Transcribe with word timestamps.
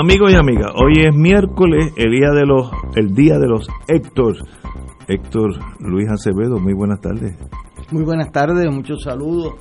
Amigos 0.00 0.32
y 0.32 0.34
amigas, 0.34 0.72
hoy 0.76 0.94
es 1.06 1.14
miércoles, 1.14 1.92
el 1.94 2.10
día 2.10 2.30
de 2.30 2.46
los, 2.46 2.70
el 2.96 3.14
día 3.14 3.38
de 3.38 3.46
los 3.46 3.68
Héctor. 3.86 4.36
Héctor 5.06 5.50
Luis 5.78 6.08
Acevedo, 6.10 6.58
muy 6.58 6.72
buenas 6.72 7.02
tardes. 7.02 7.36
Muy 7.90 8.04
buenas 8.04 8.32
tardes, 8.32 8.66
muchos 8.72 9.02
saludos. 9.02 9.56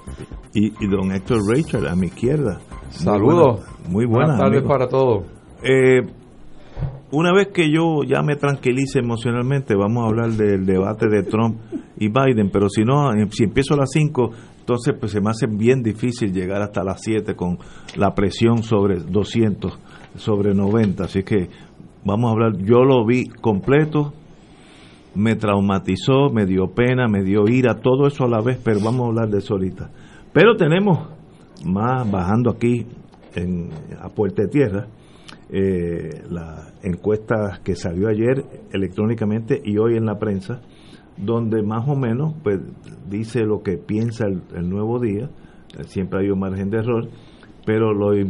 Y, 0.53 0.67
y 0.67 0.87
don 0.87 1.11
Héctor 1.11 1.39
Rachel 1.45 1.87
a 1.87 1.95
mi 1.97 2.07
izquierda. 2.07 2.61
Saludos. 2.87 3.65
Muy 3.89 4.05
buenas, 4.05 4.37
buenas 4.37 4.39
tardes 4.39 4.59
amigos. 4.59 4.71
para 4.71 4.87
todos. 4.87 5.25
Eh, 5.61 6.07
una 7.11 7.33
vez 7.33 7.49
que 7.49 7.69
yo 7.69 8.03
ya 8.07 8.21
me 8.21 8.37
tranquilice 8.37 8.99
emocionalmente, 8.99 9.75
vamos 9.75 10.05
a 10.05 10.07
hablar 10.07 10.29
del 10.29 10.65
debate 10.65 11.09
de 11.09 11.23
Trump 11.23 11.57
y 11.97 12.07
Biden, 12.07 12.49
pero 12.49 12.69
si 12.69 12.85
no, 12.85 13.11
eh, 13.11 13.27
si 13.31 13.43
empiezo 13.43 13.73
a 13.73 13.77
las 13.77 13.89
5, 13.91 14.29
entonces 14.59 14.95
pues 14.99 15.11
se 15.11 15.19
me 15.19 15.31
hace 15.31 15.47
bien 15.47 15.81
difícil 15.81 16.31
llegar 16.31 16.61
hasta 16.61 16.83
las 16.83 17.01
7 17.01 17.35
con 17.35 17.57
la 17.97 18.13
presión 18.13 18.63
sobre 18.63 18.99
200, 18.99 19.79
sobre 20.15 20.53
90, 20.53 21.03
así 21.03 21.23
que 21.23 21.49
vamos 22.03 22.29
a 22.29 22.33
hablar, 22.33 22.57
yo 22.57 22.83
lo 22.83 23.05
vi 23.05 23.27
completo, 23.27 24.13
me 25.15 25.35
traumatizó, 25.35 26.29
me 26.31 26.45
dio 26.45 26.67
pena, 26.67 27.07
me 27.07 27.23
dio 27.23 27.47
ira, 27.47 27.75
todo 27.75 28.07
eso 28.07 28.25
a 28.25 28.29
la 28.29 28.41
vez, 28.41 28.59
pero 28.63 28.79
vamos 28.83 29.01
a 29.01 29.07
hablar 29.07 29.29
de 29.29 29.39
eso 29.39 29.55
ahorita. 29.55 29.89
Pero 30.33 30.55
tenemos 30.55 31.09
más 31.65 32.09
bajando 32.09 32.51
aquí 32.51 32.85
en, 33.35 33.69
a 33.99 34.09
Puerta 34.09 34.43
de 34.43 34.47
Tierra, 34.47 34.87
eh, 35.51 36.21
la 36.29 36.73
encuesta 36.83 37.59
que 37.63 37.75
salió 37.75 38.07
ayer 38.07 38.45
electrónicamente 38.71 39.59
y 39.63 39.77
hoy 39.77 39.97
en 39.97 40.05
la 40.05 40.19
prensa, 40.19 40.61
donde 41.17 41.63
más 41.63 41.87
o 41.87 41.95
menos 41.95 42.35
pues, 42.43 42.59
dice 43.09 43.41
lo 43.41 43.61
que 43.61 43.77
piensa 43.77 44.25
el, 44.25 44.41
el 44.55 44.69
nuevo 44.69 44.99
día, 44.99 45.29
siempre 45.87 46.21
hay 46.21 46.29
un 46.29 46.39
margen 46.39 46.69
de 46.69 46.77
error, 46.77 47.09
pero 47.69 47.93
lo, 47.93 48.15
eh, 48.15 48.25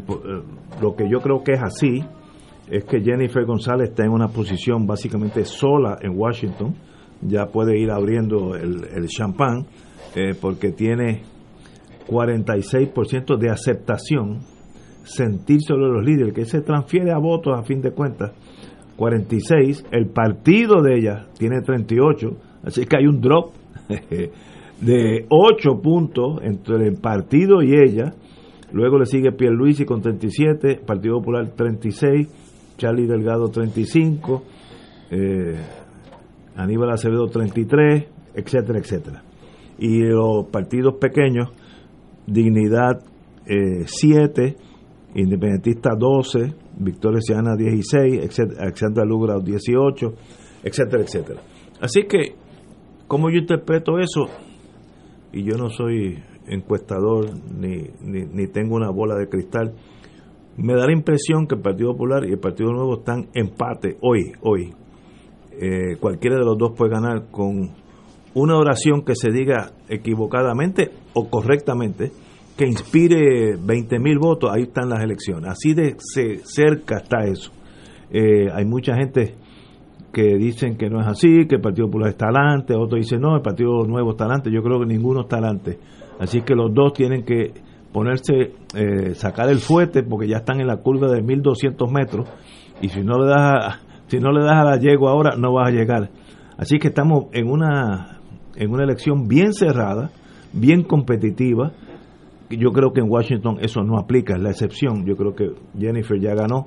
lo 0.82 0.96
que 0.98 1.10
yo 1.10 1.22
creo 1.22 1.42
que 1.46 1.54
es 1.54 1.62
así 1.62 2.04
es 2.70 2.84
que 2.84 3.00
Jennifer 3.00 3.46
González 3.46 3.92
está 3.92 4.04
en 4.04 4.12
una 4.12 4.28
posición 4.28 4.86
básicamente 4.86 5.46
sola 5.46 5.98
en 6.02 6.20
Washington, 6.20 6.76
ya 7.22 7.46
puede 7.46 7.80
ir 7.80 7.90
abriendo 7.90 8.58
el, 8.58 8.84
el 8.94 9.08
champán, 9.08 9.66
eh, 10.14 10.34
porque 10.42 10.74
tiene 10.74 11.22
46% 12.10 13.38
de 13.38 13.50
aceptación, 13.50 14.40
sentir 15.04 15.62
sobre 15.62 15.88
los 15.88 16.04
líderes, 16.04 16.34
que 16.34 16.44
se 16.44 16.60
transfiere 16.60 17.14
a 17.14 17.18
votos 17.18 17.58
a 17.58 17.64
fin 17.64 17.80
de 17.80 17.92
cuentas, 17.92 18.34
46, 18.98 19.86
el 19.94 20.08
partido 20.08 20.82
de 20.82 20.96
ella 20.96 21.28
tiene 21.38 21.62
38, 21.62 22.28
así 22.64 22.86
que 22.86 22.98
hay 22.98 23.08
un 23.08 23.22
drop 23.22 23.54
de 24.82 25.26
8 25.30 25.82
puntos 25.82 26.42
entre 26.44 26.90
el 26.90 26.96
partido 27.00 27.64
y 27.64 27.74
ella, 27.74 28.14
luego 28.72 28.98
le 28.98 29.06
sigue 29.06 29.32
Pierluisi 29.32 29.86
con 29.86 30.02
37, 30.02 30.82
Partido 30.86 31.18
Popular 31.18 31.50
36, 31.56 32.76
Charlie 32.78 33.08
Delgado 33.08 33.50
35, 33.50 34.44
eh, 35.12 35.56
Aníbal 36.56 36.92
Acevedo 36.92 37.28
33, 37.28 38.06
etcétera, 38.34 38.80
etcétera. 38.80 39.24
Y 39.78 40.00
los 40.02 40.48
partidos 40.48 40.96
pequeños, 40.96 41.50
Dignidad 42.26 43.02
eh, 43.46 43.84
7, 43.86 44.56
Independentista 45.16 45.92
12, 45.98 46.54
Victoria 46.80 47.20
Ciudadana 47.22 47.56
16, 47.56 48.24
etcétera, 48.24 48.64
Alexandra 48.64 49.06
Lugra 49.06 49.40
18, 49.40 50.14
etcétera, 50.64 51.04
etcétera. 51.04 51.42
Así 51.82 52.04
que, 52.04 52.36
como 53.08 53.30
yo 53.30 53.38
interpreto 53.38 53.98
eso, 54.00 54.28
y 55.32 55.44
yo 55.44 55.58
no 55.58 55.70
soy 55.70 56.18
encuestador 56.50 57.30
ni, 57.58 57.84
ni, 58.02 58.26
ni 58.26 58.48
tengo 58.48 58.76
una 58.76 58.90
bola 58.90 59.16
de 59.16 59.28
cristal, 59.30 59.74
me 60.58 60.74
da 60.74 60.86
la 60.88 60.92
impresión 60.94 61.48
que 61.48 61.56
el 61.56 61.62
Partido 61.62 61.92
Popular 61.94 62.26
y 62.26 62.32
el 62.34 62.40
Partido 62.40 62.72
Nuevo 62.72 63.00
están 63.00 63.28
empate 63.34 63.98
hoy, 64.02 64.32
hoy. 64.42 64.74
Eh, 65.62 65.98
cualquiera 66.00 66.38
de 66.38 66.46
los 66.46 66.58
dos 66.58 66.72
puede 66.78 66.92
ganar 66.92 67.28
con 67.32 67.70
una 68.34 68.58
oración 68.58 69.04
que 69.04 69.16
se 69.16 69.32
diga 69.32 69.72
equivocadamente 69.90 70.92
o 71.14 71.30
correctamente, 71.30 72.12
que 72.58 72.66
inspire 72.66 73.56
20 73.56 74.00
mil 74.00 74.20
votos, 74.20 74.52
ahí 74.54 74.64
están 74.64 74.90
las 74.90 75.02
elecciones. 75.04 75.50
Así 75.50 75.74
de 75.74 75.96
ce- 75.98 76.40
cerca 76.44 76.98
está 76.98 77.24
eso. 77.26 77.52
Eh, 78.12 78.48
hay 78.54 78.66
mucha 78.66 78.96
gente 78.96 79.36
que 80.12 80.36
dicen 80.38 80.76
que 80.76 80.90
no 80.90 81.00
es 81.02 81.08
así, 81.08 81.46
que 81.48 81.56
el 81.56 81.62
Partido 81.62 81.88
Popular 81.88 82.10
está 82.10 82.26
adelante, 82.28 82.74
otros 82.76 83.00
dicen 83.00 83.22
no, 83.22 83.36
el 83.36 83.42
Partido 83.42 83.84
Nuevo 83.86 84.12
está 84.12 84.26
adelante, 84.26 84.52
yo 84.52 84.62
creo 84.62 84.80
que 84.80 84.86
ninguno 84.88 85.22
está 85.22 85.38
adelante. 85.38 85.78
Así 86.20 86.42
que 86.42 86.54
los 86.54 86.74
dos 86.74 86.94
tienen 86.94 87.24
que 87.24 87.54
ponerse, 87.92 88.54
eh, 88.76 89.16
sacar 89.16 89.50
el 89.50 89.60
fuete 89.60 90.04
porque 90.04 90.28
ya 90.28 90.38
están 90.38 90.60
en 90.60 90.68
la 90.68 90.78
curva 90.78 91.10
de 91.12 91.22
1200 91.22 91.92
metros 91.92 92.28
y 92.82 92.90
si 92.90 93.02
no 93.02 93.18
le 93.18 93.30
das 93.30 93.40
a, 93.40 93.80
si 94.08 94.20
no 94.20 94.32
le 94.32 94.44
das 94.44 94.58
a 94.58 94.64
la 94.64 94.78
yegua 94.78 95.12
ahora 95.12 95.36
no 95.38 95.54
vas 95.54 95.70
a 95.70 95.72
llegar. 95.72 96.10
Así 96.58 96.78
que 96.78 96.90
estamos 96.90 97.26
en 97.32 97.50
una 97.50 98.20
en 98.56 98.72
una 98.72 98.84
elección 98.84 99.28
bien 99.28 99.54
cerrada, 99.54 100.12
bien 100.52 100.84
competitiva. 100.84 101.72
Yo 102.50 102.72
creo 102.72 102.92
que 102.92 103.00
en 103.00 103.10
Washington 103.10 103.58
eso 103.62 103.84
no 103.84 103.98
aplica, 103.98 104.36
es 104.36 104.42
la 104.42 104.50
excepción. 104.50 105.06
Yo 105.06 105.16
creo 105.16 105.34
que 105.34 105.52
Jennifer 105.80 106.20
ya 106.20 106.34
ganó 106.36 106.66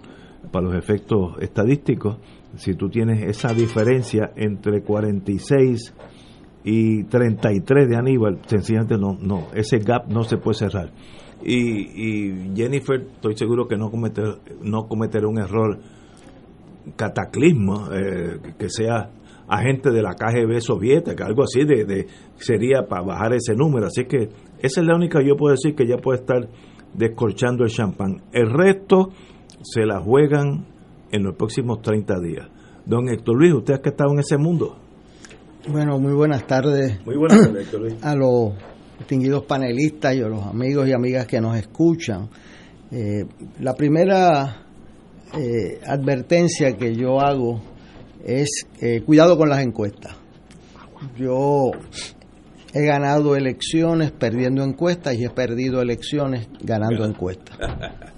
para 0.50 0.66
los 0.66 0.74
efectos 0.74 1.34
estadísticos. 1.40 2.16
Si 2.54 2.74
tú 2.74 2.88
tienes 2.88 3.22
esa 3.22 3.52
diferencia 3.52 4.32
entre 4.36 4.82
46 4.82 5.94
y 6.64 7.04
33 7.04 7.88
de 7.88 7.96
Aníbal, 7.96 8.38
sencillamente 8.46 8.96
no, 8.96 9.16
no, 9.20 9.48
ese 9.54 9.78
gap 9.78 10.08
no 10.08 10.22
se 10.22 10.36
puede 10.36 10.58
cerrar. 10.58 10.90
Y, 11.44 11.56
y 11.56 12.54
Jennifer, 12.54 13.00
estoy 13.00 13.36
seguro 13.36 13.66
que 13.66 13.76
no 13.76 13.90
cometer, 13.90 14.38
no 14.62 14.86
cometerá 14.86 15.26
un 15.26 15.38
error 15.38 15.78
cataclismo, 16.96 17.88
eh, 17.92 18.38
que 18.58 18.68
sea 18.68 19.10
agente 19.48 19.90
de 19.90 20.02
la 20.02 20.14
KGB 20.14 20.60
soviética, 20.60 21.26
algo 21.26 21.42
así 21.42 21.64
de, 21.64 21.84
de 21.84 22.06
sería 22.36 22.86
para 22.88 23.02
bajar 23.02 23.34
ese 23.34 23.54
número. 23.54 23.86
Así 23.86 24.04
que 24.04 24.28
esa 24.60 24.80
es 24.80 24.86
la 24.86 24.94
única 24.94 25.18
que 25.18 25.28
yo 25.28 25.36
puedo 25.36 25.52
decir 25.52 25.74
que 25.74 25.86
ya 25.86 25.96
puede 25.96 26.20
estar 26.20 26.48
descorchando 26.94 27.64
el 27.64 27.70
champán. 27.70 28.22
El 28.32 28.50
resto 28.50 29.10
se 29.62 29.84
la 29.84 30.00
juegan 30.00 30.66
en 31.10 31.24
los 31.24 31.34
próximos 31.34 31.82
30 31.82 32.20
días. 32.20 32.48
Don 32.86 33.08
Héctor 33.08 33.36
Luis, 33.36 33.52
usted 33.54 33.80
que 33.80 33.90
ha 33.90 33.92
estado 33.92 34.12
en 34.12 34.20
ese 34.20 34.38
mundo. 34.38 34.76
Bueno, 35.68 35.98
muy 36.00 36.12
buenas 36.12 36.44
tardes 36.46 37.04
Muy 37.06 37.16
buenas 37.16 37.40
tardes, 37.40 37.66
Héctor 37.66 37.80
Luis. 37.82 37.94
a 38.02 38.16
los 38.16 38.52
distinguidos 38.98 39.44
panelistas 39.44 40.14
y 40.14 40.20
a 40.20 40.28
los 40.28 40.44
amigos 40.44 40.88
y 40.88 40.92
amigas 40.92 41.26
que 41.26 41.40
nos 41.40 41.56
escuchan. 41.56 42.28
Eh, 42.90 43.24
la 43.60 43.74
primera 43.74 44.66
eh, 45.38 45.80
advertencia 45.86 46.76
que 46.76 46.94
yo 46.94 47.20
hago 47.20 47.62
es 48.24 48.66
eh, 48.80 49.02
cuidado 49.02 49.36
con 49.36 49.48
las 49.48 49.60
encuestas. 49.60 50.16
Yo 51.16 51.70
he 52.72 52.84
ganado 52.84 53.36
elecciones 53.36 54.12
perdiendo 54.12 54.62
encuestas 54.62 55.14
y 55.14 55.24
he 55.24 55.30
perdido 55.30 55.80
elecciones 55.80 56.48
ganando 56.60 57.04
encuestas. 57.04 57.56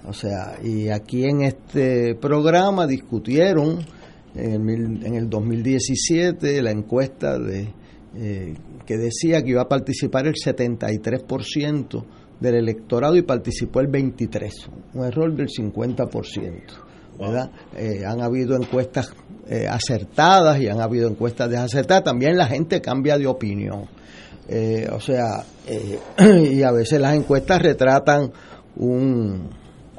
O 0.07 0.13
sea, 0.13 0.57
y 0.63 0.89
aquí 0.89 1.23
en 1.25 1.41
este 1.41 2.15
programa 2.15 2.85
discutieron 2.85 3.85
en 4.35 4.51
el, 4.51 4.59
mil- 4.59 5.05
en 5.05 5.15
el 5.15 5.29
2017 5.29 6.61
la 6.61 6.71
encuesta 6.71 7.37
de 7.39 7.73
eh, 8.17 8.53
que 8.85 8.97
decía 8.97 9.41
que 9.43 9.49
iba 9.51 9.61
a 9.63 9.67
participar 9.67 10.27
el 10.27 10.35
73% 10.35 12.03
del 12.39 12.55
electorado 12.55 13.15
y 13.15 13.21
participó 13.23 13.79
el 13.79 13.87
23%, 13.87 14.51
un 14.93 15.05
error 15.05 15.35
del 15.35 15.47
50%. 15.47 16.61
¿verdad? 17.17 17.49
Eh, 17.77 18.01
han 18.05 18.21
habido 18.21 18.55
encuestas 18.57 19.13
eh, 19.47 19.67
acertadas 19.69 20.59
y 20.59 20.67
han 20.67 20.81
habido 20.81 21.07
encuestas 21.09 21.49
desacertadas. 21.49 22.03
También 22.03 22.35
la 22.37 22.45
gente 22.47 22.81
cambia 22.81 23.17
de 23.17 23.25
opinión. 23.27 23.85
Eh, 24.49 24.87
o 24.91 24.99
sea, 24.99 25.43
y 26.51 26.61
a 26.61 26.71
veces 26.71 26.99
las 26.99 27.15
encuestas 27.15 27.61
retratan 27.61 28.31
un, 28.75 29.49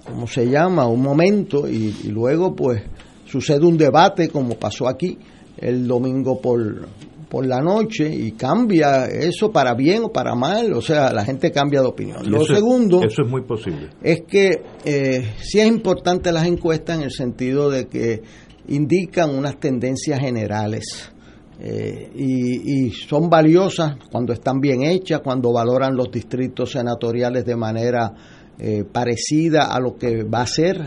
¿cómo 0.04 0.26
se 0.26 0.48
llama? 0.48 0.86
Un 0.86 1.00
momento 1.02 1.66
y, 1.68 1.94
y 2.04 2.08
luego 2.08 2.54
pues 2.54 2.82
sucede 3.26 3.66
un 3.66 3.76
debate 3.76 4.28
como 4.28 4.54
pasó 4.54 4.88
aquí 4.88 5.18
el 5.58 5.86
domingo 5.86 6.40
por, 6.40 6.88
por 7.28 7.46
la 7.46 7.60
noche 7.60 8.08
y 8.08 8.32
cambia 8.32 9.06
eso 9.06 9.50
para 9.50 9.74
bien 9.74 10.04
o 10.04 10.12
para 10.12 10.34
mal, 10.34 10.72
o 10.72 10.80
sea, 10.80 11.12
la 11.12 11.24
gente 11.24 11.50
cambia 11.50 11.80
de 11.80 11.86
opinión. 11.86 12.30
Lo 12.30 12.44
segundo, 12.44 13.02
eso 13.02 13.22
es 13.22 13.28
muy 13.28 13.42
posible. 13.42 13.90
Es 14.02 14.22
que 14.26 14.62
eh, 14.84 15.34
sí 15.40 15.60
es 15.60 15.66
importante 15.66 16.32
las 16.32 16.46
encuestas 16.46 16.98
en 16.98 17.04
el 17.04 17.10
sentido 17.10 17.70
de 17.70 17.86
que 17.86 18.22
indican 18.68 19.34
unas 19.34 19.58
tendencias 19.58 20.20
generales. 20.20 21.12
Eh, 21.58 22.10
y, 22.14 22.90
son 22.90 23.30
valiosas 23.30 23.96
cuando 24.10 24.34
están 24.34 24.60
bien 24.60 24.82
hechas, 24.82 25.20
cuando 25.24 25.52
valoran 25.52 25.96
los 25.96 26.10
distritos 26.10 26.72
senatoriales 26.72 27.46
de 27.46 27.56
manera 27.56 28.12
eh, 28.58 28.84
parecida 28.84 29.74
a 29.74 29.80
lo 29.80 29.96
que 29.96 30.22
va 30.24 30.42
a 30.42 30.46
ser, 30.46 30.82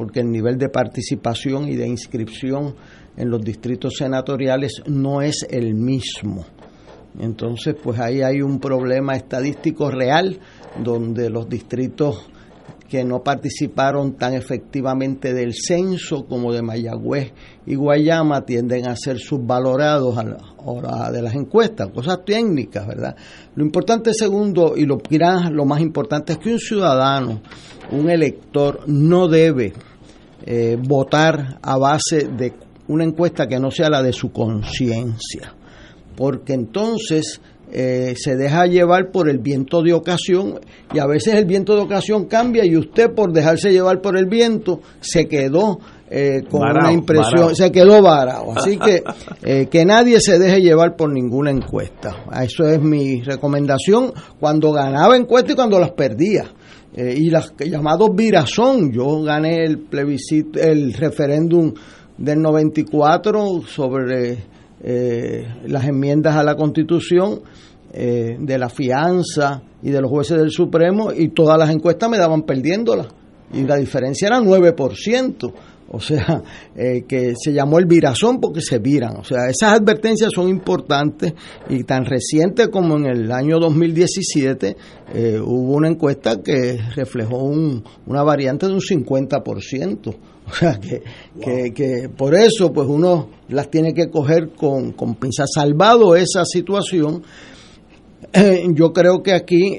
porque 0.00 0.20
el 0.20 0.30
nivel 0.30 0.56
de 0.56 0.70
participación 0.70 1.68
y 1.68 1.76
de 1.76 1.86
inscripción 1.86 2.74
en 3.18 3.28
los 3.28 3.42
distritos 3.42 3.96
senatoriales 3.98 4.80
no 4.86 5.20
es 5.20 5.46
el 5.50 5.74
mismo. 5.74 6.46
Entonces, 7.18 7.74
pues 7.82 8.00
ahí 8.00 8.22
hay 8.22 8.40
un 8.40 8.60
problema 8.60 9.14
estadístico 9.14 9.90
real 9.90 10.40
donde 10.82 11.28
los 11.28 11.50
distritos 11.50 12.30
que 12.88 13.04
no 13.04 13.22
participaron 13.22 14.14
tan 14.14 14.32
efectivamente 14.32 15.34
del 15.34 15.52
censo 15.54 16.24
como 16.24 16.50
de 16.50 16.62
Mayagüez 16.62 17.32
y 17.66 17.74
Guayama 17.74 18.46
tienden 18.46 18.88
a 18.88 18.96
ser 18.96 19.18
subvalorados 19.18 20.16
a 20.16 20.24
la 20.24 20.38
hora 20.64 21.10
de 21.12 21.20
las 21.20 21.34
encuestas, 21.34 21.90
cosas 21.90 22.24
técnicas, 22.24 22.86
¿verdad? 22.86 23.14
Lo 23.54 23.66
importante 23.66 24.14
segundo 24.14 24.78
y 24.78 24.86
lo, 24.86 24.98
lo 25.52 25.64
más 25.66 25.82
importante 25.82 26.32
es 26.32 26.38
que 26.38 26.52
un 26.54 26.58
ciudadano, 26.58 27.42
un 27.92 28.08
elector, 28.08 28.80
no 28.86 29.28
debe 29.28 29.74
eh, 30.44 30.76
votar 30.80 31.58
a 31.62 31.76
base 31.76 32.28
de 32.28 32.52
una 32.88 33.04
encuesta 33.04 33.46
que 33.46 33.58
no 33.58 33.70
sea 33.70 33.88
la 33.88 34.02
de 34.02 34.12
su 34.12 34.32
conciencia, 34.32 35.54
porque 36.16 36.54
entonces 36.54 37.40
eh, 37.72 38.14
se 38.16 38.36
deja 38.36 38.66
llevar 38.66 39.12
por 39.12 39.28
el 39.28 39.38
viento 39.38 39.80
de 39.80 39.92
ocasión 39.92 40.58
y 40.92 40.98
a 40.98 41.06
veces 41.06 41.34
el 41.34 41.44
viento 41.44 41.76
de 41.76 41.82
ocasión 41.82 42.24
cambia 42.24 42.64
y 42.64 42.76
usted 42.76 43.14
por 43.14 43.32
dejarse 43.32 43.70
llevar 43.70 44.00
por 44.00 44.16
el 44.16 44.26
viento 44.26 44.80
se 45.00 45.28
quedó 45.28 45.78
eh, 46.10 46.42
con 46.50 46.62
una 46.62 46.92
impresión, 46.92 47.54
se 47.54 47.70
quedó 47.70 48.02
varado. 48.02 48.52
Así 48.56 48.76
que 48.76 49.04
eh, 49.44 49.68
que 49.70 49.84
nadie 49.84 50.20
se 50.20 50.40
deje 50.40 50.60
llevar 50.60 50.96
por 50.96 51.12
ninguna 51.12 51.52
encuesta. 51.52 52.24
Eso 52.42 52.66
es 52.66 52.82
mi 52.82 53.22
recomendación 53.22 54.12
cuando 54.40 54.72
ganaba 54.72 55.16
encuestas 55.16 55.52
y 55.52 55.56
cuando 55.56 55.78
las 55.78 55.92
perdía. 55.92 56.50
Y 56.96 57.30
las 57.30 57.54
llamados 57.58 58.14
virazón, 58.14 58.92
yo 58.92 59.22
gané 59.22 59.64
el 59.64 59.78
plebiscito, 59.78 60.58
el 60.58 60.92
referéndum 60.92 61.72
del 62.18 62.40
94 62.40 63.62
sobre 63.66 64.38
eh, 64.82 65.46
las 65.66 65.86
enmiendas 65.86 66.36
a 66.36 66.42
la 66.42 66.54
Constitución, 66.54 67.40
eh, 67.92 68.36
de 68.38 68.58
la 68.58 68.68
fianza 68.68 69.62
y 69.82 69.90
de 69.90 70.00
los 70.00 70.10
jueces 70.10 70.38
del 70.38 70.50
Supremo, 70.50 71.12
y 71.12 71.28
todas 71.28 71.58
las 71.58 71.70
encuestas 71.70 72.08
me 72.10 72.18
daban 72.18 72.42
perdiéndolas. 72.42 73.08
Y 73.52 73.62
la 73.62 73.76
diferencia 73.76 74.28
era 74.28 74.38
9%. 74.38 75.52
O 75.90 76.00
sea, 76.00 76.42
eh, 76.76 77.04
que 77.06 77.34
se 77.36 77.52
llamó 77.52 77.78
el 77.78 77.86
virazón 77.86 78.40
porque 78.40 78.60
se 78.60 78.78
viran. 78.78 79.16
O 79.16 79.24
sea, 79.24 79.48
esas 79.48 79.78
advertencias 79.78 80.30
son 80.34 80.48
importantes 80.48 81.34
y 81.68 81.84
tan 81.84 82.04
reciente 82.04 82.68
como 82.68 82.96
en 82.96 83.06
el 83.06 83.32
año 83.32 83.58
2017 83.58 84.76
hubo 85.44 85.74
una 85.74 85.88
encuesta 85.88 86.40
que 86.40 86.78
reflejó 86.94 87.38
un, 87.38 87.82
una 88.06 88.22
variante 88.22 88.66
de 88.66 88.74
un 88.74 88.80
50%. 88.80 90.16
O 90.50 90.52
sea, 90.52 90.80
que, 90.80 91.72
que, 91.72 92.08
por 92.08 92.34
eso 92.34 92.72
pues 92.72 92.88
uno 92.88 93.28
las 93.48 93.70
tiene 93.70 93.94
que 93.94 94.10
coger 94.10 94.50
con, 94.50 94.92
con 94.92 95.14
pinza. 95.14 95.44
Salvado 95.46 96.16
esa 96.16 96.44
situación, 96.44 97.22
eh, 98.32 98.64
yo 98.74 98.92
creo 98.92 99.22
que 99.22 99.32
aquí 99.32 99.78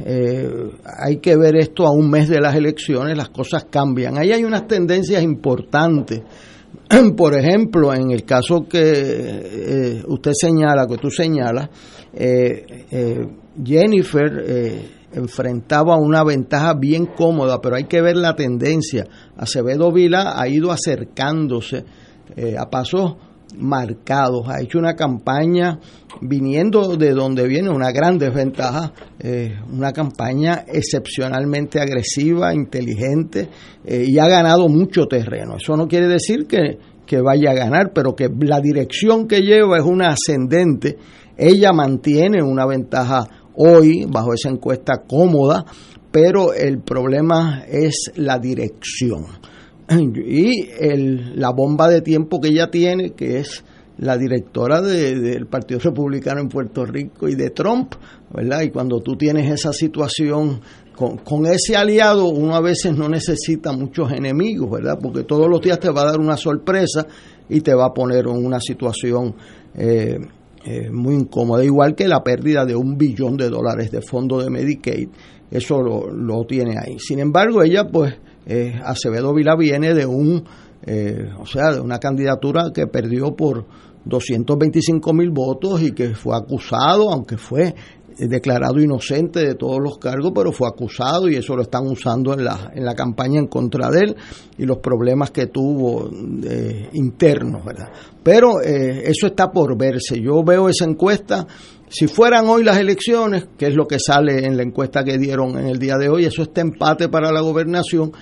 eh, 0.00 0.04
eh, 0.06 0.70
hay 0.84 1.18
que 1.18 1.36
ver 1.36 1.56
esto 1.56 1.86
a 1.86 1.92
un 1.92 2.10
mes 2.10 2.28
de 2.28 2.40
las 2.40 2.54
elecciones, 2.54 3.16
las 3.16 3.30
cosas 3.30 3.66
cambian. 3.70 4.18
Ahí 4.18 4.32
hay 4.32 4.44
unas 4.44 4.66
tendencias 4.66 5.22
importantes. 5.22 6.22
Por 7.16 7.38
ejemplo, 7.38 7.94
en 7.94 8.10
el 8.10 8.24
caso 8.24 8.66
que 8.68 10.02
usted 10.06 10.32
señala, 10.34 10.86
que 10.86 10.96
tú 10.96 11.10
señalas, 11.10 11.68
Jennifer 13.64 14.44
enfrentaba 15.14 15.96
una 15.96 16.24
ventaja 16.24 16.74
bien 16.74 17.06
cómoda, 17.06 17.60
pero 17.60 17.76
hay 17.76 17.84
que 17.84 18.02
ver 18.02 18.16
la 18.16 18.34
tendencia. 18.34 19.06
Acevedo 19.36 19.92
Vila 19.92 20.34
ha 20.36 20.48
ido 20.48 20.72
acercándose 20.72 21.84
eh, 22.36 22.56
a 22.58 22.68
pasos 22.68 23.14
marcados, 23.56 24.48
ha 24.48 24.60
hecho 24.60 24.78
una 24.78 24.94
campaña 24.94 25.78
viniendo 26.20 26.96
de 26.96 27.12
donde 27.12 27.46
viene 27.46 27.70
una 27.70 27.90
gran 27.90 28.18
desventaja, 28.18 28.92
eh, 29.18 29.56
una 29.70 29.92
campaña 29.92 30.64
excepcionalmente 30.66 31.80
agresiva, 31.80 32.54
inteligente 32.54 33.48
eh, 33.84 34.04
y 34.06 34.18
ha 34.18 34.28
ganado 34.28 34.68
mucho 34.68 35.06
terreno. 35.06 35.56
Eso 35.56 35.76
no 35.76 35.86
quiere 35.86 36.08
decir 36.08 36.46
que, 36.46 36.78
que 37.06 37.20
vaya 37.20 37.50
a 37.50 37.54
ganar, 37.54 37.92
pero 37.94 38.14
que 38.14 38.28
la 38.40 38.60
dirección 38.60 39.26
que 39.26 39.40
lleva 39.40 39.78
es 39.78 39.84
una 39.84 40.08
ascendente. 40.08 40.96
Ella 41.36 41.72
mantiene 41.72 42.42
una 42.42 42.66
ventaja 42.66 43.26
hoy 43.54 44.06
bajo 44.08 44.34
esa 44.34 44.50
encuesta 44.50 45.02
cómoda, 45.06 45.64
pero 46.10 46.52
el 46.54 46.78
problema 46.78 47.64
es 47.68 48.12
la 48.16 48.38
dirección. 48.38 49.24
Y 49.88 50.68
el, 50.78 51.38
la 51.38 51.50
bomba 51.50 51.88
de 51.88 52.00
tiempo 52.00 52.40
que 52.40 52.48
ella 52.48 52.70
tiene, 52.70 53.10
que 53.10 53.38
es 53.38 53.64
la 53.98 54.16
directora 54.16 54.80
del 54.80 55.46
Partido 55.46 55.78
Republicano 55.78 56.40
en 56.40 56.48
Puerto 56.48 56.84
Rico 56.84 57.28
y 57.28 57.34
de 57.34 57.50
Trump, 57.50 57.94
¿verdad? 58.32 58.62
Y 58.62 58.70
cuando 58.70 59.00
tú 59.00 59.16
tienes 59.16 59.50
esa 59.50 59.72
situación 59.72 60.60
con, 60.96 61.18
con, 61.18 61.46
ese 61.46 61.76
aliado, 61.76 62.28
uno 62.28 62.56
a 62.56 62.60
veces 62.60 62.96
no 62.96 63.08
necesita 63.08 63.72
muchos 63.72 64.10
enemigos, 64.10 64.70
¿verdad? 64.70 64.98
Porque 65.00 65.22
todos 65.22 65.48
los 65.48 65.60
días 65.60 65.78
te 65.78 65.90
va 65.90 66.02
a 66.02 66.06
dar 66.06 66.18
una 66.18 66.36
sorpresa 66.36 67.06
y 67.48 67.60
te 67.60 67.74
va 67.74 67.86
a 67.86 67.94
poner 67.94 68.26
en 68.26 68.44
una 68.44 68.60
situación 68.60 69.34
eh, 69.74 70.18
eh, 70.64 70.90
muy 70.90 71.14
incómoda, 71.14 71.62
igual 71.62 71.94
que 71.94 72.08
la 72.08 72.24
pérdida 72.24 72.64
de 72.64 72.74
un 72.74 72.96
billón 72.96 73.36
de 73.36 73.50
dólares 73.50 73.90
de 73.90 74.00
fondo 74.00 74.40
de 74.42 74.48
Medicaid, 74.48 75.08
eso 75.50 75.82
lo, 75.82 76.44
tiene 76.46 76.78
ahí. 76.78 76.98
Sin 76.98 77.18
embargo, 77.18 77.62
ella, 77.62 77.86
pues, 77.86 78.14
eh, 78.46 78.80
Acevedo 78.84 79.32
Vila 79.34 79.56
viene 79.56 79.94
de 79.94 80.06
un, 80.06 80.44
eh, 80.86 81.28
o 81.38 81.46
sea, 81.46 81.72
de 81.72 81.80
una 81.80 81.98
candidatura 81.98 82.70
que 82.74 82.86
perdió 82.86 83.34
por 83.34 83.66
225 84.04 85.12
mil 85.12 85.30
votos 85.30 85.82
y 85.82 85.92
que 85.92 86.14
fue 86.14 86.36
acusado, 86.36 87.10
aunque 87.10 87.36
fue 87.36 87.74
declarado 88.18 88.80
inocente 88.80 89.40
de 89.40 89.54
todos 89.54 89.80
los 89.80 89.98
cargos, 89.98 90.32
pero 90.34 90.52
fue 90.52 90.68
acusado 90.68 91.28
y 91.28 91.36
eso 91.36 91.56
lo 91.56 91.62
están 91.62 91.86
usando 91.86 92.32
en 92.32 92.44
la, 92.44 92.70
en 92.74 92.84
la 92.84 92.94
campaña 92.94 93.40
en 93.40 93.46
contra 93.46 93.90
de 93.90 94.00
él 94.00 94.16
y 94.58 94.64
los 94.64 94.78
problemas 94.78 95.30
que 95.30 95.46
tuvo 95.46 96.08
eh, 96.44 96.90
internos, 96.92 97.64
¿verdad? 97.64 97.88
Pero 98.22 98.62
eh, 98.62 99.02
eso 99.06 99.26
está 99.26 99.50
por 99.50 99.76
verse. 99.76 100.20
Yo 100.20 100.42
veo 100.42 100.68
esa 100.68 100.84
encuesta. 100.84 101.46
Si 101.88 102.06
fueran 102.08 102.48
hoy 102.48 102.64
las 102.64 102.78
elecciones, 102.78 103.46
que 103.56 103.66
es 103.66 103.74
lo 103.74 103.86
que 103.86 103.98
sale 103.98 104.44
en 104.46 104.56
la 104.56 104.62
encuesta 104.62 105.04
que 105.04 105.18
dieron 105.18 105.58
en 105.58 105.66
el 105.66 105.78
día 105.78 105.96
de 105.96 106.08
hoy, 106.08 106.24
eso 106.24 106.42
está 106.42 106.60
empate 106.60 107.08
para 107.08 107.30
la 107.30 107.40
gobernación, 107.40 108.12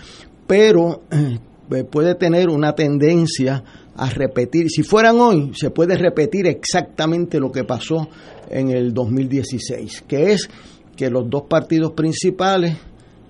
pero 0.46 1.02
eh, 1.10 1.84
puede 1.84 2.14
tener 2.16 2.48
una 2.48 2.74
tendencia 2.74 3.62
a 3.96 4.10
repetir. 4.10 4.68
Si 4.68 4.82
fueran 4.82 5.20
hoy, 5.20 5.52
se 5.54 5.70
puede 5.70 5.96
repetir 5.96 6.46
exactamente 6.46 7.38
lo 7.38 7.50
que 7.50 7.64
pasó 7.64 8.08
en 8.50 8.70
el 8.70 8.92
2016, 8.92 10.04
que 10.06 10.32
es 10.32 10.48
que 10.96 11.10
los 11.10 11.28
dos 11.28 11.44
partidos 11.48 11.92
principales, 11.92 12.76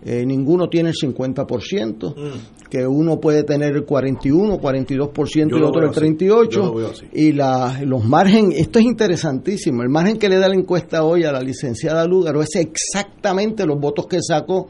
eh, 0.05 0.25
ninguno 0.27 0.69
tiene 0.69 0.91
el 0.91 0.97
50%, 0.97 2.17
mm. 2.17 2.62
Que 2.73 2.87
uno 2.87 3.21
puede 3.21 3.45
tener 3.45 3.77
el 3.77 3.85
41, 3.85 4.59
42% 4.59 5.59
y 5.59 5.63
otro 5.63 5.83
el 5.83 5.91
38%, 5.91 7.09
y 7.13 7.33
la, 7.33 7.83
los 7.85 8.03
márgenes, 8.03 8.61
esto 8.61 8.79
es 8.79 8.87
interesantísimo, 8.87 9.83
el 9.83 9.91
margen 9.91 10.17
que 10.17 10.27
le 10.27 10.39
da 10.39 10.49
la 10.49 10.55
encuesta 10.55 11.05
hoy 11.05 11.25
a 11.25 11.33
la 11.33 11.43
licenciada 11.43 12.07
Lúgaro 12.07 12.41
es 12.41 12.57
exactamente 12.57 13.67
los 13.67 13.79
votos 13.79 14.07
que 14.07 14.23
sacó 14.27 14.69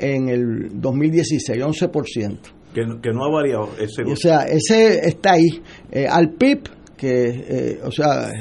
en 0.00 0.28
el 0.30 0.80
2016, 0.80 1.62
11%. 1.62 2.38
Que, 2.74 2.82
que 3.00 3.10
no 3.12 3.24
ha 3.24 3.30
variado 3.30 3.68
ese 3.78 4.02
O 4.02 4.16
sea, 4.16 4.46
ese 4.46 5.06
está 5.06 5.34
ahí. 5.34 5.62
Eh, 5.92 6.08
al 6.10 6.30
PIB, 6.30 6.68
que, 6.96 7.44
eh, 7.48 7.80
o 7.84 7.92
sea, 7.92 8.32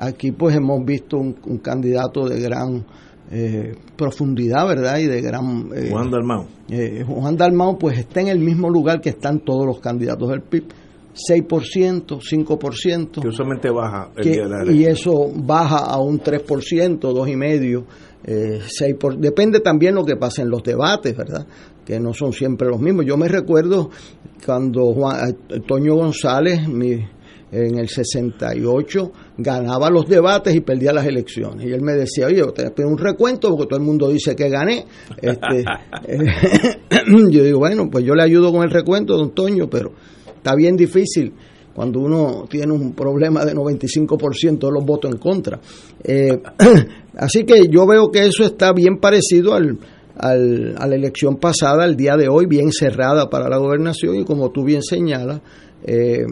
Aquí 0.00 0.32
pues 0.32 0.56
hemos 0.56 0.82
visto 0.82 1.18
un, 1.18 1.58
candidato 1.58 2.26
de 2.26 2.40
gran 2.40 2.86
eh, 3.30 3.74
profundidad, 3.96 4.66
¿verdad? 4.66 4.98
Y 4.98 5.06
de 5.06 5.20
gran... 5.20 5.70
Eh, 5.74 5.88
Juan 5.90 6.10
Dalmau. 6.10 6.46
Eh, 6.68 7.04
Juan 7.06 7.36
Dalmau 7.36 7.78
pues 7.78 7.98
está 7.98 8.20
en 8.20 8.28
el 8.28 8.40
mismo 8.40 8.68
lugar 8.68 9.00
que 9.00 9.10
están 9.10 9.40
todos 9.40 9.64
los 9.66 9.80
candidatos 9.80 10.28
del 10.28 10.42
PIB. 10.42 10.64
6%, 11.14 12.20
5%. 12.20 13.20
Que 13.20 13.28
usualmente 13.28 13.70
baja 13.70 14.10
el 14.16 14.24
día 14.24 14.42
de 14.44 14.48
la 14.48 14.72
Y 14.72 14.84
eso 14.84 15.30
baja 15.34 15.78
a 15.78 15.98
un 16.00 16.20
3%, 16.20 16.98
2,5%. 16.98 17.84
Eh, 18.22 18.60
6 18.66 18.96
por, 18.98 19.16
depende 19.16 19.60
también 19.60 19.94
lo 19.94 20.04
que 20.04 20.16
pasa 20.16 20.42
en 20.42 20.50
los 20.50 20.62
debates, 20.62 21.16
¿verdad? 21.16 21.46
Que 21.84 21.98
no 21.98 22.12
son 22.12 22.32
siempre 22.32 22.68
los 22.68 22.80
mismos. 22.80 23.06
Yo 23.06 23.16
me 23.16 23.28
recuerdo 23.28 23.90
cuando 24.44 24.92
Juan, 24.92 25.36
Toño 25.66 25.94
González, 25.94 26.68
mi 26.68 27.02
en 27.52 27.78
el 27.78 27.88
68 27.88 29.12
ganaba 29.38 29.90
los 29.90 30.08
debates 30.08 30.54
y 30.54 30.60
perdía 30.60 30.92
las 30.92 31.06
elecciones. 31.06 31.66
Y 31.66 31.72
él 31.72 31.82
me 31.82 31.92
decía, 31.94 32.26
oye, 32.26 32.42
te 32.54 32.70
pido 32.70 32.88
un 32.88 32.98
recuento 32.98 33.50
porque 33.50 33.66
todo 33.66 33.78
el 33.78 33.84
mundo 33.84 34.08
dice 34.08 34.36
que 34.36 34.48
gané. 34.48 34.86
Este, 35.20 35.64
yo 37.30 37.44
digo, 37.44 37.58
bueno, 37.58 37.88
pues 37.90 38.04
yo 38.04 38.14
le 38.14 38.22
ayudo 38.22 38.52
con 38.52 38.62
el 38.62 38.70
recuento, 38.70 39.16
don 39.16 39.34
Toño, 39.34 39.68
pero 39.68 39.92
está 40.36 40.54
bien 40.54 40.76
difícil 40.76 41.32
cuando 41.74 42.00
uno 42.00 42.46
tiene 42.48 42.72
un 42.72 42.92
problema 42.92 43.44
de 43.44 43.54
95% 43.54 44.58
de 44.58 44.72
los 44.72 44.84
votos 44.84 45.10
en 45.10 45.18
contra. 45.18 45.60
Eh, 46.02 46.40
así 47.16 47.44
que 47.44 47.68
yo 47.68 47.86
veo 47.86 48.10
que 48.10 48.26
eso 48.26 48.44
está 48.44 48.72
bien 48.72 48.98
parecido 48.98 49.54
al, 49.54 49.78
al, 50.16 50.74
a 50.78 50.86
la 50.86 50.94
elección 50.94 51.36
pasada, 51.36 51.84
el 51.84 51.96
día 51.96 52.16
de 52.16 52.28
hoy, 52.28 52.46
bien 52.46 52.70
cerrada 52.72 53.28
para 53.30 53.48
la 53.48 53.58
gobernación 53.58 54.16
y 54.16 54.24
como 54.24 54.50
tú 54.50 54.64
bien 54.64 54.82
señalas, 54.82 55.40
eh, 55.84 56.24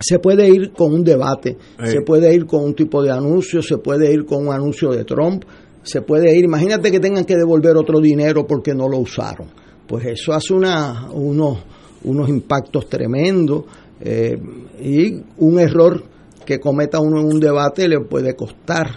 se 0.00 0.18
puede 0.18 0.48
ir 0.48 0.72
con 0.72 0.94
un 0.94 1.04
debate, 1.04 1.58
se 1.84 2.00
puede 2.00 2.34
ir 2.34 2.46
con 2.46 2.64
un 2.64 2.74
tipo 2.74 3.02
de 3.02 3.10
anuncio, 3.10 3.62
se 3.62 3.78
puede 3.78 4.12
ir 4.12 4.24
con 4.24 4.46
un 4.46 4.54
anuncio 4.54 4.90
de 4.90 5.04
Trump, 5.04 5.44
se 5.82 6.00
puede 6.02 6.34
ir, 6.34 6.44
imagínate 6.44 6.90
que 6.90 7.00
tengan 7.00 7.24
que 7.24 7.36
devolver 7.36 7.76
otro 7.76 8.00
dinero 8.00 8.46
porque 8.46 8.74
no 8.74 8.88
lo 8.88 8.98
usaron. 8.98 9.48
Pues 9.86 10.06
eso 10.06 10.32
hace 10.32 10.54
una, 10.54 11.10
unos, 11.12 11.58
unos 12.04 12.28
impactos 12.28 12.88
tremendos 12.88 13.64
eh, 14.00 14.38
y 14.80 15.22
un 15.38 15.58
error 15.58 16.02
que 16.46 16.58
cometa 16.58 16.98
uno 17.00 17.20
en 17.20 17.26
un 17.26 17.40
debate 17.40 17.86
le 17.86 18.00
puede 18.00 18.34
costar 18.34 18.88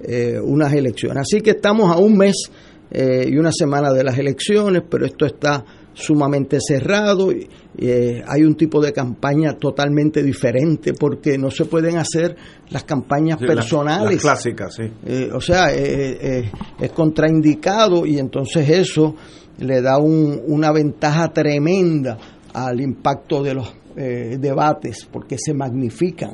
eh, 0.00 0.38
unas 0.40 0.72
elecciones. 0.72 1.18
Así 1.18 1.40
que 1.40 1.50
estamos 1.50 1.90
a 1.90 1.98
un 1.98 2.16
mes 2.16 2.50
eh, 2.90 3.26
y 3.28 3.36
una 3.36 3.50
semana 3.50 3.92
de 3.92 4.04
las 4.04 4.16
elecciones, 4.18 4.82
pero 4.88 5.04
esto 5.04 5.26
está 5.26 5.64
sumamente 5.94 6.58
cerrado 6.60 7.32
y, 7.32 7.48
eh, 7.76 8.22
hay 8.26 8.42
un 8.42 8.54
tipo 8.54 8.80
de 8.80 8.92
campaña 8.92 9.54
totalmente 9.54 10.22
diferente 10.22 10.92
porque 10.92 11.38
no 11.38 11.50
se 11.50 11.64
pueden 11.64 11.96
hacer 11.96 12.36
las 12.70 12.84
campañas 12.84 13.38
personales. 13.38 14.20
clásicas, 14.20 14.74
sí. 14.74 14.84
Eh, 15.06 15.30
o 15.32 15.40
sea, 15.40 15.72
es 15.72 16.92
contraindicado 16.94 18.06
y 18.06 18.18
entonces 18.18 18.68
eso 18.68 19.16
le 19.58 19.80
da 19.80 19.98
una 19.98 20.72
ventaja 20.72 21.32
tremenda 21.32 22.18
al 22.52 22.80
impacto 22.80 23.42
de 23.42 23.54
los 23.54 23.74
debates 23.96 25.08
porque 25.10 25.36
se 25.38 25.54
magnifican. 25.54 26.32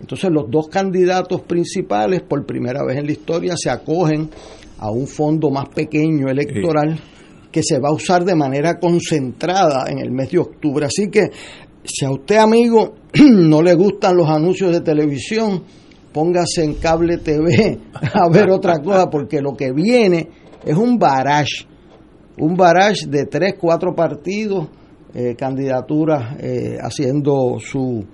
Entonces 0.00 0.30
los 0.30 0.50
dos 0.50 0.68
candidatos 0.68 1.42
principales 1.42 2.22
por 2.22 2.44
primera 2.46 2.84
vez 2.84 2.96
en 2.96 3.06
la 3.06 3.12
historia 3.12 3.54
se 3.56 3.70
acogen 3.70 4.30
a 4.78 4.90
un 4.90 5.06
fondo 5.06 5.50
más 5.50 5.68
pequeño 5.68 6.28
electoral 6.28 6.98
que 7.50 7.62
se 7.62 7.78
va 7.78 7.88
a 7.88 7.92
usar 7.92 8.24
de 8.24 8.34
manera 8.34 8.78
concentrada 8.78 9.86
en 9.88 9.98
el 9.98 10.10
mes 10.10 10.30
de 10.30 10.38
octubre. 10.38 10.86
Así 10.86 11.10
que 11.10 11.30
si 11.84 12.04
a 12.04 12.10
usted, 12.10 12.36
amigo, 12.36 12.94
no 13.30 13.62
le 13.62 13.74
gustan 13.74 14.16
los 14.16 14.28
anuncios 14.28 14.72
de 14.72 14.80
televisión, 14.80 15.62
póngase 16.12 16.64
en 16.64 16.74
cable 16.74 17.18
TV 17.18 17.78
a 18.14 18.28
ver 18.28 18.50
otra 18.50 18.78
cosa, 18.78 19.08
porque 19.10 19.40
lo 19.40 19.54
que 19.56 19.72
viene 19.72 20.28
es 20.64 20.76
un 20.76 20.98
barrage, 20.98 21.66
un 22.38 22.56
barrage 22.56 23.06
de 23.08 23.26
tres, 23.26 23.54
cuatro 23.58 23.94
partidos, 23.94 24.68
eh, 25.12 25.34
candidaturas 25.36 26.36
eh, 26.40 26.78
haciendo 26.80 27.58
su, 27.58 28.04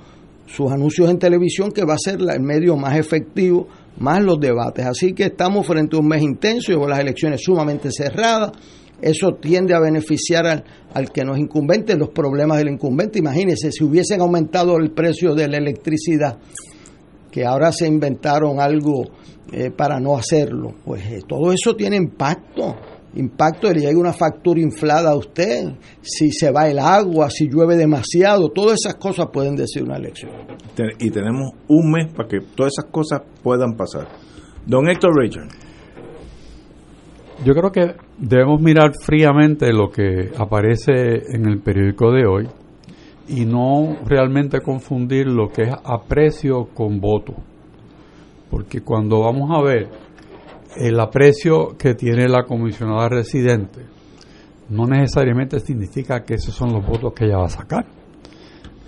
sus 0.46 0.72
anuncios 0.72 1.10
en 1.10 1.18
televisión, 1.18 1.70
que 1.70 1.84
va 1.84 1.94
a 1.94 1.98
ser 1.98 2.20
el 2.20 2.40
medio 2.40 2.76
más 2.76 2.96
efectivo 2.96 3.66
más 3.98 4.22
los 4.22 4.38
debates. 4.38 4.86
Así 4.86 5.12
que 5.12 5.24
estamos 5.24 5.66
frente 5.66 5.96
a 5.96 6.00
un 6.00 6.08
mes 6.08 6.22
intenso 6.22 6.72
y 6.72 6.88
las 6.88 6.98
elecciones 6.98 7.40
sumamente 7.42 7.90
cerradas. 7.90 8.52
Eso 9.00 9.34
tiende 9.34 9.74
a 9.74 9.80
beneficiar 9.80 10.46
al, 10.46 10.64
al, 10.94 11.10
que 11.10 11.24
no 11.24 11.34
es 11.34 11.40
incumbente, 11.40 11.96
los 11.96 12.10
problemas 12.10 12.58
del 12.58 12.68
incumbente. 12.68 13.18
Imagínense, 13.18 13.70
si 13.70 13.84
hubiesen 13.84 14.20
aumentado 14.20 14.76
el 14.78 14.92
precio 14.92 15.34
de 15.34 15.48
la 15.48 15.58
electricidad, 15.58 16.38
que 17.30 17.44
ahora 17.44 17.72
se 17.72 17.86
inventaron 17.86 18.60
algo 18.60 19.04
eh, 19.52 19.70
para 19.70 20.00
no 20.00 20.16
hacerlo, 20.16 20.74
pues 20.84 21.02
eh, 21.06 21.20
todo 21.26 21.52
eso 21.52 21.76
tiene 21.76 21.96
impacto 21.96 22.76
impacto 23.16 23.72
le 23.72 23.80
llega 23.80 23.98
una 23.98 24.12
factura 24.12 24.60
inflada 24.60 25.10
a 25.10 25.16
usted, 25.16 25.72
si 26.02 26.30
se 26.30 26.50
va 26.50 26.68
el 26.68 26.78
agua, 26.78 27.30
si 27.30 27.48
llueve 27.48 27.76
demasiado, 27.76 28.50
todas 28.50 28.78
esas 28.84 28.96
cosas 28.96 29.28
pueden 29.32 29.56
decir 29.56 29.82
una 29.82 29.96
elección. 29.96 30.32
Y 30.98 31.10
tenemos 31.10 31.52
un 31.68 31.90
mes 31.90 32.12
para 32.12 32.28
que 32.28 32.40
todas 32.54 32.72
esas 32.76 32.90
cosas 32.90 33.22
puedan 33.42 33.74
pasar. 33.74 34.06
Don 34.66 34.88
Héctor 34.88 35.12
Richard. 35.18 35.65
Yo 37.44 37.54
creo 37.54 37.70
que 37.70 37.94
debemos 38.18 38.60
mirar 38.60 38.92
fríamente 39.00 39.72
lo 39.72 39.90
que 39.90 40.30
aparece 40.38 41.34
en 41.34 41.46
el 41.46 41.60
periódico 41.60 42.10
de 42.10 42.26
hoy 42.26 42.48
y 43.28 43.44
no 43.44 43.96
realmente 44.06 44.60
confundir 44.60 45.26
lo 45.26 45.48
que 45.48 45.62
es 45.62 45.74
aprecio 45.84 46.68
con 46.74 47.00
voto. 47.00 47.34
Porque 48.50 48.80
cuando 48.80 49.20
vamos 49.20 49.50
a 49.50 49.62
ver 49.62 49.88
el 50.76 50.98
aprecio 50.98 51.76
que 51.78 51.94
tiene 51.94 52.28
la 52.28 52.44
comisionada 52.44 53.08
residente 53.08 53.96
no 54.68 54.84
necesariamente 54.86 55.60
significa 55.60 56.24
que 56.24 56.34
esos 56.34 56.54
son 56.54 56.72
los 56.72 56.84
votos 56.84 57.12
que 57.14 57.26
ella 57.26 57.38
va 57.38 57.46
a 57.46 57.50
sacar. 57.50 57.86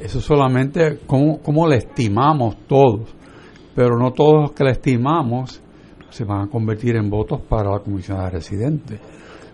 Eso 0.00 0.20
solamente 0.20 1.00
como, 1.06 1.40
como 1.40 1.66
le 1.68 1.76
estimamos 1.76 2.56
todos, 2.66 3.14
pero 3.74 3.98
no 3.98 4.12
todos 4.12 4.42
los 4.42 4.52
que 4.52 4.64
le 4.64 4.72
estimamos 4.72 5.62
se 6.10 6.24
van 6.24 6.42
a 6.42 6.50
convertir 6.50 6.96
en 6.96 7.10
votos 7.10 7.40
para 7.42 7.70
la 7.70 7.80
comisionada 7.80 8.30
residente. 8.30 8.98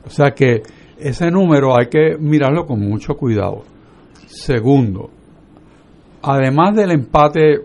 O 0.07 0.11
sea 0.11 0.33
que 0.33 0.63
ese 0.99 1.31
número 1.31 1.77
hay 1.79 1.89
que 1.89 2.17
mirarlo 2.19 2.67
con 2.67 2.81
mucho 2.81 3.15
cuidado. 3.15 3.63
Segundo, 4.27 5.11
además 6.23 6.77
del 6.77 6.93
empate 6.93 7.61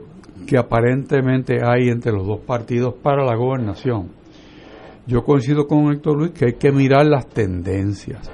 que 0.48 0.58
aparentemente 0.58 1.60
hay 1.63 1.89
entre 1.89 2.12
los 2.12 2.25
dos 2.25 2.39
partidos 2.39 2.96
para 3.01 3.24
la 3.24 3.36
gobernación, 3.36 4.10
yo 5.05 5.24
coincido 5.24 5.67
con 5.67 5.91
Héctor 5.91 6.17
Luis 6.17 6.31
que 6.31 6.46
hay 6.46 6.53
que 6.53 6.72
mirar 6.72 7.05
las 7.05 7.27
tendencias. 7.27 8.31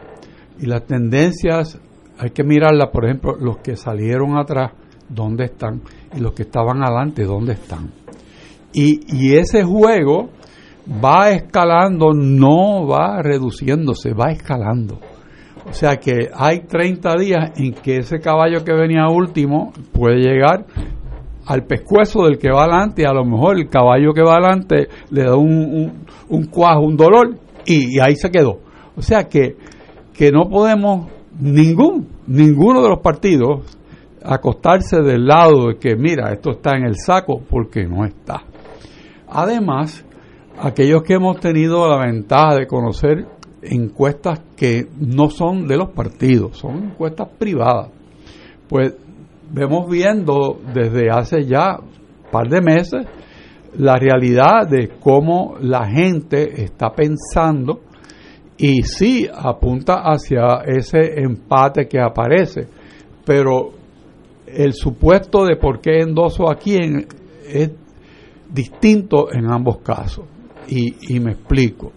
Y 0.59 0.65
las 0.65 0.85
tendencias 0.85 1.79
hay 2.17 2.29
que 2.29 2.43
mirarlas, 2.43 2.89
por 2.89 3.05
ejemplo, 3.05 3.35
los 3.39 3.57
que 3.57 3.75
salieron 3.75 4.37
atrás, 4.37 4.71
dónde 5.09 5.45
están, 5.45 5.81
y 6.15 6.19
los 6.19 6.33
que 6.33 6.43
estaban 6.43 6.83
adelante, 6.83 7.23
dónde 7.23 7.53
están. 7.53 7.91
Y, 8.73 9.01
y 9.07 9.35
ese 9.35 9.63
juego 9.63 10.29
va 10.87 11.31
escalando, 11.31 12.13
no 12.13 12.87
va 12.87 13.21
reduciéndose, 13.21 14.13
va 14.13 14.31
escalando. 14.31 14.99
O 15.67 15.73
sea 15.73 15.97
que 15.97 16.29
hay 16.33 16.61
30 16.61 17.15
días 17.17 17.51
en 17.59 17.73
que 17.73 17.97
ese 17.97 18.19
caballo 18.19 18.63
que 18.63 18.73
venía 18.73 19.07
último 19.09 19.73
puede 19.91 20.17
llegar 20.17 20.65
al 21.47 21.63
pescuezo 21.65 22.25
del 22.25 22.37
que 22.37 22.51
va 22.51 22.63
adelante 22.63 23.01
y 23.01 23.05
a 23.05 23.13
lo 23.13 23.25
mejor 23.25 23.57
el 23.57 23.69
caballo 23.69 24.13
que 24.13 24.21
va 24.21 24.35
adelante 24.35 24.87
le 25.09 25.23
da 25.23 25.35
un, 25.35 26.05
un, 26.29 26.45
cuajo, 26.45 26.81
un 26.81 26.95
dolor 26.95 27.35
y, 27.65 27.99
ahí 27.99 28.15
se 28.15 28.29
quedó. 28.29 28.59
O 28.95 29.01
sea 29.01 29.27
que, 29.27 29.57
que 30.13 30.31
no 30.31 30.47
podemos 30.49 31.07
ningún, 31.39 32.09
ninguno 32.27 32.83
de 32.83 32.89
los 32.89 32.99
partidos 32.99 33.65
acostarse 34.23 35.01
del 35.01 35.25
lado 35.25 35.69
de 35.69 35.77
que 35.77 35.95
mira, 35.95 36.31
esto 36.31 36.51
está 36.51 36.77
en 36.77 36.85
el 36.85 36.95
saco 36.95 37.41
porque 37.49 37.85
no 37.85 38.05
está. 38.05 38.43
Además, 39.27 40.04
aquellos 40.59 41.03
que 41.03 41.13
hemos 41.13 41.39
tenido 41.39 41.87
la 41.87 42.05
ventaja 42.05 42.55
de 42.55 42.67
conocer 42.67 43.25
encuestas 43.61 44.41
que 44.55 44.87
no 44.99 45.29
son 45.29 45.67
de 45.67 45.77
los 45.77 45.89
partidos, 45.89 46.57
son 46.57 46.91
encuestas 46.91 47.29
privadas, 47.37 47.89
pues 48.67 48.95
vemos 49.51 49.89
viendo 49.89 50.59
desde 50.73 51.09
hace 51.09 51.45
ya 51.45 51.77
un 51.79 52.31
par 52.31 52.47
de 52.47 52.61
meses 52.61 53.05
la 53.77 53.95
realidad 53.95 54.67
de 54.69 54.89
cómo 54.99 55.55
la 55.59 55.87
gente 55.87 56.63
está 56.63 56.91
pensando 56.91 57.81
y 58.57 58.83
sí 58.83 59.27
apunta 59.33 60.01
hacia 60.03 60.61
ese 60.65 61.19
empate 61.19 61.87
que 61.87 61.99
aparece, 61.99 62.67
pero 63.25 63.71
el 64.47 64.73
supuesto 64.73 65.45
de 65.45 65.57
por 65.57 65.81
qué 65.81 65.99
endoso 65.99 66.49
a 66.49 66.55
quién 66.55 67.07
es 67.45 67.71
distinto 68.49 69.31
en 69.33 69.51
ambos 69.51 69.79
casos. 69.79 70.25
Y, 70.67 71.15
y 71.15 71.19
me 71.19 71.31
explico. 71.31 71.91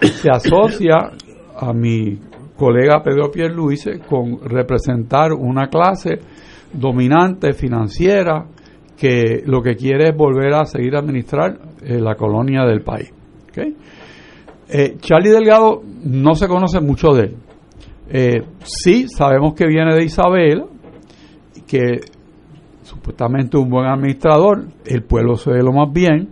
Se 0.00 0.30
asocia 0.30 1.10
a 1.56 1.72
mi 1.72 2.18
colega 2.56 3.02
Pedro 3.02 3.30
Pierluise 3.30 4.00
con 4.00 4.38
representar 4.44 5.32
una 5.32 5.68
clase 5.68 6.18
dominante 6.72 7.52
financiera 7.52 8.46
que 8.96 9.42
lo 9.46 9.62
que 9.62 9.74
quiere 9.74 10.10
es 10.10 10.16
volver 10.16 10.54
a 10.54 10.64
seguir 10.64 10.96
administrar 10.96 11.58
eh, 11.82 11.98
la 12.00 12.14
colonia 12.14 12.64
del 12.64 12.82
país. 12.82 13.12
Eh, 14.74 14.96
Charlie 15.00 15.30
Delgado 15.30 15.82
no 16.04 16.34
se 16.34 16.48
conoce 16.48 16.80
mucho 16.80 17.08
de 17.08 17.22
él. 17.24 17.36
Eh, 18.08 18.42
sí, 18.62 19.06
sabemos 19.08 19.54
que 19.54 19.66
viene 19.66 19.94
de 19.94 20.04
Isabel, 20.04 20.64
que 21.66 22.00
supuestamente 22.82 23.58
un 23.58 23.68
buen 23.68 23.86
administrador, 23.86 24.66
el 24.86 25.02
pueblo 25.02 25.34
se 25.34 25.50
ve 25.50 25.62
lo 25.62 25.72
más 25.72 25.92
bien, 25.92 26.28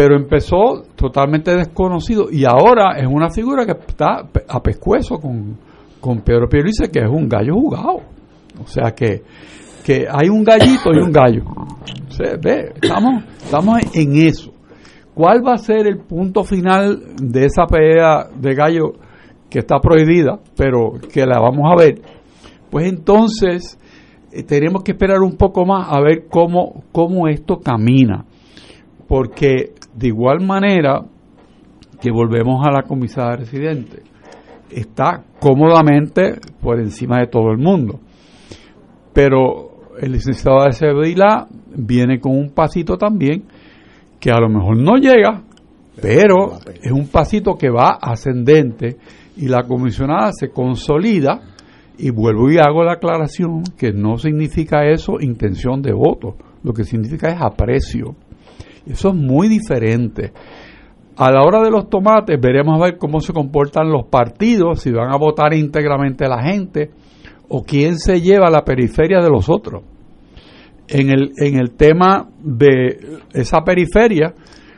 pero 0.00 0.16
empezó 0.16 0.82
totalmente 0.96 1.54
desconocido 1.54 2.28
y 2.32 2.46
ahora 2.46 2.96
es 2.96 3.06
una 3.06 3.28
figura 3.28 3.66
que 3.66 3.72
está 3.72 4.24
a 4.48 4.62
pescuezo 4.62 5.18
con, 5.18 5.58
con 6.00 6.22
Pedro 6.22 6.48
Pierluisi, 6.48 6.88
que 6.88 7.00
es 7.00 7.10
un 7.10 7.28
gallo 7.28 7.52
jugado. 7.52 7.98
O 8.62 8.66
sea 8.66 8.92
que, 8.92 9.22
que 9.84 10.06
hay 10.10 10.30
un 10.30 10.42
gallito 10.42 10.90
y 10.94 11.00
un 11.00 11.12
gallo. 11.12 11.42
Ve, 12.42 12.72
estamos, 12.80 13.24
estamos 13.44 13.78
en 13.94 14.26
eso. 14.26 14.54
¿Cuál 15.12 15.46
va 15.46 15.52
a 15.52 15.58
ser 15.58 15.86
el 15.86 15.98
punto 15.98 16.44
final 16.44 16.98
de 17.20 17.44
esa 17.44 17.66
pelea 17.66 18.26
de 18.34 18.54
gallo 18.54 18.92
que 19.50 19.58
está 19.58 19.80
prohibida, 19.80 20.40
pero 20.56 20.92
que 21.12 21.26
la 21.26 21.38
vamos 21.40 21.70
a 21.70 21.76
ver? 21.76 22.00
Pues 22.70 22.86
entonces 22.86 23.78
eh, 24.32 24.44
tenemos 24.44 24.82
que 24.82 24.92
esperar 24.92 25.20
un 25.20 25.36
poco 25.36 25.66
más 25.66 25.88
a 25.90 26.00
ver 26.00 26.26
cómo, 26.30 26.84
cómo 26.90 27.28
esto 27.28 27.58
camina. 27.58 28.24
Porque 29.10 29.74
de 29.92 30.06
igual 30.06 30.40
manera 30.46 31.02
que 32.00 32.12
volvemos 32.12 32.64
a 32.64 32.70
la 32.70 32.84
comisaria 32.84 33.38
residente, 33.38 34.04
está 34.70 35.24
cómodamente 35.40 36.38
por 36.62 36.78
encima 36.78 37.18
de 37.18 37.26
todo 37.26 37.50
el 37.50 37.58
mundo. 37.58 37.98
Pero 39.12 39.96
el 40.00 40.12
licenciado 40.12 40.62
de 40.64 40.70
Sevilla 40.70 41.48
viene 41.74 42.20
con 42.20 42.38
un 42.38 42.50
pasito 42.50 42.96
también 42.96 43.42
que 44.20 44.30
a 44.30 44.38
lo 44.38 44.48
mejor 44.48 44.76
no 44.76 44.94
llega, 44.96 45.42
pero 46.00 46.60
es 46.80 46.92
un 46.92 47.08
pasito 47.08 47.56
que 47.56 47.68
va 47.68 47.98
ascendente 48.00 48.96
y 49.36 49.48
la 49.48 49.64
comisionada 49.64 50.30
se 50.32 50.50
consolida 50.50 51.40
y 51.98 52.10
vuelvo 52.10 52.48
y 52.48 52.58
hago 52.58 52.84
la 52.84 52.92
aclaración 52.92 53.64
que 53.76 53.90
no 53.92 54.18
significa 54.18 54.86
eso 54.88 55.14
intención 55.20 55.82
de 55.82 55.94
voto, 55.94 56.36
lo 56.62 56.72
que 56.72 56.84
significa 56.84 57.26
es 57.26 57.42
aprecio. 57.42 58.14
Eso 58.86 59.08
es 59.08 59.14
muy 59.14 59.48
diferente. 59.48 60.32
A 61.16 61.30
la 61.30 61.42
hora 61.42 61.60
de 61.62 61.70
los 61.70 61.90
tomates 61.90 62.40
veremos 62.40 62.80
a 62.80 62.84
ver 62.84 62.96
cómo 62.96 63.20
se 63.20 63.32
comportan 63.32 63.90
los 63.90 64.06
partidos, 64.06 64.80
si 64.80 64.90
van 64.90 65.12
a 65.12 65.18
votar 65.18 65.52
íntegramente 65.52 66.28
la 66.28 66.42
gente 66.42 66.90
o 67.48 67.62
quién 67.62 67.98
se 67.98 68.20
lleva 68.20 68.46
a 68.46 68.50
la 68.50 68.64
periferia 68.64 69.20
de 69.20 69.28
los 69.28 69.50
otros. 69.50 69.82
En 70.88 71.10
el, 71.10 71.32
en 71.36 71.58
el 71.58 71.72
tema 71.72 72.28
de 72.42 73.20
esa 73.32 73.62
periferia, 73.62 74.34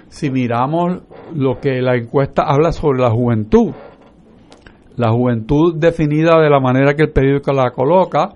si 0.09 0.31
miramos 0.31 1.03
lo 1.35 1.59
que 1.61 1.81
la 1.81 1.97
encuesta 1.97 2.43
habla 2.43 2.73
sobre 2.73 3.01
la 3.01 3.11
juventud, 3.11 3.73
la 4.97 5.11
juventud 5.11 5.75
definida 5.77 6.41
de 6.41 6.51
la 6.51 6.61
manera 6.61 6.95
que 6.95 7.05
el 7.05 7.13
periódico 7.13 7.53
la 7.53 7.71
coloca, 7.71 8.31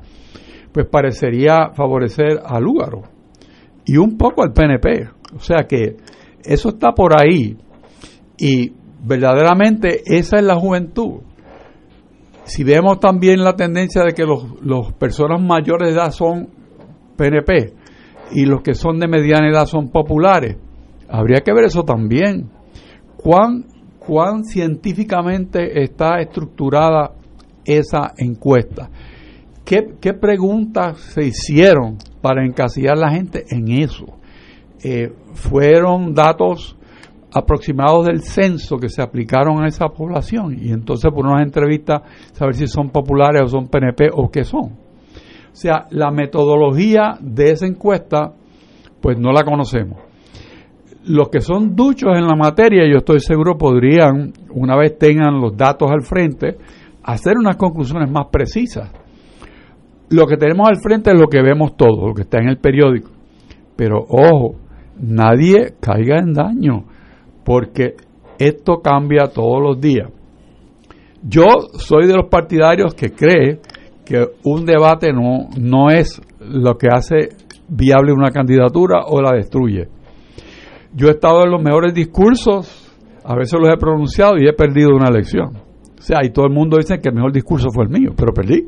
pues 0.73 0.87
parecería 0.87 1.70
favorecer 1.75 2.40
al 2.44 2.62
Lúgaro 2.62 3.02
y 3.85 3.96
un 3.96 4.16
poco 4.16 4.42
al 4.42 4.52
PNP. 4.52 5.08
O 5.35 5.40
sea 5.40 5.66
que 5.68 5.97
eso 6.45 6.68
está 6.68 6.92
por 6.92 7.18
ahí 7.18 7.56
y 8.38 8.73
verdaderamente 9.02 10.02
esa 10.06 10.37
es 10.37 10.45
la 10.45 10.56
juventud. 10.56 11.21
Si 12.45 12.62
vemos 12.62 13.00
también 13.00 13.42
la 13.42 13.56
tendencia 13.56 14.04
de 14.04 14.12
que 14.12 14.25
los, 14.25 14.92
personas 14.92 15.42
mayores 15.42 15.88
de 15.88 15.95
edad 15.95 16.11
son 16.11 16.49
PNP 17.16 17.75
y 18.33 18.47
los 18.47 18.62
que 18.62 18.75
son 18.75 19.00
de 19.00 19.09
mediana 19.09 19.50
edad 19.50 19.66
son 19.66 19.90
populares, 19.90 20.56
habría 21.09 21.40
que 21.40 21.52
ver 21.52 21.64
eso 21.64 21.83
también. 21.83 22.50
¿Cuán 23.16 23.64
cuán 24.06 24.45
científicamente 24.45 25.83
está 25.83 26.21
estructurada 26.21 27.12
esa 27.64 28.12
encuesta. 28.16 28.88
¿Qué, 29.64 29.83
preguntas 30.14 31.00
se 31.00 31.25
hicieron 31.25 31.99
para 32.23 32.47
encasillar 32.47 32.97
la 32.97 33.11
gente 33.11 33.45
en 33.50 33.68
eso? 33.68 34.06
Eh, 34.83 35.12
fueron 35.35 36.14
datos 36.14 36.76
aproximados 37.33 38.06
del 38.06 38.23
censo 38.23 38.76
que 38.76 38.88
se 38.88 39.02
aplicaron 39.02 39.62
a 39.62 39.68
esa 39.68 39.88
población 39.88 40.56
y 40.59 40.71
entonces 40.71 41.11
por 41.12 41.26
unas 41.26 41.42
entrevistas 41.42 42.02
saber 42.33 42.54
si 42.54 42.66
son 42.66 42.90
populares 42.90 43.42
o 43.42 43.49
son 43.49 43.68
PNP 43.68 44.11
o 44.12 44.30
qué 44.30 44.45
son. 44.45 44.64
O 44.64 45.59
sea, 45.59 45.87
la 45.90 46.11
metodología 46.11 47.18
de 47.21 47.50
esa 47.50 47.66
encuesta 47.66 48.33
pues 49.00 49.18
no 49.18 49.33
la 49.33 49.45
conocemos 49.45 50.06
los 51.06 51.28
que 51.28 51.40
son 51.40 51.76
duchos 51.76 52.11
en 52.16 52.26
la 52.26 52.35
materia, 52.35 52.83
yo 52.90 52.99
estoy 52.99 53.21
seguro, 53.21 53.56
podrían, 53.56 54.33
una 54.50 54.76
vez 54.76 54.99
tengan 54.99 55.40
los 55.40 55.56
datos 55.56 55.90
al 55.90 56.02
frente, 56.02 56.56
hacer 57.04 57.35
unas 57.38 57.56
conclusiones 57.56 58.11
más 58.11 58.26
precisas. 58.30 58.90
Lo 60.11 60.26
que 60.26 60.37
tenemos 60.37 60.68
al 60.68 60.80
frente 60.80 61.11
es 61.11 61.21
lo 61.21 61.28
que 61.28 61.42
vemos 61.42 61.76
todo, 61.76 62.09
lo 62.09 62.14
que 62.14 62.23
está 62.23 62.38
en 62.38 62.49
el 62.49 62.59
periódico. 62.59 63.11
Pero 63.76 63.98
ojo, 64.09 64.57
nadie 64.98 65.74
caiga 65.80 66.18
en 66.18 66.32
daño, 66.32 66.85
porque 67.44 67.94
esto 68.38 68.80
cambia 68.82 69.28
todos 69.32 69.62
los 69.62 69.80
días. 69.80 70.11
Yo 71.22 71.44
soy 71.78 72.06
de 72.06 72.14
los 72.14 72.28
partidarios 72.28 72.94
que 72.94 73.11
cree 73.11 73.61
que 74.04 74.24
un 74.44 74.64
debate 74.64 75.12
no, 75.12 75.48
no 75.59 75.90
es 75.90 76.20
lo 76.40 76.76
que 76.78 76.88
hace 76.92 77.30
viable 77.68 78.12
una 78.12 78.30
candidatura 78.30 79.04
o 79.06 79.20
la 79.20 79.32
destruye 79.32 79.88
yo 80.96 81.09
he 81.09 81.11
estado 81.11 81.44
en 81.44 81.50
los 81.50 81.62
mejores 81.62 81.92
discursos, 81.92 82.90
a 83.22 83.37
veces 83.37 83.61
los 83.61 83.68
he 83.68 83.76
pronunciado 83.76 84.38
y 84.38 84.48
he 84.48 84.54
perdido 84.54 84.96
una 84.96 85.09
elección. 85.09 85.56
O 85.98 86.02
sea, 86.02 86.20
y 86.24 86.30
todo 86.30 86.46
el 86.46 86.52
mundo 86.52 86.78
dice 86.78 86.98
que 86.98 87.11
el 87.11 87.14
mejor 87.14 87.32
discurso 87.32 87.68
fue 87.70 87.85
el 87.85 87.90
mío, 87.90 88.12
pero 88.16 88.32
perdí. 88.32 88.66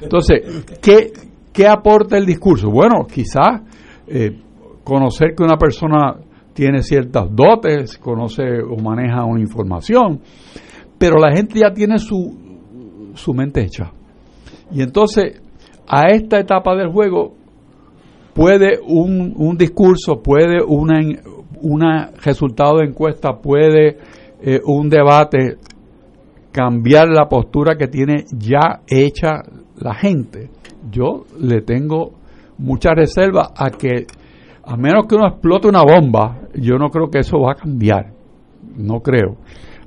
Entonces, 0.00 0.64
¿qué, 0.80 1.12
qué 1.52 1.66
aporta 1.66 2.16
el 2.16 2.26
discurso? 2.26 2.70
Bueno, 2.70 3.06
quizás 3.12 3.62
eh, 4.06 4.38
conocer 4.84 5.34
que 5.34 5.42
una 5.42 5.56
persona 5.56 6.16
tiene 6.52 6.82
ciertas 6.82 7.26
dotes, 7.34 7.98
conoce 7.98 8.44
o 8.62 8.76
maneja 8.76 9.24
una 9.24 9.40
información, 9.40 10.20
pero 10.98 11.16
la 11.18 11.34
gente 11.34 11.58
ya 11.58 11.72
tiene 11.72 11.98
su, 11.98 13.12
su 13.14 13.34
mente 13.34 13.62
hecha. 13.62 13.90
Y 14.70 14.82
entonces, 14.82 15.42
a 15.88 16.06
esta 16.08 16.38
etapa 16.38 16.76
del 16.76 16.92
juego, 16.92 17.34
puede 18.34 18.78
un, 18.86 19.34
un 19.36 19.56
discurso, 19.56 20.22
puede 20.22 20.62
una, 20.62 21.00
un 21.60 21.82
resultado 22.22 22.78
de 22.78 22.86
encuesta 22.86 23.40
puede 23.40 23.98
eh, 24.42 24.60
un 24.64 24.90
debate 24.90 25.56
cambiar 26.52 27.08
la 27.08 27.28
postura 27.28 27.76
que 27.76 27.88
tiene 27.88 28.24
ya 28.36 28.82
hecha 28.86 29.42
la 29.76 29.94
gente. 29.94 30.50
Yo 30.90 31.24
le 31.40 31.62
tengo 31.62 32.12
mucha 32.58 32.94
reserva 32.94 33.52
a 33.56 33.70
que, 33.70 34.06
a 34.66 34.76
menos 34.76 35.06
que 35.06 35.14
uno 35.14 35.28
explote 35.28 35.68
una 35.68 35.82
bomba, 35.82 36.40
yo 36.54 36.76
no 36.76 36.88
creo 36.88 37.08
que 37.10 37.20
eso 37.20 37.38
va 37.38 37.52
a 37.52 37.54
cambiar. 37.54 38.12
No 38.76 39.00
creo. 39.00 39.36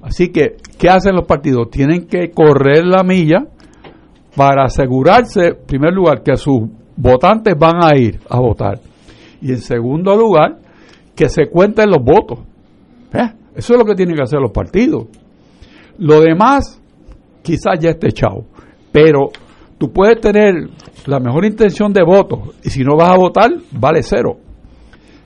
Así 0.01 0.29
que, 0.29 0.57
¿qué 0.77 0.89
hacen 0.89 1.15
los 1.15 1.25
partidos? 1.25 1.69
Tienen 1.69 2.07
que 2.07 2.31
correr 2.31 2.85
la 2.85 3.03
milla 3.03 3.45
para 4.35 4.65
asegurarse, 4.65 5.47
en 5.47 5.65
primer 5.65 5.93
lugar, 5.93 6.21
que 6.23 6.35
sus 6.37 6.61
votantes 6.95 7.55
van 7.57 7.83
a 7.83 7.97
ir 7.97 8.19
a 8.29 8.39
votar. 8.39 8.79
Y 9.41 9.51
en 9.51 9.57
segundo 9.57 10.15
lugar, 10.15 10.59
que 11.15 11.29
se 11.29 11.47
cuenten 11.49 11.89
los 11.89 12.03
votos. 12.03 12.39
¿Eh? 13.13 13.31
Eso 13.55 13.73
es 13.73 13.79
lo 13.79 13.85
que 13.85 13.95
tienen 13.95 14.15
que 14.15 14.21
hacer 14.21 14.39
los 14.39 14.51
partidos. 14.51 15.07
Lo 15.97 16.21
demás, 16.21 16.79
quizás 17.41 17.79
ya 17.79 17.89
esté 17.89 18.09
echado. 18.09 18.45
Pero 18.91 19.31
tú 19.77 19.91
puedes 19.91 20.21
tener 20.21 20.69
la 21.07 21.19
mejor 21.19 21.45
intención 21.45 21.91
de 21.91 22.03
voto 22.03 22.53
y 22.63 22.69
si 22.69 22.83
no 22.83 22.95
vas 22.95 23.09
a 23.09 23.17
votar, 23.17 23.51
vale 23.71 24.03
cero. 24.03 24.37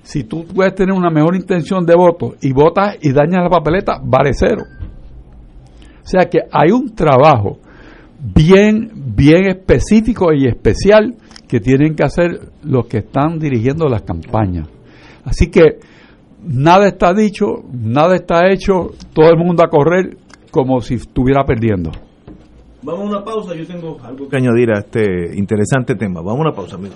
Si 0.03 0.23
tú 0.23 0.45
puedes 0.45 0.75
tener 0.75 0.93
una 0.93 1.09
mejor 1.09 1.35
intención 1.35 1.85
de 1.85 1.95
voto 1.95 2.35
y 2.41 2.51
votas 2.53 2.97
y 3.01 3.11
dañas 3.11 3.43
la 3.43 3.49
papeleta, 3.49 3.99
vale 4.03 4.33
cero. 4.33 4.63
O 6.03 6.07
sea 6.07 6.29
que 6.29 6.39
hay 6.51 6.71
un 6.71 6.95
trabajo 6.95 7.59
bien, 8.19 8.91
bien 9.15 9.47
específico 9.47 10.33
y 10.33 10.47
especial 10.47 11.15
que 11.47 11.59
tienen 11.59 11.95
que 11.95 12.03
hacer 12.03 12.39
los 12.63 12.87
que 12.87 12.99
están 12.99 13.39
dirigiendo 13.39 13.87
las 13.87 14.01
campañas. 14.03 14.67
Así 15.23 15.51
que 15.51 15.79
nada 16.43 16.87
está 16.87 17.13
dicho, 17.13 17.63
nada 17.71 18.15
está 18.15 18.49
hecho, 18.51 18.91
todo 19.13 19.29
el 19.29 19.37
mundo 19.37 19.63
a 19.63 19.69
correr 19.69 20.17
como 20.49 20.81
si 20.81 20.95
estuviera 20.95 21.45
perdiendo. 21.45 21.91
Vamos 22.83 23.01
a 23.01 23.09
una 23.09 23.23
pausa, 23.23 23.53
yo 23.53 23.65
tengo 23.67 23.97
algo 24.03 24.27
que 24.27 24.37
añadir 24.37 24.71
a 24.71 24.79
este 24.79 25.37
interesante 25.37 25.95
tema. 25.95 26.21
Vamos 26.21 26.39
a 26.39 26.49
una 26.49 26.51
pausa, 26.51 26.75
amigo. 26.77 26.95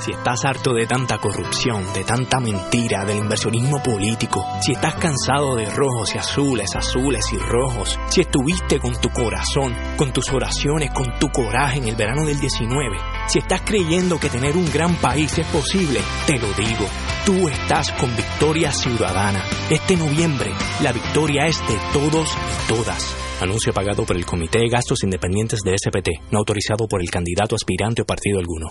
Si 0.00 0.12
estás 0.12 0.46
harto 0.46 0.72
de 0.72 0.86
tanta 0.86 1.18
corrupción, 1.18 1.84
de 1.92 2.04
tanta 2.04 2.40
mentira, 2.40 3.04
del 3.04 3.18
inversionismo 3.18 3.82
político, 3.82 4.42
si 4.62 4.72
estás 4.72 4.94
cansado 4.94 5.56
de 5.56 5.68
rojos 5.68 6.14
y 6.14 6.18
azules, 6.18 6.74
azules 6.74 7.22
y 7.34 7.36
rojos, 7.36 7.98
si 8.08 8.22
estuviste 8.22 8.80
con 8.80 8.98
tu 8.98 9.10
corazón, 9.10 9.74
con 9.98 10.10
tus 10.10 10.32
oraciones, 10.32 10.90
con 10.92 11.18
tu 11.18 11.28
coraje 11.28 11.80
en 11.80 11.88
el 11.88 11.96
verano 11.96 12.24
del 12.24 12.40
19, 12.40 12.96
si 13.28 13.40
estás 13.40 13.60
creyendo 13.60 14.18
que 14.18 14.30
tener 14.30 14.56
un 14.56 14.72
gran 14.72 14.96
país 14.96 15.36
es 15.36 15.46
posible, 15.48 16.00
te 16.26 16.38
lo 16.38 16.48
digo, 16.54 16.86
tú 17.26 17.48
estás 17.50 17.92
con 17.92 18.16
Victoria 18.16 18.72
Ciudadana. 18.72 19.44
Este 19.68 19.98
noviembre, 19.98 20.50
la 20.82 20.92
victoria 20.92 21.44
es 21.44 21.60
de 21.68 21.76
todos 21.92 22.30
y 22.32 22.72
todas. 22.72 23.16
Anuncio 23.42 23.74
pagado 23.74 24.04
por 24.06 24.16
el 24.16 24.24
Comité 24.24 24.60
de 24.60 24.68
Gastos 24.70 25.02
Independientes 25.02 25.60
de 25.60 25.76
SPT, 25.76 26.32
no 26.32 26.38
autorizado 26.38 26.88
por 26.88 27.02
el 27.02 27.10
candidato 27.10 27.54
aspirante 27.54 28.00
o 28.00 28.06
partido 28.06 28.38
alguno. 28.38 28.70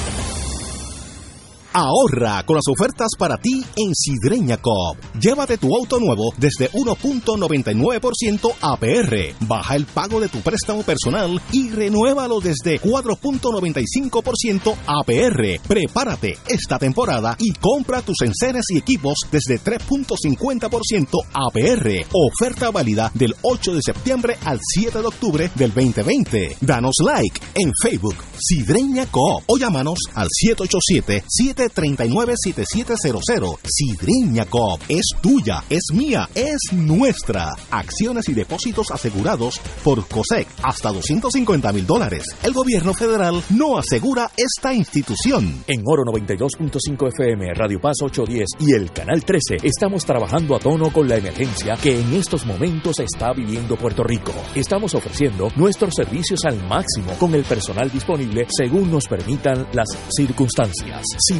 Ahorra 1.73 2.43
con 2.45 2.57
las 2.57 2.67
ofertas 2.67 3.07
para 3.17 3.37
ti 3.37 3.63
en 3.77 3.95
Sidreña 3.95 4.57
Coop. 4.57 4.97
Llévate 5.21 5.57
tu 5.57 5.73
auto 5.75 5.99
nuevo 5.99 6.33
desde 6.37 6.69
1.99% 6.71 8.53
APR. 8.59 9.45
Baja 9.47 9.75
el 9.75 9.85
pago 9.85 10.19
de 10.19 10.27
tu 10.27 10.39
préstamo 10.41 10.83
personal 10.83 11.41
y 11.53 11.69
renuévalo 11.69 12.41
desde 12.41 12.81
4.95% 12.81 14.75
APR. 14.85 15.61
Prepárate 15.65 16.37
esta 16.49 16.77
temporada 16.77 17.37
y 17.39 17.53
compra 17.53 18.01
tus 18.01 18.21
enseres 18.21 18.65
y 18.69 18.77
equipos 18.77 19.19
desde 19.31 19.61
3.50% 19.61 21.19
APR. 21.33 22.05
Oferta 22.11 22.71
válida 22.71 23.11
del 23.13 23.33
8 23.41 23.75
de 23.75 23.81
septiembre 23.81 24.37
al 24.43 24.59
7 24.61 24.99
de 24.99 25.07
octubre 25.07 25.51
del 25.55 25.73
2020. 25.73 26.57
Danos 26.59 26.95
like 27.05 27.39
en 27.55 27.71
Facebook 27.81 28.15
Sidreña 28.37 29.05
Coop 29.05 29.43
o 29.47 29.57
llámanos 29.57 29.99
al 30.15 30.27
787 30.29 31.23
7 31.27 31.60
739-7700. 31.69 33.59
Sidreña 33.63 34.45
Coop 34.45 34.79
es 34.87 35.05
tuya, 35.21 35.63
es 35.69 35.83
mía, 35.93 36.27
es 36.33 36.57
nuestra. 36.73 37.51
Acciones 37.69 38.27
y 38.29 38.33
depósitos 38.33 38.89
asegurados 38.91 39.59
por 39.83 40.07
COSEC 40.07 40.47
hasta 40.63 40.91
250 40.91 41.71
mil 41.73 41.85
dólares. 41.85 42.23
El 42.43 42.53
gobierno 42.53 42.93
federal 42.93 43.43
no 43.51 43.77
asegura 43.77 44.31
esta 44.35 44.73
institución. 44.73 45.63
En 45.67 45.81
Oro 45.85 46.03
92.5 46.03 47.09
FM, 47.09 47.53
Radio 47.53 47.79
Paz 47.79 47.97
810 48.01 48.49
y 48.59 48.73
el 48.73 48.91
Canal 48.91 49.23
13 49.23 49.57
estamos 49.63 50.05
trabajando 50.05 50.55
a 50.55 50.59
tono 50.59 50.91
con 50.91 51.07
la 51.07 51.17
emergencia 51.17 51.77
que 51.77 51.99
en 51.99 52.13
estos 52.13 52.45
momentos 52.45 52.99
está 52.99 53.33
viviendo 53.33 53.75
Puerto 53.75 54.03
Rico. 54.03 54.33
Estamos 54.55 54.95
ofreciendo 54.95 55.49
nuestros 55.55 55.93
servicios 55.95 56.45
al 56.45 56.61
máximo 56.67 57.13
con 57.19 57.35
el 57.35 57.43
personal 57.43 57.91
disponible 57.91 58.47
según 58.49 58.91
nos 58.91 59.07
permitan 59.07 59.67
las 59.73 59.87
circunstancias. 60.09 61.01
Si 61.17 61.39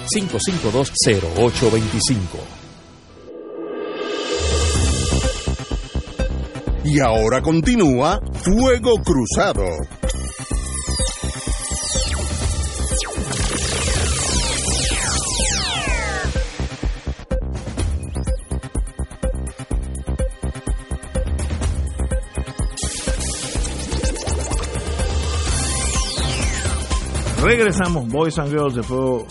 5520825 0.07 2.61
Y 6.83 6.99
ahora 6.99 7.41
continúa 7.41 8.19
Fuego 8.43 8.93
Cruzado. 9.03 9.65
Regresamos, 27.43 28.07
Boys 28.07 28.37
and 28.37 28.49
Girls 28.49 28.75
de 28.75 28.83
Fuego 28.83 29.25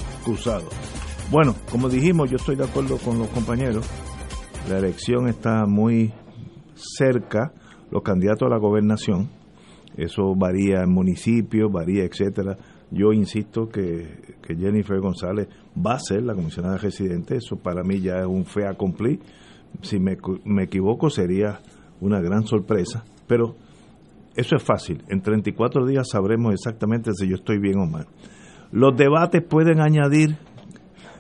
Bueno, 1.31 1.55
como 1.71 1.89
dijimos, 1.89 2.31
yo 2.31 2.37
estoy 2.37 2.57
de 2.57 2.65
acuerdo 2.65 2.99
con 2.99 3.19
los 3.19 3.29
compañeros. 3.29 3.89
La 4.69 4.79
elección 4.79 5.29
está 5.29 5.65
muy 5.67 6.13
cerca, 6.75 7.53
los 7.91 8.03
candidatos 8.03 8.47
a 8.47 8.51
la 8.51 8.59
gobernación. 8.59 9.29
Eso 9.97 10.35
varía 10.37 10.83
en 10.83 10.93
municipios, 10.93 11.71
varía, 11.71 12.05
etcétera. 12.05 12.57
Yo 12.91 13.13
insisto 13.13 13.69
que, 13.69 14.37
que 14.43 14.57
Jennifer 14.57 14.99
González 15.01 15.49
va 15.75 15.95
a 15.95 16.01
ser 16.01 16.23
la 16.23 16.35
comisionada 16.35 16.77
residente. 16.79 17.37
Eso 17.37 17.57
para 17.57 17.83
mí 17.83 18.01
ya 18.01 18.19
es 18.21 18.27
un 18.27 18.45
fe 18.45 18.67
a 18.67 18.75
cumplir. 18.75 19.21
Si 19.83 19.99
me, 20.01 20.17
me 20.45 20.65
equivoco, 20.65 21.11
sería 21.11 21.61
una 22.01 22.21
gran 22.21 22.47
sorpresa. 22.47 23.05
Pero 23.27 23.55
eso 24.35 24.57
es 24.57 24.63
fácil. 24.63 25.03
En 25.09 25.23
34 25.23 25.87
días 25.87 26.09
sabremos 26.11 26.53
exactamente 26.53 27.13
si 27.15 27.29
yo 27.29 27.37
estoy 27.37 27.59
bien 27.59 27.79
o 27.79 27.87
mal. 27.87 28.07
Los 28.73 28.97
debates 28.97 29.43
pueden 29.43 29.81
añadir, 29.81 30.37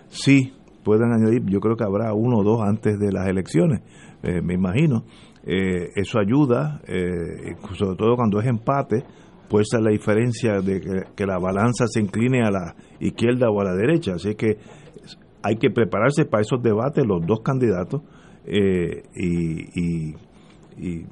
sí, 0.08 0.52
pueden 0.84 1.12
añadir, 1.12 1.42
yo 1.46 1.60
creo 1.60 1.76
que 1.76 1.84
habrá 1.84 2.14
uno 2.14 2.38
o 2.38 2.44
dos 2.44 2.60
antes 2.62 2.98
de 2.98 3.12
las 3.12 3.28
elecciones, 3.28 3.80
eh, 4.22 4.40
me 4.42 4.54
imagino. 4.54 5.04
Eh, 5.44 5.90
eso 5.96 6.18
ayuda, 6.18 6.80
eh, 6.86 7.56
sobre 7.74 7.96
todo 7.96 8.16
cuando 8.16 8.40
es 8.40 8.46
empate, 8.46 9.04
puede 9.48 9.64
ser 9.64 9.80
la 9.80 9.90
diferencia 9.90 10.60
de 10.60 11.04
que, 11.16 11.26
la 11.26 11.38
balanza 11.38 11.86
se 11.88 12.00
incline 12.00 12.42
a 12.42 12.50
la 12.50 12.76
izquierda 13.00 13.50
o 13.50 13.60
a 13.60 13.64
la 13.64 13.74
derecha. 13.74 14.12
Así 14.14 14.34
que 14.34 14.58
hay 15.42 15.56
que 15.56 15.70
prepararse 15.70 16.26
para 16.26 16.42
esos 16.42 16.62
debates, 16.62 17.04
los 17.04 17.26
dos 17.26 17.40
candidatos, 17.40 18.02
y, 18.46 19.80
y, 19.80 20.14
y 20.78 21.06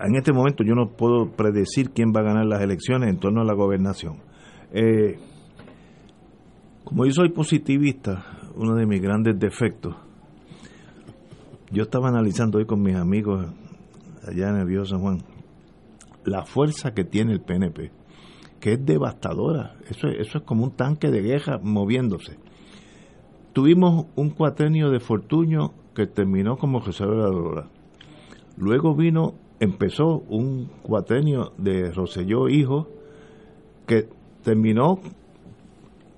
en 0.00 0.16
este 0.16 0.32
momento 0.32 0.64
yo 0.64 0.74
no 0.74 0.88
puedo 0.96 1.30
predecir 1.32 1.90
quién 1.90 2.12
va 2.14 2.20
a 2.20 2.24
ganar 2.24 2.46
las 2.46 2.62
elecciones 2.62 3.10
en 3.10 3.18
torno 3.18 3.42
a 3.42 3.44
la 3.44 3.54
gobernación. 3.54 4.18
Eh, 4.72 5.18
como 6.90 7.06
yo 7.06 7.12
soy 7.12 7.28
positivista, 7.28 8.24
uno 8.56 8.74
de 8.74 8.84
mis 8.84 9.00
grandes 9.00 9.38
defectos, 9.38 9.94
yo 11.70 11.84
estaba 11.84 12.08
analizando 12.08 12.58
hoy 12.58 12.66
con 12.66 12.82
mis 12.82 12.96
amigos 12.96 13.46
allá 14.26 14.50
en 14.50 14.56
el 14.56 14.66
Viejo 14.66 14.84
San 14.84 14.98
Juan 14.98 15.22
la 16.24 16.44
fuerza 16.44 16.92
que 16.92 17.04
tiene 17.04 17.32
el 17.32 17.42
PNP, 17.42 17.92
que 18.58 18.72
es 18.72 18.84
devastadora. 18.84 19.76
Eso, 19.88 20.08
eso 20.08 20.38
es 20.38 20.44
como 20.44 20.64
un 20.64 20.72
tanque 20.72 21.12
de 21.12 21.22
guerra 21.22 21.60
moviéndose. 21.62 22.38
Tuvimos 23.52 24.06
un 24.16 24.30
cuatrenio 24.30 24.90
de 24.90 24.98
Fortuño 24.98 25.72
que 25.94 26.08
terminó 26.08 26.56
como 26.56 26.80
reserva 26.80 27.68
Luego 28.56 28.96
vino 28.96 29.34
empezó 29.60 30.24
un 30.28 30.68
cuatrenio 30.82 31.52
de 31.56 31.92
Roselló 31.92 32.48
Hijo 32.48 32.88
que 33.86 34.08
terminó 34.42 34.98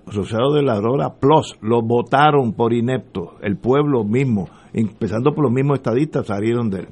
Roselló 0.06 0.52
de 0.52 0.62
la 0.62 0.74
Aurora 0.74 1.14
Plus, 1.20 1.56
lo 1.60 1.82
votaron 1.82 2.52
por 2.52 2.72
inepto, 2.72 3.34
el 3.42 3.56
pueblo 3.56 4.04
mismo, 4.04 4.48
empezando 4.72 5.32
por 5.34 5.44
los 5.44 5.52
mismos 5.52 5.78
estadistas 5.78 6.26
salieron 6.26 6.70
de 6.70 6.80
él. 6.80 6.88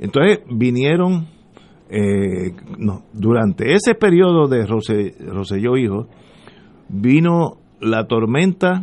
Entonces 0.00 0.40
vinieron, 0.50 1.28
eh, 1.88 2.52
no, 2.78 3.02
durante 3.12 3.74
ese 3.74 3.94
periodo 3.94 4.48
de 4.48 4.66
Roselló 4.66 5.76
Hijo, 5.76 6.08
vino 6.88 7.58
la 7.80 8.06
tormenta, 8.06 8.82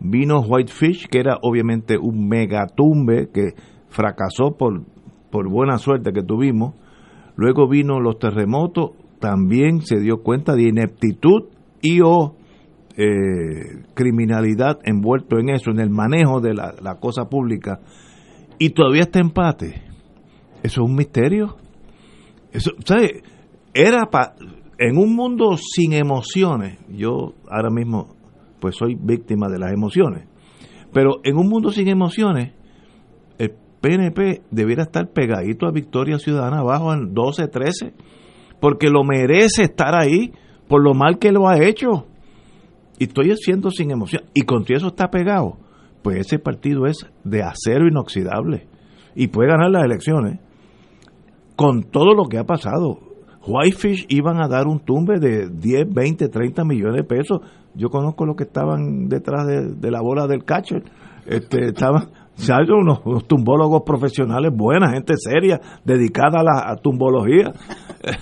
vino 0.00 0.40
Whitefish, 0.40 1.08
que 1.08 1.20
era 1.20 1.38
obviamente 1.42 1.96
un 1.96 2.28
megatumbe 2.28 3.28
que 3.32 3.54
fracasó 3.88 4.56
por 4.56 4.82
por 5.30 5.48
buena 5.48 5.78
suerte 5.78 6.12
que 6.12 6.22
tuvimos. 6.22 6.74
Luego 7.36 7.68
vino 7.68 8.00
los 8.00 8.18
terremotos, 8.18 8.92
también 9.20 9.82
se 9.82 10.00
dio 10.00 10.22
cuenta 10.22 10.54
de 10.54 10.68
ineptitud 10.68 11.44
y 11.80 12.00
o 12.00 12.34
eh, 12.98 13.84
criminalidad 13.94 14.80
envuelto 14.84 15.38
en 15.38 15.48
eso, 15.48 15.70
en 15.70 15.80
el 15.80 15.88
manejo 15.88 16.40
de 16.40 16.52
la, 16.52 16.74
la 16.82 16.96
cosa 16.96 17.30
pública. 17.30 17.80
Y 18.58 18.70
todavía 18.70 19.02
está 19.02 19.20
empate. 19.20 19.82
Eso 20.62 20.82
es 20.82 20.88
un 20.90 20.94
misterio. 20.94 21.56
Eso, 22.52 22.72
¿sabe? 22.84 23.22
Era 23.72 24.08
en 24.78 24.98
un 24.98 25.14
mundo 25.14 25.56
sin 25.56 25.94
emociones. 25.94 26.78
Yo 26.88 27.34
ahora 27.48 27.70
mismo 27.70 28.16
pues 28.60 28.76
soy 28.76 28.96
víctima 29.00 29.48
de 29.48 29.58
las 29.58 29.72
emociones. 29.72 30.26
Pero 30.92 31.20
en 31.22 31.36
un 31.36 31.48
mundo 31.48 31.70
sin 31.70 31.88
emociones, 31.88 32.52
PNP 33.80 34.42
debiera 34.50 34.82
estar 34.82 35.08
pegadito 35.08 35.66
a 35.66 35.70
Victoria 35.72 36.18
Ciudadana 36.18 36.60
abajo 36.60 36.92
en 36.92 37.14
12, 37.14 37.48
13, 37.48 37.92
porque 38.60 38.88
lo 38.88 39.04
merece 39.04 39.62
estar 39.62 39.94
ahí 39.94 40.32
por 40.68 40.82
lo 40.82 40.94
mal 40.94 41.18
que 41.18 41.32
lo 41.32 41.48
ha 41.48 41.62
hecho. 41.62 42.06
Y 42.98 43.04
estoy 43.04 43.30
haciendo 43.30 43.70
sin 43.70 43.90
emoción. 43.90 44.24
Y 44.34 44.42
con 44.42 44.64
eso 44.68 44.88
está 44.88 45.10
pegado. 45.10 45.56
Pues 46.02 46.18
ese 46.18 46.38
partido 46.38 46.86
es 46.86 47.06
de 47.24 47.42
acero 47.42 47.86
inoxidable. 47.88 48.66
Y 49.14 49.28
puede 49.28 49.50
ganar 49.50 49.70
las 49.70 49.84
elecciones. 49.84 50.40
Con 51.56 51.84
todo 51.84 52.14
lo 52.14 52.24
que 52.24 52.38
ha 52.38 52.44
pasado. 52.44 53.00
Whitefish 53.46 54.06
iban 54.08 54.40
a 54.40 54.48
dar 54.48 54.66
un 54.66 54.80
tumbe 54.80 55.18
de 55.18 55.48
10, 55.48 55.92
20, 55.92 56.28
30 56.28 56.64
millones 56.64 56.96
de 56.96 57.04
pesos. 57.04 57.40
Yo 57.74 57.88
conozco 57.88 58.26
los 58.26 58.36
que 58.36 58.44
estaban 58.44 59.08
detrás 59.08 59.46
de, 59.46 59.74
de 59.74 59.90
la 59.90 60.00
bola 60.00 60.26
del 60.26 60.44
catcher. 60.44 60.82
Este, 61.26 61.68
estaban, 61.68 62.08
Se 62.38 62.52
hay 62.52 62.70
unos, 62.70 63.00
tumbólogos 63.26 63.82
profesionales 63.82 64.52
buena, 64.54 64.92
gente 64.92 65.14
seria, 65.16 65.60
dedicada 65.84 66.40
a 66.40 66.44
la 66.44 66.76
tumbología. 66.76 67.52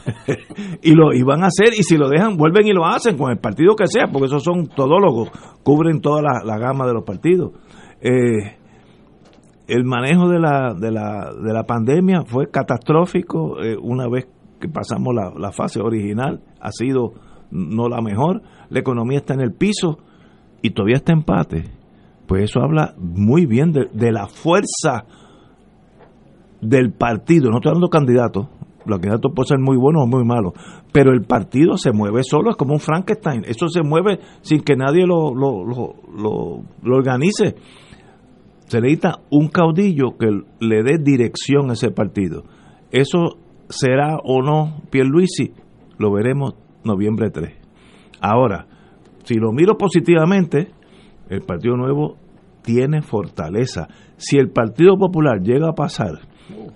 y 0.83 0.92
lo 0.92 1.12
y 1.12 1.22
van 1.22 1.44
a 1.44 1.48
hacer, 1.48 1.74
y 1.79 1.83
si 1.83 1.98
lo 1.98 2.09
dejan, 2.09 2.38
vuelven 2.38 2.66
y 2.66 2.72
lo 2.72 2.87
hacen 2.87 3.18
con 3.18 3.31
el 3.31 3.37
partido 3.37 3.76
que 3.76 3.87
sea, 3.87 4.07
porque 4.11 4.29
esos 4.29 4.42
son 4.42 4.68
todólogos, 4.68 5.31
cubren 5.62 6.00
toda 6.00 6.22
la, 6.22 6.59
gama 6.59 6.87
de 6.87 6.94
los 6.94 7.05
partidos. 7.05 7.52
Eh, 8.00 8.57
el 9.68 9.85
manejo 9.85 10.31
de 10.31 10.38
la, 10.38 10.72
de 10.72 10.90
la, 10.90 11.35
de 11.35 11.52
la 11.52 11.64
pandemia 11.64 12.22
fue 12.24 12.50
catastrófico 12.50 13.62
eh, 13.62 13.76
una 13.79 14.09
vez 14.09 14.29
que 14.59 14.68
pasamos 14.68 15.14
la, 15.14 15.31
la 15.38 15.52
fase 15.52 15.81
original, 15.81 16.40
ha 16.59 16.72
sido 16.72 17.12
no 17.50 17.88
la 17.90 18.00
mejor, 18.00 18.40
la 18.70 18.81
economía 18.81 19.18
está 19.18 19.35
en 19.35 19.42
el 19.42 19.52
piso 19.52 19.98
y 20.62 20.70
todavía 20.70 20.96
está 20.96 21.12
empate 21.12 21.75
pues 22.26 22.44
eso 22.44 22.60
habla 22.60 22.94
muy 22.98 23.46
bien 23.46 23.72
de, 23.72 24.12
la 24.12 24.26
fuerza 24.26 25.04
del 26.60 26.92
partido. 26.92 27.50
No 27.50 27.58
estoy 27.58 27.70
hablando 27.70 27.88
candidatos, 27.88 28.48
los 28.84 28.98
candidatos 28.98 29.32
pueden 29.34 29.48
ser 29.48 29.58
muy 29.58 29.76
buenos 29.76 30.04
o 30.04 30.06
muy 30.06 30.24
malos, 30.24 30.52
pero 30.92 31.12
el 31.12 31.22
partido 31.22 31.76
se 31.76 31.92
mueve 31.92 32.22
solo, 32.22 32.50
es 32.50 32.56
como 32.56 32.74
un 32.74 32.80
Frankenstein. 32.80 33.44
Eso 33.46 33.68
se 33.68 33.82
mueve 33.82 34.18
sin 34.42 34.62
que 34.62 34.76
nadie 34.76 35.06
lo, 35.06 35.34
lo, 35.34 35.64
lo, 35.64 36.62
lo 36.82 36.96
organice. 36.96 37.56
Se 38.66 38.80
necesita 38.80 39.20
un 39.30 39.48
caudillo 39.48 40.16
que 40.18 40.26
le 40.60 40.82
dé 40.82 40.98
dirección 41.00 41.70
a 41.70 41.74
ese 41.74 41.90
partido. 41.92 42.44
Eso 42.90 43.38
será 43.68 44.16
o 44.22 44.42
no 44.42 44.82
Pierluisi, 44.90 45.52
lo 45.98 46.12
veremos 46.12 46.54
noviembre 46.84 47.30
3. 47.30 47.54
Ahora, 48.20 48.66
si 49.24 49.34
lo 49.34 49.52
miro 49.52 49.76
positivamente, 49.76 50.70
el 51.28 51.42
Partido 51.42 51.76
Nuevo 51.76 52.16
tiene 52.62 53.02
fortaleza. 53.02 53.88
Si 54.16 54.38
el 54.38 54.50
Partido 54.50 54.96
Popular 54.98 55.40
llega 55.40 55.68
a 55.68 55.74
pasar 55.74 56.20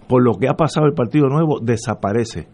por 0.09 0.23
lo 0.23 0.35
que 0.35 0.49
ha 0.49 0.55
pasado 0.55 0.87
el 0.87 0.95
Partido 0.95 1.29
Nuevo, 1.29 1.61
desaparece. 1.61 2.49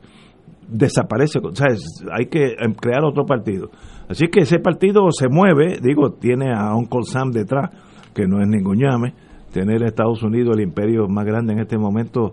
Desaparece. 0.69 1.39
O 1.39 1.55
sea, 1.55 1.69
hay 2.13 2.27
que 2.27 2.57
em, 2.59 2.75
crear 2.75 3.05
otro 3.05 3.25
partido. 3.25 3.71
Así 4.09 4.29
que 4.29 4.41
ese 4.41 4.59
partido 4.59 5.11
se 5.11 5.29
mueve, 5.29 5.79
digo, 5.83 6.13
tiene 6.13 6.53
a 6.53 6.75
Uncle 6.75 7.03
Sam 7.05 7.31
detrás, 7.31 7.71
que 8.15 8.27
no 8.27 8.41
es 8.41 8.49
ningún 8.49 8.79
llame. 8.79 9.15
Tener 9.53 9.83
Estados 9.85 10.23
Unidos, 10.23 10.57
el 10.57 10.63
imperio 10.63 11.09
más 11.09 11.25
grande 11.25 11.55
en 11.55 11.61
este 11.61 11.79
momento, 11.79 12.33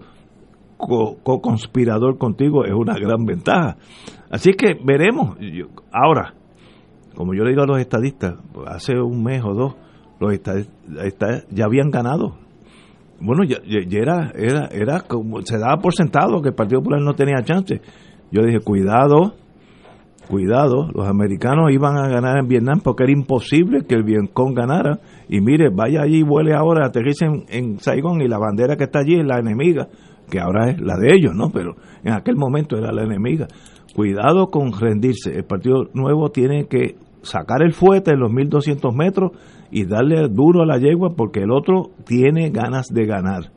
co-conspirador 0.77 2.17
contigo, 2.17 2.65
es 2.65 2.73
una 2.73 2.95
gran 2.95 3.23
ventaja. 3.25 3.77
Así 4.29 4.51
que 4.53 4.75
veremos. 4.83 5.37
Ahora, 5.91 6.33
como 7.15 7.33
yo 7.33 7.43
le 7.43 7.51
digo 7.51 7.63
a 7.63 7.67
los 7.67 7.79
estadistas, 7.79 8.35
hace 8.67 8.99
un 8.99 9.23
mes 9.23 9.43
o 9.43 9.53
dos, 9.53 9.75
los 10.19 10.33
estadistas 10.33 11.45
ya 11.49 11.65
habían 11.65 11.89
ganado. 11.91 12.35
Bueno, 13.19 13.43
ya, 13.43 13.57
era, 13.91 14.31
era, 14.35 14.67
era 14.71 15.01
como, 15.01 15.41
se 15.43 15.57
daba 15.57 15.77
por 15.77 15.93
sentado 15.93 16.41
que 16.41 16.49
el 16.49 16.55
Partido 16.55 16.81
Popular 16.81 17.01
no 17.01 17.13
tenía 17.13 17.41
chance. 17.43 17.81
Yo 18.31 18.41
dije, 18.43 18.59
cuidado, 18.59 19.35
cuidado, 20.27 20.89
los 20.93 21.07
americanos 21.07 21.71
iban 21.71 21.97
a 21.97 22.07
ganar 22.09 22.37
en 22.39 22.47
Vietnam 22.47 22.81
porque 22.83 23.03
era 23.03 23.13
imposible 23.13 23.85
que 23.87 23.95
el 23.95 24.03
Vietcong 24.03 24.53
ganara. 24.53 24.99
Y 25.29 25.39
mire, 25.39 25.69
vaya 25.69 26.01
allí, 26.01 26.23
vuele 26.23 26.53
ahora, 26.53 26.87
aterrice 26.87 27.25
en, 27.25 27.45
en 27.49 27.79
Saigón 27.79 28.21
y 28.21 28.27
la 28.27 28.39
bandera 28.39 28.75
que 28.75 28.85
está 28.85 28.99
allí 28.99 29.15
es 29.15 29.25
la 29.25 29.39
enemiga, 29.39 29.87
que 30.29 30.39
ahora 30.39 30.71
es 30.71 30.81
la 30.81 30.97
de 30.97 31.13
ellos, 31.13 31.33
¿no? 31.35 31.49
Pero 31.49 31.75
en 32.03 32.13
aquel 32.13 32.35
momento 32.35 32.77
era 32.77 32.91
la 32.91 33.03
enemiga. 33.03 33.47
Cuidado 33.95 34.47
con 34.47 34.71
rendirse. 34.73 35.35
El 35.35 35.45
Partido 35.45 35.89
Nuevo 35.93 36.29
tiene 36.29 36.65
que 36.65 36.95
sacar 37.21 37.61
el 37.63 37.73
fuete 37.73 38.11
en 38.11 38.19
los 38.19 38.31
1200 38.31 38.93
metros 38.93 39.31
y 39.71 39.85
darle 39.85 40.27
duro 40.29 40.63
a 40.63 40.65
la 40.65 40.77
yegua 40.77 41.15
porque 41.15 41.41
el 41.41 41.51
otro 41.51 41.91
tiene 42.05 42.49
ganas 42.49 42.87
de 42.87 43.05
ganar. 43.05 43.51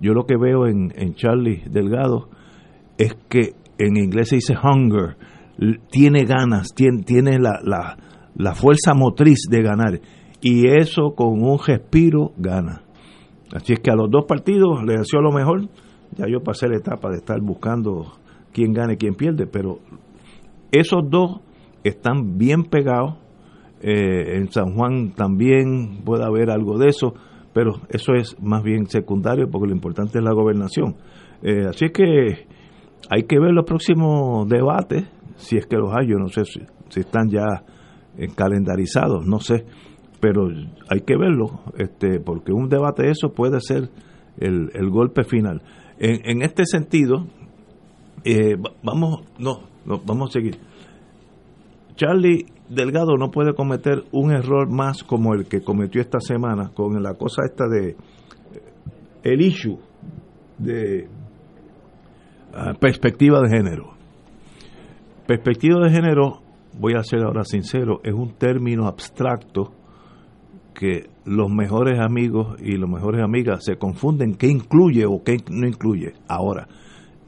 Yo 0.00 0.12
lo 0.12 0.24
que 0.24 0.36
veo 0.36 0.66
en, 0.66 0.92
en 0.96 1.14
Charlie 1.14 1.62
Delgado 1.70 2.28
es 2.98 3.14
que 3.28 3.54
en 3.78 3.96
inglés 3.96 4.28
se 4.28 4.36
dice 4.36 4.54
hunger, 4.54 5.16
tiene 5.90 6.24
ganas, 6.24 6.74
tiene, 6.74 7.02
tiene 7.02 7.38
la, 7.38 7.60
la, 7.62 7.96
la 8.34 8.54
fuerza 8.54 8.94
motriz 8.94 9.46
de 9.50 9.62
ganar 9.62 10.00
y 10.40 10.66
eso 10.66 11.14
con 11.14 11.42
un 11.42 11.58
respiro 11.64 12.32
gana. 12.36 12.82
Así 13.52 13.72
es 13.72 13.80
que 13.80 13.90
a 13.90 13.96
los 13.96 14.10
dos 14.10 14.24
partidos 14.26 14.82
les 14.84 15.08
sido 15.08 15.22
lo 15.22 15.32
mejor. 15.32 15.68
Ya 16.16 16.26
yo 16.28 16.42
pasé 16.42 16.68
la 16.68 16.76
etapa 16.76 17.08
de 17.10 17.16
estar 17.16 17.40
buscando 17.40 18.12
quién 18.52 18.72
gane, 18.72 18.96
quién 18.96 19.14
pierde, 19.14 19.46
pero 19.46 19.78
esos 20.72 21.08
dos 21.08 21.40
están 21.84 22.38
bien 22.38 22.64
pegados. 22.64 23.16
Eh, 23.82 24.36
en 24.36 24.50
San 24.52 24.74
Juan 24.74 25.12
también 25.12 26.02
puede 26.04 26.24
haber 26.24 26.50
algo 26.50 26.78
de 26.78 26.88
eso, 26.88 27.14
pero 27.54 27.80
eso 27.88 28.12
es 28.12 28.36
más 28.40 28.62
bien 28.62 28.86
secundario 28.86 29.48
porque 29.50 29.68
lo 29.68 29.74
importante 29.74 30.18
es 30.18 30.24
la 30.24 30.34
gobernación. 30.34 30.96
Eh, 31.42 31.64
así 31.66 31.88
que 31.88 32.46
hay 33.08 33.22
que 33.22 33.38
ver 33.40 33.52
los 33.52 33.64
próximos 33.64 34.46
debates, 34.48 35.04
si 35.36 35.56
es 35.56 35.66
que 35.66 35.76
los 35.76 35.92
hay, 35.96 36.08
yo 36.08 36.18
no 36.18 36.28
sé 36.28 36.44
si, 36.44 36.60
están 37.00 37.30
ya 37.30 37.64
eh, 38.18 38.28
calendarizados, 38.36 39.26
no 39.26 39.40
sé, 39.40 39.64
pero 40.20 40.48
hay 40.90 41.00
que 41.00 41.16
verlo, 41.16 41.62
este, 41.78 42.20
porque 42.20 42.52
un 42.52 42.68
debate 42.68 43.04
de 43.04 43.12
eso 43.12 43.32
puede 43.32 43.60
ser 43.60 43.88
el, 44.36 44.70
el 44.74 44.90
golpe 44.90 45.24
final. 45.24 45.62
En, 45.98 46.20
en 46.24 46.42
este 46.42 46.66
sentido, 46.66 47.26
vamos, 48.82 49.22
no, 49.38 49.60
no, 49.84 50.00
vamos 50.04 50.30
a 50.30 50.32
seguir. 50.32 50.58
Charlie 51.96 52.46
Delgado 52.68 53.16
no 53.16 53.30
puede 53.30 53.54
cometer 53.54 54.04
un 54.12 54.30
error 54.32 54.70
más 54.70 55.02
como 55.02 55.34
el 55.34 55.46
que 55.46 55.60
cometió 55.60 56.00
esta 56.00 56.20
semana 56.20 56.70
con 56.74 57.02
la 57.02 57.14
cosa 57.14 57.42
esta 57.44 57.66
de 57.68 57.96
el 59.22 59.40
issue 59.40 59.78
de 60.58 61.08
ah, 62.54 62.74
perspectiva 62.78 63.40
de 63.40 63.48
género. 63.48 63.94
Perspectiva 65.26 65.80
de 65.80 65.90
género, 65.90 66.40
voy 66.78 66.94
a 66.94 67.02
ser 67.02 67.20
ahora 67.22 67.44
sincero, 67.44 68.00
es 68.02 68.14
un 68.14 68.34
término 68.34 68.86
abstracto 68.86 69.72
que 70.74 71.10
los 71.24 71.50
mejores 71.50 72.00
amigos 72.00 72.56
y 72.60 72.76
las 72.76 72.88
mejores 72.88 73.22
amigas 73.22 73.64
se 73.64 73.76
confunden 73.76 74.34
qué 74.34 74.46
incluye 74.46 75.04
o 75.06 75.22
qué 75.22 75.36
no 75.50 75.66
incluye. 75.66 76.14
Ahora, 76.28 76.66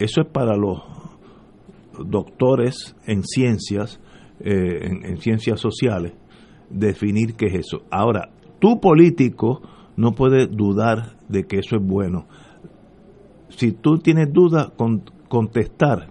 eso 0.05 0.23
es 0.23 0.29
para 0.29 0.57
los 0.57 0.83
doctores 1.99 2.97
en 3.07 3.23
ciencias 3.25 4.01
eh, 4.45 4.89
en, 5.05 5.19
ciencias 5.19 5.61
sociales, 5.61 6.15
definir 6.69 7.35
qué 7.35 7.47
es 7.47 7.67
eso. 7.67 7.85
Ahora, 7.91 8.31
tu 8.59 8.81
político 8.81 9.63
no 9.97 10.13
puede 10.13 10.49
dudar 10.49 11.17
de 11.29 11.45
que 11.45 11.59
eso 11.59 11.77
es 11.77 11.83
bueno. 11.87 12.27
Si 13.51 13.71
tú 13.71 13.99
tienes 13.99 14.33
duda, 14.33 14.73
con, 14.77 15.05
contestar. 15.33 16.11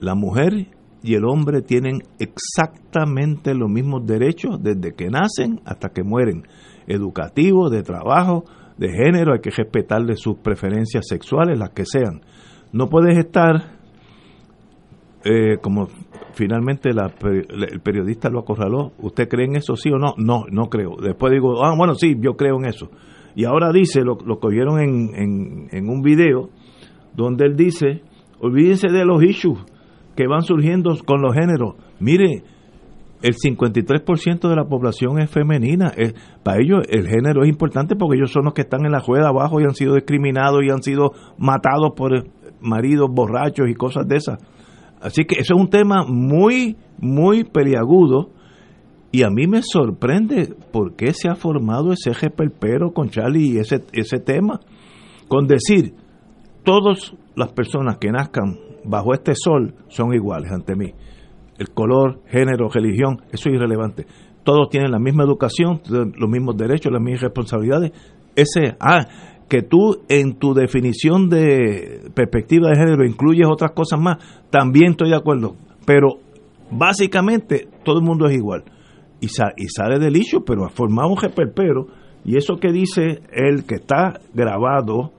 La 0.00 0.14
mujer 0.14 0.68
y 1.02 1.14
el 1.14 1.24
hombre 1.24 1.62
tienen 1.62 1.98
exactamente 2.18 3.54
los 3.54 3.68
mismos 3.68 4.06
derechos 4.06 4.62
desde 4.62 4.94
que 4.94 5.10
nacen 5.10 5.60
hasta 5.64 5.90
que 5.90 6.02
mueren. 6.02 6.44
Educativo, 6.86 7.68
de 7.68 7.82
trabajo, 7.82 8.44
de 8.78 8.88
género, 8.88 9.34
hay 9.34 9.40
que 9.40 9.50
respetarle 9.50 10.16
sus 10.16 10.36
preferencias 10.38 11.04
sexuales, 11.08 11.58
las 11.58 11.70
que 11.70 11.84
sean. 11.84 12.22
No 12.72 12.88
puedes 12.88 13.18
estar, 13.18 13.76
eh, 15.24 15.58
como 15.60 15.88
finalmente 16.32 16.90
el 16.90 17.80
periodista 17.80 18.30
lo 18.30 18.40
acorraló. 18.40 18.92
¿Usted 18.98 19.28
cree 19.28 19.46
en 19.46 19.56
eso, 19.56 19.76
sí 19.76 19.90
o 19.90 19.98
no? 19.98 20.14
No, 20.16 20.44
no 20.50 20.68
creo. 20.68 20.96
Después 21.02 21.32
digo, 21.32 21.64
ah, 21.64 21.74
bueno, 21.76 21.94
sí, 21.94 22.16
yo 22.18 22.34
creo 22.34 22.56
en 22.56 22.66
eso. 22.66 22.90
Y 23.34 23.44
ahora 23.44 23.72
dice, 23.72 24.02
lo, 24.02 24.16
lo 24.26 24.38
cogieron 24.38 24.80
en, 24.80 25.68
en, 25.70 25.88
un 25.88 26.02
video, 26.02 26.50
donde 27.14 27.46
él 27.46 27.56
dice, 27.56 28.02
olvídense 28.40 28.88
de 28.88 29.04
los 29.04 29.22
issues 29.22 29.58
que 30.16 30.26
van 30.26 30.42
surgiendo 30.42 30.96
con 31.04 31.22
los 31.22 31.34
géneros. 31.34 31.76
Mire, 31.98 32.42
el 33.22 33.34
53% 33.34 34.48
de 34.48 34.56
la 34.56 34.64
población 34.64 35.18
es 35.20 35.30
femenina. 35.30 35.92
para 36.42 36.60
ellos 36.60 36.80
el 36.90 37.08
género 37.08 37.44
es 37.44 37.48
importante 37.48 37.96
porque 37.96 38.16
ellos 38.16 38.32
son 38.32 38.44
los 38.44 38.52
que 38.52 38.62
están 38.62 38.84
en 38.84 38.92
la 38.92 38.98
rueda 38.98 39.28
abajo 39.28 39.60
y 39.60 39.64
han 39.64 39.74
sido 39.74 39.94
discriminados 39.94 40.60
y 40.62 40.70
han 40.70 40.82
sido 40.82 41.12
matados 41.38 41.92
por 41.96 42.12
maridos 42.62 43.10
borrachos 43.12 43.68
y 43.68 43.74
cosas 43.74 44.06
de 44.08 44.16
esas. 44.16 44.38
Así 45.00 45.24
que 45.24 45.40
eso 45.40 45.54
es 45.54 45.60
un 45.60 45.68
tema 45.68 46.04
muy, 46.06 46.76
muy 46.98 47.44
peliagudo 47.44 48.30
y 49.10 49.24
a 49.24 49.30
mí 49.30 49.46
me 49.46 49.60
sorprende 49.62 50.54
por 50.72 50.96
qué 50.96 51.12
se 51.12 51.28
ha 51.28 51.34
formado 51.34 51.92
ese 51.92 52.12
perpero 52.30 52.92
con 52.92 53.10
Charlie 53.10 53.52
y 53.52 53.58
ese, 53.58 53.84
ese 53.92 54.18
tema. 54.20 54.60
Con 55.28 55.46
decir, 55.46 55.94
todas 56.64 57.14
las 57.36 57.52
personas 57.52 57.98
que 57.98 58.10
nazcan 58.10 58.58
bajo 58.84 59.12
este 59.12 59.34
sol 59.34 59.74
son 59.88 60.14
iguales 60.14 60.50
ante 60.50 60.74
mí. 60.76 60.92
El 61.58 61.70
color, 61.70 62.22
género, 62.26 62.68
religión, 62.68 63.22
eso 63.32 63.48
es 63.48 63.54
irrelevante. 63.54 64.06
Todos 64.44 64.68
tienen 64.70 64.90
la 64.90 64.98
misma 64.98 65.24
educación, 65.24 65.80
los 65.88 66.30
mismos 66.30 66.56
derechos, 66.56 66.90
las 66.90 67.02
mismas 67.02 67.22
responsabilidades. 67.22 67.92
Ese, 68.34 68.76
ah, 68.80 69.06
que 69.52 69.60
tú 69.60 69.98
en 70.08 70.38
tu 70.38 70.54
definición 70.54 71.28
de 71.28 72.10
perspectiva 72.14 72.70
de 72.70 72.76
género 72.76 73.04
incluyes 73.04 73.46
otras 73.46 73.72
cosas 73.72 74.00
más, 74.00 74.16
también 74.48 74.92
estoy 74.92 75.10
de 75.10 75.16
acuerdo. 75.16 75.56
Pero 75.84 76.20
básicamente 76.70 77.68
todo 77.84 77.98
el 77.98 78.04
mundo 78.06 78.24
es 78.24 78.34
igual. 78.34 78.64
Y, 79.20 79.26
y 79.26 79.68
sale 79.68 79.98
del 79.98 80.16
issue, 80.16 80.42
pero 80.42 80.64
ha 80.64 80.70
formado 80.70 81.10
un 81.10 81.20
reperpero 81.20 81.88
Y 82.24 82.38
eso 82.38 82.56
que 82.56 82.72
dice 82.72 83.20
él, 83.30 83.66
que 83.66 83.74
está 83.74 84.20
grabado, 84.32 85.12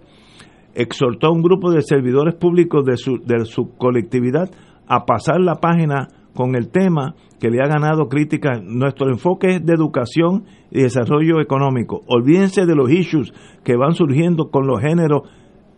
exhortó 0.74 1.28
a 1.28 1.32
un 1.32 1.44
grupo 1.44 1.70
de 1.70 1.84
servidores 1.84 2.34
públicos 2.34 2.84
de 2.86 2.98
su, 2.98 3.20
de 3.20 3.46
su 3.46 3.78
colectividad 3.78 4.50
a 4.88 5.06
pasar 5.06 5.42
la 5.42 5.58
página 5.58 6.08
con 6.34 6.56
el 6.56 6.70
tema 6.70 7.16
que 7.40 7.50
le 7.50 7.62
ha 7.62 7.68
ganado 7.68 8.08
crítica. 8.08 8.60
Nuestro 8.64 9.10
enfoque 9.10 9.56
es 9.56 9.66
de 9.66 9.74
educación 9.74 10.46
y 10.72 10.82
desarrollo 10.82 11.42
económico. 11.42 12.02
Olvídense 12.08 12.66
de 12.66 12.76
los 12.76 12.90
issues 12.90 13.34
que 13.64 13.76
van 13.76 13.94
surgiendo 13.94 14.50
con 14.50 14.68
los 14.68 14.82
géneros 14.82 15.30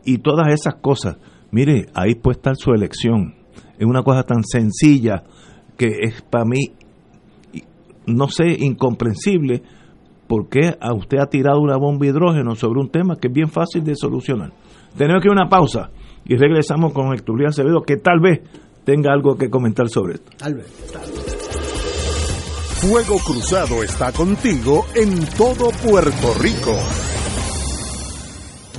y 0.06 0.20
todas 0.20 0.54
esas 0.54 0.76
cosas. 0.76 1.18
Mire, 1.52 1.88
ahí 1.94 2.15
puede 2.15 2.38
estar 2.38 2.56
su 2.56 2.72
elección. 2.72 3.36
Es 3.78 3.86
una 3.86 4.04
cosa 4.04 4.24
tan 4.24 4.44
sencilla 4.44 5.24
que 5.78 5.88
es 6.02 6.22
para 6.22 6.46
mí, 6.46 6.72
no 8.06 8.28
sé, 8.28 8.56
incomprensible 8.60 9.63
por 10.28 10.50
qué 10.50 10.76
a 10.80 10.94
usted 10.94 11.18
ha 11.20 11.28
tirado 11.28 11.60
una 11.60 11.78
bomba 11.78 12.06
de 12.06 12.12
hidrógeno 12.12 12.56
sobre 12.56 12.80
un 12.80 12.89
tema 12.89 13.18
que 13.18 13.28
es 13.28 13.34
bien 13.34 13.50
fácil 13.50 13.84
de 13.84 13.96
solucionar. 13.96 14.52
Tenemos 14.98 15.22
que 15.22 15.28
ir 15.28 15.38
a 15.38 15.41
una 15.41 15.50
pausa 15.50 15.91
y 16.26 16.36
regresamos 16.36 16.94
con 16.94 17.13
Héctor 17.13 17.46
Acevedo, 17.46 17.82
que 17.82 17.98
tal 17.98 18.20
vez 18.20 18.41
tenga 18.86 19.12
algo 19.12 19.38
que 19.38 19.50
comentar 19.50 19.89
sobre 19.89 20.15
esto. 20.15 20.32
Tal 20.38 20.54
vez, 20.54 20.67
tal 20.93 21.12
vez. 21.12 21.36
Fuego 22.80 23.17
Cruzado 23.17 23.84
está 23.84 24.12
contigo 24.12 24.86
en 24.93 25.26
todo 25.38 25.71
Puerto 25.71 26.34
Rico. 26.39 26.78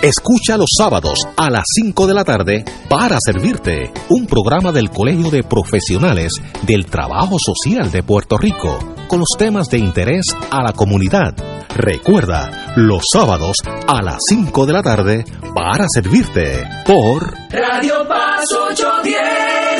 Escucha 0.02 0.56
los 0.56 0.69
sábados 0.78 1.28
a 1.36 1.49
las 1.49 1.65
5 1.75 2.08
de 2.08 2.13
la 2.13 2.23
tarde 2.23 2.63
para 2.88 3.17
servirte 3.19 3.91
un 4.10 4.28
programa 4.28 4.71
del 4.71 4.89
Colegio 4.91 5.30
de 5.30 5.43
Profesionales 5.43 6.32
del 6.62 6.86
Trabajo 6.86 7.36
Social 7.38 7.91
de 7.91 8.02
Puerto 8.02 8.38
Rico 8.38 8.98
con 9.10 9.19
los 9.19 9.36
temas 9.38 9.67
de 9.67 9.80
interés 9.80 10.24
a 10.52 10.63
la 10.63 10.72
comunidad. 10.72 11.34
Recuerda, 11.76 12.74
los 12.78 13.04
sábados 13.12 13.58
a 13.88 14.02
las 14.02 14.19
5 14.30 14.65
de 14.65 14.74
la 14.74 14.84
tarde 14.84 15.26
para 15.54 15.86
servirte 15.91 16.63
por 16.86 17.34
Radio 17.50 18.08
Paz 18.08 18.45
810. 18.72 19.80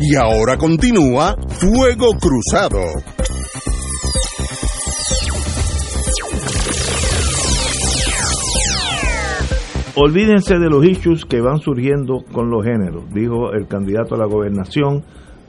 Y 0.00 0.14
ahora 0.14 0.56
continúa 0.56 1.34
Fuego 1.48 2.12
Cruzado. 2.18 3.15
Olvídense 9.98 10.58
de 10.58 10.68
los 10.68 10.84
issues 10.84 11.24
que 11.24 11.40
van 11.40 11.58
surgiendo 11.58 12.22
con 12.30 12.50
los 12.50 12.62
géneros, 12.62 13.04
dijo 13.14 13.52
el 13.54 13.66
candidato 13.66 14.14
a 14.14 14.18
la 14.18 14.26
gobernación 14.26 15.02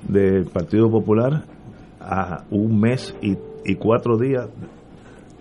del 0.08 0.46
Partido 0.46 0.90
Popular 0.90 1.44
a 2.00 2.46
un 2.50 2.80
mes 2.80 3.14
y, 3.22 3.36
cuatro 3.76 4.18
días. 4.18 4.48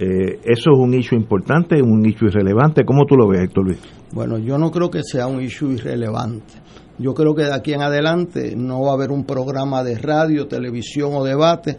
Eh, 0.00 0.40
eso 0.42 0.72
es 0.72 0.76
un 0.76 0.92
issue 0.92 1.14
importante, 1.14 1.80
un 1.80 2.04
issue 2.04 2.26
irrelevante. 2.26 2.84
¿Cómo 2.84 3.04
tú 3.06 3.14
lo 3.14 3.28
ves, 3.28 3.44
Héctor 3.44 3.66
Luis? 3.66 3.78
Bueno, 4.10 4.38
yo 4.38 4.58
no 4.58 4.72
creo 4.72 4.90
que 4.90 5.04
sea 5.04 5.28
un 5.28 5.40
issue 5.40 5.74
irrelevante. 5.74 6.54
Yo 6.98 7.14
creo 7.14 7.32
que 7.32 7.44
de 7.44 7.54
aquí 7.54 7.74
en 7.74 7.82
adelante 7.82 8.56
no 8.56 8.82
va 8.82 8.90
a 8.90 8.94
haber 8.94 9.12
un 9.12 9.24
programa 9.24 9.84
de 9.84 9.98
radio, 9.98 10.48
televisión 10.48 11.12
o 11.14 11.22
debate 11.22 11.76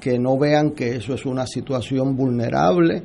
que 0.00 0.16
no 0.20 0.38
vean 0.38 0.70
que 0.70 0.94
eso 0.94 1.14
es 1.14 1.26
una 1.26 1.44
situación 1.44 2.14
vulnerable 2.14 3.02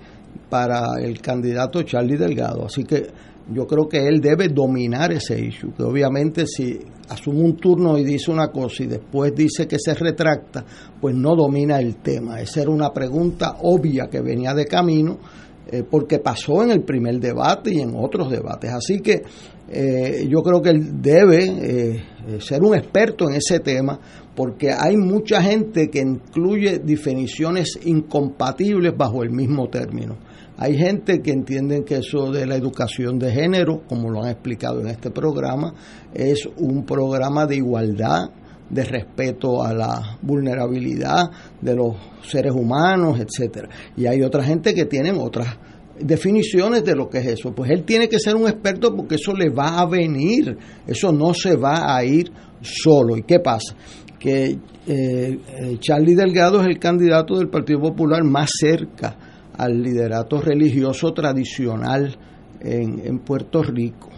para 0.48 1.02
el 1.02 1.20
candidato 1.22 1.82
Charlie 1.82 2.18
Delgado. 2.18 2.68
Así 2.68 2.84
que 2.84 3.08
yo 3.52 3.68
creo 3.68 3.88
que 3.88 4.08
él 4.08 4.22
debe 4.22 4.48
dominar 4.48 5.12
ese 5.12 5.40
issue, 5.40 5.74
que 5.76 5.84
obviamente 5.84 6.46
si 6.48 6.80
asume 7.10 7.42
un 7.42 7.58
turno 7.58 7.98
y 7.98 8.04
dice 8.04 8.32
una 8.32 8.48
cosa 8.48 8.84
y 8.84 8.88
después 8.88 9.34
dice 9.36 9.68
que 9.68 9.78
se 9.80 9.94
retracta, 9.94 10.64
pues 11.00 11.16
no 11.16 11.36
domina 11.36 11.80
el 11.80 11.98
tema. 11.98 12.40
Esa 12.40 12.62
era 12.62 12.72
una 12.72 12.92
pregunta 12.92 13.58
obvia 13.62 14.08
que 14.08 14.22
venía 14.22 14.54
de 14.54 14.66
camino, 14.66 15.20
eh, 15.66 15.84
porque 15.90 16.20
pasó 16.20 16.64
en 16.64 16.72
el 16.72 16.84
primer 16.84 17.20
debate 17.20 17.74
y 17.74 17.80
en 17.80 17.96
otros 17.96 18.30
debates. 18.30 18.72
Así 18.72 19.00
que 19.00 19.24
eh, 19.70 20.28
yo 20.30 20.42
creo 20.42 20.62
que 20.62 20.70
él 20.70 21.02
debe 21.02 21.46
eh, 21.46 22.04
ser 22.40 22.62
un 22.62 22.76
experto 22.76 23.30
en 23.30 23.36
ese 23.36 23.60
tema, 23.60 24.00
porque 24.36 24.72
hay 24.72 24.98
mucha 24.98 25.42
gente 25.42 25.90
que 25.90 26.00
incluye 26.00 26.80
definiciones 26.80 27.80
incompatibles 27.86 28.96
bajo 28.96 29.24
el 29.24 29.32
mismo 29.32 29.68
término. 29.70 30.18
Hay 30.58 30.78
gente 30.78 31.22
que 31.22 31.32
entienden 31.32 31.84
que 31.84 31.96
eso 31.96 32.32
de 32.32 32.46
la 32.46 32.56
educación 32.56 33.18
de 33.18 33.32
género, 33.32 33.82
como 33.88 34.10
lo 34.10 34.24
han 34.24 34.30
explicado 34.30 34.82
en 34.82 34.88
este 34.88 35.10
programa, 35.10 35.74
es 36.14 36.48
un 36.58 36.86
programa 36.86 37.48
de 37.48 37.56
igualdad, 37.56 38.30
de 38.70 38.84
respeto 38.84 39.64
a 39.64 39.74
la 39.74 40.18
vulnerabilidad 40.22 41.30
de 41.60 41.76
los 41.76 41.96
seres 42.24 42.54
humanos, 42.54 43.20
etcétera. 43.20 43.70
Y 43.98 44.06
hay 44.06 44.22
otra 44.22 44.44
gente 44.44 44.74
que 44.74 44.86
tienen 44.86 45.18
otras 45.20 45.58
definiciones 46.00 46.84
de 46.84 46.96
lo 46.96 47.10
que 47.10 47.20
es 47.20 47.28
eso. 47.28 47.54
Pues 47.54 47.72
él 47.72 47.84
tiene 47.84 48.08
que 48.08 48.20
ser 48.20 48.36
un 48.36 48.48
experto 48.48 48.96
porque 48.96 49.16
eso 49.16 49.34
le 49.34 49.50
va 49.50 49.80
a 49.80 49.88
venir, 49.88 50.58
eso 50.86 51.12
no 51.12 51.34
se 51.34 51.56
va 51.56 51.96
a 51.96 52.04
ir 52.06 52.32
solo. 52.62 53.18
¿Y 53.18 53.24
qué 53.24 53.40
pasa? 53.40 53.76
Que 54.20 54.58
eh, 54.88 55.40
Charlie 55.80 56.16
Delgado 56.16 56.62
es 56.62 56.68
el 56.68 56.80
candidato 56.80 57.38
del 57.38 57.50
Partido 57.50 57.82
Popular 57.82 58.24
más 58.24 58.50
cerca 58.60 59.18
al 59.58 59.82
liderato 59.82 60.42
religioso 60.42 61.14
tradicional 61.14 62.16
en, 62.62 63.02
en 63.06 63.20
Puerto 63.20 63.62
Rico. 63.64 64.10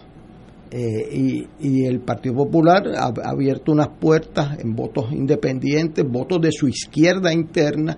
Eh, 0.70 1.08
y, 1.12 1.46
y, 1.60 1.84
el 1.84 2.00
Partido 2.00 2.34
Popular 2.34 2.82
ha, 2.96 3.12
abierto 3.24 3.70
unas 3.70 3.88
puertas 4.00 4.58
en 4.58 4.74
votos 4.74 5.12
independientes, 5.12 6.04
votos 6.04 6.40
de 6.40 6.50
su 6.50 6.66
izquierda 6.66 7.32
interna, 7.32 7.96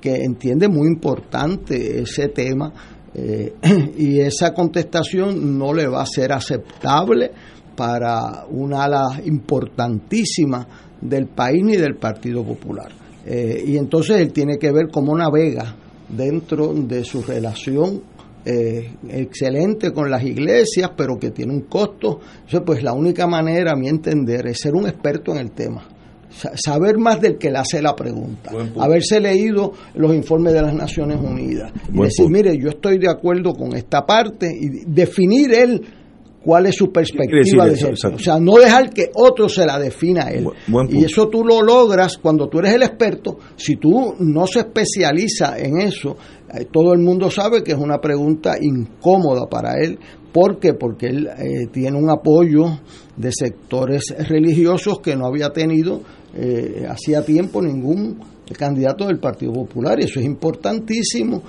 que 0.00 0.16
entiende 0.16 0.68
muy 0.68 0.88
importante 0.88 2.00
ese 2.00 2.28
tema. 2.28 2.72
Eh, 3.14 3.54
y 3.96 4.18
esa 4.20 4.52
contestación 4.52 5.56
no 5.56 5.72
le 5.72 5.86
va 5.86 6.02
a 6.02 6.06
ser 6.06 6.32
aceptable 6.32 7.30
para 7.76 8.44
una 8.50 8.84
ala 8.84 9.20
importantísima 9.24 10.66
del 11.00 11.28
país 11.28 11.62
ni 11.64 11.76
del 11.76 11.94
Partido 11.96 12.44
Popular. 12.44 12.90
Eh, 13.24 13.62
y 13.64 13.76
entonces 13.76 14.20
él 14.20 14.32
tiene 14.32 14.58
que 14.58 14.72
ver 14.72 14.88
cómo 14.90 15.16
navega 15.16 15.76
dentro 16.08 16.72
de 16.72 17.04
su 17.04 17.22
relación 17.22 18.02
eh, 18.44 18.92
excelente 19.10 19.92
con 19.92 20.10
las 20.10 20.22
iglesias, 20.22 20.92
pero 20.96 21.18
que 21.18 21.30
tiene 21.30 21.52
un 21.52 21.62
costo. 21.62 22.20
Entonces, 22.36 22.62
pues 22.64 22.82
la 22.82 22.92
única 22.92 23.26
manera, 23.26 23.72
a 23.72 23.76
mi 23.76 23.88
entender, 23.88 24.46
es 24.46 24.60
ser 24.60 24.74
un 24.74 24.86
experto 24.86 25.32
en 25.32 25.38
el 25.38 25.50
tema. 25.50 25.86
Saber 26.54 26.98
más 26.98 27.20
del 27.20 27.36
que 27.36 27.50
le 27.50 27.58
hace 27.58 27.82
la 27.82 27.96
pregunta, 27.96 28.52
haberse 28.78 29.18
leído 29.18 29.72
los 29.94 30.14
informes 30.14 30.52
de 30.52 30.62
las 30.62 30.74
Naciones 30.74 31.18
Unidas 31.20 31.72
y 31.92 32.00
decir, 32.00 32.28
mire, 32.28 32.56
yo 32.56 32.68
estoy 32.68 32.98
de 32.98 33.10
acuerdo 33.10 33.54
con 33.54 33.74
esta 33.74 34.06
parte 34.06 34.46
y 34.54 34.84
definir 34.86 35.52
él 35.52 35.82
cuál 36.42 36.66
es 36.66 36.76
su 36.76 36.90
perspectiva 36.90 37.66
de 37.66 37.74
eso. 37.74 37.90
O 37.90 38.18
sea, 38.18 38.38
no 38.38 38.56
dejar 38.56 38.90
que 38.90 39.10
otro 39.14 39.48
se 39.48 39.66
la 39.66 39.78
defina 39.78 40.26
a 40.26 40.30
él. 40.30 40.46
y 40.88 41.04
eso 41.04 41.28
tú 41.28 41.44
lo 41.44 41.62
logras 41.62 42.18
cuando 42.18 42.48
tú 42.48 42.58
eres 42.60 42.74
el 42.74 42.82
experto. 42.82 43.38
Si 43.56 43.76
tú 43.76 44.14
no 44.18 44.46
se 44.46 44.60
especializa 44.60 45.58
en 45.58 45.80
eso, 45.80 46.16
eh, 46.54 46.66
todo 46.70 46.92
el 46.92 47.00
mundo 47.00 47.30
sabe 47.30 47.62
que 47.62 47.72
es 47.72 47.78
una 47.78 47.98
pregunta 47.98 48.56
incómoda 48.60 49.46
para 49.46 49.74
él. 49.82 49.98
¿Por 50.32 50.58
qué? 50.58 50.74
Porque 50.74 51.06
él 51.06 51.26
eh, 51.26 51.66
tiene 51.72 51.96
un 51.96 52.10
apoyo 52.10 52.80
de 53.16 53.32
sectores 53.32 54.14
religiosos 54.28 55.00
que 55.00 55.16
no 55.16 55.26
había 55.26 55.50
tenido 55.50 56.02
eh, 56.34 56.86
hacía 56.88 57.24
tiempo 57.24 57.60
ningún 57.60 58.20
candidato 58.56 59.06
del 59.06 59.18
Partido 59.18 59.52
Popular. 59.52 59.98
Y 60.00 60.04
eso 60.04 60.20
es 60.20 60.26
importantísimo 60.26 61.42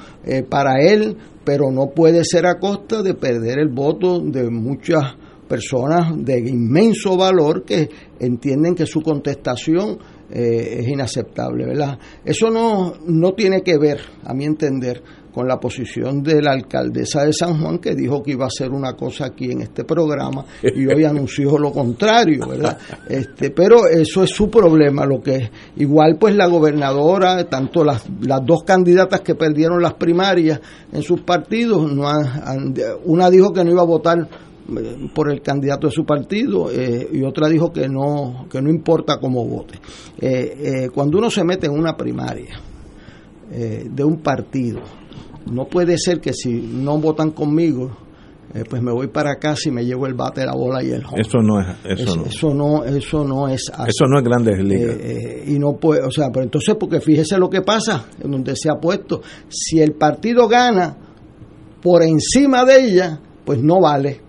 para 0.49 0.81
él 0.81 1.15
pero 1.49 1.71
no 1.71 1.87
puede 1.95 2.23
ser 2.23 2.45
a 2.45 2.59
costa 2.59 3.01
de 3.01 3.15
perder 3.15 3.57
el 3.57 3.69
voto 3.69 4.19
de 4.19 4.51
muchas 4.51 5.15
personas 5.47 6.13
de 6.15 6.37
inmenso 6.37 7.17
valor 7.17 7.63
que 7.65 7.89
entienden 8.19 8.75
que 8.75 8.85
su 8.85 9.01
contestación 9.01 9.97
eh, 10.29 10.77
es 10.81 10.87
inaceptable, 10.87 11.65
¿verdad? 11.65 11.97
Eso 12.23 12.51
no, 12.51 12.93
no 13.03 13.33
tiene 13.33 13.63
que 13.63 13.79
ver, 13.79 13.99
a 14.25 14.35
mi 14.35 14.45
entender, 14.45 15.01
con 15.39 15.47
la 15.47 15.57
posición 15.57 16.21
de 16.21 16.41
la 16.41 16.51
alcaldesa 16.51 17.23
de 17.23 17.31
San 17.31 17.61
Juan 17.61 17.77
que 17.77 17.95
dijo 17.95 18.21
que 18.21 18.31
iba 18.31 18.43
a 18.43 18.47
hacer 18.47 18.71
una 18.71 18.91
cosa 18.91 19.27
aquí 19.27 19.49
en 19.49 19.61
este 19.61 19.85
programa 19.85 20.43
y 20.61 20.85
hoy 20.85 21.05
anunció 21.05 21.57
lo 21.57 21.71
contrario, 21.71 22.45
¿verdad? 22.45 22.77
Este, 23.07 23.51
pero 23.51 23.87
eso 23.87 24.23
es 24.23 24.31
su 24.31 24.49
problema, 24.49 25.05
lo 25.05 25.21
que 25.21 25.49
igual 25.77 26.17
pues 26.19 26.35
la 26.35 26.47
gobernadora, 26.47 27.45
tanto 27.45 27.85
las, 27.85 28.03
las 28.19 28.45
dos 28.45 28.63
candidatas 28.65 29.21
que 29.21 29.33
perdieron 29.33 29.81
las 29.81 29.93
primarias 29.93 30.59
en 30.91 31.01
sus 31.03 31.21
partidos, 31.21 31.89
no 31.89 32.09
una 33.05 33.29
dijo 33.29 33.53
que 33.53 33.63
no 33.63 33.71
iba 33.71 33.81
a 33.81 33.85
votar 33.85 34.17
eh, 34.19 35.09
por 35.15 35.31
el 35.31 35.41
candidato 35.41 35.87
de 35.87 35.93
su 35.93 36.05
partido 36.05 36.69
eh, 36.69 37.07
y 37.13 37.23
otra 37.23 37.47
dijo 37.47 37.71
que 37.71 37.87
no 37.87 38.45
que 38.51 38.61
no 38.61 38.69
importa 38.69 39.19
cómo 39.21 39.45
vote. 39.45 39.79
Eh, 40.19 40.89
cuando 40.93 41.17
uno 41.17 41.29
se 41.29 41.45
mete 41.45 41.67
en 41.67 41.79
una 41.79 41.95
primaria 41.95 42.59
de 43.49 44.03
un 44.03 44.21
partido 44.21 44.98
no 45.51 45.65
puede 45.65 45.97
ser 45.97 46.19
que 46.19 46.33
si 46.33 46.53
no 46.53 46.97
votan 46.99 47.31
conmigo, 47.31 47.91
eh, 48.53 48.63
pues 48.67 48.81
me 48.81 48.91
voy 48.91 49.07
para 49.07 49.35
casa 49.37 49.69
y 49.69 49.71
me 49.71 49.85
llevo 49.85 50.07
el 50.07 50.15
bate, 50.15 50.45
la 50.45 50.53
bola 50.53 50.83
y 50.83 50.89
el 50.89 51.05
home. 51.05 51.21
Eso 51.21 51.39
no 51.39 51.61
es, 51.61 51.67
eso, 51.85 52.15
no. 52.15 52.25
eso 52.25 52.53
no, 52.53 52.83
eso 52.83 53.23
no 53.23 53.47
es 53.47 53.69
así. 53.71 53.89
Eso 53.89 54.05
no 54.07 54.17
es 54.17 54.23
Grandes 54.23 54.59
Ligas. 54.59 54.95
Eh, 54.97 55.43
eh, 55.43 55.43
y 55.47 55.59
no 55.59 55.73
puede, 55.73 56.01
o 56.03 56.11
sea, 56.11 56.29
pero 56.31 56.43
entonces 56.43 56.75
porque 56.79 56.99
fíjese 56.99 57.37
lo 57.37 57.49
que 57.49 57.61
pasa, 57.61 58.07
en 58.19 58.31
donde 58.31 58.55
se 58.55 58.69
ha 58.69 58.75
puesto, 58.75 59.21
si 59.49 59.79
el 59.79 59.93
partido 59.93 60.47
gana 60.47 60.97
por 61.81 62.01
encima 62.03 62.65
de 62.65 62.85
ella, 62.85 63.19
pues 63.45 63.61
no 63.61 63.79
vale 63.81 64.28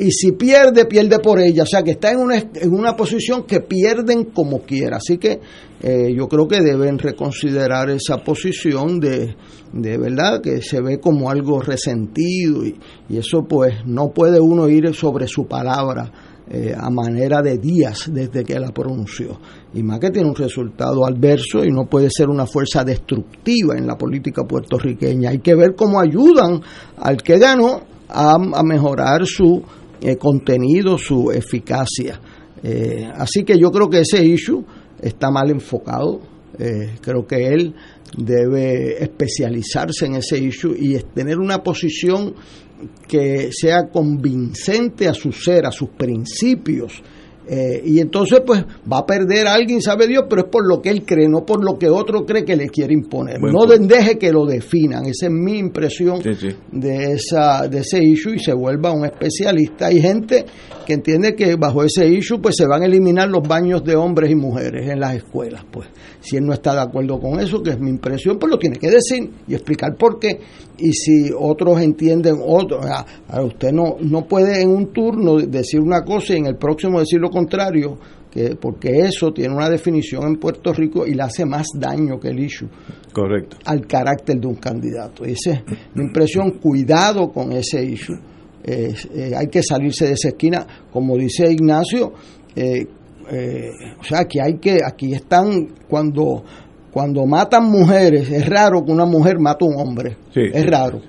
y 0.00 0.10
si 0.12 0.32
pierde, 0.32 0.86
pierde 0.86 1.18
por 1.18 1.40
ella. 1.40 1.64
O 1.64 1.66
sea 1.66 1.82
que 1.82 1.90
está 1.90 2.10
en 2.10 2.20
una, 2.20 2.36
en 2.38 2.72
una 2.72 2.96
posición 2.96 3.44
que 3.44 3.60
pierden 3.60 4.24
como 4.32 4.60
quiera. 4.60 4.96
Así 4.96 5.18
que 5.18 5.40
eh, 5.82 6.14
yo 6.16 6.26
creo 6.26 6.48
que 6.48 6.62
deben 6.62 6.98
reconsiderar 6.98 7.90
esa 7.90 8.16
posición 8.24 8.98
de, 8.98 9.36
de 9.74 9.98
verdad 9.98 10.40
que 10.40 10.62
se 10.62 10.80
ve 10.80 10.98
como 10.98 11.28
algo 11.30 11.60
resentido 11.60 12.64
y, 12.64 12.78
eso 13.10 13.44
pues 13.46 13.74
no 13.84 14.08
puede 14.08 14.40
uno 14.40 14.68
ir 14.70 14.94
sobre 14.94 15.28
su 15.28 15.46
palabra. 15.46 16.10
Eh, 16.52 16.74
a 16.76 16.90
manera 16.90 17.42
de 17.42 17.58
días 17.58 18.10
desde 18.12 18.42
que 18.42 18.58
la 18.58 18.72
pronunció. 18.72 19.38
Y 19.72 19.84
más 19.84 20.00
que 20.00 20.10
tiene 20.10 20.28
un 20.28 20.34
resultado 20.34 21.06
adverso 21.06 21.64
y 21.64 21.70
no 21.70 21.84
puede 21.84 22.08
ser 22.10 22.28
una 22.28 22.44
fuerza 22.44 22.82
destructiva 22.82 23.76
en 23.76 23.86
la 23.86 23.96
política 23.96 24.42
puertorriqueña. 24.42 25.30
Hay 25.30 25.38
que 25.38 25.54
ver 25.54 25.76
cómo 25.76 26.00
ayudan 26.00 26.60
al 26.96 27.22
que 27.22 27.38
ganó 27.38 27.82
a, 28.08 28.34
a 28.34 28.62
mejorar 28.64 29.24
su 29.26 29.62
eh, 30.00 30.16
contenido, 30.16 30.98
su 30.98 31.30
eficacia. 31.30 32.20
Eh, 32.62 33.08
así 33.14 33.44
que 33.44 33.58
yo 33.58 33.70
creo 33.70 33.88
que 33.88 34.00
ese 34.00 34.24
issue 34.24 34.64
está 35.00 35.30
mal 35.30 35.50
enfocado. 35.50 36.20
Eh, 36.58 36.96
creo 37.00 37.26
que 37.26 37.48
él 37.48 37.74
debe 38.16 39.02
especializarse 39.02 40.06
en 40.06 40.16
ese 40.16 40.38
issue 40.38 40.74
y 40.78 40.98
tener 41.14 41.38
una 41.38 41.62
posición 41.62 42.34
que 43.06 43.50
sea 43.52 43.88
convincente 43.88 45.06
a 45.06 45.14
su 45.14 45.32
ser, 45.32 45.66
a 45.66 45.70
sus 45.70 45.90
principios 45.90 47.02
eh, 47.52 47.82
y 47.84 47.98
entonces, 47.98 48.42
pues, 48.46 48.64
va 48.90 48.98
a 48.98 49.06
perder 49.06 49.48
a 49.48 49.54
alguien, 49.54 49.82
sabe 49.82 50.06
Dios, 50.06 50.26
pero 50.30 50.42
es 50.42 50.48
por 50.48 50.64
lo 50.64 50.80
que 50.80 50.90
él 50.90 51.04
cree, 51.04 51.28
no 51.28 51.44
por 51.44 51.64
lo 51.64 51.76
que 51.76 51.88
otro 51.88 52.24
cree 52.24 52.44
que 52.44 52.54
le 52.54 52.68
quiere 52.68 52.94
imponer. 52.94 53.40
no 53.40 53.66
deje 53.66 54.18
que 54.18 54.30
lo 54.30 54.46
definan. 54.46 55.04
Esa 55.06 55.26
es 55.26 55.32
mi 55.32 55.58
impresión 55.58 56.20
de 56.70 57.12
esa 57.12 57.66
de 57.66 57.78
ese 57.78 58.04
issue 58.04 58.36
y 58.36 58.38
se 58.38 58.52
vuelva 58.52 58.92
un 58.92 59.04
especialista. 59.04 59.86
Hay 59.86 60.00
gente 60.00 60.44
que 60.90 60.94
entiende 60.94 61.36
que 61.36 61.54
bajo 61.54 61.84
ese 61.84 62.08
issue, 62.08 62.40
pues, 62.40 62.56
se 62.56 62.66
van 62.66 62.82
a 62.82 62.86
eliminar 62.86 63.28
los 63.28 63.46
baños 63.46 63.84
de 63.84 63.94
hombres 63.94 64.28
y 64.28 64.34
mujeres 64.34 64.90
en 64.90 64.98
las 64.98 65.14
escuelas. 65.14 65.64
Pues, 65.70 65.86
si 66.18 66.36
él 66.36 66.44
no 66.44 66.52
está 66.52 66.74
de 66.74 66.80
acuerdo 66.80 67.20
con 67.20 67.38
eso, 67.38 67.62
que 67.62 67.70
es 67.70 67.78
mi 67.78 67.90
impresión, 67.90 68.40
pues 68.40 68.50
lo 68.50 68.58
tiene 68.58 68.76
que 68.76 68.90
decir 68.90 69.30
y 69.46 69.54
explicar 69.54 69.94
por 69.96 70.18
qué. 70.18 70.40
Y 70.78 70.92
si 70.92 71.30
otros 71.32 71.80
entienden 71.80 72.38
otro, 72.44 72.80
usted 73.44 73.70
no, 73.70 73.98
no 74.00 74.26
puede 74.26 74.62
en 74.62 74.70
un 74.70 74.92
turno 74.92 75.36
decir 75.36 75.78
una 75.78 76.02
cosa 76.02 76.32
y 76.34 76.38
en 76.38 76.46
el 76.46 76.56
próximo 76.56 76.98
decir 76.98 77.20
lo 77.20 77.30
contrario, 77.30 77.96
que, 78.28 78.56
porque 78.60 78.90
eso 79.02 79.32
tiene 79.32 79.54
una 79.54 79.70
definición 79.70 80.24
en 80.24 80.36
Puerto 80.40 80.72
Rico 80.72 81.06
y 81.06 81.14
le 81.14 81.22
hace 81.22 81.46
más 81.46 81.68
daño 81.72 82.18
que 82.18 82.30
el 82.30 82.40
issue 82.40 82.68
Correcto. 83.12 83.58
al 83.64 83.86
carácter 83.86 84.40
de 84.40 84.46
un 84.48 84.56
candidato. 84.56 85.24
Esa 85.24 85.52
es 85.52 85.62
mi 85.94 86.02
impresión, 86.02 86.50
cuidado 86.58 87.30
con 87.30 87.52
ese 87.52 87.84
issue. 87.84 88.18
Eh, 88.62 88.92
hay 89.36 89.46
que 89.46 89.62
salirse 89.62 90.06
de 90.06 90.12
esa 90.12 90.28
esquina, 90.28 90.66
como 90.92 91.16
dice 91.16 91.50
Ignacio, 91.50 92.12
eh, 92.54 92.86
eh, 93.30 93.70
o 93.98 94.04
sea, 94.04 94.24
que 94.24 94.40
hay 94.42 94.58
que, 94.58 94.78
aquí 94.84 95.14
están 95.14 95.68
cuando 95.88 96.44
cuando 96.90 97.24
matan 97.24 97.70
mujeres, 97.70 98.30
es 98.30 98.48
raro 98.48 98.84
que 98.84 98.90
una 98.90 99.06
mujer 99.06 99.38
mate 99.38 99.64
a 99.64 99.68
un 99.68 99.80
hombre, 99.80 100.16
es 100.34 100.66
raro. 100.66 101.00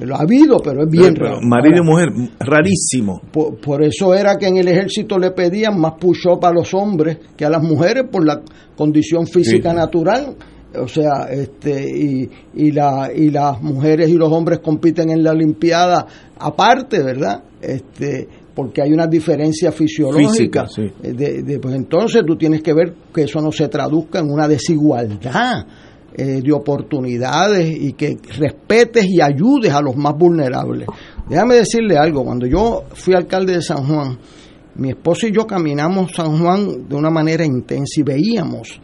Lo 0.00 0.14
ha 0.14 0.22
habido, 0.22 0.58
pero 0.58 0.82
es 0.82 0.90
bien 0.90 1.14
raro. 1.14 1.38
Marido 1.42 1.82
y 1.82 1.86
mujer, 1.86 2.08
rarísimo. 2.38 3.20
Por, 3.32 3.82
eso 3.82 4.14
era 4.14 4.36
que 4.36 4.46
en 4.46 4.58
el 4.58 4.68
ejército 4.68 5.18
le 5.18 5.32
pedían 5.32 5.78
más 5.80 5.94
push-up 5.98 6.44
a 6.44 6.52
los 6.52 6.72
hombres 6.74 7.18
que 7.36 7.44
a 7.44 7.50
las 7.50 7.62
mujeres 7.62 8.04
por 8.10 8.24
la 8.24 8.40
condición 8.76 9.26
física 9.26 9.72
natural. 9.72 10.36
O 10.76 10.86
sea, 10.86 11.28
este 11.30 11.82
y, 11.82 12.28
y, 12.54 12.72
la, 12.72 13.10
y 13.14 13.30
las 13.30 13.60
mujeres 13.62 14.10
y 14.10 14.14
los 14.14 14.30
hombres 14.30 14.58
compiten 14.58 15.10
en 15.10 15.22
la 15.22 15.30
Olimpiada 15.30 16.06
aparte, 16.38 17.02
¿verdad? 17.02 17.42
Este, 17.60 18.28
porque 18.54 18.82
hay 18.82 18.92
una 18.92 19.06
diferencia 19.06 19.72
fisiológica. 19.72 20.66
de, 21.00 21.58
pues 21.60 21.74
entonces 21.74 22.22
tú 22.26 22.36
tienes 22.36 22.60
que 22.60 22.74
ver 22.74 22.92
que 23.14 23.22
eso 23.22 23.40
no 23.40 23.52
se 23.52 23.68
traduzca 23.68 24.18
en 24.18 24.30
una 24.30 24.48
desigualdad 24.48 25.64
eh, 26.14 26.40
de 26.42 26.52
oportunidades 26.52 27.70
y 27.70 27.92
que 27.92 28.18
respetes 28.36 29.06
y 29.06 29.22
ayudes 29.22 29.72
a 29.72 29.80
los 29.80 29.96
más 29.96 30.14
vulnerables. 30.18 30.88
Déjame 31.28 31.54
decirle 31.54 31.96
algo, 31.96 32.24
cuando 32.24 32.46
yo 32.46 32.82
fui 32.94 33.14
alcalde 33.14 33.54
de 33.54 33.62
San 33.62 33.86
Juan, 33.86 34.18
mi 34.74 34.90
esposo 34.90 35.28
y 35.28 35.32
yo 35.32 35.46
caminamos 35.46 36.12
San 36.12 36.38
Juan 36.38 36.88
de 36.88 36.96
una 36.96 37.10
manera 37.10 37.44
intensa 37.44 38.00
y 38.00 38.02
veíamos 38.02 38.80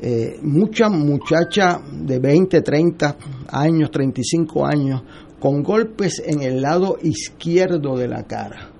eh, 0.00 0.38
muchas 0.42 0.90
muchachas 0.90 1.78
de 1.92 2.18
20, 2.18 2.60
30 2.60 3.16
años, 3.48 3.90
35 3.90 4.66
años, 4.66 5.02
con 5.38 5.62
golpes 5.62 6.22
en 6.24 6.42
el 6.42 6.60
lado 6.60 6.98
izquierdo 7.02 7.96
de 7.96 8.08
la 8.08 8.24
cara. 8.24 8.70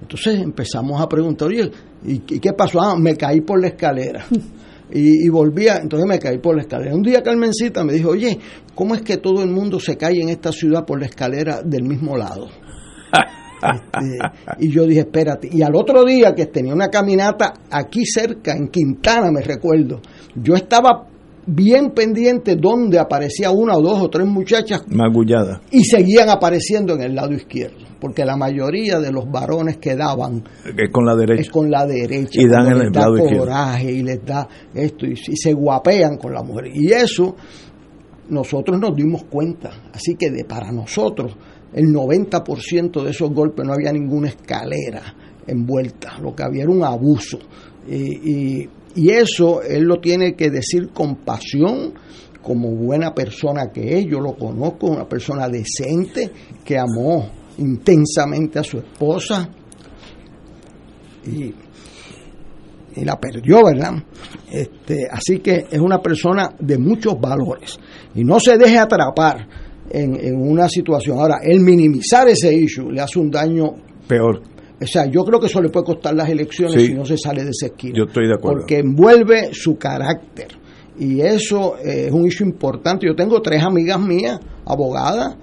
Entonces 0.00 0.40
empezamos 0.40 1.00
a 1.00 1.08
preguntar, 1.08 1.48
oye, 1.48 1.70
¿y 2.04 2.18
qué 2.18 2.52
pasó? 2.52 2.80
Ah, 2.80 2.96
me 2.96 3.16
caí 3.16 3.40
por 3.40 3.60
la 3.60 3.68
escalera. 3.68 4.24
y, 4.94 5.28
volvía, 5.28 5.76
entonces 5.76 6.06
me 6.06 6.18
caí 6.18 6.38
por 6.38 6.56
la 6.56 6.62
escalera. 6.62 6.94
Un 6.94 7.02
día 7.02 7.22
Carmencita 7.22 7.84
me 7.84 7.94
dijo, 7.94 8.10
oye, 8.10 8.38
¿cómo 8.74 8.94
es 8.94 9.02
que 9.02 9.16
todo 9.16 9.42
el 9.42 9.50
mundo 9.50 9.80
se 9.80 9.96
cae 9.96 10.20
en 10.20 10.28
esta 10.28 10.52
ciudad 10.52 10.84
por 10.84 11.00
la 11.00 11.06
escalera 11.06 11.62
del 11.62 11.84
mismo 11.84 12.16
lado? 12.16 12.48
Este, 13.62 14.18
y 14.58 14.72
yo 14.72 14.84
dije, 14.88 15.02
espérate. 15.02 15.48
Y 15.52 15.62
al 15.62 15.76
otro 15.76 16.04
día 16.04 16.34
que 16.34 16.46
tenía 16.46 16.74
una 16.74 16.88
caminata 16.88 17.54
aquí 17.70 18.04
cerca, 18.04 18.56
en 18.56 18.66
Quintana, 18.66 19.30
me 19.30 19.40
recuerdo, 19.40 20.00
yo 20.34 20.54
estaba 20.54 21.06
bien 21.46 21.90
pendiente 21.90 22.56
donde 22.56 22.98
aparecía 22.98 23.50
una 23.50 23.76
o 23.76 23.82
dos 23.82 24.00
o 24.00 24.08
tres 24.08 24.26
muchachas 24.26 24.84
magulladas 24.88 25.60
y 25.70 25.84
seguían 25.84 26.28
apareciendo 26.30 26.94
en 26.94 27.02
el 27.02 27.14
lado 27.14 27.32
izquierdo 27.32 27.92
porque 28.02 28.24
la 28.24 28.36
mayoría 28.36 28.98
de 28.98 29.12
los 29.12 29.30
varones 29.30 29.76
que 29.76 29.94
daban 29.94 30.42
es 30.76 30.90
con 30.90 31.06
la 31.06 31.14
derecha. 31.14 31.40
Es 31.40 31.50
con 31.50 31.70
la 31.70 31.86
derecha 31.86 32.40
y 32.42 32.48
dan 32.48 32.66
el 32.66 32.90
coraje 32.90 33.92
y 33.92 34.02
les 34.02 34.24
da 34.26 34.48
esto 34.74 35.06
y, 35.06 35.14
se 35.16 35.52
guapean 35.52 36.16
con 36.16 36.34
la 36.34 36.42
mujer. 36.42 36.72
Y 36.74 36.90
eso 36.90 37.36
nosotros 38.28 38.80
nos 38.80 38.96
dimos 38.96 39.22
cuenta. 39.30 39.70
Así 39.94 40.16
que 40.16 40.32
de, 40.32 40.44
para 40.44 40.72
nosotros 40.72 41.36
el 41.72 41.94
90% 41.94 43.04
de 43.04 43.10
esos 43.10 43.30
golpes 43.30 43.64
no 43.64 43.72
había 43.72 43.92
ninguna 43.92 44.30
escalera 44.30 45.02
envuelta, 45.46 46.18
lo 46.18 46.34
que 46.34 46.42
había 46.42 46.64
era 46.64 46.72
un 46.72 46.82
abuso. 46.82 47.38
Y, 47.88 47.94
y, 47.94 48.68
eso 49.10 49.62
él 49.62 49.84
lo 49.84 50.00
tiene 50.00 50.34
que 50.34 50.50
decir 50.50 50.90
con 50.92 51.16
pasión, 51.16 51.94
como 52.42 52.70
buena 52.70 53.14
persona 53.14 53.70
que 53.72 53.98
es, 53.98 54.06
yo 54.06 54.20
lo 54.20 54.34
conozco, 54.34 54.88
una 54.88 55.08
persona 55.08 55.48
decente 55.48 56.30
que 56.64 56.78
amó 56.78 57.30
intensamente 57.58 58.58
a 58.58 58.64
su 58.64 58.78
esposa 58.78 59.48
y, 61.24 61.54
y 62.96 63.04
la 63.04 63.18
perdió, 63.18 63.64
¿verdad? 63.64 63.94
Este, 64.50 65.06
así 65.10 65.38
que 65.38 65.66
es 65.70 65.80
una 65.80 66.00
persona 66.00 66.54
de 66.58 66.78
muchos 66.78 67.18
valores 67.20 67.78
y 68.14 68.24
no 68.24 68.40
se 68.40 68.58
deje 68.58 68.78
atrapar 68.78 69.48
en, 69.90 70.36
una 70.36 70.68
situación. 70.68 71.18
Ahora, 71.18 71.38
el 71.42 71.60
minimizar 71.60 72.28
ese 72.28 72.54
issue 72.54 72.90
le 72.90 73.00
hace 73.00 73.18
un 73.18 73.30
daño 73.30 73.74
peor. 74.06 74.42
O 74.82 74.86
sea, 74.86 75.06
yo 75.06 75.24
creo 75.24 75.40
que 75.40 75.46
eso 75.46 75.60
le 75.60 75.68
puede 75.68 75.86
costar 75.86 76.14
las 76.14 76.28
elecciones 76.28 76.82
si 76.82 76.94
no 76.94 77.04
se 77.04 77.16
sale 77.16 77.44
de 77.44 77.50
esa 77.50 77.66
esquina. 77.66 77.94
Yo 77.96 78.04
estoy 78.04 78.26
de 78.26 78.34
acuerdo. 78.34 78.60
Porque 78.60 78.78
envuelve 78.78 79.50
su 79.52 79.76
carácter. 79.76 80.48
Y 80.98 81.20
eso 81.20 81.76
eh, 81.78 82.06
es 82.06 82.12
un 82.12 82.26
issue 82.26 82.46
importante. 82.46 83.06
Yo 83.06 83.14
tengo 83.14 83.40
tres 83.40 83.62
amigas 83.62 84.00
mías, 84.00 84.38
abogadas, 84.66 85.36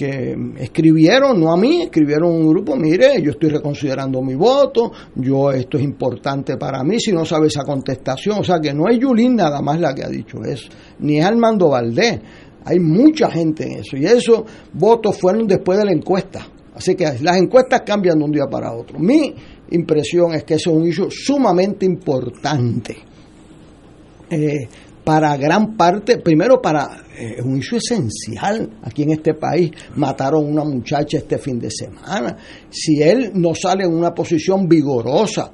que 0.00 0.34
escribieron, 0.58 1.38
no 1.38 1.52
a 1.52 1.56
mí, 1.56 1.82
escribieron 1.82 2.32
un 2.32 2.48
grupo, 2.48 2.74
mire, 2.76 3.20
yo 3.22 3.32
estoy 3.32 3.50
reconsiderando 3.50 4.22
mi 4.22 4.34
voto, 4.34 4.92
yo 5.16 5.50
esto 5.50 5.76
es 5.76 5.84
importante 5.84 6.56
para 6.56 6.82
mí, 6.82 6.98
si 6.98 7.12
no 7.12 7.24
sabe 7.24 7.48
esa 7.48 7.64
contestación, 7.64 8.38
o 8.38 8.44
sea 8.44 8.60
que 8.60 8.72
no 8.72 8.88
es 8.88 8.98
Yulín 8.98 9.36
nada 9.36 9.60
más 9.60 9.78
la 9.78 9.94
que 9.94 10.04
ha 10.04 10.08
dicho 10.08 10.42
eso, 10.42 10.68
ni 11.00 11.18
es 11.18 11.24
Armando 11.26 11.68
Valdés, 11.68 12.18
hay 12.64 12.78
mucha 12.78 13.30
gente 13.30 13.64
en 13.64 13.80
eso 13.80 13.96
y 13.96 14.06
esos 14.06 14.44
votos 14.72 15.18
fueron 15.18 15.46
después 15.46 15.78
de 15.78 15.84
la 15.84 15.92
encuesta. 15.92 16.46
Así 16.74 16.94
que 16.94 17.04
las 17.20 17.36
encuestas 17.36 17.82
cambian 17.84 18.18
de 18.18 18.24
un 18.24 18.32
día 18.32 18.46
para 18.50 18.72
otro. 18.72 18.98
Mi 18.98 19.34
impresión 19.70 20.34
es 20.34 20.44
que 20.44 20.54
eso 20.54 20.70
es 20.70 20.76
un 20.76 20.86
hecho 20.86 21.08
sumamente 21.10 21.84
importante 21.84 22.96
eh, 24.30 24.68
para 25.02 25.36
gran 25.36 25.76
parte, 25.76 26.18
primero 26.18 26.60
para 26.60 27.04
eh, 27.18 27.42
un 27.42 27.58
hecho 27.58 27.76
esencial 27.76 28.78
aquí 28.82 29.02
en 29.02 29.12
este 29.12 29.34
país. 29.34 29.70
Mataron 29.96 30.44
a 30.44 30.48
una 30.48 30.64
muchacha 30.64 31.18
este 31.18 31.38
fin 31.38 31.58
de 31.58 31.70
semana. 31.70 32.36
Si 32.70 33.02
él 33.02 33.32
no 33.34 33.54
sale 33.54 33.84
en 33.84 33.92
una 33.92 34.14
posición 34.14 34.68
vigorosa, 34.68 35.50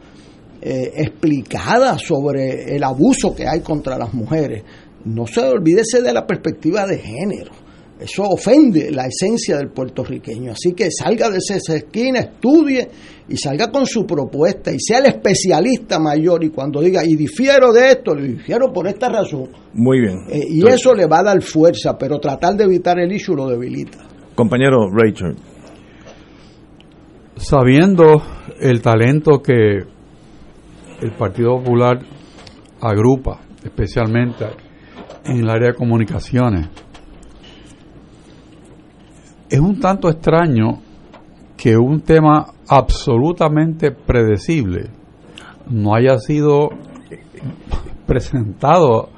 eh, 0.61 0.93
explicada 0.97 1.99
sobre 1.99 2.75
el 2.75 2.83
abuso 2.83 3.35
que 3.35 3.47
hay 3.47 3.61
contra 3.61 3.97
las 3.97 4.12
mujeres, 4.12 4.64
no 5.05 5.27
se 5.27 5.41
olvídese 5.41 6.03
de 6.03 6.12
la 6.12 6.27
perspectiva 6.27 6.87
de 6.87 6.99
género. 6.99 7.66
Eso 7.99 8.24
ofende 8.24 8.90
la 8.90 9.07
esencia 9.07 9.57
del 9.57 9.70
puertorriqueño. 9.70 10.53
Así 10.53 10.72
que 10.72 10.90
salga 10.90 11.30
de 11.30 11.38
esa 11.38 11.76
esquina, 11.76 12.20
estudie 12.20 12.88
y 13.28 13.36
salga 13.36 13.70
con 13.70 13.86
su 13.86 14.05
propuesta 14.07 14.70
y 14.70 14.78
sea 14.78 14.99
el 14.99 15.07
especialista 15.07 15.99
mayor. 15.99 16.44
Y 16.44 16.51
cuando 16.51 16.80
diga, 16.80 17.03
y 17.05 17.16
difiero 17.16 17.72
de 17.72 17.88
esto, 17.92 18.14
le 18.14 18.28
difiero 18.28 18.70
por 18.72 18.86
esta 18.86 19.09
razón. 19.09 19.49
Muy 19.72 20.01
bien. 20.01 20.18
Eh, 20.28 20.40
y 20.49 20.66
eso 20.66 20.94
le 20.94 21.07
va 21.07 21.20
a 21.20 21.22
dar 21.22 21.42
fuerza, 21.42 21.97
pero 21.97 22.18
tratar 22.18 22.55
de 22.55 22.64
evitar 22.64 22.99
el 22.99 23.11
issue 23.11 23.34
lo 23.34 23.49
debilita. 23.49 23.99
Compañero 24.34 24.90
Rachel. 24.92 25.34
Sabiendo 27.36 28.22
el 28.61 28.82
talento 28.82 29.40
que 29.42 29.78
el 31.01 31.12
Partido 31.18 31.59
Popular 31.59 32.01
agrupa, 32.80 33.40
especialmente 33.64 34.44
en 35.24 35.38
el 35.38 35.51
área 35.51 35.68
de 35.68 35.74
comunicaciones. 35.74 36.68
Es 39.49 39.61
un 39.61 39.78
tanto 39.78 40.09
extraño 40.09 40.80
que 41.57 41.76
un 41.76 42.01
tema 42.01 42.47
absolutamente 42.68 43.92
predecible 43.92 44.90
no 45.70 45.94
haya 45.94 46.18
sido 46.18 46.70
presentado 48.07 49.09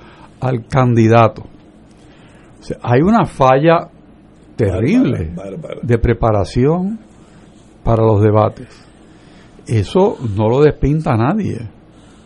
al 0.41 0.67
candidato. 0.67 1.45
hay 2.83 3.01
una 3.01 3.25
falla 3.25 3.89
terrible 4.57 5.33
de 5.83 5.99
preparación 5.99 6.99
para 7.83 8.05
los 8.05 8.23
debates. 8.23 8.69
Eso 9.67 10.17
no 10.37 10.49
lo 10.49 10.61
despinta 10.63 11.17
nadie. 11.17 11.59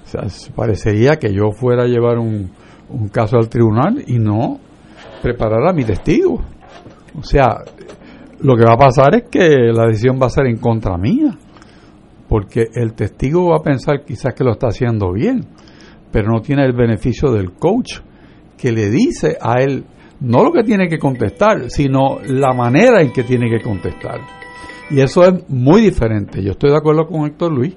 O 0.05 0.09
sea, 0.09 0.55
parecería 0.55 1.16
que 1.16 1.32
yo 1.32 1.53
fuera 1.53 1.84
a 1.84 1.86
llevar 1.86 2.18
un, 2.18 2.50
un 2.88 3.09
caso 3.09 3.36
al 3.36 3.48
tribunal 3.48 4.03
y 4.07 4.18
no 4.18 4.59
preparar 5.22 5.68
a 5.68 5.72
mi 5.72 5.84
testigo. 5.84 6.40
O 7.19 7.23
sea, 7.23 7.63
lo 8.41 8.57
que 8.57 8.65
va 8.65 8.75
a 8.75 8.79
pasar 8.79 9.15
es 9.15 9.25
que 9.31 9.73
la 9.73 9.87
decisión 9.87 10.19
va 10.21 10.27
a 10.27 10.31
ser 10.31 10.47
en 10.47 10.57
contra 10.57 10.97
mía, 10.97 11.37
porque 12.29 12.67
el 12.75 12.95
testigo 12.95 13.51
va 13.51 13.59
a 13.59 13.63
pensar 13.63 14.05
quizás 14.05 14.35
que 14.35 14.45
lo 14.45 14.53
está 14.53 14.69
haciendo 14.69 15.13
bien, 15.13 15.47
pero 16.11 16.33
no 16.33 16.41
tiene 16.41 16.65
el 16.65 16.73
beneficio 16.73 17.31
del 17.31 17.53
coach 17.53 18.01
que 18.57 18.73
le 18.73 18.91
dice 18.91 19.37
a 19.41 19.61
él 19.61 19.85
no 20.21 20.45
lo 20.45 20.53
que 20.53 20.63
tiene 20.63 20.89
que 20.89 20.99
contestar, 20.99 21.69
sino 21.69 22.19
la 22.25 22.53
manera 22.53 23.03
en 23.03 23.13
que 23.13 23.25
tiene 23.25 23.51
que 23.51 23.61
contestar. 23.61 24.21
Y 24.91 25.01
eso 25.01 25.25
es 25.25 25.49
muy 25.49 25.81
diferente. 25.81 26.43
Yo 26.43 26.53
estoy 26.53 26.71
de 26.71 26.77
acuerdo 26.77 27.07
con 27.07 27.27
Héctor 27.27 27.53
Luis, 27.53 27.75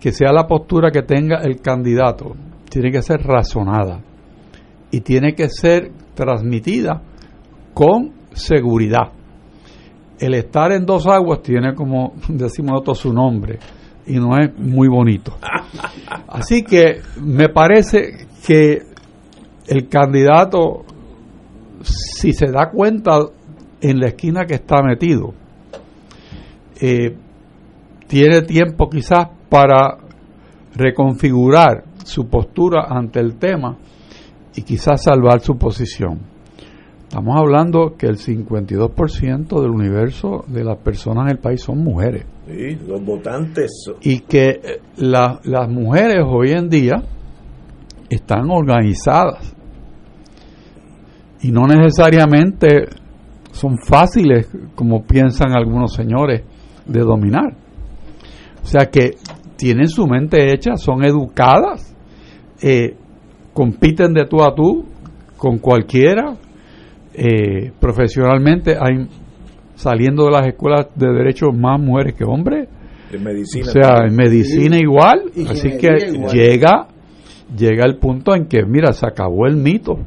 que 0.00 0.12
sea 0.12 0.32
la 0.32 0.46
postura 0.46 0.90
que 0.90 1.02
tenga 1.02 1.38
el 1.42 1.60
candidato, 1.60 2.36
tiene 2.68 2.90
que 2.90 3.02
ser 3.02 3.20
razonada 3.22 4.00
y 4.90 5.00
tiene 5.00 5.34
que 5.34 5.48
ser 5.48 5.90
transmitida 6.14 7.02
con 7.74 8.12
seguridad. 8.34 9.12
El 10.18 10.34
estar 10.34 10.72
en 10.72 10.86
dos 10.86 11.06
aguas 11.06 11.42
tiene 11.42 11.74
como 11.74 12.14
decimos 12.28 12.72
nosotros 12.72 12.98
su 12.98 13.12
nombre 13.12 13.58
y 14.06 14.14
no 14.14 14.36
es 14.38 14.56
muy 14.58 14.88
bonito. 14.88 15.36
Así 16.28 16.62
que 16.62 17.00
me 17.20 17.48
parece 17.48 18.26
que 18.46 18.82
el 19.66 19.88
candidato, 19.88 20.84
si 21.82 22.32
se 22.32 22.50
da 22.50 22.70
cuenta 22.70 23.18
en 23.80 24.00
la 24.00 24.08
esquina 24.08 24.44
que 24.44 24.54
está 24.54 24.82
metido, 24.82 25.34
eh, 26.80 27.16
tiene 28.08 28.42
tiempo 28.42 28.88
quizás 28.90 29.28
para 29.48 29.98
reconfigurar 30.74 31.84
su 32.04 32.28
postura 32.28 32.86
ante 32.88 33.20
el 33.20 33.36
tema 33.38 33.76
y 34.54 34.62
quizás 34.62 35.04
salvar 35.04 35.40
su 35.40 35.56
posición. 35.56 36.31
Estamos 37.12 37.36
hablando 37.36 37.94
que 37.98 38.06
el 38.06 38.16
52% 38.16 39.60
del 39.60 39.70
universo 39.70 40.46
de 40.48 40.64
las 40.64 40.78
personas 40.78 41.26
en 41.26 41.32
el 41.32 41.38
país 41.40 41.60
son 41.60 41.84
mujeres. 41.84 42.24
Sí, 42.46 42.78
los 42.88 43.04
votantes. 43.04 43.70
Y 44.00 44.20
que 44.20 44.48
eh, 44.48 44.80
las 44.96 45.68
mujeres 45.68 46.24
hoy 46.26 46.52
en 46.52 46.70
día 46.70 47.02
están 48.08 48.50
organizadas 48.50 49.54
y 51.42 51.52
no 51.52 51.66
necesariamente 51.66 52.86
son 53.50 53.76
fáciles, 53.76 54.48
como 54.74 55.04
piensan 55.04 55.52
algunos 55.52 55.92
señores, 55.92 56.44
de 56.86 57.00
dominar. 57.00 57.54
O 58.62 58.66
sea 58.66 58.86
que 58.86 59.18
tienen 59.56 59.88
su 59.88 60.06
mente 60.06 60.50
hecha, 60.54 60.76
son 60.76 61.04
educadas, 61.04 61.94
eh, 62.62 62.96
compiten 63.52 64.14
de 64.14 64.24
tú 64.24 64.42
a 64.42 64.54
tú 64.54 64.86
con 65.36 65.58
cualquiera. 65.58 66.38
Eh, 67.14 67.72
profesionalmente 67.78 68.76
hay 68.80 69.06
saliendo 69.74 70.26
de 70.26 70.30
las 70.30 70.46
escuelas 70.46 70.88
de 70.94 71.12
derecho 71.12 71.52
más 71.52 71.80
mujeres 71.80 72.14
que 72.14 72.24
hombres. 72.24 72.68
En 73.12 73.22
medicina. 73.22 73.66
O 73.66 73.70
sea, 73.70 74.06
en 74.06 74.14
medicina 74.14 74.78
igual. 74.78 75.24
así 75.48 75.76
que 75.76 75.88
llega 76.32 76.88
llega 77.56 77.84
el 77.84 77.96
punto 77.96 78.34
en 78.34 78.46
que, 78.46 78.64
mira, 78.64 78.92
se 78.92 79.06
acabó 79.06 79.46
el 79.46 79.56
mito. 79.56 79.98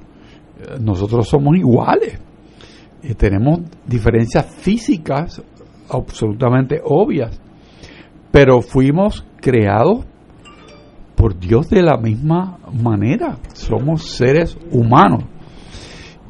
Nosotros 0.82 1.28
somos 1.28 1.58
iguales. 1.58 2.20
y 3.04 3.14
tenemos 3.14 3.60
diferencias 3.86 4.48
físicas 4.56 5.42
absolutamente 5.90 6.82
obvias. 6.84 7.40
Pero 8.32 8.62
fuimos 8.62 9.24
creados 9.40 10.06
por 11.16 11.38
Dios 11.38 11.70
de 11.70 11.84
la 11.84 11.98
misma 11.98 12.58
manera. 12.74 13.38
Somos 13.54 14.10
seres 14.10 14.58
humanos. 14.72 15.24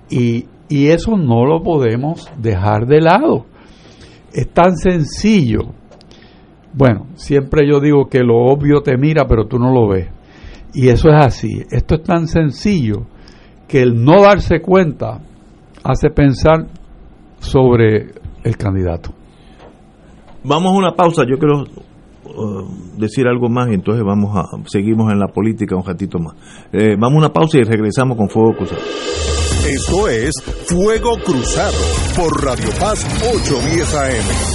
Y, 0.09 0.45
y 0.69 0.87
eso 0.87 1.17
no 1.17 1.45
lo 1.45 1.61
podemos 1.61 2.29
dejar 2.37 2.87
de 2.87 3.01
lado. 3.01 3.45
Es 4.33 4.49
tan 4.49 4.75
sencillo. 4.77 5.73
Bueno, 6.73 7.07
siempre 7.15 7.67
yo 7.69 7.79
digo 7.79 8.07
que 8.09 8.19
lo 8.19 8.37
obvio 8.37 8.81
te 8.81 8.97
mira, 8.97 9.25
pero 9.27 9.47
tú 9.47 9.57
no 9.57 9.71
lo 9.71 9.87
ves. 9.87 10.09
Y 10.73 10.89
eso 10.89 11.09
es 11.09 11.25
así. 11.25 11.61
Esto 11.71 11.95
es 11.95 12.03
tan 12.03 12.27
sencillo 12.27 13.05
que 13.67 13.81
el 13.81 14.03
no 14.03 14.23
darse 14.23 14.59
cuenta 14.59 15.19
hace 15.83 16.09
pensar 16.09 16.67
sobre 17.39 18.13
el 18.43 18.57
candidato. 18.57 19.11
Vamos 20.43 20.73
a 20.73 20.77
una 20.77 20.91
pausa. 20.93 21.23
Yo 21.29 21.37
quiero 21.37 21.63
uh, 22.25 22.67
decir 22.97 23.27
algo 23.27 23.49
más 23.49 23.69
y 23.69 23.73
entonces 23.73 24.03
vamos 24.03 24.35
a 24.37 24.45
seguimos 24.67 25.11
en 25.11 25.19
la 25.19 25.27
política 25.27 25.75
un 25.75 25.85
ratito 25.85 26.19
más. 26.19 26.35
Eh, 26.71 26.95
vamos 26.97 27.15
a 27.15 27.17
una 27.17 27.33
pausa 27.33 27.57
y 27.57 27.63
regresamos 27.63 28.17
con 28.17 28.29
Fuego 28.29 28.55
Cruzado. 28.57 28.81
Esto 29.67 30.07
es 30.07 30.33
Fuego 30.67 31.17
Cruzado 31.23 31.77
por 32.15 32.43
Radio 32.43 32.69
Paz 32.79 33.05
810 33.21 33.95
AM. 33.95 34.54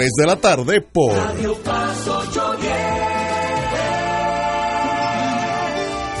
de 0.17 0.25
la 0.25 0.35
tarde 0.35 0.81
por 0.81 1.13
Radio 1.13 1.53
Paz 1.63 2.07
810. 2.07 2.90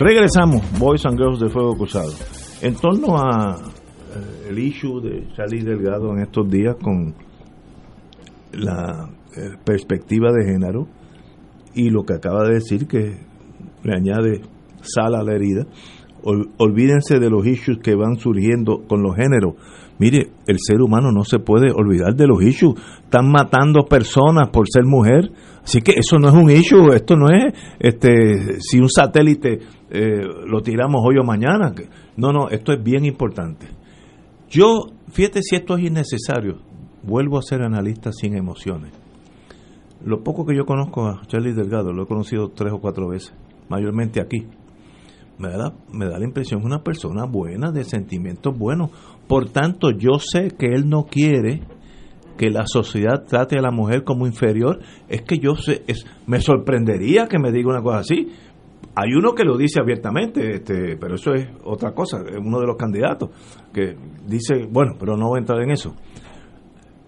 Regresamos, 0.00 0.62
Boys 0.78 1.04
and 1.04 1.18
Girls 1.18 1.40
de 1.40 1.50
Fuego 1.50 1.76
Cruzado. 1.76 2.12
En 2.62 2.74
torno 2.74 3.18
a 3.18 3.54
eh, 3.58 4.48
el 4.48 4.58
issue 4.58 4.98
de 5.02 5.28
Charlie 5.36 5.62
Delgado 5.62 6.10
en 6.12 6.22
estos 6.22 6.48
días 6.48 6.76
con 6.82 7.14
la 8.52 9.10
eh, 9.36 9.58
perspectiva 9.62 10.32
de 10.32 10.50
género 10.50 10.88
y 11.74 11.90
lo 11.90 12.04
que 12.04 12.14
acaba 12.14 12.44
de 12.44 12.54
decir 12.54 12.88
que 12.88 13.18
le 13.82 13.94
añade 13.94 14.40
sal 14.80 15.14
a 15.14 15.22
la 15.22 15.34
herida. 15.34 15.66
olvídense 16.22 17.18
de 17.18 17.28
los 17.28 17.46
issues 17.46 17.80
que 17.82 17.94
van 17.94 18.16
surgiendo 18.16 18.86
con 18.88 19.02
los 19.02 19.14
géneros. 19.16 19.56
Mire, 20.00 20.30
el 20.46 20.56
ser 20.58 20.80
humano 20.80 21.12
no 21.12 21.24
se 21.24 21.40
puede 21.40 21.70
olvidar 21.70 22.16
de 22.16 22.26
los 22.26 22.42
issues. 22.42 22.74
Están 23.04 23.30
matando 23.30 23.84
personas 23.84 24.48
por 24.48 24.66
ser 24.66 24.84
mujer. 24.86 25.30
Así 25.62 25.82
que 25.82 25.92
eso 25.92 26.18
no 26.18 26.28
es 26.28 26.34
un 26.34 26.50
issue, 26.50 26.94
esto 26.94 27.16
no 27.16 27.26
es 27.28 27.52
este 27.78 28.58
si 28.60 28.78
un 28.78 28.88
satélite 28.88 29.58
eh, 29.90 30.22
lo 30.46 30.62
tiramos 30.62 31.02
hoy 31.04 31.18
o 31.20 31.22
mañana. 31.22 31.74
No, 32.16 32.32
no, 32.32 32.48
esto 32.48 32.72
es 32.72 32.82
bien 32.82 33.04
importante. 33.04 33.68
Yo, 34.48 34.86
fíjate 35.12 35.42
si 35.42 35.56
esto 35.56 35.76
es 35.76 35.84
innecesario, 35.84 36.56
vuelvo 37.02 37.38
a 37.38 37.42
ser 37.42 37.60
analista 37.60 38.10
sin 38.10 38.34
emociones. 38.34 38.92
Lo 40.02 40.22
poco 40.22 40.46
que 40.46 40.56
yo 40.56 40.64
conozco 40.64 41.06
a 41.06 41.20
Charlie 41.26 41.52
Delgado, 41.52 41.92
lo 41.92 42.04
he 42.04 42.06
conocido 42.06 42.48
tres 42.48 42.72
o 42.72 42.78
cuatro 42.78 43.06
veces, 43.06 43.34
mayormente 43.68 44.18
aquí. 44.18 44.46
Me 45.40 45.48
da, 45.48 45.72
me 45.90 46.06
da 46.06 46.18
la 46.18 46.24
impresión 46.24 46.60
de 46.60 46.66
una 46.66 46.84
persona 46.84 47.24
buena, 47.24 47.72
de 47.72 47.82
sentimientos 47.82 48.56
buenos. 48.56 48.90
Por 49.26 49.48
tanto, 49.48 49.90
yo 49.90 50.18
sé 50.18 50.50
que 50.56 50.66
él 50.66 50.88
no 50.88 51.04
quiere 51.04 51.62
que 52.36 52.50
la 52.50 52.66
sociedad 52.66 53.24
trate 53.26 53.58
a 53.58 53.62
la 53.62 53.70
mujer 53.70 54.04
como 54.04 54.26
inferior. 54.26 54.80
Es 55.08 55.22
que 55.22 55.38
yo 55.38 55.54
sé, 55.54 55.82
es, 55.86 56.04
me 56.26 56.40
sorprendería 56.40 57.26
que 57.26 57.38
me 57.38 57.52
diga 57.52 57.70
una 57.70 57.82
cosa 57.82 57.98
así 57.98 58.28
hay 58.94 59.14
uno 59.14 59.34
que 59.34 59.44
lo 59.44 59.56
dice 59.56 59.80
abiertamente, 59.80 60.56
este, 60.56 60.96
pero 60.96 61.14
eso 61.14 61.32
es 61.32 61.48
otra 61.64 61.92
cosa, 61.92 62.18
uno 62.38 62.60
de 62.60 62.66
los 62.66 62.76
candidatos, 62.76 63.30
que 63.72 63.96
dice, 64.26 64.66
bueno, 64.70 64.94
pero 64.98 65.16
no 65.16 65.28
voy 65.28 65.38
a 65.38 65.40
entrar 65.40 65.62
en 65.62 65.70
eso. 65.70 65.94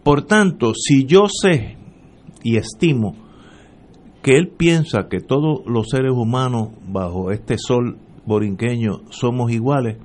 Por 0.03 0.23
tanto, 0.23 0.73
si 0.75 1.05
yo 1.05 1.25
sé 1.27 1.77
y 2.43 2.57
estimo 2.57 3.15
que 4.23 4.37
él 4.37 4.49
piensa 4.49 5.09
que 5.09 5.21
todos 5.21 5.67
los 5.67 5.89
seres 5.89 6.13
humanos 6.13 6.71
bajo 6.87 7.31
este 7.31 7.57
sol 7.59 7.99
borinqueño 8.27 9.03
somos 9.11 9.51
iguales, 9.53 9.99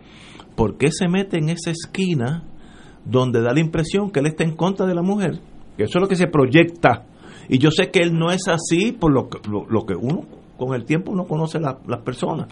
¿por 0.56 0.78
qué 0.78 0.92
se 0.92 1.08
mete 1.08 1.38
en 1.38 1.50
esa 1.50 1.72
esquina 1.72 2.44
donde 3.06 3.42
da 3.42 3.54
la 3.54 3.60
impresión 3.60 4.12
que 4.12 4.20
él 4.20 4.28
está 4.28 4.44
en 4.44 4.56
contra 4.56 4.86
de 4.86 4.96
la 4.96 5.02
mujer? 5.02 5.40
Que 5.78 5.84
eso 5.84 6.00
es 6.00 6.02
lo 6.02 6.08
que 6.08 6.16
se 6.16 6.28
proyecta. 6.28 7.06
Y 7.50 7.60
yo 7.60 7.72
sé 7.72 7.92
que 7.92 8.00
él 8.00 8.14
no 8.14 8.32
es 8.32 8.48
así 8.48 8.92
por 8.92 9.12
lo 9.12 9.30
lo 9.70 9.86
que 9.86 9.96
uno 9.96 10.26
con 10.58 10.74
el 10.74 10.86
tiempo 10.86 11.12
uno 11.12 11.26
conoce 11.26 11.60
las 11.60 12.02
personas. 12.04 12.48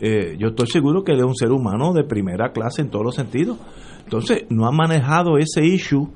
Eh, 0.00 0.36
yo 0.38 0.48
estoy 0.48 0.66
seguro 0.66 1.04
que 1.04 1.12
él 1.12 1.20
es 1.20 1.24
un 1.24 1.36
ser 1.36 1.52
humano 1.52 1.92
de 1.92 2.02
primera 2.02 2.50
clase 2.50 2.82
en 2.82 2.90
todos 2.90 3.04
los 3.04 3.14
sentidos. 3.14 3.58
Entonces, 4.02 4.46
no 4.48 4.66
ha 4.66 4.72
manejado 4.72 5.38
ese 5.38 5.64
issue 5.64 6.08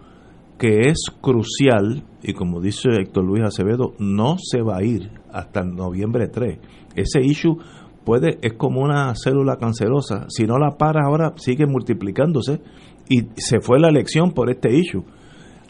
que 0.59 0.89
es 0.89 1.05
crucial, 1.21 2.03
y 2.23 2.33
como 2.33 2.61
dice 2.61 2.89
Héctor 2.99 3.25
Luis 3.25 3.45
Acevedo, 3.45 3.95
no 3.99 4.37
se 4.39 4.63
va 4.63 4.79
a 4.79 4.83
ir 4.83 5.11
hasta 5.31 5.63
noviembre 5.63 6.29
3. 6.29 6.59
Ese 6.97 7.21
issue 7.23 7.59
puede, 8.07 8.39
es 8.41 8.55
como 8.55 8.81
una 8.81 9.13
célula 9.17 9.57
cancerosa, 9.57 10.27
si 10.29 10.45
no 10.45 10.59
la 10.59 10.79
para 10.79 11.03
ahora 11.05 11.35
sigue 11.37 11.67
multiplicándose 11.67 12.61
y 13.09 13.23
se 13.37 13.61
fue 13.61 13.81
la 13.81 13.89
elección 13.89 14.31
por 14.31 14.49
este 14.49 14.75
issue. 14.75 15.05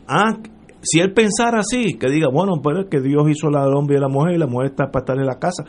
Ah, 0.07 0.35
si 0.83 1.01
él 1.01 1.15
pensara 1.15 1.61
así, 1.61 1.95
que 1.95 2.11
diga, 2.11 2.29
bueno, 2.31 2.61
pues 2.63 2.77
es 2.81 2.87
que 2.91 3.01
Dios 3.01 3.25
hizo 3.31 3.51
la 3.51 3.67
hombre 3.67 3.97
y 3.97 4.01
la 4.01 4.09
mujer 4.09 4.35
y 4.35 4.39
la 4.39 4.47
mujer 4.47 4.73
está 4.73 4.91
para 4.93 5.03
estar 5.03 5.19
en 5.19 5.27
la 5.27 5.39
casa, 5.39 5.65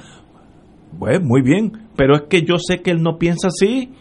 pues 1.00 1.22
muy 1.24 1.42
bien, 1.42 1.72
pero 1.96 2.16
es 2.16 2.24
que 2.30 2.42
yo 2.42 2.58
sé 2.60 2.82
que 2.82 2.92
él 2.92 3.02
no 3.02 3.18
piensa 3.18 3.48
así. 3.48 3.94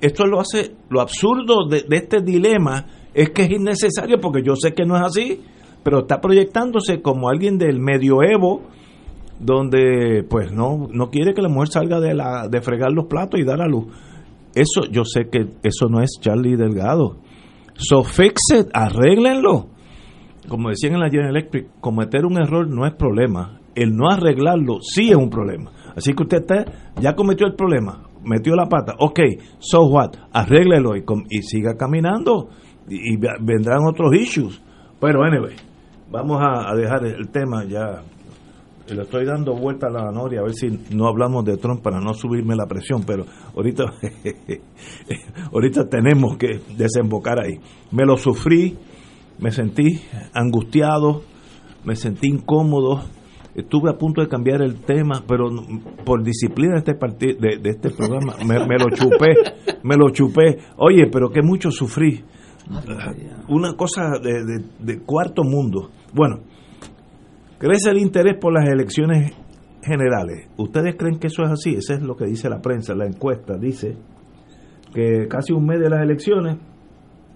Esto 0.00 0.26
lo 0.26 0.40
hace, 0.40 0.74
lo 0.90 1.00
absurdo 1.00 1.66
de 1.68 1.84
este 1.90 2.20
dilema 2.20 2.86
es 3.14 3.30
que 3.30 3.42
es 3.42 3.50
innecesario 3.50 4.18
porque 4.20 4.42
yo 4.42 4.54
sé 4.54 4.72
que 4.72 4.84
no 4.84 4.96
es 4.96 5.02
así, 5.02 5.40
pero 5.82 6.00
está 6.00 6.20
proyectándose 6.20 7.00
como 7.00 7.30
alguien 7.30 7.56
del 7.56 7.80
medioevo 7.80 8.62
donde 9.38 10.24
pues 10.28 10.52
no 10.52 10.88
no 10.92 11.10
quiere 11.10 11.34
que 11.34 11.42
la 11.42 11.48
mujer 11.48 11.68
salga 11.68 12.00
de 12.00 12.14
la 12.14 12.48
de 12.48 12.60
fregar 12.60 12.92
los 12.92 13.06
platos 13.06 13.40
y 13.40 13.44
dar 13.44 13.60
a 13.60 13.66
luz. 13.66 13.86
Eso 14.54 14.90
yo 14.90 15.04
sé 15.04 15.28
que 15.30 15.46
eso 15.62 15.88
no 15.88 16.00
es 16.00 16.18
Charlie 16.20 16.56
Delgado. 16.56 17.18
So 17.74 18.02
fix 18.02 18.40
it, 18.54 18.68
arréglenlo. 18.72 19.68
Como 20.48 20.70
decían 20.70 20.94
en 20.94 21.00
la 21.00 21.10
General 21.10 21.30
Electric, 21.30 21.80
cometer 21.80 22.24
un 22.24 22.38
error 22.38 22.68
no 22.68 22.86
es 22.86 22.94
problema. 22.94 23.60
El 23.74 23.94
no 23.94 24.08
arreglarlo 24.08 24.78
sí 24.80 25.10
es 25.10 25.16
un 25.16 25.28
problema. 25.28 25.70
Así 25.94 26.14
que 26.14 26.22
usted 26.22 26.38
está, 26.38 26.64
ya 27.00 27.14
cometió 27.14 27.46
el 27.46 27.54
problema, 27.54 28.08
metió 28.24 28.54
la 28.54 28.66
pata. 28.66 28.94
Ok, 28.98 29.20
so 29.58 29.86
what? 29.86 30.12
Arréglelo 30.32 30.96
y, 30.96 31.04
y 31.30 31.42
siga 31.42 31.74
caminando 31.76 32.48
y, 32.88 33.16
vendrán 33.16 33.86
otros 33.86 34.14
issues. 34.14 34.60
Pero, 35.00 35.22
anyway, 35.24 35.56
vamos 36.10 36.40
a, 36.40 36.74
dejar 36.74 37.04
el 37.04 37.28
tema 37.28 37.64
ya. 37.64 38.02
Le 38.88 39.02
estoy 39.02 39.24
dando 39.24 39.54
vuelta 39.54 39.88
a 39.88 39.90
la 39.90 40.12
noria 40.12 40.40
a 40.40 40.44
ver 40.44 40.54
si 40.54 40.68
no 40.94 41.06
hablamos 41.08 41.44
de 41.44 41.56
Trump 41.56 41.82
para 41.82 42.00
no 42.00 42.14
subirme 42.14 42.54
la 42.54 42.66
presión, 42.66 43.02
pero 43.04 43.24
ahorita, 43.56 43.84
ahorita 45.52 45.88
tenemos 45.88 46.36
que 46.36 46.60
desembocar 46.76 47.40
ahí. 47.40 47.58
Me 47.90 48.04
lo 48.04 48.16
sufrí, 48.16 48.76
me 49.38 49.50
sentí 49.50 50.00
angustiado, 50.32 51.22
me 51.84 51.96
sentí 51.96 52.28
incómodo, 52.28 53.02
estuve 53.56 53.90
a 53.90 53.98
punto 53.98 54.20
de 54.20 54.28
cambiar 54.28 54.62
el 54.62 54.80
tema, 54.82 55.24
pero 55.26 55.50
por 56.04 56.22
disciplina 56.22 56.74
de 56.74 56.78
este 56.78 56.94
partido, 56.94 57.38
de, 57.40 57.70
este 57.70 57.90
programa, 57.90 58.36
me, 58.46 58.66
me, 58.66 58.78
lo 58.78 58.90
chupé, 58.90 59.34
me 59.82 59.96
lo 59.96 60.10
chupé. 60.10 60.58
Oye, 60.76 61.08
pero 61.10 61.30
que 61.30 61.42
mucho 61.42 61.70
sufrí 61.70 62.22
una 63.48 63.74
cosa 63.74 64.18
de, 64.20 65.00
cuarto 65.04 65.42
mundo. 65.44 65.90
Bueno, 66.12 66.40
crece 67.58 67.90
el 67.90 67.98
interés 67.98 68.36
por 68.40 68.52
las 68.52 68.68
elecciones 68.68 69.32
generales. 69.82 70.48
¿Ustedes 70.56 70.96
creen 70.96 71.18
que 71.18 71.28
eso 71.28 71.42
es 71.44 71.50
así? 71.50 71.74
Eso 71.76 71.94
es 71.94 72.02
lo 72.02 72.16
que 72.16 72.26
dice 72.26 72.48
la 72.48 72.60
prensa, 72.60 72.94
la 72.94 73.06
encuesta 73.06 73.56
dice 73.56 73.96
que 74.92 75.26
casi 75.28 75.52
un 75.52 75.66
mes 75.66 75.80
de 75.80 75.90
las 75.90 76.02
elecciones, 76.02 76.56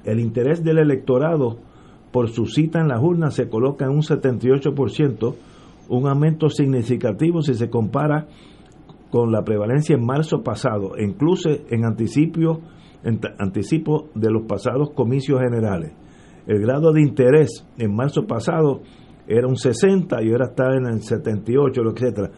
el 0.04 0.18
interés 0.18 0.64
del 0.64 0.78
electorado 0.78 1.58
por 2.10 2.28
su 2.30 2.46
cita 2.46 2.80
en 2.80 2.88
las 2.88 3.02
urnas 3.02 3.34
se 3.34 3.48
coloca 3.48 3.84
en 3.84 3.92
un 3.92 4.02
78%, 4.02 5.34
un 5.88 6.08
aumento 6.08 6.48
significativo 6.48 7.42
si 7.42 7.54
se 7.54 7.68
compara 7.68 8.26
con 9.10 9.30
la 9.30 9.42
prevalencia 9.42 9.94
en 9.94 10.04
marzo 10.04 10.42
pasado, 10.42 10.92
incluso 10.98 11.50
en 11.50 11.84
anticipo 11.84 12.60
anticipo 13.38 14.08
de 14.14 14.30
los 14.30 14.42
pasados 14.42 14.90
comicios 14.90 15.40
generales. 15.40 15.92
El 16.46 16.60
grado 16.60 16.92
de 16.92 17.00
interés 17.02 17.66
en 17.78 17.94
marzo 17.94 18.26
pasado 18.26 18.82
era 19.30 19.46
un 19.46 19.56
60 19.56 20.22
y 20.22 20.30
ahora 20.32 20.46
está 20.46 20.74
en 20.74 20.86
el 20.86 21.02
78, 21.02 21.80
etcétera. 21.94 22.30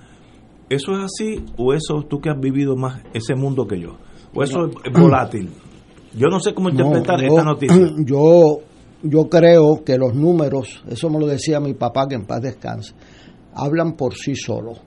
¿Eso 0.68 0.92
es 0.92 1.04
así 1.04 1.44
o 1.56 1.72
eso 1.72 2.02
tú 2.08 2.20
que 2.20 2.28
has 2.28 2.38
vivido 2.38 2.76
más 2.76 3.02
ese 3.14 3.34
mundo 3.34 3.66
que 3.66 3.80
yo? 3.80 3.96
¿O 4.34 4.42
eso 4.42 4.66
es 4.84 4.92
volátil? 4.92 5.50
Yo 6.14 6.28
no 6.28 6.38
sé 6.38 6.52
cómo 6.52 6.68
interpretar 6.68 7.24
esta 7.24 7.44
noticia. 7.44 7.76
Yo, 8.04 8.58
yo 9.02 9.28
creo 9.28 9.82
que 9.84 9.96
los 9.96 10.14
números, 10.14 10.84
eso 10.88 11.08
me 11.08 11.18
lo 11.18 11.26
decía 11.26 11.58
mi 11.58 11.74
papá, 11.74 12.06
que 12.06 12.14
en 12.14 12.26
paz 12.26 12.42
descanse, 12.42 12.94
hablan 13.54 13.94
por 13.94 14.14
sí 14.14 14.36
solos. 14.36 14.78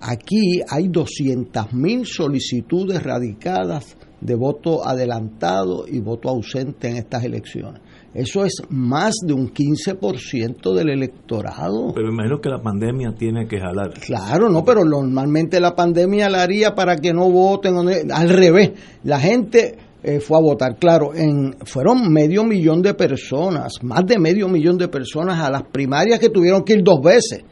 Aquí 0.00 0.60
hay 0.68 0.88
200.000 0.88 2.04
solicitudes 2.04 3.02
radicadas 3.02 3.96
de 4.24 4.34
voto 4.34 4.86
adelantado 4.86 5.84
y 5.86 6.00
voto 6.00 6.30
ausente 6.30 6.88
en 6.88 6.96
estas 6.96 7.24
elecciones. 7.24 7.82
Eso 8.14 8.44
es 8.44 8.62
más 8.70 9.14
de 9.26 9.34
un 9.34 9.52
15% 9.52 10.72
del 10.72 10.88
electorado. 10.88 11.92
Pero 11.94 12.08
imagino 12.08 12.40
que 12.40 12.48
la 12.48 12.62
pandemia 12.62 13.12
tiene 13.18 13.46
que 13.46 13.58
jalar. 13.58 13.92
Claro, 14.00 14.48
no, 14.48 14.64
pero 14.64 14.84
normalmente 14.84 15.60
la 15.60 15.74
pandemia 15.74 16.30
la 16.30 16.42
haría 16.42 16.74
para 16.74 16.96
que 16.96 17.12
no 17.12 17.28
voten. 17.28 17.74
Al 18.10 18.28
revés, 18.30 18.72
la 19.02 19.20
gente 19.20 19.76
eh, 20.02 20.20
fue 20.20 20.38
a 20.38 20.40
votar. 20.40 20.76
Claro, 20.78 21.14
en, 21.14 21.56
fueron 21.64 22.10
medio 22.10 22.44
millón 22.44 22.80
de 22.80 22.94
personas, 22.94 23.74
más 23.82 24.06
de 24.06 24.18
medio 24.18 24.48
millón 24.48 24.78
de 24.78 24.88
personas 24.88 25.40
a 25.40 25.50
las 25.50 25.64
primarias 25.64 26.18
que 26.18 26.30
tuvieron 26.30 26.62
que 26.62 26.74
ir 26.74 26.82
dos 26.82 27.02
veces. 27.02 27.44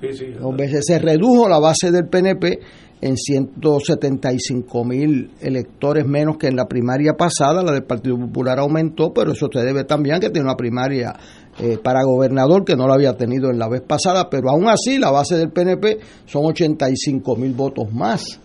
Sí, 0.00 0.12
sí, 0.12 0.26
dos 0.38 0.56
veces 0.56 0.84
se 0.86 0.98
redujo 0.98 1.48
la 1.48 1.58
base 1.58 1.90
del 1.90 2.08
PNP 2.08 2.60
en 3.00 3.16
175 3.16 4.84
mil 4.84 5.30
electores 5.40 6.06
menos 6.06 6.36
que 6.36 6.48
en 6.48 6.56
la 6.56 6.66
primaria 6.66 7.14
pasada. 7.14 7.62
La 7.62 7.72
del 7.72 7.84
Partido 7.84 8.18
Popular 8.18 8.58
aumentó, 8.58 9.12
pero 9.12 9.32
eso 9.32 9.48
se 9.52 9.60
debe 9.60 9.84
también 9.84 10.20
que 10.20 10.30
tiene 10.30 10.46
una 10.46 10.56
primaria 10.56 11.14
eh, 11.58 11.78
para 11.82 12.02
gobernador 12.04 12.64
que 12.64 12.76
no 12.76 12.86
la 12.86 12.94
había 12.94 13.16
tenido 13.16 13.50
en 13.50 13.58
la 13.58 13.68
vez 13.68 13.82
pasada, 13.82 14.28
pero 14.30 14.50
aún 14.50 14.68
así 14.68 14.98
la 14.98 15.10
base 15.10 15.36
del 15.36 15.50
PNP 15.50 15.98
son 16.26 16.46
85 16.46 17.36
mil 17.36 17.52
votos 17.52 17.92
más. 17.92 18.40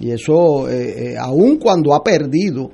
Y 0.00 0.12
eso, 0.12 0.68
eh, 0.68 1.12
eh, 1.12 1.16
aún 1.18 1.56
cuando 1.56 1.94
ha 1.94 2.02
perdido, 2.02 2.70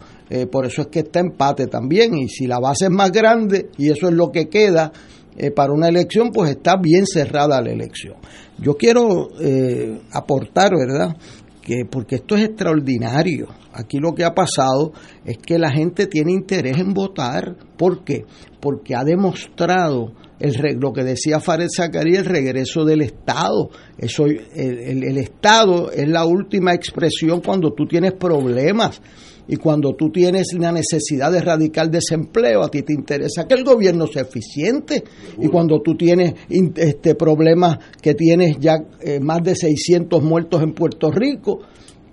por 0.50 0.66
eso 0.66 0.82
es 0.82 0.88
que 0.88 1.00
está 1.00 1.20
empate 1.20 1.68
también. 1.68 2.16
Y 2.16 2.28
si 2.28 2.48
la 2.48 2.58
base 2.58 2.86
es 2.86 2.90
más 2.90 3.12
grande 3.12 3.68
y 3.78 3.90
eso 3.90 4.08
es 4.08 4.14
lo 4.14 4.32
que 4.32 4.48
queda, 4.48 4.90
eh, 5.36 5.50
para 5.50 5.72
una 5.72 5.88
elección, 5.88 6.30
pues 6.32 6.50
está 6.50 6.76
bien 6.76 7.06
cerrada 7.06 7.60
la 7.60 7.70
elección. 7.70 8.14
Yo 8.58 8.76
quiero 8.76 9.28
eh, 9.40 10.00
aportar, 10.12 10.72
¿verdad? 10.76 11.16
Que 11.60 11.84
porque 11.90 12.16
esto 12.16 12.36
es 12.36 12.44
extraordinario. 12.44 13.48
Aquí 13.72 13.98
lo 13.98 14.14
que 14.14 14.24
ha 14.24 14.34
pasado 14.34 14.92
es 15.24 15.38
que 15.38 15.58
la 15.58 15.70
gente 15.70 16.06
tiene 16.06 16.32
interés 16.32 16.78
en 16.78 16.94
votar. 16.94 17.56
¿Por 17.76 18.04
qué? 18.04 18.24
Porque 18.60 18.94
ha 18.94 19.02
demostrado 19.02 20.12
el, 20.38 20.54
lo 20.78 20.92
que 20.92 21.02
decía 21.02 21.40
Fared 21.40 21.68
Zacarías, 21.74 22.20
el 22.20 22.26
regreso 22.26 22.84
del 22.84 23.02
Estado. 23.02 23.70
Eso, 23.98 24.26
el, 24.26 25.02
el 25.02 25.18
Estado 25.18 25.90
es 25.90 26.08
la 26.08 26.24
última 26.26 26.74
expresión 26.74 27.40
cuando 27.40 27.72
tú 27.72 27.86
tienes 27.86 28.12
problemas 28.12 29.00
y 29.46 29.56
cuando 29.56 29.94
tú 29.94 30.10
tienes 30.10 30.54
una 30.54 30.72
necesidad 30.72 31.30
de 31.30 31.40
radical 31.40 31.90
desempleo, 31.90 32.62
a 32.62 32.70
ti 32.70 32.82
te 32.82 32.94
interesa 32.94 33.46
que 33.46 33.54
el 33.54 33.64
gobierno 33.64 34.06
sea 34.06 34.22
eficiente. 34.22 35.04
Y 35.38 35.48
cuando 35.48 35.82
tú 35.82 35.96
tienes 35.96 36.34
este 36.48 37.14
problemas 37.14 37.78
que 38.00 38.14
tienes 38.14 38.56
ya 38.58 38.76
eh, 39.00 39.20
más 39.20 39.42
de 39.42 39.54
600 39.54 40.22
muertos 40.22 40.62
en 40.62 40.72
Puerto 40.72 41.10
Rico, 41.10 41.60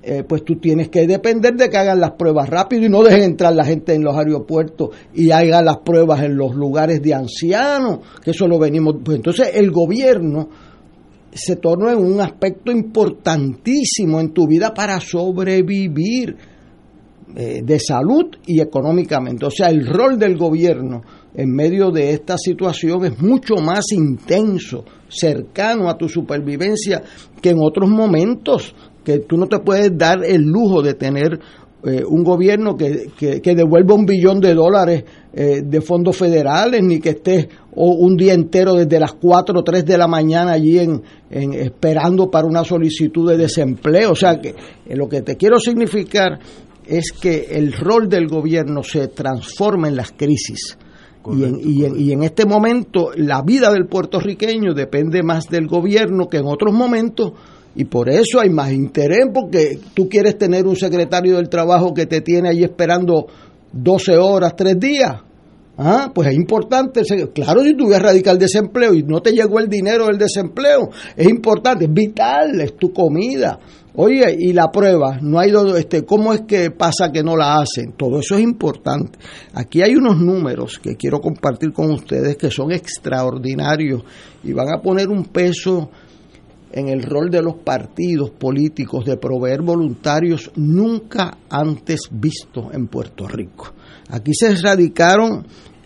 eh, 0.04 0.24
pues 0.28 0.44
tú 0.44 0.56
tienes 0.56 0.90
que 0.90 1.08
depender 1.08 1.56
de 1.56 1.70
que 1.70 1.78
hagan 1.78 2.02
las 2.02 2.12
pruebas 2.12 2.50
rápido 2.50 2.86
y 2.86 2.90
no 2.90 3.04
dejen 3.04 3.22
entrar 3.22 3.54
la 3.54 3.64
gente 3.64 3.94
en 3.94 4.04
los 4.04 4.18
aeropuertos 4.18 4.90
y 5.14 5.32
hagan 5.32 5.64
las 5.64 5.78
pruebas 5.78 6.24
en 6.24 6.36
los 6.36 6.54
lugares 6.54 7.02
de 7.02 7.14
ancianos, 7.14 8.00
que 8.22 8.32
eso 8.32 8.48
lo 8.48 8.60
venimos. 8.60 8.96
Pues 9.06 9.18
entonces 9.18 9.52
el 9.54 9.72
gobierno 9.72 10.50
se 11.32 11.56
torna 11.56 11.94
en 11.94 12.00
un 12.00 12.20
aspecto 12.20 12.72
importantísimo 12.72 14.20
en 14.20 14.34
tu 14.34 14.48
vida 14.48 14.74
para 14.74 15.00
sobrevivir 15.00 16.36
eh, 17.36 17.62
de 17.64 17.80
salud 17.80 18.26
y 18.46 18.62
económicamente. 18.62 19.46
O 19.46 19.52
sea, 19.52 19.70
el 19.70 19.86
rol 19.88 20.18
del 20.20 20.38
gobierno 20.38 21.02
en 21.34 21.50
medio 21.54 21.92
de 21.92 22.12
esta 22.12 22.38
situación 22.38 23.06
es 23.06 23.22
mucho 23.22 23.56
más 23.56 23.86
intenso, 23.92 24.84
cercano 25.08 25.90
a 25.90 25.98
tu 25.98 26.10
supervivencia 26.10 27.02
que 27.42 27.52
en 27.52 27.60
otros 27.60 27.90
momentos, 27.90 28.76
que 29.04 29.20
tú 29.20 29.38
no 29.38 29.48
te 29.48 29.60
puedes 29.60 29.98
dar 29.98 30.24
el 30.24 30.42
lujo 30.42 30.82
de 30.82 30.94
tener 30.94 31.40
eh, 31.84 32.04
un 32.08 32.24
gobierno 32.24 32.78
que, 32.78 33.08
que, 33.18 33.56
devuelva 33.56 33.96
un 33.96 34.06
billón 34.06 34.40
de 34.40 34.54
dólares 34.54 35.04
eh, 35.34 35.62
de 35.66 35.82
fondos 35.82 36.16
federales, 36.16 36.84
ni 36.84 37.00
que 37.00 37.10
esté 37.10 37.50
un 37.74 38.16
día 38.18 38.34
entero 38.34 38.76
desde 38.76 39.00
las 39.00 39.14
4 39.14 39.60
o 39.60 39.64
3 39.64 39.84
de 39.86 39.98
la 39.98 40.08
mañana 40.08 40.52
allí 40.52 40.78
en, 40.78 41.02
esperando 41.32 42.30
para 42.30 42.46
una 42.46 42.64
solicitud 42.64 43.32
de 43.32 43.38
desempleo. 43.38 44.12
O 44.12 44.16
sea, 44.16 44.40
que 44.40 44.54
lo 44.90 45.10
que 45.10 45.22
te 45.22 45.38
quiero 45.38 45.58
significar 45.58 46.38
es 46.92 47.14
que 47.14 47.48
el 47.52 47.72
rol 47.72 48.10
del 48.10 48.28
gobierno 48.28 48.84
se 48.84 49.08
transforma 49.08 49.88
en 49.88 49.96
las 49.96 50.12
crisis. 50.12 50.78
y, 51.32 51.44
en, 51.44 52.00
y, 52.00 52.12
en, 52.12 52.24
este 52.24 52.46
momento 52.46 53.12
la 53.16 53.42
vida 53.44 53.72
del 53.72 53.86
puertorriqueño 53.86 54.74
depende 54.74 55.24
más 55.24 55.48
del 55.48 55.68
gobierno 55.68 56.28
que 56.28 56.38
en 56.38 56.48
otros 56.48 56.74
momentos 56.74 57.34
y 57.76 57.86
por 57.86 58.10
eso 58.10 58.40
hay 58.42 58.50
más 58.50 58.72
interés 58.72 59.28
porque 59.32 59.80
tú 59.94 60.10
quieres 60.10 60.38
tener 60.38 60.66
un 60.66 60.76
secretario 60.76 61.38
del 61.38 61.48
trabajo 61.48 61.94
que 61.94 62.08
te 62.08 62.22
tiene 62.22 62.50
ahí 62.50 62.64
esperando 62.64 63.28
12 63.72 64.18
horas, 64.18 64.56
3 64.56 64.80
días 64.80 65.22
Ah, 65.78 66.12
pues 66.14 66.28
es 66.28 66.36
importante. 66.36 67.02
Claro, 67.34 67.64
si 67.64 67.76
tú 67.76 67.90
radical 67.90 68.38
desempleo 68.38 68.94
y 68.94 69.04
no 69.04 69.22
te 69.22 69.32
llegó 69.32 69.60
el 69.60 69.68
dinero 69.68 70.08
del 70.08 70.18
desempleo, 70.18 70.90
es 71.16 71.28
importante, 71.28 71.86
es 71.86 71.94
vital, 71.94 72.60
es 72.62 72.76
tu 72.78 72.92
comida. 72.92 73.60
Oye, 73.94 74.36
y 74.40 74.54
la 74.54 74.72
prueba, 74.72 75.20
no 75.22 75.38
hay 75.38 75.52
este, 75.78 76.06
¿cómo 76.06 76.34
es 76.34 76.42
que 76.42 76.72
pasa 76.72 77.12
que 77.12 77.24
no 77.24 77.36
la 77.36 77.58
hacen? 77.58 77.92
Todo 77.98 78.20
eso 78.20 78.36
es 78.36 78.42
importante. 78.42 79.20
Aquí 79.54 79.82
hay 79.82 79.96
unos 79.96 80.18
números 80.18 80.80
que 80.82 80.96
quiero 80.96 81.20
compartir 81.20 81.74
con 81.74 81.92
ustedes 81.92 82.38
que 82.38 82.50
son 82.50 82.72
extraordinarios 82.72 84.04
y 84.44 84.54
van 84.54 84.74
a 84.74 84.82
poner 84.82 85.10
un 85.10 85.26
peso 85.26 85.90
en 86.72 86.88
el 86.88 87.04
rol 87.04 87.30
de 87.30 87.42
los 87.42 87.56
partidos 87.56 88.32
políticos 88.32 89.04
de 89.04 89.18
proveer 89.18 89.62
voluntarios 89.62 90.52
nunca 90.56 91.40
antes 91.50 92.08
visto 92.12 92.70
en 92.72 92.88
Puerto 92.88 93.28
Rico. 93.28 93.74
Aquí 94.12 94.34
se 94.34 94.56
radicaron 94.56 95.46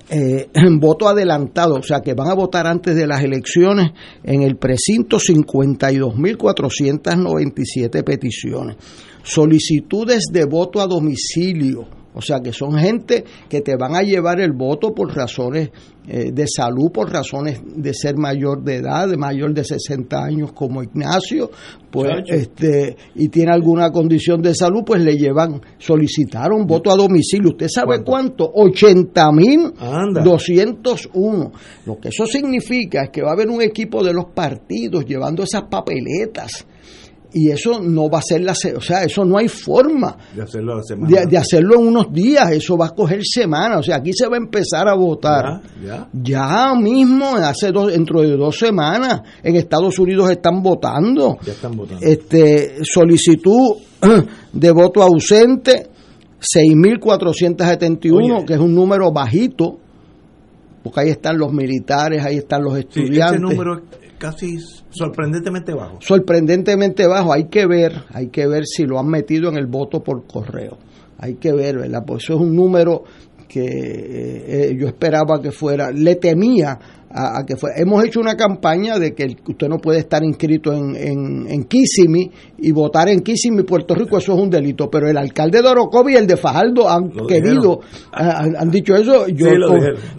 eh, 0.09 0.49
en 0.53 0.79
voto 0.79 1.07
adelantado, 1.07 1.75
o 1.75 1.83
sea 1.83 2.01
que 2.01 2.13
van 2.13 2.29
a 2.29 2.35
votar 2.35 2.67
antes 2.67 2.95
de 2.95 3.07
las 3.07 3.23
elecciones 3.23 3.91
en 4.23 4.43
el 4.43 4.57
precinto 4.57 5.17
52.497 5.17 8.03
peticiones. 8.03 8.75
Solicitudes 9.23 10.25
de 10.31 10.45
voto 10.45 10.79
a 10.81 10.87
domicilio, 10.87 11.87
o 12.15 12.21
sea 12.21 12.39
que 12.39 12.53
son 12.53 12.77
gente 12.77 13.23
que 13.49 13.61
te 13.61 13.75
van 13.75 13.95
a 13.95 14.01
llevar 14.01 14.39
el 14.39 14.53
voto 14.53 14.93
por 14.93 15.13
razones 15.13 15.69
eh, 16.07 16.31
de 16.31 16.45
salud, 16.47 16.91
por 16.93 17.11
razones 17.11 17.61
de 17.65 17.93
ser 17.93 18.15
mayor 18.15 18.63
de 18.63 18.75
edad, 18.75 19.09
de 19.09 19.17
mayor 19.17 19.53
de 19.53 19.63
60 19.63 20.23
años 20.23 20.51
como 20.53 20.81
Ignacio, 20.81 21.49
pues 21.91 22.09
este 22.27 22.95
y 23.15 23.27
tiene 23.29 23.51
alguna 23.51 23.91
condición 23.91 24.41
de 24.41 24.53
salud, 24.53 24.83
pues 24.85 25.01
le 25.01 25.17
llevan, 25.17 25.61
solicitaron 25.77 26.65
voto 26.65 26.91
a 26.91 26.95
domicilio. 26.95 27.49
¿Usted 27.49 27.67
sabe 27.67 28.03
cuánto? 28.03 28.49
80 28.53 29.31
mil 29.31 29.73
201. 30.23 31.51
Lo 31.85 31.97
que 31.97 32.09
eso 32.09 32.25
significa 32.25 33.03
es 33.03 33.09
que 33.09 33.21
va 33.21 33.31
a 33.31 33.33
haber 33.33 33.49
un 33.49 33.61
equipo 33.61 34.03
de 34.03 34.13
los 34.13 34.25
partidos 34.33 35.05
llevando 35.05 35.43
esas 35.43 35.63
papeletas 35.63 36.65
y 37.37 37.51
eso 37.51 37.81
no 37.81 38.09
va 38.09 38.19
a 38.19 38.21
ser 38.21 38.43
la 38.43 38.53
o 38.53 38.79
sea 38.79 39.03
eso 39.03 39.25
no 39.25 39.37
hay 39.37 39.49
forma 39.49 40.15
de 40.33 40.43
hacerlo, 40.43 40.81
semana. 40.81 41.25
De, 41.25 41.37
hacerlo 41.37 41.75
en 41.75 41.87
unos 41.87 42.13
días 42.13 42.49
eso 42.51 42.77
va 42.77 42.85
a 42.85 42.91
coger 42.91 43.25
semanas 43.25 43.79
o 43.79 43.83
sea 43.83 43.97
aquí 43.97 44.13
se 44.13 44.25
va 44.27 44.35
a 44.35 44.37
empezar 44.37 44.87
a 44.87 44.95
votar. 44.95 45.61
Ya, 45.83 46.07
ya. 46.13 46.73
mismo 46.75 47.35
hace 47.35 47.73
dos, 47.73 47.91
dentro 47.91 48.21
de 48.21 48.37
dos 48.37 48.57
semanas 48.57 49.23
en 49.43 49.57
Estados 49.57 49.99
Unidos 49.99 50.31
están 50.31 50.63
votando. 50.63 51.37
Ya 51.45 51.51
están 51.51 51.75
votando. 51.75 52.05
Este 52.05 52.77
solicitud 52.85 53.79
de 54.53 54.71
voto 54.71 55.03
ausente 55.03 55.89
6.471 56.39 58.45
que 58.45 58.53
es 58.53 58.59
un 58.59 58.73
número 58.73 59.11
bajito 59.11 59.79
porque 60.81 61.01
ahí 61.01 61.09
están 61.09 61.37
los 61.37 61.51
militares 61.51 62.23
ahí 62.23 62.37
están 62.37 62.63
los 62.63 62.77
estudiantes. 62.77 63.41
sí, 63.41 63.45
número 63.45 63.81
casi 64.25 64.57
sorprendentemente 64.89 65.73
bajo. 65.73 65.97
Sorprendentemente 66.01 67.05
bajo, 67.05 67.31
hay 67.31 67.45
que 67.45 67.67
ver, 67.67 67.93
hay 68.11 68.29
que 68.29 68.47
ver 68.47 68.65
si 68.65 68.85
lo 68.85 68.99
han 68.99 69.07
metido 69.07 69.49
en 69.49 69.57
el 69.57 69.67
voto 69.67 70.01
por 70.01 70.25
correo. 70.25 70.77
Hay 71.19 71.35
que 71.35 71.53
ver, 71.53 71.77
¿verdad? 71.77 72.03
Pues 72.05 72.23
eso 72.23 72.33
es 72.33 72.41
un 72.41 72.55
número 72.55 73.03
que 73.47 73.63
eh, 73.63 74.45
eh, 74.47 74.77
yo 74.77 74.87
esperaba 74.87 75.39
que 75.41 75.51
fuera, 75.51 75.91
le 75.91 76.15
temía 76.15 77.04
a, 77.15 77.45
que 77.45 77.55
fue. 77.55 77.71
Hemos 77.77 78.03
hecho 78.03 78.19
una 78.19 78.35
campaña 78.35 78.99
de 78.99 79.13
que 79.13 79.37
usted 79.47 79.67
no 79.69 79.77
puede 79.77 79.99
estar 79.99 80.23
inscrito 80.23 80.73
en, 80.73 80.95
en, 80.95 81.47
en 81.49 81.63
Kissimmee 81.63 82.29
y 82.57 82.71
votar 82.71 83.07
en 83.07 83.21
Kissimmee, 83.21 83.63
Puerto 83.63 83.95
Rico, 83.95 84.17
eso 84.17 84.33
es 84.33 84.39
un 84.39 84.49
delito. 84.49 84.89
Pero 84.89 85.09
el 85.09 85.17
alcalde 85.17 85.61
de 85.61 85.67
Orocovi 85.67 86.13
y 86.13 86.17
el 86.17 86.27
de 86.27 86.35
Fajardo 86.35 86.89
han 86.89 87.11
querido, 87.27 87.79
han, 88.11 88.69
dicho 88.69 88.95
eso. 88.95 89.27
Yo 89.27 89.47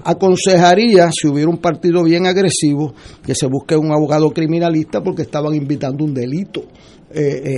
aconsejaría, 0.04 1.10
si 1.12 1.28
hubiera 1.28 1.50
un 1.50 1.58
partido 1.58 2.02
bien 2.02 2.26
agresivo, 2.26 2.94
que 3.24 3.34
se 3.34 3.46
busque 3.46 3.76
un 3.76 3.92
abogado 3.92 4.30
criminalista 4.30 5.02
porque 5.02 5.22
estaban 5.22 5.54
invitando 5.54 6.04
un 6.04 6.14
delito. 6.14 6.62
Eh, 7.08 7.54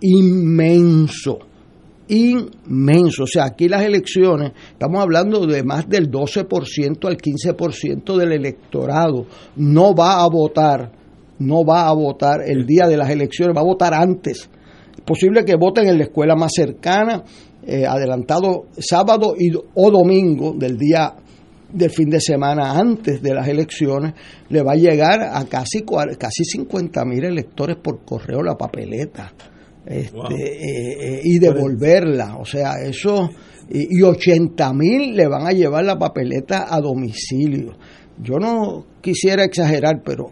inmenso, 0.00 1.38
inmenso. 2.08 3.24
O 3.24 3.26
sea, 3.26 3.46
aquí 3.46 3.68
las 3.68 3.82
elecciones, 3.82 4.52
estamos 4.72 5.00
hablando 5.00 5.46
de 5.46 5.62
más 5.62 5.88
del 5.88 6.10
12% 6.10 7.06
al 7.06 7.16
15% 7.16 8.16
del 8.16 8.32
electorado 8.32 9.26
no 9.56 9.94
va 9.94 10.22
a 10.22 10.28
votar, 10.28 10.92
no 11.38 11.64
va 11.64 11.88
a 11.88 11.92
votar 11.92 12.40
el 12.46 12.66
día 12.66 12.86
de 12.86 12.96
las 12.96 13.10
elecciones, 13.10 13.56
va 13.56 13.60
a 13.60 13.64
votar 13.64 13.94
antes. 13.94 14.48
Es 14.96 15.04
posible 15.04 15.44
que 15.44 15.56
voten 15.56 15.88
en 15.88 15.98
la 15.98 16.04
escuela 16.04 16.34
más 16.34 16.52
cercana, 16.54 17.24
eh, 17.66 17.86
adelantado 17.86 18.66
sábado 18.78 19.34
y, 19.38 19.52
o 19.54 19.90
domingo 19.90 20.54
del 20.56 20.76
día 20.76 21.14
del 21.70 21.90
fin 21.90 22.08
de 22.08 22.18
semana 22.18 22.78
antes 22.78 23.20
de 23.20 23.34
las 23.34 23.46
elecciones, 23.46 24.14
le 24.48 24.62
va 24.62 24.72
a 24.72 24.76
llegar 24.76 25.20
a 25.20 25.44
casi, 25.44 25.84
casi 26.18 26.44
50 26.44 27.04
mil 27.04 27.24
electores 27.24 27.76
por 27.76 28.06
correo 28.06 28.42
la 28.42 28.56
papeleta 28.56 29.34
este, 29.88 30.34
eh, 30.34 30.96
eh, 31.00 31.20
y 31.24 31.38
devolverla. 31.38 32.36
O 32.36 32.44
sea, 32.44 32.74
eso, 32.82 33.30
y, 33.70 33.98
y 33.98 34.02
80 34.02 34.72
mil 34.74 35.16
le 35.16 35.26
van 35.26 35.46
a 35.46 35.50
llevar 35.50 35.84
la 35.84 35.98
papeleta 35.98 36.66
a 36.68 36.80
domicilio. 36.80 37.76
Yo 38.22 38.38
no 38.38 38.84
quisiera 39.00 39.44
exagerar, 39.44 40.02
pero 40.04 40.30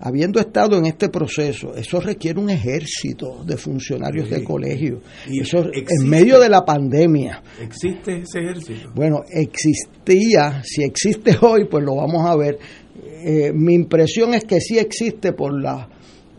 habiendo 0.00 0.40
estado 0.40 0.78
en 0.78 0.86
este 0.86 1.08
proceso, 1.08 1.74
eso 1.76 2.00
requiere 2.00 2.40
un 2.40 2.50
ejército 2.50 3.44
de 3.44 3.56
funcionarios 3.56 4.28
de 4.30 4.42
colegio. 4.42 5.00
Y 5.28 5.40
eso 5.40 5.64
en 5.72 6.08
medio 6.08 6.40
de 6.40 6.48
la 6.48 6.64
pandemia. 6.64 7.42
¿Existe 7.62 8.22
ese 8.22 8.40
ejército? 8.40 8.90
Bueno, 8.94 9.20
existía, 9.30 10.62
si 10.64 10.82
existe 10.82 11.36
hoy, 11.40 11.66
pues 11.70 11.84
lo 11.84 11.96
vamos 11.96 12.26
a 12.26 12.36
ver 12.36 12.58
eh, 13.22 13.52
mi 13.54 13.74
impresión 13.74 14.34
es 14.34 14.44
que 14.44 14.60
sí 14.60 14.78
existe 14.78 15.32
por 15.32 15.60
la 15.60 15.88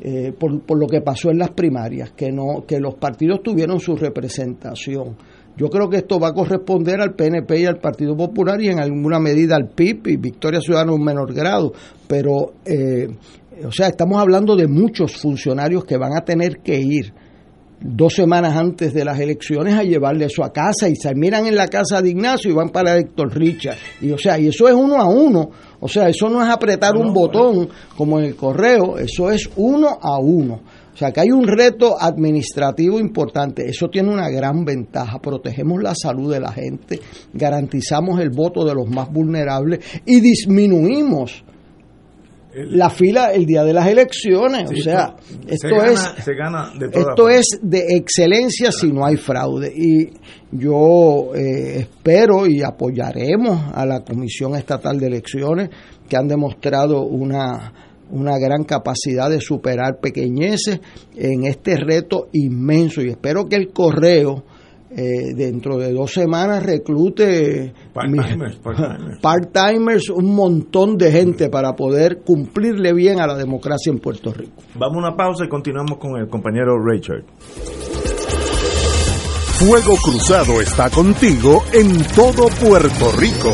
eh, 0.01 0.33
por, 0.37 0.61
por, 0.61 0.79
lo 0.79 0.87
que 0.87 1.01
pasó 1.01 1.29
en 1.29 1.37
las 1.37 1.51
primarias, 1.51 2.11
que 2.11 2.31
no 2.31 2.65
que 2.67 2.79
los 2.79 2.95
partidos 2.95 3.41
tuvieron 3.43 3.79
su 3.79 3.95
representación. 3.95 5.15
Yo 5.57 5.69
creo 5.69 5.89
que 5.89 5.97
esto 5.97 6.19
va 6.19 6.29
a 6.29 6.33
corresponder 6.33 7.01
al 7.01 7.13
PNP 7.13 7.59
y 7.59 7.65
al 7.65 7.77
Partido 7.77 8.15
Popular 8.15 8.61
y 8.61 8.69
en 8.69 8.79
alguna 8.79 9.19
medida 9.19 9.55
al 9.55 9.69
PIB 9.69 10.07
y 10.07 10.17
Victoria 10.17 10.61
Ciudadana 10.61 10.93
en 10.93 11.03
menor 11.03 11.33
grado, 11.33 11.73
pero 12.07 12.53
eh, 12.65 13.07
o 13.65 13.71
sea, 13.71 13.87
estamos 13.87 14.19
hablando 14.19 14.55
de 14.55 14.67
muchos 14.67 15.17
funcionarios 15.17 15.85
que 15.85 15.97
van 15.97 16.15
a 16.15 16.21
tener 16.21 16.59
que 16.63 16.79
ir 16.79 17.13
dos 17.81 18.13
semanas 18.13 18.55
antes 18.55 18.93
de 18.93 19.03
las 19.03 19.19
elecciones 19.19 19.73
a 19.73 19.83
llevarle 19.83 20.25
eso 20.25 20.43
a 20.43 20.53
casa 20.53 20.87
y 20.87 20.95
se 20.95 21.13
miran 21.15 21.45
en 21.45 21.55
la 21.55 21.67
casa 21.67 22.01
de 22.01 22.09
Ignacio 22.09 22.51
y 22.51 22.53
van 22.53 22.69
para 22.69 22.97
Héctor 22.97 23.35
Richard. 23.35 23.77
Y 24.01 24.11
o 24.11 24.17
sea, 24.17 24.39
y 24.39 24.47
eso 24.47 24.67
es 24.67 24.75
uno 24.75 24.95
a 24.97 25.07
uno. 25.07 25.49
O 25.79 25.87
sea, 25.87 26.07
eso 26.07 26.29
no 26.29 26.43
es 26.43 26.49
apretar 26.49 26.95
un 26.95 27.11
botón 27.11 27.69
como 27.97 28.19
en 28.19 28.25
el 28.25 28.35
correo, 28.35 28.97
eso 28.97 29.31
es 29.31 29.49
uno 29.55 29.97
a 30.01 30.19
uno. 30.19 30.61
O 30.93 30.97
sea, 30.97 31.11
que 31.11 31.21
hay 31.21 31.31
un 31.31 31.47
reto 31.47 31.95
administrativo 31.99 32.99
importante. 32.99 33.67
Eso 33.67 33.87
tiene 33.89 34.09
una 34.09 34.29
gran 34.29 34.65
ventaja. 34.65 35.19
Protegemos 35.19 35.81
la 35.81 35.95
salud 35.95 36.31
de 36.31 36.39
la 36.39 36.51
gente, 36.51 36.99
garantizamos 37.33 38.19
el 38.19 38.29
voto 38.29 38.65
de 38.65 38.75
los 38.75 38.87
más 38.89 39.11
vulnerables 39.11 39.79
y 40.05 40.19
disminuimos 40.19 41.43
la 42.53 42.89
fila 42.89 43.31
el 43.31 43.45
día 43.45 43.63
de 43.63 43.73
las 43.73 43.87
elecciones. 43.87 44.69
o 44.69 44.75
sea, 44.75 45.15
esto 45.47 45.83
es 45.83 46.13
esto 46.91 47.29
es 47.29 47.59
de 47.61 47.95
excelencia 47.95 48.71
si 48.71 48.91
no 48.91 49.05
hay 49.05 49.17
fraude. 49.17 49.71
Y 49.75 50.09
yo 50.51 51.33
eh, 51.35 51.79
espero 51.79 52.45
y 52.47 52.61
apoyaremos 52.61 53.71
a 53.73 53.85
la 53.85 54.01
Comisión 54.01 54.55
Estatal 54.55 54.99
de 54.99 55.07
Elecciones 55.07 55.69
que 56.07 56.17
han 56.17 56.27
demostrado 56.27 57.03
una 57.03 57.73
una 58.11 58.37
gran 58.37 58.65
capacidad 58.65 59.29
de 59.29 59.39
superar 59.39 59.99
pequeñeces 60.01 60.81
en 61.15 61.45
este 61.45 61.77
reto 61.77 62.27
inmenso 62.33 63.01
y 63.01 63.09
espero 63.09 63.47
que 63.47 63.55
el 63.55 63.69
correo 63.71 64.43
eh, 64.95 65.33
dentro 65.35 65.77
de 65.77 65.93
dos 65.93 66.11
semanas 66.11 66.63
reclute 66.63 67.73
part-timers, 69.21 70.09
un 70.09 70.35
montón 70.35 70.97
de 70.97 71.11
gente 71.11 71.49
para 71.49 71.73
poder 71.73 72.21
cumplirle 72.25 72.93
bien 72.93 73.19
a 73.19 73.27
la 73.27 73.35
democracia 73.35 73.91
en 73.91 73.99
Puerto 73.99 74.33
Rico. 74.33 74.61
Vamos 74.75 74.97
a 74.97 75.07
una 75.07 75.15
pausa 75.15 75.45
y 75.45 75.49
continuamos 75.49 75.97
con 75.97 76.17
el 76.17 76.27
compañero 76.27 76.75
Richard. 76.83 77.23
Fuego 79.61 79.95
Cruzado 80.03 80.59
está 80.59 80.89
contigo 80.89 81.63
en 81.71 82.03
todo 82.15 82.47
Puerto 82.59 83.11
Rico. 83.17 83.53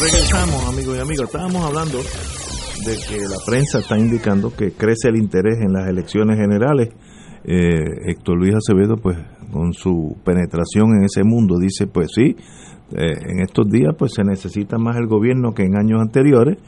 Regresamos, 0.00 0.68
amigos 0.68 0.96
y 0.96 1.00
amigas. 1.00 1.26
Estábamos 1.26 1.64
hablando 1.64 1.98
de 1.98 2.96
que 3.08 3.20
la 3.22 3.38
prensa 3.44 3.80
está 3.80 3.98
indicando 3.98 4.54
que 4.54 4.72
crece 4.72 5.08
el 5.08 5.16
interés 5.16 5.58
en 5.60 5.72
las 5.72 5.88
elecciones 5.88 6.38
generales 6.38 6.90
eh, 7.44 8.10
Héctor 8.10 8.38
Luis 8.38 8.54
Acevedo, 8.54 8.96
pues 8.96 9.18
con 9.50 9.72
su 9.72 10.16
penetración 10.24 10.98
en 10.98 11.04
ese 11.04 11.24
mundo, 11.24 11.58
dice, 11.58 11.86
pues 11.86 12.08
sí, 12.14 12.36
eh, 12.92 13.12
en 13.26 13.40
estos 13.40 13.68
días 13.68 13.94
pues 13.98 14.12
se 14.14 14.22
necesita 14.22 14.78
más 14.78 14.96
el 14.96 15.06
gobierno 15.06 15.52
que 15.52 15.62
en 15.64 15.76
años 15.76 16.00
anteriores 16.00 16.58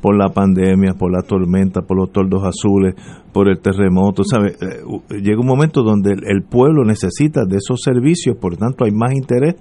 por 0.00 0.16
la 0.16 0.30
pandemia, 0.30 0.94
por 0.94 1.12
la 1.12 1.22
tormenta, 1.22 1.82
por 1.82 1.96
los 1.98 2.10
tordos 2.10 2.42
azules, 2.44 2.94
por 3.32 3.48
el 3.48 3.60
terremoto, 3.60 4.24
¿sabe? 4.24 4.52
Eh, 4.60 5.20
llega 5.20 5.40
un 5.40 5.46
momento 5.46 5.82
donde 5.82 6.12
el, 6.12 6.42
pueblo 6.42 6.84
necesita 6.84 7.42
de 7.44 7.58
esos 7.58 7.80
servicios, 7.82 8.36
por 8.40 8.56
tanto 8.56 8.84
hay 8.84 8.92
más 8.92 9.12
interés 9.12 9.56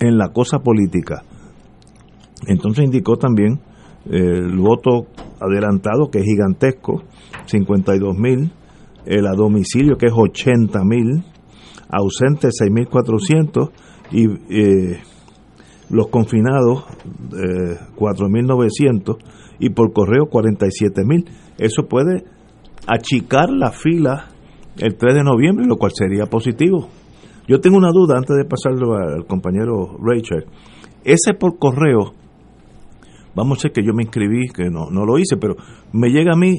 en 0.00 0.18
la 0.18 0.30
cosa 0.30 0.58
política. 0.58 1.22
Entonces 2.46 2.84
indicó 2.84 3.16
también 3.16 3.60
el 4.10 4.56
voto 4.56 5.06
adelantado, 5.40 6.10
que 6.10 6.18
es 6.18 6.24
gigantesco, 6.24 7.02
52 7.46 8.16
mil, 8.16 8.52
el 9.04 9.26
a 9.26 9.34
domicilio, 9.34 9.96
que 9.96 10.06
es 10.06 10.12
80 10.14 10.84
mil, 10.84 11.24
ausentes 11.88 12.54
6.400 12.60 13.70
y 14.12 14.26
eh, 14.50 15.00
los 15.90 16.08
confinados 16.08 16.84
eh, 17.32 17.78
4.900 17.96 19.16
y 19.58 19.70
por 19.70 19.92
correo 19.92 20.28
47.000. 20.30 21.26
Eso 21.58 21.86
puede 21.88 22.24
achicar 22.86 23.50
la 23.50 23.70
fila 23.70 24.28
el 24.78 24.96
3 24.96 25.14
de 25.14 25.24
noviembre, 25.24 25.66
lo 25.66 25.76
cual 25.76 25.92
sería 25.94 26.26
positivo. 26.26 26.88
Yo 27.48 27.60
tengo 27.60 27.76
una 27.76 27.90
duda 27.92 28.16
antes 28.18 28.36
de 28.36 28.44
pasarlo 28.44 28.94
al 28.94 29.24
compañero 29.26 29.96
Rachel. 30.02 30.46
Ese 31.04 31.34
por 31.34 31.58
correo, 31.58 32.14
vamos 33.36 33.58
a 33.58 33.68
decir 33.68 33.72
que 33.72 33.86
yo 33.86 33.92
me 33.94 34.02
inscribí, 34.02 34.48
que 34.48 34.70
no, 34.70 34.90
no 34.90 35.04
lo 35.04 35.18
hice, 35.18 35.36
pero 35.36 35.54
me 35.92 36.08
llega 36.08 36.32
a 36.32 36.36
mí 36.36 36.58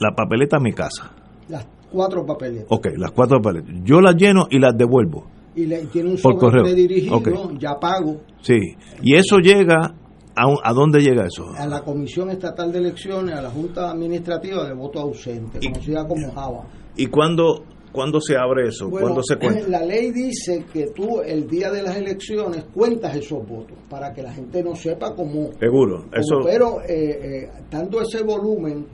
la 0.00 0.14
papeleta 0.14 0.56
a 0.56 0.60
mi 0.60 0.72
casa. 0.72 1.12
Las 1.48 1.66
cuatro 1.90 2.26
papeletas. 2.26 2.66
Ok, 2.68 2.88
las 2.96 3.12
cuatro 3.12 3.40
papeletas. 3.40 3.74
Yo 3.84 4.00
las 4.00 4.16
lleno 4.16 4.48
y 4.50 4.58
las 4.58 4.76
devuelvo. 4.76 5.24
Y 5.54 5.64
le, 5.64 5.86
tiene 5.86 6.10
un 6.10 6.16
por 6.18 6.36
correo. 6.36 6.64
dirigido, 6.64 7.52
ya 7.58 7.78
pago. 7.80 8.20
Sí, 8.42 8.76
y 9.02 9.14
eso 9.14 9.38
llega 9.38 9.94
¿A, 10.38 10.44
¿A, 10.64 10.74
dónde 10.74 11.00
llega 11.00 11.24
eso? 11.24 11.46
A 11.56 11.66
la 11.66 11.82
Comisión 11.82 12.28
Estatal 12.28 12.70
de 12.70 12.78
Elecciones, 12.78 13.34
a 13.34 13.40
la 13.40 13.48
Junta 13.48 13.90
Administrativa 13.90 14.66
de 14.66 14.74
Voto 14.74 15.00
Ausente, 15.00 15.60
conocida 15.60 16.06
como 16.06 16.30
JAVA. 16.30 16.66
¿Y 16.94 17.06
cuándo, 17.06 17.64
cuándo 17.96 18.20
se 18.20 18.36
abre 18.36 18.68
eso? 18.68 18.90
¿Cuándo 18.90 19.22
se 19.22 19.36
cuenta? 19.36 19.66
La 19.68 19.82
ley 19.82 20.12
dice 20.12 20.64
que 20.72 20.88
tú 20.94 21.20
el 21.22 21.48
día 21.48 21.70
de 21.70 21.82
las 21.82 21.96
elecciones 21.96 22.64
cuentas 22.72 23.16
esos 23.16 23.46
votos 23.48 23.78
para 23.88 24.12
que 24.12 24.22
la 24.22 24.32
gente 24.32 24.62
no 24.62 24.76
sepa 24.76 25.14
cómo. 25.14 25.50
Seguro, 25.58 26.04
eso. 26.12 26.40
pero 26.44 26.82
eh, 26.82 27.46
eh, 27.46 27.50
dando 27.70 28.02
ese 28.02 28.22
volumen, 28.22 28.86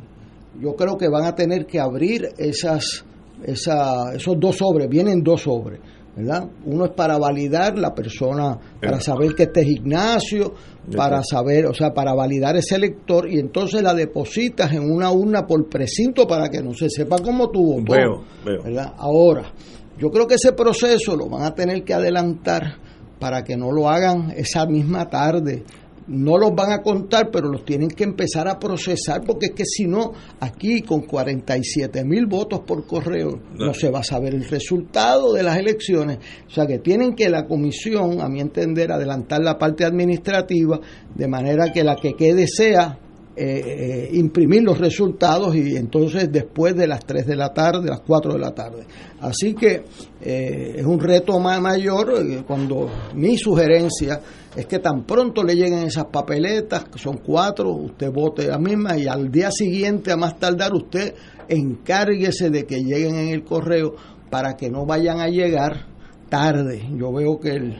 yo 0.61 0.75
creo 0.77 0.97
que 0.97 1.09
van 1.09 1.25
a 1.25 1.35
tener 1.35 1.67
que 1.67 1.81
abrir 1.81 2.29
esas, 2.39 3.05
esa, 3.43 4.15
esos 4.15 4.39
dos 4.39 4.57
sobres, 4.57 4.89
vienen 4.89 5.23
dos 5.23 5.43
sobres. 5.43 5.81
¿Verdad? 6.17 6.47
Uno 6.67 6.87
es 6.87 6.91
para 6.93 7.17
validar 7.19 7.79
la 7.79 7.95
persona, 7.95 8.59
para 8.81 9.01
saber 9.01 9.35
que 9.35 9.45
este 9.45 9.61
es 9.61 9.69
Ignacio, 9.69 10.55
para 10.95 11.23
saber, 11.23 11.67
o 11.67 11.75
sea, 11.75 11.93
para 11.93 12.13
validar 12.15 12.57
ese 12.57 12.77
elector 12.77 13.31
y 13.31 13.39
entonces 13.39 13.83
la 13.83 13.95
depositas 13.95 14.73
en 14.73 14.83
una 14.91 15.11
urna 15.11 15.47
por 15.47 15.69
precinto 15.69 16.27
para 16.27 16.49
que 16.49 16.63
no 16.63 16.75
se 16.75 16.91
sepa 16.91 17.17
cómo 17.19 17.51
tuvo 17.51 17.81
votó. 17.81 18.25
¿verdad? 18.45 18.93
Ahora, 18.99 19.53
yo 19.99 20.11
creo 20.11 20.27
que 20.27 20.35
ese 20.35 20.53
proceso 20.53 21.17
lo 21.17 21.29
van 21.29 21.45
a 21.45 21.55
tener 21.55 21.83
que 21.85 21.95
adelantar 21.95 22.77
para 23.19 23.45
que 23.45 23.57
no 23.57 23.71
lo 23.71 23.89
hagan 23.89 24.33
esa 24.37 24.67
misma 24.67 25.09
tarde 25.09 25.65
no 26.09 26.39
los 26.39 26.55
van 26.55 26.73
a 26.73 26.83
contar, 26.83 27.31
pero 27.31 27.49
los 27.49 27.65
tienen 27.65 27.89
que 27.89 28.05
empezar 28.05 28.49
a 28.49 28.59
procesar, 28.59 29.23
porque 29.25 29.47
es 29.47 29.53
que 29.53 29.65
si 29.65 29.87
no, 29.87 30.13
aquí 30.41 30.83
con 30.83 31.03
47 31.03 32.05
mil 32.05 32.27
votos 32.27 32.61
por 32.61 32.87
correo, 32.87 33.41
no 33.59 33.73
se 33.75 33.91
va 33.91 34.01
a 34.01 34.05
saber 34.05 34.35
el 34.35 34.45
resultado 34.49 35.33
de 35.33 35.43
las 35.43 35.59
elecciones. 35.59 36.19
O 36.47 36.51
sea 36.51 36.67
que 36.67 36.79
tienen 36.79 37.15
que 37.15 37.29
la 37.29 37.47
comisión, 37.47 38.21
a 38.21 38.29
mi 38.29 38.41
entender, 38.41 38.93
adelantar 38.93 39.43
la 39.43 39.59
parte 39.59 39.85
administrativa, 39.85 40.81
de 41.15 41.29
manera 41.29 41.73
que 41.73 41.85
la 41.85 41.97
que 41.97 42.15
quede 42.15 42.47
sea 42.47 42.99
eh, 43.35 43.45
eh, 43.45 44.11
imprimir 44.13 44.63
los 44.63 44.77
resultados 44.77 45.57
y 45.57 45.75
entonces 45.75 46.31
después 46.31 46.77
de 46.77 46.87
las 46.87 47.07
3 47.07 47.27
de 47.27 47.35
la 47.35 47.55
tarde, 47.55 47.89
las 47.89 48.03
4 48.03 48.35
de 48.35 48.39
la 48.39 48.51
tarde. 48.51 48.85
Así 49.21 49.55
que 49.55 49.85
eh, 50.21 50.75
es 50.77 50.85
un 50.85 51.01
reto 51.01 51.41
más 51.41 51.59
mayor 51.59 52.13
cuando 52.47 52.91
mi 53.15 53.39
sugerencia 53.39 54.21
es 54.55 54.67
que 54.67 54.79
tan 54.79 55.05
pronto 55.05 55.43
le 55.43 55.55
lleguen 55.55 55.85
esas 55.85 56.07
papeletas, 56.07 56.85
que 56.85 56.99
son 56.99 57.19
cuatro, 57.19 57.71
usted 57.71 58.11
vote 58.13 58.47
la 58.47 58.59
misma 58.59 58.99
y 58.99 59.07
al 59.07 59.31
día 59.31 59.51
siguiente, 59.51 60.13
a 60.13 60.17
más 60.17 60.39
tardar, 60.39 60.75
usted 60.75 61.15
encárguese 61.49 62.51
de 62.51 62.65
que 62.67 62.83
lleguen 62.83 63.17
en 63.17 63.29
el 63.29 63.45
correo 63.45 63.95
para 64.31 64.55
que 64.57 64.71
no 64.71 64.85
vayan 64.85 65.21
a 65.21 65.29
llegar 65.29 65.87
tarde. 66.29 66.87
Yo 66.97 67.13
veo 67.13 67.39
que 67.41 67.51
el, 67.51 67.77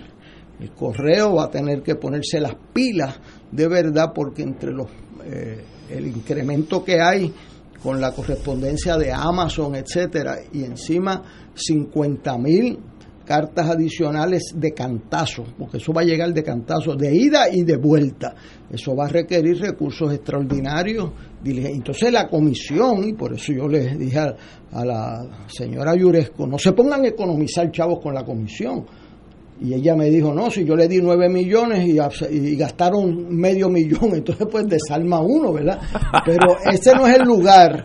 el 0.61 0.71
correo 0.73 1.35
va 1.35 1.45
a 1.45 1.51
tener 1.51 1.83
que 1.83 1.95
ponerse 1.95 2.41
las 2.41 2.55
pilas 2.73 3.19
de 3.51 3.69
verdad 3.69 4.13
porque 4.15 4.43
entre 4.43 4.73
los 4.73 4.89
eh, 5.25 5.65
el 5.91 6.07
incremento 6.07 6.83
que 6.83 7.01
hay 7.01 7.33
con 7.83 8.01
la 8.01 8.13
correspondencia 8.13 8.97
de 8.97 9.13
Amazon, 9.13 9.75
etcétera, 9.75 10.39
y 10.53 10.65
encima 10.65 11.23
50 11.55 12.39
mil 12.39 12.79
cartas 13.33 13.67
adicionales 13.67 14.53
de 14.55 14.75
cantazo, 14.75 15.43
porque 15.59 15.79
eso 15.79 15.91
va 15.91 16.03
a 16.03 16.05
llegar 16.05 16.35
de 16.35 16.43
cantazo, 16.43 16.95
de 16.95 17.17
ida 17.17 17.49
y 17.51 17.63
de 17.63 17.79
vuelta. 17.79 18.35
Eso 18.71 18.95
va 18.95 19.07
a 19.07 19.09
requerir 19.09 19.59
recursos 19.59 20.13
extraordinarios. 20.13 21.13
Entonces 21.43 22.13
la 22.13 22.29
comisión, 22.29 23.09
y 23.09 23.15
por 23.15 23.33
eso 23.33 23.55
yo 23.55 23.67
les 23.69 23.99
dije 23.99 24.19
a, 24.19 24.85
la 24.85 25.47
señora 25.47 25.97
Yuresco, 25.97 26.47
no 26.47 26.59
se 26.59 26.73
pongan 26.73 27.07
a 27.07 27.09
economizar 27.09 27.71
chavos 27.71 28.01
con 28.03 28.13
la 28.13 28.23
comisión 28.23 28.85
y 29.63 29.75
ella 29.75 29.95
me 29.95 30.11
dijo, 30.11 30.35
no, 30.35 30.51
si 30.51 30.65
yo 30.65 30.75
le 30.75 30.89
di 30.89 31.01
nueve 31.01 31.29
millones 31.29 31.87
y, 31.87 32.57
gastaron 32.57 33.29
medio 33.35 33.69
millón, 33.69 34.11
entonces 34.15 34.47
pues 34.51 34.67
desalma 34.67 35.21
uno, 35.21 35.53
¿verdad? 35.53 35.81
Pero 36.25 36.57
ese 36.71 36.93
no 36.95 37.07
es 37.07 37.19
el 37.19 37.23
lugar, 37.23 37.85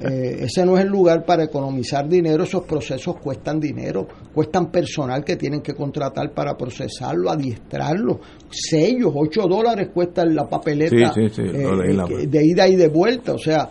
eh, 0.00 0.38
ese 0.40 0.66
no 0.66 0.76
es 0.76 0.84
el 0.84 0.90
lugar 0.90 1.24
para 1.24 1.44
economizar 1.44 2.08
dinero, 2.08 2.42
esos 2.42 2.64
procesos 2.64 3.16
cuestan 3.20 3.60
dinero, 3.60 4.08
cuestan 4.34 4.72
personal 4.72 5.24
que 5.24 5.36
tienen 5.36 5.60
que 5.60 5.74
contratar 5.74 6.32
para 6.32 6.56
procesarlo, 6.56 7.30
adiestrarlo, 7.30 8.18
sellos, 8.50 9.12
ocho 9.14 9.42
dólares 9.42 9.90
cuesta 9.94 10.24
la 10.24 10.48
papeleta 10.48 11.14
eh, 11.16 12.26
de 12.26 12.44
ida 12.44 12.66
y 12.66 12.74
de 12.74 12.88
vuelta, 12.88 13.34
o 13.34 13.38
sea, 13.38 13.68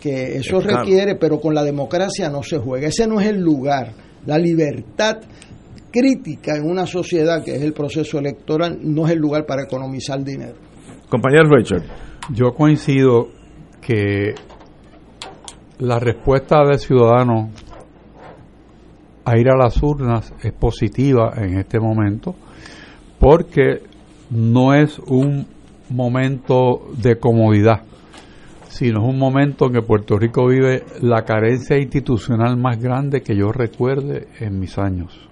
que 0.00 0.36
eso 0.36 0.60
requiere, 0.60 1.16
pero 1.16 1.40
con 1.40 1.52
la 1.52 1.64
democracia 1.64 2.28
no 2.28 2.44
se 2.44 2.58
juega, 2.58 2.86
ese 2.86 3.08
no 3.08 3.20
es 3.20 3.26
el 3.26 3.40
lugar, 3.40 3.92
la 4.24 4.38
libertad 4.38 5.18
crítica 5.92 6.56
en 6.56 6.68
una 6.68 6.86
sociedad 6.86 7.44
que 7.44 7.54
es 7.54 7.62
el 7.62 7.72
proceso 7.72 8.18
electoral 8.18 8.78
no 8.82 9.06
es 9.06 9.12
el 9.12 9.18
lugar 9.18 9.46
para 9.46 9.64
economizar 9.64 10.24
dinero. 10.24 10.54
Compañero 11.08 11.48
Richard. 11.50 11.84
Yo 12.32 12.52
coincido 12.54 13.28
que 13.80 14.34
la 15.78 15.98
respuesta 15.98 16.64
de 16.64 16.78
ciudadanos 16.78 17.50
a 19.24 19.38
ir 19.38 19.48
a 19.48 19.56
las 19.56 19.80
urnas 19.82 20.32
es 20.42 20.52
positiva 20.52 21.34
en 21.36 21.58
este 21.58 21.78
momento 21.78 22.34
porque 23.18 23.82
no 24.30 24.74
es 24.74 24.98
un 24.98 25.46
momento 25.90 26.90
de 26.96 27.18
comodidad, 27.18 27.82
sino 28.68 29.02
es 29.02 29.08
un 29.08 29.18
momento 29.18 29.66
en 29.66 29.74
que 29.74 29.82
Puerto 29.82 30.16
Rico 30.16 30.48
vive 30.48 30.84
la 31.02 31.22
carencia 31.24 31.78
institucional 31.78 32.56
más 32.56 32.80
grande 32.80 33.20
que 33.20 33.36
yo 33.36 33.52
recuerde 33.52 34.28
en 34.40 34.58
mis 34.58 34.78
años 34.78 35.31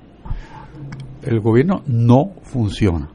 el 1.23 1.41
gobierno 1.41 1.83
no 1.87 2.31
funciona. 2.43 3.09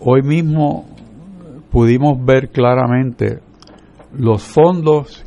Hoy 0.00 0.22
mismo 0.22 0.86
pudimos 1.70 2.24
ver 2.24 2.50
claramente 2.50 3.40
los 4.16 4.42
fondos 4.42 5.24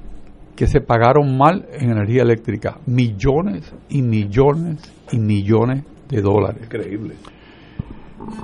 que 0.56 0.68
se 0.68 0.82
pagaron 0.82 1.38
mal 1.38 1.68
en 1.74 1.92
energía 1.92 2.24
eléctrica, 2.24 2.78
millones 2.86 3.74
y 3.90 4.02
millones 4.02 4.82
y 5.12 5.18
millones 5.18 5.84
de 6.10 6.22
dólares. 6.22 6.64
Increíble. 6.66 7.16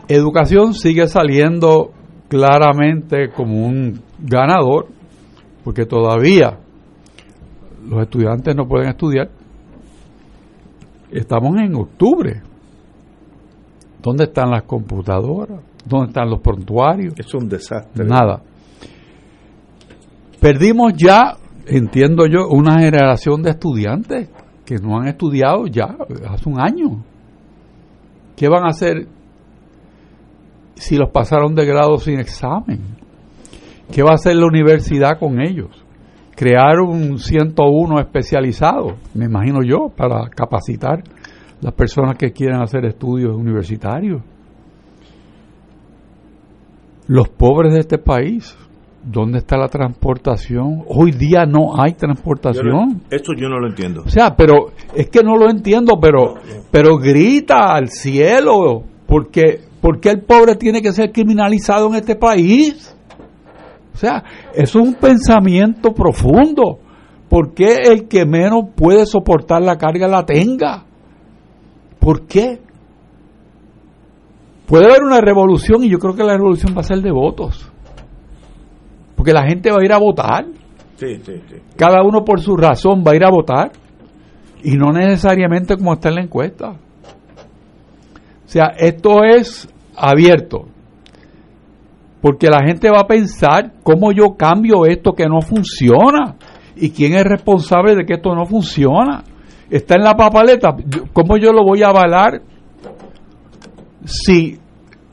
Educación 0.08 0.74
sigue 0.74 1.08
saliendo 1.08 1.92
claramente 2.30 3.30
como 3.36 3.66
un 3.66 4.02
ganador, 4.20 4.88
porque 5.64 5.86
todavía 5.86 6.58
los 7.88 8.02
estudiantes 8.02 8.56
no 8.56 8.66
pueden 8.66 8.90
estudiar. 8.90 9.30
Estamos 11.12 11.58
en 11.58 11.76
octubre 11.76 12.42
¿Dónde 14.06 14.26
están 14.26 14.52
las 14.52 14.62
computadoras? 14.64 15.62
¿Dónde 15.84 16.10
están 16.10 16.30
los 16.30 16.40
prontuarios? 16.40 17.16
Es 17.18 17.34
un 17.34 17.50
desastre. 17.50 18.06
Nada. 18.06 18.40
Perdimos 20.40 20.94
ya, 20.96 21.36
entiendo 21.66 22.28
yo, 22.28 22.48
una 22.50 22.78
generación 22.80 23.42
de 23.42 23.50
estudiantes 23.50 24.30
que 24.64 24.76
no 24.76 25.00
han 25.00 25.08
estudiado 25.08 25.66
ya 25.66 25.98
hace 26.30 26.48
un 26.48 26.62
año. 26.62 27.04
¿Qué 28.36 28.48
van 28.48 28.66
a 28.66 28.70
hacer 28.70 29.08
si 30.76 30.98
los 30.98 31.10
pasaron 31.10 31.56
de 31.56 31.66
grado 31.66 31.98
sin 31.98 32.20
examen? 32.20 32.82
¿Qué 33.92 34.04
va 34.04 34.12
a 34.12 34.16
hacer 34.16 34.36
la 34.36 34.46
universidad 34.46 35.18
con 35.18 35.42
ellos? 35.42 35.84
crear 36.36 36.82
un 36.82 37.18
101 37.18 38.00
especializado, 38.02 38.98
me 39.14 39.26
imagino 39.26 39.64
yo, 39.64 39.90
para 39.96 40.30
capacitar 40.30 41.02
las 41.62 41.74
personas 41.74 42.18
que 42.18 42.32
quieran 42.32 42.62
hacer 42.62 42.86
estudios 42.86 43.36
universitarios. 43.36 44.22
Los 47.08 47.30
pobres 47.30 47.74
de 47.74 47.80
este 47.80 47.98
país, 47.98 48.58
¿dónde 49.04 49.38
está 49.38 49.58
la 49.58 49.68
transportación? 49.68 50.84
Hoy 50.88 51.12
día 51.12 51.46
no 51.46 51.80
hay 51.80 51.94
transportación. 51.94 53.04
esto 53.10 53.34
yo 53.38 53.48
no 53.48 53.60
lo 53.60 53.68
entiendo. 53.68 54.04
O 54.06 54.10
sea, 54.10 54.36
pero 54.36 54.72
es 54.96 55.10
que 55.10 55.22
no 55.24 55.38
lo 55.38 55.50
entiendo, 55.50 56.00
pero, 56.02 56.36
pero 56.72 56.98
grita 56.98 57.74
al 57.74 57.90
cielo, 57.90 58.84
porque, 59.08 59.62
porque 59.82 60.10
el 60.10 60.24
pobre 60.24 60.56
tiene 60.56 60.82
que 60.82 60.92
ser 60.92 61.12
criminalizado 61.12 61.88
en 61.90 61.96
este 61.96 62.16
país. 62.16 62.96
O 63.94 63.98
sea, 63.98 64.24
eso 64.54 64.80
es 64.80 64.88
un 64.88 64.96
pensamiento 64.96 65.94
profundo. 65.94 66.80
¿Por 67.30 67.54
qué 67.54 67.78
el 67.86 68.08
que 68.08 68.26
menos 68.26 68.66
puede 68.76 69.06
soportar 69.06 69.62
la 69.62 69.78
carga 69.78 70.08
la 70.08 70.26
tenga? 70.26 70.86
¿Por 72.06 72.28
qué? 72.28 72.60
Puede 74.68 74.86
haber 74.86 75.02
una 75.02 75.22
revolución 75.22 75.84
y 75.84 75.90
yo 75.90 75.98
creo 75.98 76.16
que 76.16 76.24
la 76.24 76.38
revolución 76.38 76.76
va 76.78 76.82
a 76.82 76.84
ser 76.84 77.00
de 77.00 77.10
votos. 77.12 77.68
Porque 79.16 79.34
la 79.34 79.42
gente 79.48 79.72
va 79.72 79.78
a 79.82 79.84
ir 79.84 79.92
a 79.92 79.98
votar. 79.98 80.46
Sí, 80.98 81.16
sí, 81.24 81.42
sí. 81.50 81.56
Cada 81.76 82.04
uno 82.04 82.24
por 82.24 82.42
su 82.42 82.56
razón 82.56 83.04
va 83.04 83.14
a 83.14 83.16
ir 83.16 83.26
a 83.26 83.32
votar. 83.32 83.72
Y 84.62 84.78
no 84.78 84.92
necesariamente 84.92 85.76
como 85.78 85.94
está 85.94 86.10
en 86.10 86.16
la 86.16 86.22
encuesta. 86.22 86.74
O 86.74 88.48
sea, 88.48 88.74
esto 88.78 89.24
es 89.24 89.68
abierto. 89.96 90.68
Porque 92.22 92.50
la 92.50 92.60
gente 92.68 92.92
va 92.92 93.00
a 93.00 93.08
pensar 93.08 93.74
cómo 93.82 94.12
yo 94.12 94.36
cambio 94.38 94.86
esto 94.86 95.14
que 95.14 95.26
no 95.26 95.42
funciona. 95.42 96.36
¿Y 96.76 96.92
quién 96.92 97.16
es 97.16 97.24
responsable 97.24 97.96
de 97.96 98.06
que 98.06 98.14
esto 98.14 98.36
no 98.36 98.46
funciona? 98.46 99.24
Está 99.70 99.96
en 99.96 100.04
la 100.04 100.16
papaleta, 100.16 100.76
¿cómo 101.14 101.38
yo 101.38 101.52
lo 101.52 101.64
voy 101.64 101.84
a 101.84 101.90
avalar 101.90 102.42
si 104.06 104.60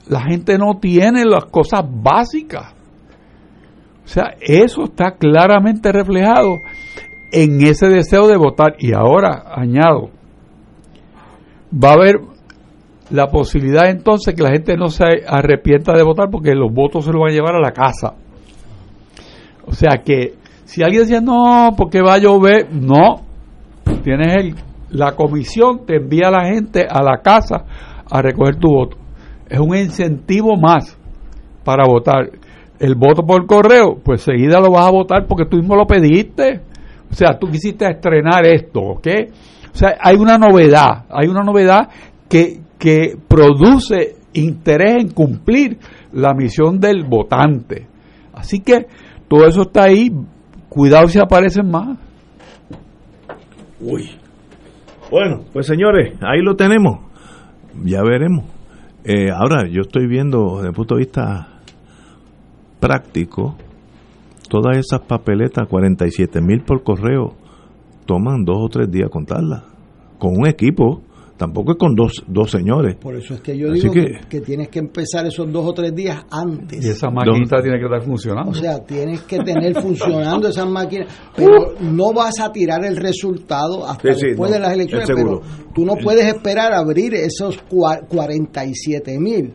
la 0.08 0.22
gente 0.22 0.58
no 0.58 0.78
tiene 0.80 1.24
las 1.24 1.46
cosas 1.46 1.82
básicas? 1.84 2.74
O 4.04 4.08
sea, 4.08 4.34
eso 4.40 4.84
está 4.84 5.12
claramente 5.12 5.92
reflejado 5.92 6.60
en 7.32 7.62
ese 7.62 7.88
deseo 7.88 8.28
de 8.28 8.36
votar. 8.36 8.74
Y 8.78 8.92
ahora, 8.94 9.44
añado, 9.54 10.10
va 11.72 11.90
a 11.90 11.94
haber 11.94 12.16
la 13.10 13.28
posibilidad 13.28 13.88
entonces 13.88 14.34
que 14.34 14.42
la 14.42 14.50
gente 14.50 14.76
no 14.76 14.88
se 14.88 15.04
arrepienta 15.26 15.92
de 15.92 16.02
votar 16.02 16.30
porque 16.30 16.54
los 16.54 16.72
votos 16.72 17.04
se 17.04 17.12
los 17.12 17.20
van 17.20 17.30
a 17.30 17.34
llevar 17.34 17.54
a 17.54 17.60
la 17.60 17.72
casa. 17.72 18.14
O 19.66 19.72
sea 19.72 20.02
que 20.04 20.34
si 20.64 20.82
alguien 20.82 21.02
decía, 21.02 21.20
no, 21.20 21.70
porque 21.76 22.02
va 22.02 22.14
a 22.14 22.18
llover, 22.18 22.72
no, 22.72 23.22
tienes 24.00 24.34
el, 24.36 24.54
la 24.90 25.12
comisión, 25.12 25.86
te 25.86 25.96
envía 25.96 26.28
a 26.28 26.30
la 26.30 26.44
gente 26.46 26.86
a 26.88 27.02
la 27.02 27.18
casa 27.18 27.64
a 28.10 28.22
recoger 28.22 28.56
tu 28.56 28.68
voto. 28.68 28.96
Es 29.48 29.58
un 29.58 29.76
incentivo 29.76 30.56
más 30.56 30.96
para 31.64 31.84
votar. 31.86 32.30
El 32.78 32.94
voto 32.94 33.22
por 33.22 33.46
correo, 33.46 33.98
pues 34.02 34.22
seguida 34.22 34.60
lo 34.60 34.72
vas 34.72 34.88
a 34.88 34.90
votar 34.90 35.26
porque 35.26 35.44
tú 35.46 35.56
mismo 35.56 35.76
lo 35.76 35.86
pediste. 35.86 36.60
O 37.10 37.14
sea, 37.14 37.38
tú 37.38 37.46
quisiste 37.48 37.86
estrenar 37.86 38.44
esto, 38.46 38.80
¿ok? 38.80 39.06
O 39.72 39.76
sea, 39.76 39.96
hay 40.00 40.16
una 40.16 40.36
novedad, 40.36 41.04
hay 41.10 41.28
una 41.28 41.42
novedad 41.42 41.88
que, 42.28 42.60
que 42.78 43.16
produce 43.28 44.16
interés 44.32 45.02
en 45.02 45.10
cumplir 45.10 45.78
la 46.12 46.34
misión 46.34 46.80
del 46.80 47.04
votante. 47.04 47.86
Así 48.32 48.60
que 48.60 48.86
todo 49.28 49.46
eso 49.46 49.62
está 49.62 49.84
ahí, 49.84 50.10
cuidado 50.68 51.06
si 51.08 51.18
aparecen 51.18 51.70
más. 51.70 51.98
Uy. 53.82 54.10
Bueno, 55.10 55.42
pues 55.52 55.66
señores, 55.66 56.16
ahí 56.20 56.40
lo 56.40 56.54
tenemos. 56.54 57.00
Ya 57.84 58.02
veremos. 58.02 58.44
Eh, 59.04 59.30
ahora, 59.30 59.68
yo 59.68 59.80
estoy 59.80 60.06
viendo 60.06 60.56
desde 60.56 60.68
el 60.68 60.74
punto 60.74 60.94
de 60.94 61.00
vista 61.00 61.48
práctico, 62.78 63.56
todas 64.48 64.78
esas 64.78 65.00
papeletas, 65.00 65.66
47 65.68 66.40
mil 66.40 66.62
por 66.62 66.84
correo, 66.84 67.34
toman 68.06 68.44
dos 68.44 68.58
o 68.60 68.68
tres 68.68 68.90
días 68.90 69.10
contarlas. 69.10 69.64
Con 70.18 70.32
un 70.38 70.46
equipo 70.46 71.02
Tampoco 71.42 71.72
es 71.72 71.76
con 71.76 71.96
dos, 71.96 72.22
dos 72.28 72.52
señores. 72.52 72.94
Por 73.00 73.16
eso 73.16 73.34
es 73.34 73.40
que 73.40 73.58
yo 73.58 73.72
digo 73.72 73.92
que, 73.92 74.40
tienes 74.42 74.68
que 74.68 74.78
empezar 74.78 75.26
esos 75.26 75.50
dos 75.50 75.66
o 75.66 75.72
tres 75.72 75.92
días 75.92 76.22
antes. 76.30 76.84
Y 76.84 76.88
esa 76.88 77.10
maquinita 77.10 77.60
tiene 77.60 77.80
que 77.80 77.86
estar 77.86 78.00
funcionando. 78.00 78.52
O 78.52 78.54
sea, 78.54 78.78
tienes 78.78 79.22
que 79.22 79.38
tener 79.40 79.74
funcionando 79.82 80.46
esas 80.46 80.70
máquinas, 80.70 81.12
pero 81.34 81.74
no 81.80 82.12
vas 82.12 82.38
a 82.38 82.52
tirar 82.52 82.84
el 82.84 82.96
resultado 82.96 83.84
hasta 83.84 84.06
después 84.06 84.52
de 84.52 84.60
las 84.60 84.72
elecciones. 84.72 85.10
Pero 85.12 85.40
tú 85.74 85.84
no 85.84 85.96
puedes 85.96 86.26
esperar 86.26 86.72
abrir 86.74 87.12
esos 87.14 87.58
47 87.58 89.18
mil 89.18 89.52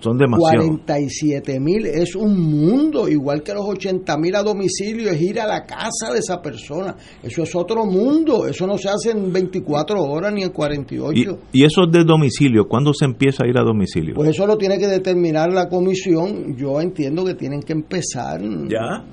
son 0.00 0.18
demasiado. 0.18 0.66
47 0.66 1.60
mil 1.60 1.86
es 1.86 2.14
un 2.16 2.38
mundo, 2.40 3.08
igual 3.08 3.42
que 3.42 3.54
los 3.54 3.64
80 3.64 4.16
mil 4.18 4.34
a 4.34 4.42
domicilio, 4.42 5.10
es 5.10 5.20
ir 5.20 5.40
a 5.40 5.46
la 5.46 5.64
casa 5.64 6.12
de 6.12 6.18
esa 6.18 6.42
persona. 6.42 6.96
Eso 7.22 7.42
es 7.42 7.54
otro 7.54 7.84
mundo, 7.86 8.46
eso 8.46 8.66
no 8.66 8.76
se 8.76 8.88
hace 8.88 9.10
en 9.12 9.32
24 9.32 10.02
horas 10.02 10.32
ni 10.32 10.42
en 10.42 10.50
48. 10.50 11.38
¿Y, 11.52 11.60
y 11.60 11.64
eso 11.64 11.84
es 11.84 11.92
de 11.92 12.04
domicilio? 12.04 12.66
¿Cuándo 12.66 12.92
se 12.92 13.04
empieza 13.04 13.44
a 13.44 13.48
ir 13.48 13.56
a 13.58 13.62
domicilio? 13.62 14.14
Pues 14.14 14.30
eso 14.30 14.46
lo 14.46 14.56
tiene 14.56 14.78
que 14.78 14.88
determinar 14.88 15.52
la 15.52 15.68
comisión. 15.68 16.56
Yo 16.56 16.80
entiendo 16.80 17.24
que 17.24 17.34
tienen 17.34 17.62
que 17.62 17.72
empezar. 17.72 18.40
¿Ya? 18.68 19.04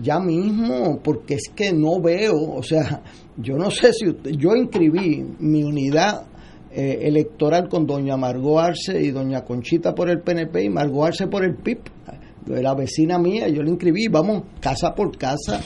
Ya 0.00 0.18
mismo, 0.18 1.00
porque 1.02 1.34
es 1.34 1.50
que 1.54 1.72
no 1.72 2.00
veo, 2.00 2.54
o 2.54 2.62
sea, 2.62 3.02
yo 3.36 3.56
no 3.56 3.70
sé 3.70 3.92
si 3.92 4.06
yo 4.38 4.56
inscribí 4.56 5.22
mi 5.38 5.64
unidad 5.64 6.26
eh, 6.74 7.00
electoral 7.02 7.68
con 7.68 7.86
doña 7.86 8.16
Margot 8.16 8.58
Arce 8.58 8.98
y 9.00 9.10
doña 9.10 9.44
Conchita 9.44 9.94
por 9.94 10.08
el 10.08 10.20
PNP 10.20 10.64
y 10.64 10.70
Margot 10.70 11.06
Arce 11.06 11.26
por 11.26 11.44
el 11.44 11.54
PIP. 11.56 11.80
La 12.46 12.74
vecina 12.74 13.18
mía, 13.18 13.48
yo 13.48 13.62
la 13.62 13.70
inscribí, 13.70 14.08
vamos 14.08 14.44
casa 14.60 14.94
por 14.94 15.16
casa. 15.16 15.60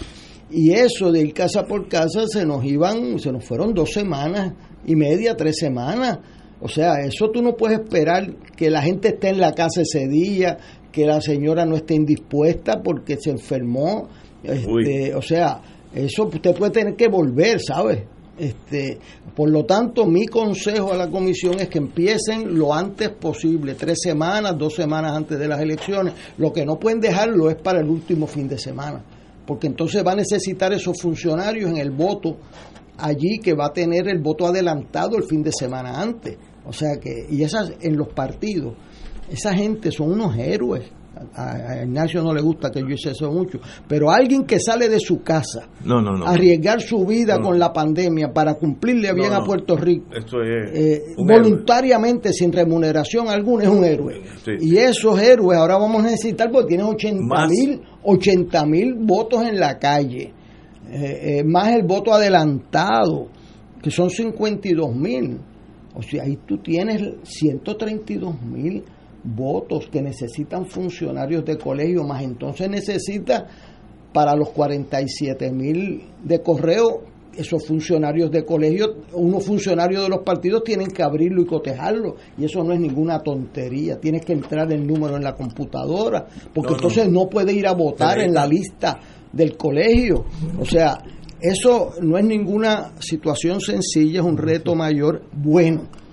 Y 0.51 0.73
eso 0.73 1.13
de 1.13 1.21
ir 1.23 1.33
casa 1.33 1.65
por 1.65 1.89
casa 1.89 2.27
se 2.27 2.45
nos 2.45 2.65
iban, 2.65 3.19
se 3.19 3.31
nos 3.31 3.45
fueron 3.45 3.73
dos 3.73 3.93
semanas 3.93 4.53
y 4.85 4.97
media, 4.97 5.37
tres 5.37 5.59
semanas. 5.59 6.19
O 6.61 6.69
sea, 6.69 6.95
eso 7.05 7.31
tú 7.31 7.43
no 7.43 7.57
puedes 7.57 7.81
esperar 7.81 8.35
que 8.57 8.69
la 8.69 8.83
gente 8.83 9.09
esté 9.09 9.29
en 9.29 9.41
la 9.41 9.53
casa 9.53 9.83
ese 9.83 10.09
día, 10.09 10.59
que 10.91 11.07
la 11.07 11.21
señora 11.21 11.65
no 11.67 11.77
esté 11.77 11.95
indispuesta 11.95 12.83
porque 12.83 13.17
se 13.17 13.31
enfermó. 13.31 14.09
Este, 14.43 15.15
o 15.15 15.23
sea, 15.23 15.61
eso 15.95 16.25
usted 16.25 16.55
puede 16.55 16.73
tener 16.73 16.97
que 16.97 17.09
volver, 17.09 17.61
¿sabes? 17.61 18.03
Este, 18.39 18.99
por 19.35 19.49
lo 19.51 19.65
tanto, 19.65 20.05
mi 20.07 20.27
consejo 20.27 20.93
a 20.93 20.97
la 20.97 21.11
comisión 21.11 21.59
es 21.59 21.69
que 21.69 21.79
empiecen 21.79 22.59
lo 22.59 22.75
antes 22.75 23.09
posible, 23.11 23.75
tres 23.75 23.99
semanas, 24.03 24.57
dos 24.59 24.75
semanas 24.75 25.13
antes 25.17 25.39
de 25.39 25.49
las 25.49 25.61
elecciones. 25.61 26.13
Lo 26.37 26.53
que 26.53 26.67
no 26.67 26.79
pueden 26.79 27.01
dejarlo 27.01 27.49
es 27.49 27.57
para 27.57 27.81
el 27.81 27.89
último 27.89 28.27
fin 28.27 28.47
de 28.47 28.59
semana, 28.59 29.03
porque 29.47 29.69
entonces 29.69 30.05
va 30.07 30.13
a 30.13 30.17
necesitar 30.17 30.73
esos 30.73 31.01
funcionarios 31.01 31.71
en 31.71 31.79
el 31.79 31.91
voto 31.91 32.37
allí 32.99 33.39
que 33.43 33.55
va 33.55 33.67
a 33.67 33.73
tener 33.73 34.09
el 34.09 34.19
voto 34.19 34.47
adelantado 34.47 35.17
el 35.17 35.25
fin 35.25 35.43
de 35.43 35.53
semana 35.53 36.01
antes. 36.01 36.37
O 36.67 36.73
sea 36.73 36.97
que, 37.01 37.27
y 37.31 37.43
esas 37.43 37.73
en 37.81 37.97
los 37.97 38.09
partidos, 38.09 38.75
esa 39.31 39.55
gente 39.55 39.91
son 39.91 40.13
unos 40.13 40.37
héroes 40.37 40.85
a, 41.35 41.83
Ignacio 41.83 42.23
no 42.23 42.33
le 42.33 42.43
gusta 42.43 42.71
que 42.71 42.81
yo 42.81 42.89
hice 42.89 43.11
eso 43.11 43.31
mucho, 43.31 43.59
pero 43.89 44.11
alguien 44.11 44.45
que 44.45 44.61
sale 44.61 44.89
de 44.89 45.01
su 45.01 45.23
casa 45.23 45.69
a 45.89 46.31
arriesgar 46.31 46.81
su 46.81 47.05
vida 47.05 47.39
con 47.41 47.59
la 47.59 47.73
pandemia 47.73 48.33
para 48.33 48.55
cumplirle 48.55 49.13
bien 49.13 49.33
a 49.33 49.43
Puerto 49.45 49.77
Rico 49.77 50.07
eh, 50.15 51.15
voluntariamente 51.17 52.33
sin 52.33 52.53
remuneración 52.53 53.29
alguna 53.29 53.65
es 53.65 53.71
un 53.71 53.85
héroe. 53.85 54.23
Y 54.61 54.77
esos 54.77 55.21
héroes 55.21 55.59
ahora 55.59 55.79
vamos 55.79 56.01
a 56.01 56.11
necesitar 56.11 56.51
porque 56.51 56.69
tienen 56.69 56.87
80 56.87 57.47
mil 57.49 57.81
80 58.07 58.67
mil 58.67 58.95
votos 58.95 59.43
en 59.43 59.59
la 59.59 59.79
calle, 59.79 60.33
eh, 60.89 61.39
eh, 61.39 61.45
más 61.45 61.75
el 61.75 61.83
voto 61.83 62.13
adelantado, 62.13 63.29
que 63.83 63.91
son 63.91 64.11
52 64.11 64.95
mil. 64.95 65.39
O 65.95 66.03
sea, 66.03 66.23
ahí 66.23 66.39
tú 66.47 66.59
tienes 66.59 67.03
132 67.25 68.41
mil 68.43 68.85
votos 69.27 69.89
que 69.91 70.03
necesitan 70.03 70.67
funcionarios 70.67 71.45
de 71.45 71.59
colegio, 71.59 72.05
más 72.05 72.23
entonces 72.23 72.69
necesita 72.69 73.47
para 74.13 74.35
los 74.35 74.51
47 74.51 75.51
mil 75.53 76.03
de 76.23 76.41
correo, 76.41 77.03
esos 77.37 77.67
funcionarios 77.67 78.31
de 78.31 78.47
colegio, 78.47 78.95
unos 79.13 79.45
funcionarios 79.45 80.05
de 80.05 80.09
los 80.09 80.21
partidos 80.21 80.65
tienen 80.65 80.87
que 80.89 81.03
abrirlo 81.03 81.43
y 81.43 81.47
cotejarlo, 81.47 82.17
y 82.39 82.45
eso 82.45 82.65
no 82.65 82.73
es 82.73 82.81
ninguna 82.81 83.19
tontería, 83.19 84.01
tienes 84.01 84.25
que 84.25 84.33
entrar 84.33 84.73
el 84.73 84.87
número 84.87 85.17
en 85.17 85.25
la 85.25 85.35
computadora, 85.35 86.27
porque 86.55 86.73
entonces 86.75 87.07
no. 87.07 87.25
no 87.25 87.29
puede 87.29 87.53
ir 87.53 87.67
a 87.67 87.75
votar 87.75 88.21
en 88.21 88.33
la 88.33 88.47
lista 88.47 88.99
del 89.33 89.55
colegio. 89.57 90.25
O 90.59 90.65
sea, 90.65 90.99
eso 91.39 91.93
no 92.01 92.17
es 92.17 92.25
ninguna 92.25 92.93
situación 93.01 93.61
sencilla, 93.61 94.21
es 94.21 94.27
un 94.27 94.39
reto 94.39 94.75
mayor 94.75 95.23
bueno 95.35 96.06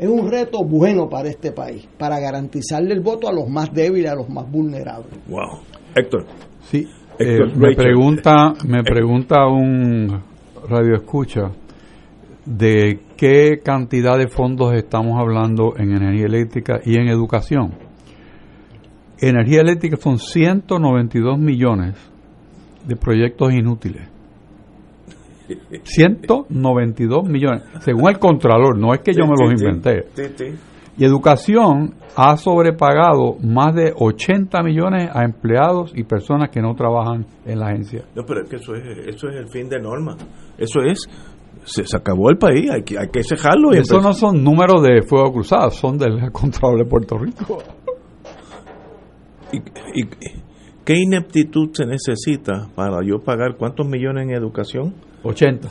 es 0.00 0.08
un 0.08 0.30
reto 0.30 0.64
bueno 0.64 1.10
para 1.10 1.28
este 1.28 1.52
país, 1.52 1.86
para 1.98 2.18
garantizarle 2.18 2.94
el 2.94 3.00
voto 3.00 3.28
a 3.28 3.32
los 3.32 3.48
más 3.48 3.70
débiles, 3.72 4.10
a 4.10 4.14
los 4.14 4.30
más 4.30 4.50
vulnerables. 4.50 5.12
Wow. 5.28 5.60
Héctor. 5.94 6.26
Sí, 6.62 6.88
Eh, 7.18 7.38
me 7.54 7.74
pregunta, 7.74 8.54
me 8.66 8.82
pregunta 8.82 9.46
un 9.46 10.22
radio 10.66 10.94
escucha 10.94 11.50
de 12.46 13.00
qué 13.18 13.60
cantidad 13.62 14.16
de 14.16 14.28
fondos 14.28 14.72
estamos 14.74 15.20
hablando 15.20 15.74
en 15.76 15.94
energía 15.94 16.24
eléctrica 16.24 16.80
y 16.82 16.96
en 16.96 17.08
educación. 17.08 17.74
Energía 19.20 19.60
eléctrica 19.60 19.98
son 19.98 20.18
192 20.18 21.38
millones 21.38 21.94
de 22.86 22.96
proyectos 22.96 23.52
inútiles. 23.52 24.08
192 25.82 27.28
millones, 27.28 27.62
según 27.80 28.08
el 28.08 28.18
Contralor, 28.18 28.78
no 28.78 28.94
es 28.94 29.00
que 29.00 29.12
yo 29.12 29.24
me 29.26 29.34
los 29.38 29.60
inventé. 29.60 30.04
Y 30.96 31.04
educación 31.04 31.94
ha 32.16 32.36
sobrepagado 32.36 33.36
más 33.42 33.74
de 33.74 33.92
80 33.96 34.62
millones 34.62 35.08
a 35.12 35.24
empleados 35.24 35.92
y 35.94 36.04
personas 36.04 36.50
que 36.50 36.60
no 36.60 36.74
trabajan 36.74 37.24
en 37.46 37.58
la 37.58 37.68
agencia. 37.68 38.04
No, 38.14 38.24
pero 38.26 38.42
es 38.42 38.50
que 38.50 38.56
eso 38.56 38.74
es, 38.74 38.84
eso 39.06 39.28
es 39.28 39.36
el 39.36 39.48
fin 39.48 39.68
de 39.68 39.80
norma. 39.80 40.16
Eso 40.58 40.80
es, 40.82 41.08
se, 41.64 41.84
acabó 41.96 42.30
el 42.30 42.36
país, 42.36 42.70
hay 42.70 42.82
que, 42.82 42.98
hay 42.98 43.08
que 43.08 43.22
cejarlo. 43.22 43.74
Y 43.74 43.78
eso 43.78 44.00
no 44.00 44.12
son 44.12 44.42
números 44.42 44.82
de 44.82 45.02
fuego 45.02 45.32
cruzado, 45.32 45.70
son 45.70 45.96
del 45.96 46.30
Contralor 46.32 46.78
de 46.78 46.84
Puerto 46.84 47.16
Rico. 47.16 47.58
¿Y, 49.52 50.04
qué 50.84 50.94
ineptitud 50.96 51.70
se 51.72 51.86
necesita 51.86 52.68
para 52.74 52.98
yo 53.04 53.18
pagar 53.20 53.56
cuántos 53.56 53.86
millones 53.86 54.24
en 54.24 54.34
educación? 54.34 54.94
80. 55.22 55.68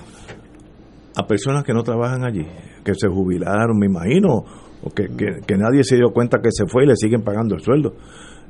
A 1.16 1.28
personas 1.28 1.64
que 1.64 1.74
no 1.74 1.84
trabajan 1.84 2.24
allí, 2.24 2.46
que 2.84 2.94
se 2.96 3.08
jubilaron, 3.08 3.78
me 3.78 3.88
imagino, 3.88 4.44
o 4.82 4.90
que, 4.90 5.08
que, 5.08 5.58
nadie 5.58 5.84
se 5.84 5.96
dio 5.96 6.12
cuenta 6.14 6.40
que 6.42 6.50
se 6.52 6.66
fue 6.66 6.84
y 6.84 6.88
le 6.88 6.96
siguen 6.96 7.22
pagando 7.24 7.56
el 7.56 7.62
sueldo. 7.62 7.96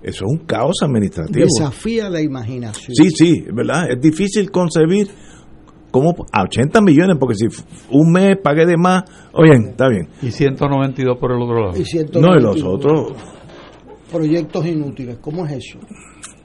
Eso 0.01 0.25
es 0.25 0.31
un 0.31 0.45
caos 0.45 0.77
administrativo. 0.81 1.45
Desafía 1.45 2.09
la 2.09 2.21
imaginación. 2.21 2.95
Sí, 2.95 3.09
sí, 3.09 3.45
¿verdad? 3.51 3.89
Es 3.91 3.99
difícil 3.99 4.49
concebir 4.51 5.09
cómo 5.91 6.15
a 6.31 6.43
80 6.43 6.81
millones, 6.81 7.17
porque 7.19 7.35
si 7.35 7.47
un 7.91 8.11
mes 8.11 8.37
pagué 8.41 8.65
de 8.65 8.77
más, 8.77 9.03
oye, 9.33 9.55
está 9.69 9.89
bien. 9.89 10.07
Y 10.21 10.31
192 10.31 11.17
por 11.17 11.31
el 11.31 11.41
otro 11.41 11.55
lado. 11.59 11.73
no, 12.21 12.37
y 12.37 12.41
los 12.41 12.63
otros. 12.63 13.13
Proyectos 14.11 14.65
inútiles, 14.65 15.17
¿cómo 15.19 15.45
es 15.45 15.53
eso? 15.53 15.79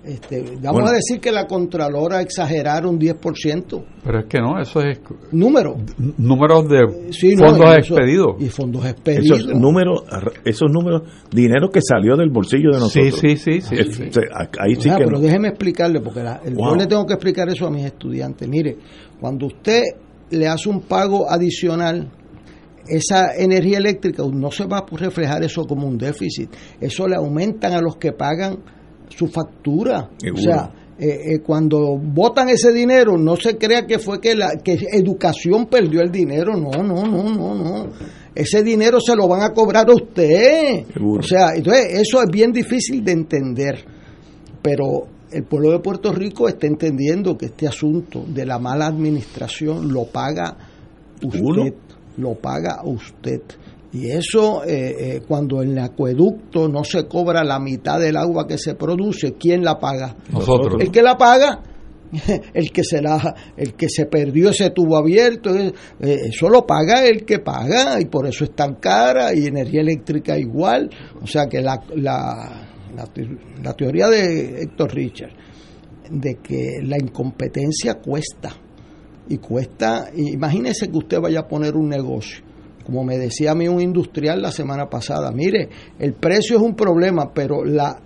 Este, 0.05 0.45
vamos 0.63 0.91
a 0.91 0.93
decir 0.93 1.19
que 1.19 1.33
la 1.33 1.47
Contralora 1.47 2.21
exageraron 2.21 2.99
10%. 2.99 3.85
Pero 4.05 4.19
es 4.21 4.27
que 4.27 4.39
no, 4.39 4.61
eso 4.61 4.81
es... 4.81 5.01
Números. 5.33 5.77
Números 6.19 6.69
de 6.69 7.37
fondos 7.39 7.77
expedidos. 7.77 8.37
Y 8.39 8.49
fondos 8.49 8.85
expedidos. 8.85 9.41
Esos 9.41 9.55
números, 9.55 10.05
esos 10.45 10.71
números, 10.71 11.03
dinero 11.31 11.71
que 11.71 11.81
salió 11.81 12.17
del 12.17 12.29
bolsillo 12.29 12.71
de 12.73 12.81
nosotros. 12.81 13.19
Sí, 13.19 13.37
sí, 13.37 13.61
sí. 13.61 13.77
ahí 14.59 14.75
sí 14.77 14.91
pero 14.97 15.19
déjeme 15.19 15.49
explicarle, 15.49 16.01
porque 16.01 16.23
yo 16.23 16.75
le 16.77 16.87
tengo 16.87 17.07
que 17.07 17.15
explicar 17.15 17.49
eso 17.49 17.67
a 17.67 17.71
mis 17.71 17.87
estudiantes. 17.87 18.47
Mire, 18.47 18.77
cuando 19.19 19.47
usted 19.47 19.83
le 20.31 20.49
hace 20.49 20.69
un 20.69 20.83
pago 20.83 21.31
adicional 21.31 22.11
esa 22.87 23.35
energía 23.35 23.79
eléctrica 23.79 24.23
no 24.31 24.51
se 24.51 24.67
va 24.67 24.79
a 24.79 24.97
reflejar 24.97 25.43
eso 25.43 25.65
como 25.65 25.87
un 25.87 25.97
déficit, 25.97 26.51
eso 26.81 27.09
le 27.09 27.17
aumentan 27.17 27.73
a 27.73 27.81
los 27.81 27.97
que 27.97 28.13
pagan 28.13 28.59
su 29.17 29.27
factura. 29.29 30.11
O 30.33 30.37
sea, 30.37 30.71
eh, 30.99 31.35
eh, 31.35 31.39
cuando 31.41 31.99
votan 31.99 32.49
ese 32.49 32.73
dinero, 32.73 33.17
no 33.19 33.37
se 33.37 33.57
crea 33.57 33.87
que 33.87 33.99
fue 33.99 34.21
que 34.21 34.35
la 34.35 34.53
que 34.63 34.79
educación 34.93 35.67
perdió 35.67 36.01
el 36.01 36.11
dinero. 36.11 36.53
No, 36.57 36.71
no, 36.83 37.05
no, 37.05 37.25
no, 37.25 37.55
no. 37.55 37.93
Ese 38.35 38.63
dinero 38.63 38.99
se 39.01 39.15
lo 39.15 39.29
van 39.29 39.43
a 39.43 39.53
cobrar 39.53 39.89
a 39.89 39.93
usted. 39.93 40.85
O 41.01 41.23
sea, 41.23 41.55
entonces 41.55 42.01
eso 42.01 42.23
es 42.23 42.31
bien 42.31 42.53
difícil 42.53 43.05
de 43.05 43.13
entender. 43.13 43.85
Pero 44.63 45.07
el 45.31 45.45
pueblo 45.45 45.73
de 45.73 45.81
Puerto 45.81 46.13
Rico 46.13 46.49
está 46.49 46.67
entendiendo 46.67 47.37
que 47.37 47.47
este 47.47 47.67
asunto 47.67 48.25
de 48.27 48.47
la 48.47 48.59
mala 48.59 48.87
administración 48.87 49.93
lo 49.93 50.07
paga 50.07 50.57
usted. 51.23 51.75
Lo 52.17 52.35
paga 52.35 52.83
usted. 52.85 53.43
Y 53.95 54.11
eso, 54.11 54.65
eh, 54.65 54.97
eh, 54.99 55.21
cuando 55.27 55.63
en 55.63 55.71
el 55.71 55.79
acueducto 55.79 56.69
no 56.69 56.83
se 56.83 57.07
cobra 57.07 57.45
la 57.45 57.61
mitad 57.61 58.01
del 58.01 58.17
agua 58.17 58.45
que 58.45 58.59
se 58.59 58.75
produce, 58.75 59.35
¿quién 59.35 59.63
la 59.63 59.79
paga? 59.79 60.17
Nosotros. 60.33 60.83
El 60.83 60.91
que 60.91 61.01
la 61.01 61.17
paga, 61.17 61.63
el 62.55 62.73
que 62.73 62.83
se 62.83 63.01
la, 63.01 63.53
el 63.57 63.75
que 63.75 63.89
se 63.89 64.07
perdió 64.07 64.51
ese 64.51 64.71
tubo 64.71 64.97
abierto, 64.97 65.55
eh, 65.55 65.73
eso 66.01 66.49
lo 66.49 66.67
paga 66.67 67.07
el 67.07 67.25
que 67.25 67.39
paga 67.39 68.01
y 68.01 68.07
por 68.07 68.27
eso 68.27 68.43
es 68.43 68.51
tan 68.57 68.75
cara 68.75 69.33
y 69.33 69.47
energía 69.47 69.83
eléctrica 69.83 70.37
igual. 70.37 70.91
O 71.23 71.29
sea 71.29 71.47
que 71.47 71.61
la, 71.61 71.81
la, 71.95 72.67
la 73.63 73.73
teoría 73.75 74.09
de 74.09 74.63
Héctor 74.63 74.93
Richard 74.93 75.33
de 76.11 76.41
que 76.43 76.81
la 76.83 76.97
incompetencia 76.97 77.95
cuesta 77.95 78.51
y 79.29 79.39
cuesta, 79.39 80.11
imagínese 80.17 80.91
que 80.91 80.99
usted 80.99 81.21
vaya 81.21 81.41
a 81.41 81.49
poner 81.49 81.77
un 81.77 81.89
negocio 81.89 82.44
como 82.85 83.05
me 83.05 83.19
decía 83.19 83.53
a 83.53 83.55
mí 83.55 83.69
un 83.69 83.81
industrial 83.81 84.43
la 84.43 84.51
semana 84.51 84.89
pasada, 84.89 85.31
mire, 85.33 85.69
el 85.99 86.15
precio 86.15 86.57
es 86.57 86.63
un 86.63 86.75
problema, 86.75 87.33
pero 87.33 87.65
la 87.65 87.99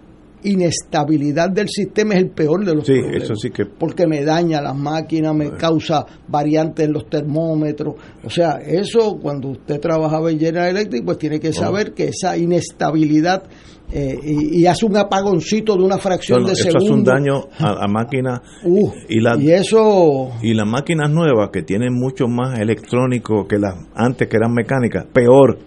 inestabilidad 0.42 1.50
del 1.50 1.68
sistema 1.68 2.14
es 2.14 2.20
el 2.20 2.30
peor 2.30 2.64
de 2.64 2.74
los 2.74 2.86
sí, 2.86 2.92
problemas. 2.92 3.24
Eso 3.24 3.34
sí 3.34 3.50
que... 3.50 3.66
Porque 3.66 4.06
me 4.06 4.24
daña 4.24 4.60
las 4.60 4.76
máquinas, 4.76 5.34
me 5.34 5.50
causa 5.50 6.06
variantes 6.28 6.86
en 6.86 6.92
los 6.92 7.09
termómetros. 7.09 7.96
O 8.24 8.30
sea, 8.30 8.60
eso 8.64 9.18
cuando 9.20 9.48
usted 9.48 9.80
trabajaba 9.80 10.30
en 10.30 10.38
General 10.38 10.68
Electric, 10.68 11.05
pues 11.05 11.18
tiene 11.18 11.40
que 11.40 11.52
saber 11.52 11.92
que 11.92 12.09
esa 12.09 12.36
inestabilidad 12.36 13.42
eh, 13.90 14.19
y, 14.23 14.66
hace 14.66 14.85
un 14.85 14.97
apagoncito 14.98 15.74
de 15.74 15.82
una 15.82 15.97
fracción 15.97 16.44
de 16.44 16.55
segundo. 16.55 16.78
Eso 16.78 16.86
hace 16.86 16.93
un 16.93 17.05
daño 17.05 17.44
a 17.59 17.74
la 17.74 17.89
máquina. 17.89 18.43
Uh, 18.65 18.90
y, 19.09 19.20
la, 19.20 19.36
y 19.39 19.52
eso. 19.52 20.31
Y 20.43 20.52
las 20.52 20.66
máquinas 20.66 21.10
nuevas 21.10 21.51
que 21.52 21.62
tienen 21.62 21.94
mucho 21.94 22.27
más 22.27 22.59
electrónico 22.59 23.47
que 23.47 23.56
las 23.56 23.74
antes 23.94 24.28
que 24.28 24.36
eran 24.36 24.52
mecánicas, 24.52 25.06
peor. 25.06 25.59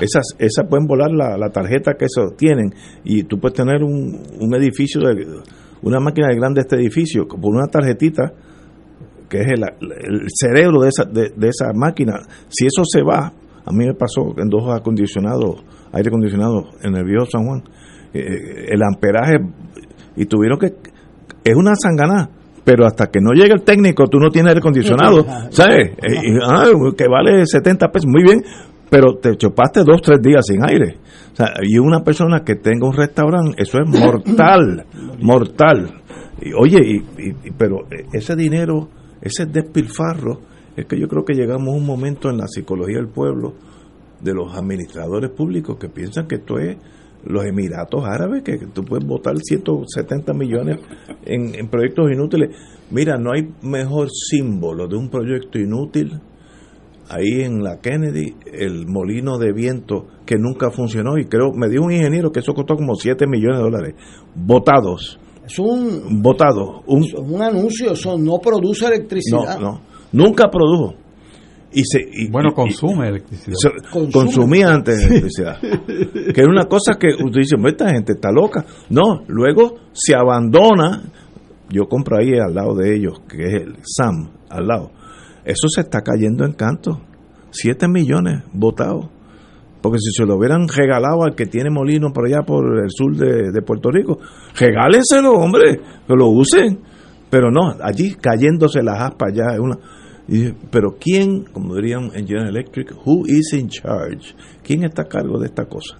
Esas, 0.00 0.24
esas 0.38 0.66
pueden 0.68 0.86
volar 0.86 1.10
la, 1.10 1.36
la 1.36 1.50
tarjeta 1.50 1.94
que 1.94 2.06
eso 2.06 2.34
tienen 2.36 2.72
y 3.04 3.24
tú 3.24 3.38
puedes 3.38 3.56
tener 3.56 3.82
un, 3.82 4.18
un 4.40 4.54
edificio, 4.54 5.00
de, 5.00 5.26
una 5.82 6.00
máquina 6.00 6.28
de 6.28 6.36
grande 6.36 6.62
este 6.62 6.76
edificio, 6.76 7.26
por 7.26 7.54
una 7.54 7.66
tarjetita 7.66 8.32
que 9.28 9.40
es 9.40 9.46
el, 9.48 9.62
el 9.62 10.26
cerebro 10.28 10.82
de 10.82 10.88
esa, 10.88 11.04
de, 11.04 11.32
de 11.36 11.48
esa 11.48 11.72
máquina. 11.74 12.14
Si 12.48 12.66
eso 12.66 12.82
se 12.84 13.02
va, 13.02 13.32
a 13.64 13.72
mí 13.72 13.86
me 13.86 13.94
pasó 13.94 14.34
en 14.38 14.48
dos 14.48 14.64
acondicionados 14.70 15.62
aire 15.92 16.08
acondicionado 16.08 16.70
en 16.82 16.96
el 16.96 17.04
viejo 17.04 17.26
San 17.26 17.44
Juan, 17.44 17.62
eh, 18.12 18.20
eh, 18.20 18.66
el 18.70 18.82
amperaje, 18.82 19.38
y 20.16 20.26
tuvieron 20.26 20.58
que, 20.58 20.74
es 21.44 21.56
una 21.56 21.74
sanganá, 21.74 22.28
pero 22.64 22.86
hasta 22.86 23.06
que 23.06 23.20
no 23.20 23.32
llegue 23.32 23.54
el 23.54 23.62
técnico, 23.62 24.06
tú 24.06 24.18
no 24.18 24.30
tienes 24.30 24.50
aire 24.50 24.60
acondicionado, 24.60 25.24
¿sabes? 25.50 25.92
Eh, 25.98 26.38
ah, 26.46 26.64
que 26.96 27.06
vale 27.08 27.44
70 27.46 27.88
pesos, 27.88 28.06
muy 28.06 28.22
bien, 28.22 28.42
pero 28.90 29.16
te 29.16 29.36
chupaste 29.36 29.80
dos, 29.84 30.00
tres 30.02 30.20
días 30.22 30.44
sin 30.46 30.64
aire. 30.64 30.96
O 31.32 31.36
sea, 31.36 31.52
y 31.62 31.78
una 31.78 32.02
persona 32.02 32.40
que 32.44 32.56
tenga 32.56 32.86
un 32.86 32.94
restaurante, 32.94 33.62
eso 33.62 33.78
es 33.78 33.88
mortal, 33.88 34.84
mortal. 35.20 36.02
Y, 36.40 36.52
oye, 36.52 36.78
y, 36.82 37.50
pero 37.56 37.80
ese 38.12 38.34
dinero, 38.36 38.88
ese 39.20 39.46
despilfarro, 39.46 40.40
es 40.76 40.86
que 40.86 40.98
yo 40.98 41.08
creo 41.08 41.24
que 41.24 41.34
llegamos 41.34 41.68
a 41.68 41.76
un 41.76 41.84
momento 41.84 42.30
en 42.30 42.38
la 42.38 42.46
psicología 42.46 42.98
del 42.98 43.08
pueblo 43.08 43.54
de 44.20 44.34
los 44.34 44.54
administradores 44.54 45.30
públicos 45.30 45.76
que 45.78 45.88
piensan 45.88 46.26
que 46.26 46.36
esto 46.36 46.58
es 46.58 46.76
los 47.24 47.44
Emiratos 47.44 48.04
Árabes, 48.04 48.42
que 48.42 48.58
tú 48.72 48.84
puedes 48.84 49.06
votar 49.06 49.36
170 49.36 50.32
millones 50.34 50.78
en, 51.24 51.68
proyectos 51.68 52.10
inútiles. 52.12 52.50
Mira, 52.90 53.18
no 53.18 53.32
hay 53.32 53.48
mejor 53.62 54.08
símbolo 54.10 54.86
de 54.86 54.96
un 54.96 55.08
proyecto 55.08 55.58
inútil 55.58 56.20
ahí 57.10 57.42
en 57.42 57.62
la 57.62 57.80
Kennedy, 57.80 58.34
el 58.52 58.86
molino 58.86 59.38
de 59.38 59.52
viento 59.52 60.06
que 60.26 60.36
nunca 60.36 60.70
funcionó 60.70 61.16
y 61.18 61.24
creo, 61.24 61.52
me 61.54 61.68
dijo 61.68 61.84
un 61.84 61.92
ingeniero 61.92 62.30
que 62.30 62.40
eso 62.40 62.52
costó 62.52 62.76
como 62.76 62.94
7 62.94 63.26
millones 63.26 63.58
de 63.58 63.62
dólares, 63.62 63.94
votados. 64.34 65.18
Es 65.44 65.58
un, 65.58 66.22
votado, 66.22 66.82
un, 66.86 67.04
un 67.16 67.42
anuncio, 67.42 67.92
eso 67.92 68.18
no 68.18 68.38
produce 68.38 68.86
electricidad. 68.86 69.58
No, 69.58 69.72
no, 69.72 69.80
nunca 70.12 70.50
produjo 70.50 70.94
y 71.72 71.82
se 71.84 72.08
bueno 72.30 72.52
consume 72.54 73.08
electricidad. 73.08 73.56
consumía 74.12 74.72
antes 74.72 75.04
electricidad. 75.04 75.60
Que 75.60 76.40
es 76.40 76.46
una 76.46 76.64
cosa 76.64 76.94
que 76.98 77.08
usted 77.08 77.40
dice 77.40 77.56
esta 77.66 77.90
gente 77.90 78.12
está 78.12 78.30
loca 78.30 78.64
no 78.90 79.22
luego 79.28 79.76
se 79.92 80.14
abandona. 80.14 81.02
Yo 81.70 81.86
compro 81.86 82.18
ahí 82.18 82.32
al 82.32 82.54
lado 82.54 82.74
de 82.74 82.96
ellos 82.96 83.20
que 83.28 83.44
es 83.44 83.54
el 83.54 83.76
SAM 83.82 84.30
al 84.48 84.66
lado. 84.66 84.90
Eso 85.44 85.68
se 85.68 85.82
está 85.82 86.00
cayendo 86.02 86.44
en 86.44 86.52
canto. 86.52 87.02
7 87.50 87.88
millones 87.88 88.42
votados 88.52 89.08
porque 89.80 89.98
si 89.98 90.10
se 90.12 90.26
lo 90.26 90.36
hubieran 90.36 90.66
regalado 90.68 91.22
al 91.22 91.34
que 91.34 91.46
tiene 91.46 91.70
molino 91.70 92.12
por 92.12 92.26
allá 92.26 92.42
por 92.42 92.82
el 92.82 92.90
sur 92.90 93.16
de, 93.16 93.52
de 93.52 93.62
Puerto 93.62 93.90
Rico 93.90 94.18
regálenselo 94.58 95.32
hombre 95.32 95.80
que 96.06 96.14
lo 96.14 96.28
usen. 96.28 96.80
Pero 97.30 97.50
no 97.50 97.74
allí 97.82 98.14
cayéndose 98.14 98.82
las 98.82 99.02
aspas 99.02 99.32
ya 99.34 99.52
es 99.52 99.60
una 99.60 99.76
pero 100.70 100.96
¿quién, 101.00 101.44
como 101.44 101.74
dirían 101.74 102.10
en 102.14 102.26
General 102.26 102.48
Electric, 102.48 102.92
who 103.04 103.26
is 103.26 103.52
in 103.54 103.68
charge? 103.68 104.34
¿Quién 104.62 104.84
está 104.84 105.02
a 105.02 105.08
cargo 105.08 105.38
de 105.38 105.46
esta 105.46 105.64
cosa? 105.64 105.98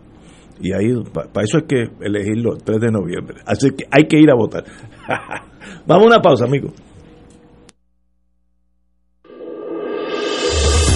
Y 0.61 0.73
ahí, 0.73 0.93
para 1.13 1.45
eso 1.45 1.59
es 1.59 1.65
que 1.65 1.89
elegirlo 2.01 2.55
el 2.55 2.63
3 2.63 2.81
de 2.81 2.91
noviembre. 2.91 3.41
Así 3.47 3.71
que 3.71 3.85
hay 3.91 4.07
que 4.07 4.19
ir 4.19 4.31
a 4.31 4.35
votar. 4.35 4.65
Vamos 5.87 6.05
a 6.05 6.07
una 6.07 6.21
pausa, 6.21 6.45
amigos. 6.45 6.73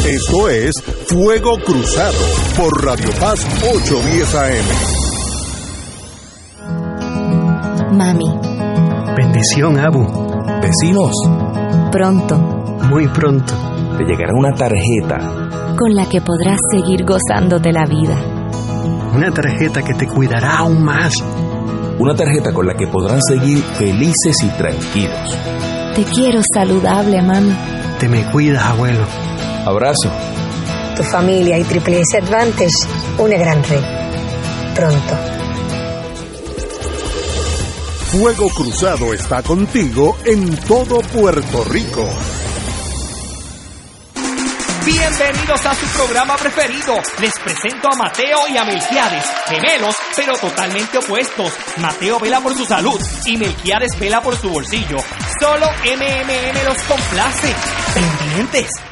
Esto 0.07 0.49
es 0.49 0.83
Fuego 1.07 1.57
Cruzado 1.65 2.19
por 2.57 2.85
Radio 2.85 3.09
Paz 3.21 3.47
810 3.63 4.35
AM. 4.35 4.67
Mami. 7.97 8.27
Bendición, 9.17 9.79
Abu. 9.79 10.05
Vecinos. 10.61 11.15
Pronto. 11.93 12.62
Muy 12.89 13.09
pronto. 13.09 13.55
Te 13.97 14.05
llegará 14.05 14.33
una 14.35 14.53
tarjeta. 14.55 15.19
Con 15.79 15.95
la 15.95 16.09
que 16.09 16.21
podrás 16.21 16.59
seguir 16.75 17.05
gozando 17.05 17.59
de 17.59 17.73
la 17.73 17.85
vida. 17.87 18.17
Una 19.15 19.31
tarjeta 19.31 19.83
que 19.83 19.95
te 19.95 20.07
cuidará 20.07 20.59
aún 20.59 20.83
más. 20.85 21.13
Una 21.99 22.15
tarjeta 22.15 22.53
con 22.53 22.67
la 22.67 22.75
que 22.75 22.87
podrán 22.87 23.21
seguir 23.23 23.63
felices 23.63 24.37
y 24.43 24.49
tranquilos. 24.59 25.39
Te 25.95 26.05
quiero 26.05 26.41
saludable, 26.55 27.23
mami. 27.23 27.55
Te 27.99 28.09
me 28.09 28.25
cuidas, 28.31 28.65
abuelo. 28.65 29.05
Abrazo. 29.67 30.11
Tu 30.97 31.03
familia 31.03 31.59
y 31.59 31.65
Triple 31.65 32.01
S 32.01 32.19
Advantage, 32.19 33.19
una 33.19 33.37
gran 33.37 33.63
red. 33.65 33.83
Pronto. 34.75 35.15
Fuego 38.13 38.49
Cruzado 38.51 39.15
está 39.15 39.43
contigo 39.43 40.17
en 40.27 40.55
todo 40.57 41.01
Puerto 41.01 41.65
Rico. 41.65 42.07
Bienvenidos 44.85 45.65
a 45.65 45.75
su 45.77 45.87
programa 45.97 46.37
preferido. 46.37 46.97
Les 47.21 47.33
presento 47.39 47.89
a 47.93 47.97
Mateo 47.97 48.49
y 48.49 48.57
a 48.57 48.65
Melquiades, 48.65 49.25
gemelos, 49.47 49.95
pero 50.17 50.37
totalmente 50.37 50.99
opuestos. 50.99 51.53
Mateo 51.77 52.19
vela 52.19 52.41
por 52.41 52.57
su 52.57 52.65
salud 52.65 53.01
y 53.27 53.37
Melquiades 53.37 53.97
vela 54.01 54.21
por 54.21 54.37
su 54.37 54.51
bolsillo. 54.51 54.97
Solo 55.41 55.67
MMM 55.85 56.65
los 56.65 56.83
complace. 56.83 57.55
Pendientes. 57.95 58.92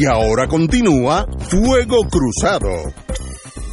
Y 0.00 0.06
ahora 0.06 0.46
continúa 0.46 1.26
Fuego 1.50 1.96
Cruzado. 2.08 2.68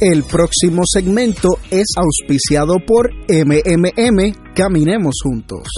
El 0.00 0.24
próximo 0.24 0.82
segmento 0.84 1.50
es 1.70 1.86
auspiciado 1.96 2.78
por 2.84 3.12
MMM 3.28 4.52
Caminemos 4.52 5.20
Juntos. 5.22 5.68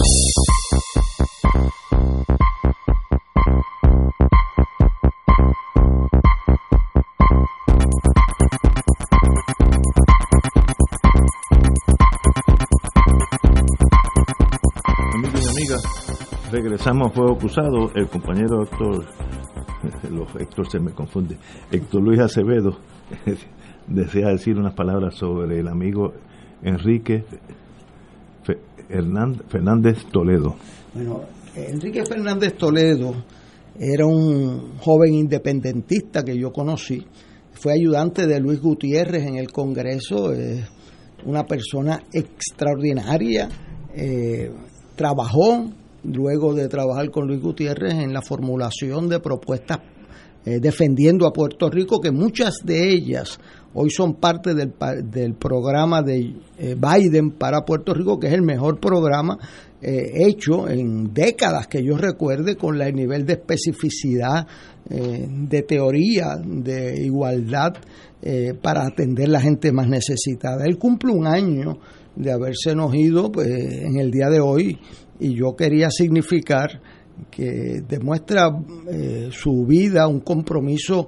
Amigos 15.13 15.41
y 15.45 15.49
amigas, 15.49 16.49
regresamos 16.51 17.11
a 17.11 17.13
Fuego 17.13 17.37
Cruzado. 17.37 17.91
El 17.93 18.07
compañero 18.07 18.63
Héctor, 18.63 19.05
los 20.11 20.35
Héctor 20.35 20.69
se 20.69 20.79
me 20.79 20.91
confunde, 20.91 21.37
Héctor 21.71 22.01
Luis 22.01 22.19
Acevedo 22.19 22.77
desea 23.87 24.29
decir 24.29 24.57
unas 24.57 24.73
palabras 24.73 25.15
sobre 25.15 25.59
el 25.59 25.67
amigo 25.67 26.13
Enrique 26.61 27.23
Fernández 29.47 30.05
Toledo. 30.11 30.55
Bueno, 30.93 31.21
Enrique 31.55 32.03
Fernández 32.05 32.55
Toledo 32.55 33.13
era 33.79 34.05
un 34.05 34.77
joven 34.79 35.13
independentista 35.13 36.23
que 36.23 36.37
yo 36.37 36.51
conocí. 36.51 37.05
Fue 37.53 37.73
ayudante 37.73 38.25
de 38.25 38.39
Luis 38.39 38.59
Gutiérrez 38.59 39.25
en 39.25 39.35
el 39.35 39.51
Congreso, 39.51 40.31
es 40.33 40.65
una 41.25 41.45
persona 41.45 42.03
extraordinaria. 42.11 43.49
eh, 43.93 44.51
trabajó, 44.95 45.65
luego 46.03 46.53
de 46.53 46.67
trabajar 46.67 47.09
con 47.11 47.27
Luis 47.27 47.41
Gutiérrez, 47.41 47.93
en 47.93 48.13
la 48.13 48.21
formulación 48.21 49.09
de 49.09 49.19
propuestas 49.19 49.79
eh, 50.45 50.59
defendiendo 50.59 51.27
a 51.27 51.33
Puerto 51.33 51.69
Rico, 51.69 51.99
que 51.99 52.11
muchas 52.11 52.59
de 52.63 52.89
ellas 52.89 53.39
hoy 53.73 53.89
son 53.89 54.15
parte 54.15 54.53
del, 54.53 54.73
del 55.03 55.35
programa 55.35 56.01
de 56.01 56.33
eh, 56.57 56.75
Biden 56.75 57.31
para 57.31 57.65
Puerto 57.65 57.93
Rico, 57.93 58.19
que 58.19 58.27
es 58.27 58.33
el 58.33 58.41
mejor 58.41 58.79
programa 58.79 59.37
eh, 59.81 60.11
hecho 60.27 60.67
en 60.67 61.13
décadas 61.13 61.67
que 61.67 61.83
yo 61.83 61.97
recuerde 61.97 62.55
con 62.55 62.81
el 62.81 62.95
nivel 62.95 63.25
de 63.25 63.33
especificidad, 63.33 64.47
eh, 64.89 65.27
de 65.29 65.61
teoría, 65.63 66.35
de 66.43 67.03
igualdad 67.03 67.73
para 68.61 68.85
atender 68.85 69.29
a 69.29 69.31
la 69.31 69.39
gente 69.39 69.71
más 69.71 69.87
necesitada. 69.87 70.65
Él 70.65 70.77
cumple 70.77 71.13
un 71.13 71.25
año 71.25 71.77
de 72.19 72.31
haberse 72.31 72.75
ido 72.93 73.31
pues, 73.31 73.47
en 73.47 73.97
el 73.97 74.11
día 74.11 74.29
de 74.29 74.39
hoy 74.39 74.77
y 75.19 75.33
yo 75.33 75.55
quería 75.55 75.89
significar 75.89 76.81
que 77.31 77.81
demuestra 77.87 78.49
su 79.31 79.65
vida, 79.65 80.07
un 80.07 80.19
compromiso 80.19 81.07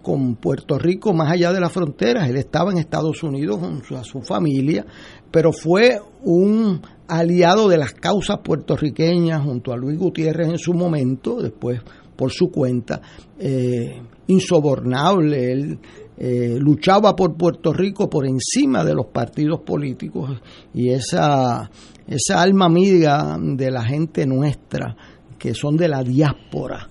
con 0.00 0.36
Puerto 0.36 0.78
Rico 0.78 1.12
más 1.12 1.30
allá 1.32 1.52
de 1.52 1.60
las 1.60 1.72
fronteras. 1.72 2.28
Él 2.28 2.36
estaba 2.36 2.70
en 2.70 2.78
Estados 2.78 3.22
Unidos 3.22 3.58
con 3.58 3.82
su, 3.82 3.96
su 4.04 4.20
familia, 4.22 4.86
pero 5.30 5.52
fue 5.52 5.98
un 6.22 6.80
aliado 7.08 7.68
de 7.68 7.78
las 7.78 7.92
causas 7.92 8.38
puertorriqueñas 8.38 9.42
junto 9.42 9.72
a 9.72 9.76
Luis 9.76 9.98
Gutiérrez 9.98 10.48
en 10.48 10.58
su 10.58 10.72
momento, 10.72 11.42
después 11.42 11.80
por 12.16 12.30
su 12.30 12.50
cuenta, 12.50 13.00
eh, 13.38 14.00
insobornable. 14.28 15.52
Él 15.52 15.78
eh, 16.24 16.56
luchaba 16.56 17.16
por 17.16 17.36
Puerto 17.36 17.72
Rico 17.72 18.08
por 18.08 18.28
encima 18.28 18.84
de 18.84 18.94
los 18.94 19.06
partidos 19.06 19.62
políticos 19.62 20.40
y 20.72 20.90
esa, 20.90 21.68
esa 22.06 22.40
alma 22.40 22.66
amiga 22.66 23.36
de 23.40 23.72
la 23.72 23.82
gente 23.82 24.24
nuestra, 24.24 24.96
que 25.36 25.52
son 25.52 25.76
de 25.76 25.88
la 25.88 26.04
diáspora, 26.04 26.88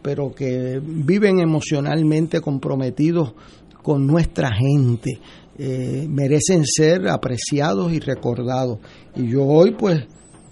pero 0.00 0.32
que 0.32 0.80
viven 0.82 1.40
emocionalmente 1.40 2.40
comprometidos 2.40 3.34
con 3.82 4.06
nuestra 4.06 4.50
gente. 4.54 5.20
Eh, 5.58 6.06
merecen 6.08 6.64
ser 6.64 7.06
apreciados 7.06 7.92
y 7.92 8.00
recordados. 8.00 8.78
Y 9.14 9.28
yo 9.28 9.44
hoy 9.44 9.72
pues 9.72 10.06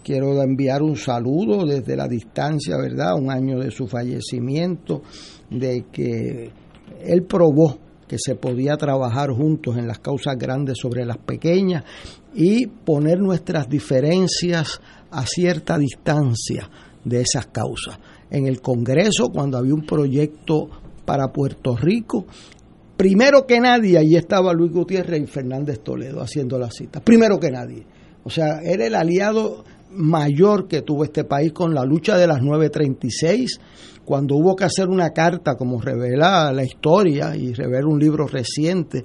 quiero 0.05 0.39
enviar 0.43 0.83
un 0.83 0.97
saludo 0.97 1.65
desde 1.65 1.97
la 1.97 2.07
distancia, 2.07 2.77
¿verdad? 2.77 3.15
Un 3.15 3.31
año 3.31 3.59
de 3.59 3.71
su 3.71 3.87
fallecimiento, 3.87 5.01
de 5.49 5.87
que 5.91 6.51
él 7.07 7.23
probó 7.23 7.88
que 8.09 8.17
se 8.19 8.35
podía 8.35 8.77
trabajar 8.77 9.31
juntos 9.31 9.77
en 9.77 9.87
las 9.87 9.99
causas 9.99 10.37
grandes 10.37 10.79
sobre 10.81 11.05
las 11.05 11.19
pequeñas 11.19 11.85
y 12.35 12.67
poner 12.67 13.21
nuestras 13.21 13.69
diferencias 13.69 14.81
a 15.11 15.25
cierta 15.27 15.79
distancia 15.79 16.69
de 17.05 17.21
esas 17.21 17.47
causas 17.47 17.99
en 18.31 18.47
el 18.47 18.61
Congreso 18.61 19.29
cuando 19.29 19.59
había 19.59 19.75
un 19.75 19.87
proyecto 19.87 20.69
para 21.05 21.29
Puerto 21.29 21.77
Rico. 21.77 22.27
Primero 22.97 23.47
que 23.47 23.61
nadie, 23.61 23.97
allí 23.97 24.17
estaba 24.17 24.53
Luis 24.53 24.73
Gutiérrez 24.73 25.23
y 25.23 25.27
Fernández 25.27 25.81
Toledo 25.81 26.21
haciendo 26.21 26.59
la 26.59 26.71
cita. 26.71 27.01
Primero 27.01 27.39
que 27.39 27.51
nadie. 27.51 27.87
O 28.25 28.31
sea, 28.31 28.61
era 28.63 28.87
el 28.87 28.95
aliado 28.95 29.65
mayor 29.91 30.69
que 30.69 30.83
tuvo 30.83 31.05
este 31.05 31.25
país 31.25 31.53
con 31.53 31.75
la 31.75 31.85
lucha 31.85 32.17
de 32.17 32.27
las 32.27 32.43
936, 32.43 33.61
cuando 34.05 34.37
hubo 34.37 34.57
que 34.57 34.65
hacer 34.65 34.89
una 34.89 35.11
carta, 35.11 35.57
como 35.57 35.81
revela 35.81 36.53
la 36.53 36.65
historia 36.65 37.37
y 37.37 37.53
revela 37.53 37.87
un 37.87 37.99
libro 37.99 38.27
reciente, 38.27 39.05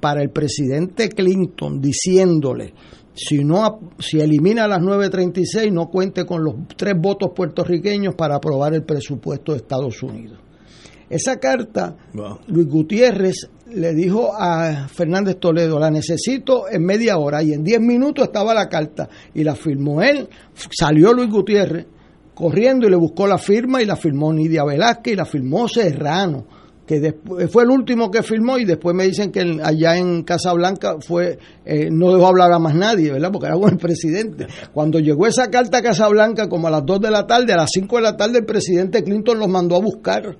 para 0.00 0.22
el 0.22 0.30
presidente 0.30 1.08
Clinton 1.08 1.80
diciéndole 1.80 2.74
si 3.14 3.44
no 3.44 3.80
si 3.98 4.20
elimina 4.20 4.66
las 4.66 4.80
936 4.80 5.72
no 5.72 5.88
cuente 5.88 6.24
con 6.24 6.44
los 6.44 6.54
tres 6.76 6.94
votos 6.96 7.30
puertorriqueños 7.34 8.14
para 8.14 8.36
aprobar 8.36 8.74
el 8.74 8.84
presupuesto 8.84 9.52
de 9.52 9.58
Estados 9.58 10.02
Unidos. 10.02 10.38
Esa 11.10 11.40
carta, 11.40 11.96
Luis 12.46 12.68
Gutiérrez 12.68 13.50
le 13.74 13.94
dijo 13.94 14.32
a 14.32 14.86
Fernández 14.88 15.38
Toledo, 15.40 15.78
la 15.78 15.90
necesito 15.90 16.68
en 16.70 16.84
media 16.84 17.18
hora 17.18 17.42
y 17.42 17.52
en 17.52 17.64
diez 17.64 17.80
minutos 17.80 18.26
estaba 18.26 18.54
la 18.54 18.68
carta. 18.68 19.08
Y 19.34 19.42
la 19.42 19.56
firmó 19.56 20.02
él, 20.02 20.28
salió 20.70 21.12
Luis 21.12 21.28
Gutiérrez 21.28 21.86
corriendo 22.32 22.86
y 22.86 22.90
le 22.90 22.96
buscó 22.96 23.26
la 23.26 23.38
firma 23.38 23.82
y 23.82 23.86
la 23.86 23.96
firmó 23.96 24.32
Nidia 24.32 24.64
Velázquez 24.64 25.12
y 25.12 25.16
la 25.16 25.24
firmó 25.24 25.68
Serrano 25.68 26.46
que 26.90 27.14
fue 27.46 27.62
el 27.62 27.70
último 27.70 28.10
que 28.10 28.20
firmó 28.24 28.58
y 28.58 28.64
después 28.64 28.96
me 28.96 29.04
dicen 29.04 29.30
que 29.30 29.60
allá 29.62 29.96
en 29.96 30.24
Casablanca 30.24 30.96
fue 30.98 31.38
eh, 31.64 31.88
no 31.88 32.12
dejó 32.12 32.26
hablar 32.26 32.52
a 32.52 32.58
más 32.58 32.74
nadie, 32.74 33.12
¿verdad? 33.12 33.30
Porque 33.30 33.46
era 33.46 33.54
buen 33.54 33.78
presidente. 33.78 34.48
Cuando 34.72 34.98
llegó 34.98 35.28
esa 35.28 35.50
carta 35.50 35.78
a 35.78 35.82
Casablanca 35.82 36.48
como 36.48 36.66
a 36.66 36.70
las 36.72 36.84
2 36.84 37.00
de 37.00 37.10
la 37.12 37.28
tarde, 37.28 37.52
a 37.52 37.58
las 37.58 37.70
5 37.72 37.94
de 37.94 38.02
la 38.02 38.16
tarde 38.16 38.38
el 38.38 38.44
presidente 38.44 39.04
Clinton 39.04 39.38
los 39.38 39.48
mandó 39.48 39.76
a 39.76 39.80
buscar 39.80 40.36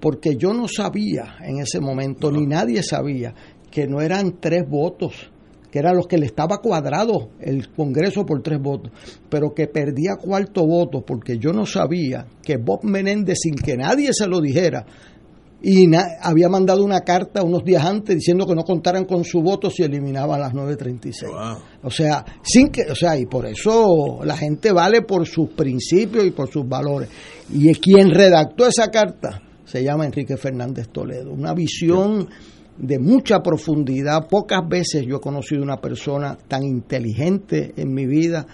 porque 0.00 0.36
yo 0.36 0.52
no 0.52 0.66
sabía 0.68 1.36
en 1.42 1.58
ese 1.58 1.80
momento, 1.80 2.30
ni 2.30 2.46
nadie 2.46 2.82
sabía, 2.82 3.34
que 3.70 3.86
no 3.86 4.00
eran 4.00 4.38
tres 4.40 4.68
votos, 4.68 5.30
que 5.70 5.78
eran 5.78 5.96
los 5.96 6.06
que 6.06 6.18
le 6.18 6.26
estaba 6.26 6.58
cuadrado 6.58 7.30
el 7.40 7.68
Congreso 7.70 8.24
por 8.24 8.42
tres 8.42 8.60
votos, 8.60 8.92
pero 9.28 9.52
que 9.54 9.66
perdía 9.66 10.16
cuarto 10.16 10.66
voto, 10.66 11.02
porque 11.02 11.38
yo 11.38 11.52
no 11.52 11.66
sabía 11.66 12.26
que 12.42 12.56
Bob 12.56 12.84
Menéndez, 12.84 13.38
sin 13.42 13.54
que 13.54 13.76
nadie 13.76 14.10
se 14.12 14.26
lo 14.26 14.40
dijera, 14.40 14.86
y 15.60 15.90
había 16.22 16.48
mandado 16.48 16.84
una 16.84 17.00
carta 17.00 17.42
unos 17.42 17.64
días 17.64 17.84
antes 17.84 18.14
diciendo 18.14 18.46
que 18.46 18.54
no 18.54 18.62
contaran 18.62 19.04
con 19.06 19.24
su 19.24 19.42
voto 19.42 19.70
si 19.70 19.82
eliminaban 19.82 20.40
las 20.40 20.54
936. 20.54 21.32
O 21.82 21.90
sea, 21.90 22.24
sin 22.42 22.68
que, 22.68 22.82
o 22.88 22.94
sea, 22.94 23.18
y 23.18 23.26
por 23.26 23.44
eso 23.44 24.20
la 24.24 24.36
gente 24.36 24.70
vale 24.70 25.02
por 25.02 25.26
sus 25.26 25.50
principios 25.50 26.24
y 26.24 26.30
por 26.30 26.48
sus 26.48 26.68
valores. 26.68 27.08
Y 27.50 27.74
quien 27.74 28.10
redactó 28.10 28.68
esa 28.68 28.88
carta 28.88 29.42
se 29.68 29.84
llama 29.84 30.06
Enrique 30.06 30.38
Fernández 30.38 30.88
Toledo. 30.88 31.30
Una 31.30 31.52
visión 31.52 32.26
de 32.78 32.98
mucha 32.98 33.40
profundidad. 33.40 34.26
Pocas 34.26 34.66
veces 34.66 35.04
yo 35.06 35.16
he 35.16 35.20
conocido 35.20 35.62
una 35.62 35.76
persona 35.76 36.38
tan 36.48 36.62
inteligente 36.62 37.74
en 37.76 37.92
mi 37.92 38.06
vida 38.06 38.46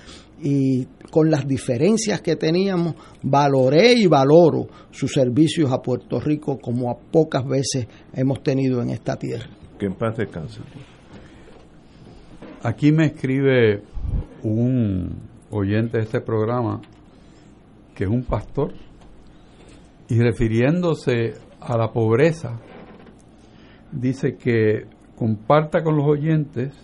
y 0.42 0.86
con 1.12 1.30
las 1.30 1.46
diferencias 1.46 2.20
que 2.20 2.34
teníamos, 2.34 2.96
valoré 3.22 3.92
y 3.92 4.08
valoro 4.08 4.66
sus 4.90 5.12
servicios 5.12 5.70
a 5.70 5.80
Puerto 5.80 6.18
Rico 6.18 6.58
como 6.58 6.90
a 6.90 6.98
pocas 6.98 7.46
veces 7.46 7.86
hemos 8.12 8.42
tenido 8.42 8.82
en 8.82 8.90
esta 8.90 9.16
tierra. 9.16 9.48
Que 9.78 9.86
en 9.86 9.94
paz 9.94 10.16
descanse. 10.16 10.60
Aquí 12.64 12.90
me 12.90 13.06
escribe 13.06 13.82
un 14.42 15.16
oyente 15.50 15.98
de 15.98 16.04
este 16.04 16.20
programa 16.20 16.80
que 17.94 18.02
es 18.02 18.10
un 18.10 18.24
pastor 18.24 18.72
y 20.08 20.20
refiriéndose 20.20 21.34
a 21.60 21.76
la 21.76 21.92
pobreza, 21.92 22.60
dice 23.92 24.36
que 24.36 24.86
comparta 25.16 25.82
con 25.82 25.96
los 25.96 26.06
oyentes 26.06 26.74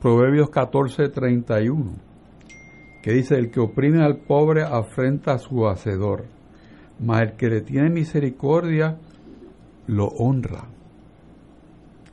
Proverbios 0.00 0.50
14:31 0.50 1.92
que 3.04 3.12
dice, 3.12 3.36
el 3.36 3.50
que 3.50 3.60
oprime 3.60 4.02
al 4.02 4.16
pobre 4.16 4.62
afrenta 4.62 5.34
a 5.34 5.38
su 5.38 5.66
hacedor, 5.66 6.24
mas 6.98 7.20
el 7.20 7.32
que 7.36 7.48
le 7.48 7.60
tiene 7.60 7.90
misericordia 7.90 8.96
lo 9.86 10.06
honra. 10.06 10.64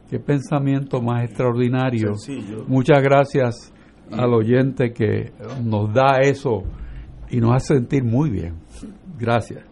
Qué 0.09 0.19
pensamiento 0.19 1.01
más 1.01 1.23
extraordinario. 1.23 2.15
Muchas 2.67 3.01
gracias 3.01 3.73
al 4.11 4.33
oyente 4.33 4.91
que 4.91 5.31
nos 5.63 5.93
da 5.93 6.19
eso 6.21 6.63
y 7.29 7.39
nos 7.39 7.55
hace 7.55 7.75
sentir 7.75 8.03
muy 8.03 8.29
bien. 8.29 8.55
Gracias. 9.17 9.70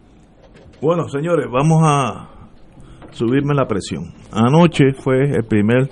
Bueno, 0.82 1.10
señores, 1.10 1.48
vamos 1.52 1.82
a 1.84 2.30
subirme 3.12 3.54
la 3.54 3.68
presión. 3.68 4.14
Anoche 4.32 4.94
fue 4.94 5.30
el 5.32 5.44
primer 5.44 5.90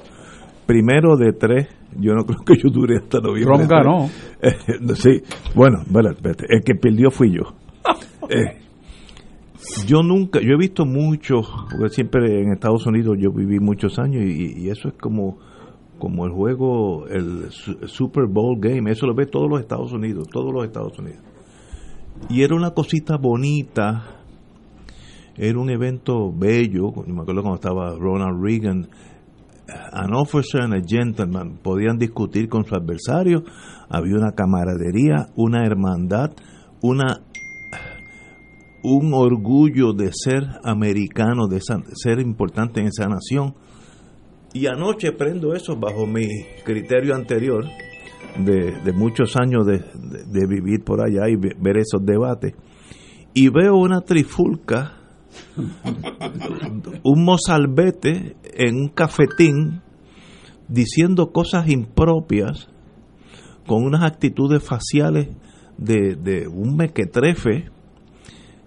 primero 0.66 1.16
de 1.18 1.34
tres 1.34 1.68
yo 2.00 2.14
no 2.14 2.24
creo 2.26 2.40
que 2.46 2.56
yo 2.62 2.70
dure 2.70 2.98
hasta 2.98 3.20
noviembre. 3.20 3.58
Trump 3.58 3.70
ganó. 3.70 4.08
sí, 4.96 5.22
bueno, 5.56 5.80
el 6.50 6.64
que 6.64 6.76
perdió 6.76 7.12
fui 7.12 7.34
yo. 7.34 7.44
Eh, 8.30 8.60
yo 9.86 10.04
nunca, 10.04 10.42
yo 10.42 10.56
he 10.56 10.58
visto 10.58 10.86
mucho, 10.86 11.36
porque 11.72 11.88
siempre 11.94 12.42
en 12.42 12.52
Estados 12.52 12.86
Unidos 12.86 13.16
yo 13.18 13.32
viví 13.32 13.58
muchos 13.62 14.00
años 14.00 14.22
y, 14.26 14.70
eso 14.70 14.90
es 14.90 14.96
como, 14.96 15.38
como 15.98 16.26
el 16.26 16.34
juego, 16.34 17.08
el 17.08 17.50
Super 17.52 18.26
Bowl 18.28 18.60
Game, 18.60 18.92
eso 18.92 19.08
lo 19.08 19.16
ve 19.16 19.28
todos 19.28 19.50
los 19.50 19.62
Estados 19.62 19.94
Unidos, 19.94 20.28
todos 20.30 20.54
los 20.54 20.66
Estados 20.66 21.00
Unidos. 21.00 21.22
Y 22.30 22.42
era 22.42 22.54
una 22.54 22.72
cosita 22.72 23.16
bonita, 23.16 24.17
era 25.38 25.60
un 25.60 25.70
evento 25.70 26.32
bello, 26.32 26.92
me 27.06 27.22
acuerdo 27.22 27.42
cuando 27.42 27.56
estaba 27.56 27.96
Ronald 27.96 28.44
Reagan 28.44 28.88
an 29.92 30.14
officer 30.14 30.62
and 30.62 30.74
a 30.74 30.82
gentleman 30.82 31.58
podían 31.62 31.98
discutir 31.98 32.50
con 32.50 32.66
su 32.66 32.76
adversario, 32.76 33.44
había 33.90 34.16
una 34.16 34.32
camaradería, 34.32 35.28
una 35.36 35.66
hermandad, 35.66 36.32
una 36.82 37.22
un 38.84 39.14
orgullo 39.14 39.92
de 39.92 40.12
ser 40.14 40.44
americano, 40.64 41.48
de 41.48 41.60
ser 41.62 42.20
importante 42.20 42.80
en 42.80 42.88
esa 42.88 43.08
nación. 43.08 43.54
Y 44.54 44.68
anoche 44.68 45.12
prendo 45.12 45.54
eso 45.54 45.76
bajo 45.76 46.06
mi 46.06 46.26
criterio 46.64 47.14
anterior 47.14 47.66
de, 48.38 48.94
muchos 48.94 49.36
años 49.36 49.66
de, 49.66 49.80
de, 49.80 50.48
vivir 50.48 50.86
por 50.86 51.02
allá 51.02 51.28
y 51.28 51.36
ver 51.36 51.78
esos 51.78 52.06
debates. 52.06 52.54
Y 53.34 53.50
veo 53.50 53.76
una 53.76 54.02
trifulca 54.02 54.97
un 57.04 57.24
mozalbete 57.24 58.36
en 58.44 58.76
un 58.76 58.90
cafetín 58.90 59.82
diciendo 60.68 61.32
cosas 61.32 61.70
impropias 61.70 62.70
con 63.66 63.84
unas 63.84 64.04
actitudes 64.04 64.64
faciales 64.64 65.30
de, 65.78 66.16
de 66.16 66.48
un 66.48 66.76
mequetrefe 66.76 67.70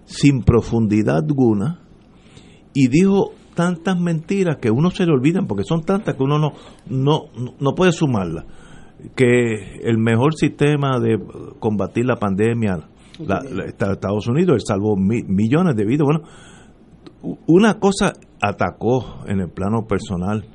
sin 0.05 0.43
profundidad 0.43 1.17
alguna 1.17 1.79
y 2.73 2.87
dijo 2.87 3.33
tantas 3.53 3.99
mentiras 3.99 4.57
que 4.57 4.71
uno 4.71 4.91
se 4.91 5.05
le 5.05 5.11
olvidan 5.11 5.47
porque 5.47 5.63
son 5.63 5.83
tantas 5.83 6.15
que 6.15 6.23
uno 6.23 6.39
no, 6.39 6.53
no, 6.87 7.23
no 7.59 7.75
puede 7.75 7.91
sumarlas 7.91 8.45
que 9.15 9.79
el 9.83 9.97
mejor 9.97 10.35
sistema 10.35 10.99
de 10.99 11.19
combatir 11.59 12.05
la 12.05 12.17
pandemia 12.17 12.87
la, 13.27 13.65
Estados 13.65 14.27
Unidos 14.27 14.55
él 14.55 14.61
salvó 14.65 14.95
millones 14.95 15.75
de 15.75 15.85
vidas. 15.85 16.05
Bueno 16.05 16.23
una 17.47 17.79
cosa 17.79 18.13
atacó 18.41 19.23
en 19.27 19.41
el 19.41 19.49
plano 19.49 19.85
personal 19.85 20.45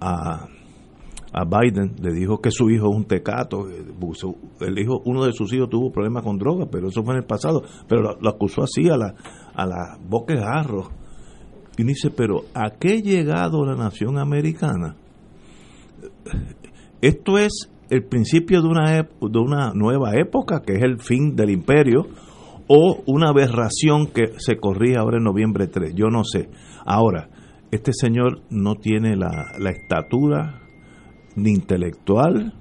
a, 0.00 0.46
a 1.32 1.44
Biden. 1.44 1.96
Le 2.00 2.12
dijo 2.12 2.40
que 2.40 2.50
su 2.50 2.70
hijo 2.70 2.88
es 2.90 2.96
un 2.96 3.04
tecato 3.04 3.68
el 3.68 4.78
hijo 4.78 5.02
uno 5.04 5.24
de 5.24 5.32
sus 5.32 5.52
hijos 5.52 5.68
tuvo 5.68 5.90
problemas 5.90 6.22
con 6.22 6.38
drogas 6.38 6.68
pero 6.70 6.88
eso 6.88 7.02
fue 7.02 7.14
en 7.14 7.20
el 7.20 7.26
pasado. 7.26 7.62
Pero 7.88 8.16
lo, 8.20 8.28
acusó 8.28 8.62
así 8.62 8.88
a 8.88 8.96
la 8.96 9.14
a 9.54 9.66
la 9.66 9.98
boca 10.08 10.34
de 10.34 10.40
jarro 10.40 10.90
y 11.76 11.84
dice 11.84 12.10
pero 12.10 12.44
a 12.54 12.70
qué 12.70 12.94
ha 12.94 13.00
llegado 13.00 13.64
la 13.66 13.74
nación 13.74 14.18
americana 14.18 14.96
esto 17.00 17.38
es 17.38 17.70
el 17.90 18.04
principio 18.04 18.62
de 18.62 18.68
una, 18.68 18.92
de 18.92 19.38
una 19.38 19.72
nueva 19.74 20.14
época, 20.14 20.62
que 20.66 20.74
es 20.74 20.82
el 20.82 21.00
fin 21.00 21.36
del 21.36 21.50
imperio, 21.50 22.06
o 22.68 23.02
una 23.06 23.30
aberración 23.30 24.08
que 24.08 24.32
se 24.38 24.56
corría 24.56 25.00
ahora 25.00 25.18
en 25.18 25.24
noviembre 25.24 25.68
3, 25.68 25.94
yo 25.94 26.06
no 26.08 26.24
sé. 26.24 26.48
Ahora, 26.84 27.28
este 27.70 27.92
señor 27.92 28.42
no 28.50 28.74
tiene 28.74 29.16
la, 29.16 29.52
la 29.58 29.70
estatura 29.70 30.62
ni 31.36 31.50
intelectual 31.50 32.54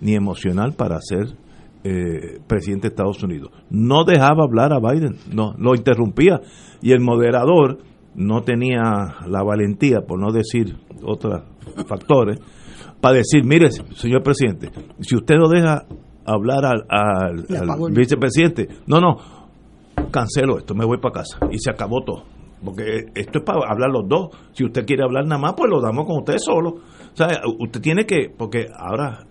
ni 0.00 0.14
emocional 0.14 0.72
para 0.74 0.98
ser 1.00 1.36
eh, 1.82 2.40
presidente 2.46 2.88
de 2.88 2.92
Estados 2.92 3.22
Unidos. 3.22 3.50
No 3.70 4.04
dejaba 4.04 4.44
hablar 4.44 4.72
a 4.72 4.80
Biden, 4.80 5.16
no, 5.32 5.54
lo 5.58 5.74
interrumpía 5.74 6.40
y 6.82 6.92
el 6.92 7.00
moderador 7.00 7.78
no 8.14 8.42
tenía 8.42 8.80
la 9.26 9.42
valentía, 9.42 10.00
por 10.06 10.18
no 10.18 10.32
decir 10.32 10.76
otros 11.02 11.42
factores, 11.86 12.38
para 13.00 13.16
decir, 13.16 13.44
mire, 13.44 13.70
señor 13.70 14.22
presidente, 14.22 14.70
si 15.00 15.16
usted 15.16 15.36
lo 15.36 15.48
deja 15.48 15.86
hablar 16.24 16.64
al, 16.88 17.46
vicepresidente, 17.92 18.68
no, 18.86 19.00
no, 19.00 19.16
cancelo 20.10 20.58
esto, 20.58 20.74
me 20.74 20.84
voy 20.84 20.98
para 20.98 21.14
casa 21.14 21.38
y 21.50 21.58
se 21.58 21.70
acabó 21.70 22.02
todo. 22.04 22.24
Porque 22.62 23.06
esto 23.14 23.38
es 23.38 23.44
para 23.44 23.60
hablar 23.70 23.90
los 23.90 24.06
dos. 24.06 24.28
Si 24.52 24.64
usted 24.64 24.84
quiere 24.84 25.02
hablar 25.02 25.24
nada 25.24 25.40
más, 25.40 25.54
pues 25.56 25.70
lo 25.70 25.80
damos 25.80 26.06
con 26.06 26.18
usted 26.18 26.36
solo. 26.36 26.70
O 26.70 27.16
sea, 27.16 27.28
usted 27.58 27.80
tiene 27.80 28.04
que, 28.04 28.30
porque 28.36 28.66
ahora, 28.76 29.24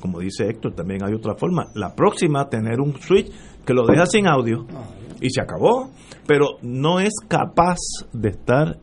como 0.00 0.20
dice 0.20 0.48
Héctor, 0.48 0.74
también 0.74 1.04
hay 1.04 1.12
otra 1.12 1.34
forma. 1.34 1.66
La 1.74 1.94
próxima, 1.94 2.48
tener 2.48 2.80
un 2.80 2.94
switch 2.94 3.30
que 3.64 3.74
lo 3.74 3.84
deja 3.84 4.06
sin 4.06 4.26
audio 4.26 4.64
y 5.20 5.28
se 5.28 5.42
acabó. 5.42 5.90
Pero 6.26 6.56
no 6.62 6.98
es 6.98 7.12
capaz 7.28 7.76
de 8.14 8.30
estar 8.30 8.78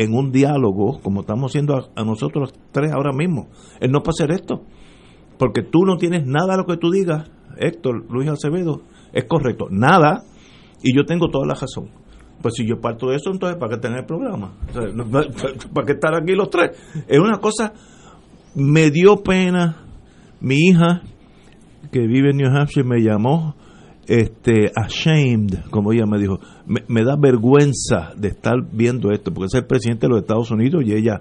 en 0.00 0.14
un 0.14 0.32
diálogo, 0.32 0.98
como 1.02 1.20
estamos 1.20 1.50
haciendo 1.50 1.90
a, 1.94 2.04
nosotros 2.04 2.54
tres 2.72 2.90
ahora 2.90 3.12
mismo. 3.12 3.48
Él 3.80 3.90
no 3.90 4.02
puede 4.02 4.14
hacer 4.18 4.30
esto, 4.32 4.62
porque 5.38 5.62
tú 5.62 5.84
no 5.84 5.98
tienes 5.98 6.26
nada 6.26 6.54
a 6.54 6.56
lo 6.56 6.64
que 6.64 6.78
tú 6.78 6.90
digas, 6.90 7.30
Héctor, 7.58 8.06
Luis 8.10 8.30
Acevedo, 8.30 8.80
es 9.12 9.26
correcto, 9.26 9.66
nada, 9.70 10.24
y 10.82 10.96
yo 10.96 11.04
tengo 11.04 11.28
toda 11.28 11.46
la 11.46 11.52
razón. 11.52 11.90
Pues 12.40 12.54
si 12.54 12.66
yo 12.66 12.80
parto 12.80 13.10
de 13.10 13.16
eso, 13.16 13.30
entonces, 13.30 13.58
¿para 13.58 13.74
qué 13.74 13.82
tener 13.82 13.98
el 13.98 14.06
programa? 14.06 14.54
¿Para 15.74 15.86
qué 15.86 15.92
estar 15.92 16.14
aquí 16.14 16.32
los 16.32 16.48
tres? 16.48 16.70
Es 17.06 17.18
una 17.18 17.36
cosa, 17.36 17.74
me 18.54 18.90
dio 18.90 19.22
pena, 19.22 19.84
mi 20.40 20.54
hija, 20.54 21.02
que 21.92 22.00
vive 22.06 22.30
en 22.30 22.38
New 22.38 22.48
Hampshire, 22.48 22.88
me 22.88 23.02
llamó 23.02 23.54
este 24.10 24.72
ashamed, 24.74 25.60
como 25.70 25.92
ella 25.92 26.04
me 26.04 26.18
dijo, 26.18 26.40
me, 26.66 27.04
da 27.04 27.14
vergüenza 27.16 28.12
de 28.16 28.28
estar 28.28 28.56
viendo 28.72 29.12
esto, 29.12 29.32
porque 29.32 29.46
es 29.46 29.54
el 29.54 29.66
presidente 29.66 30.06
de 30.06 30.10
los 30.10 30.22
Estados 30.22 30.50
Unidos 30.50 30.82
y 30.84 30.94
ella 30.94 31.20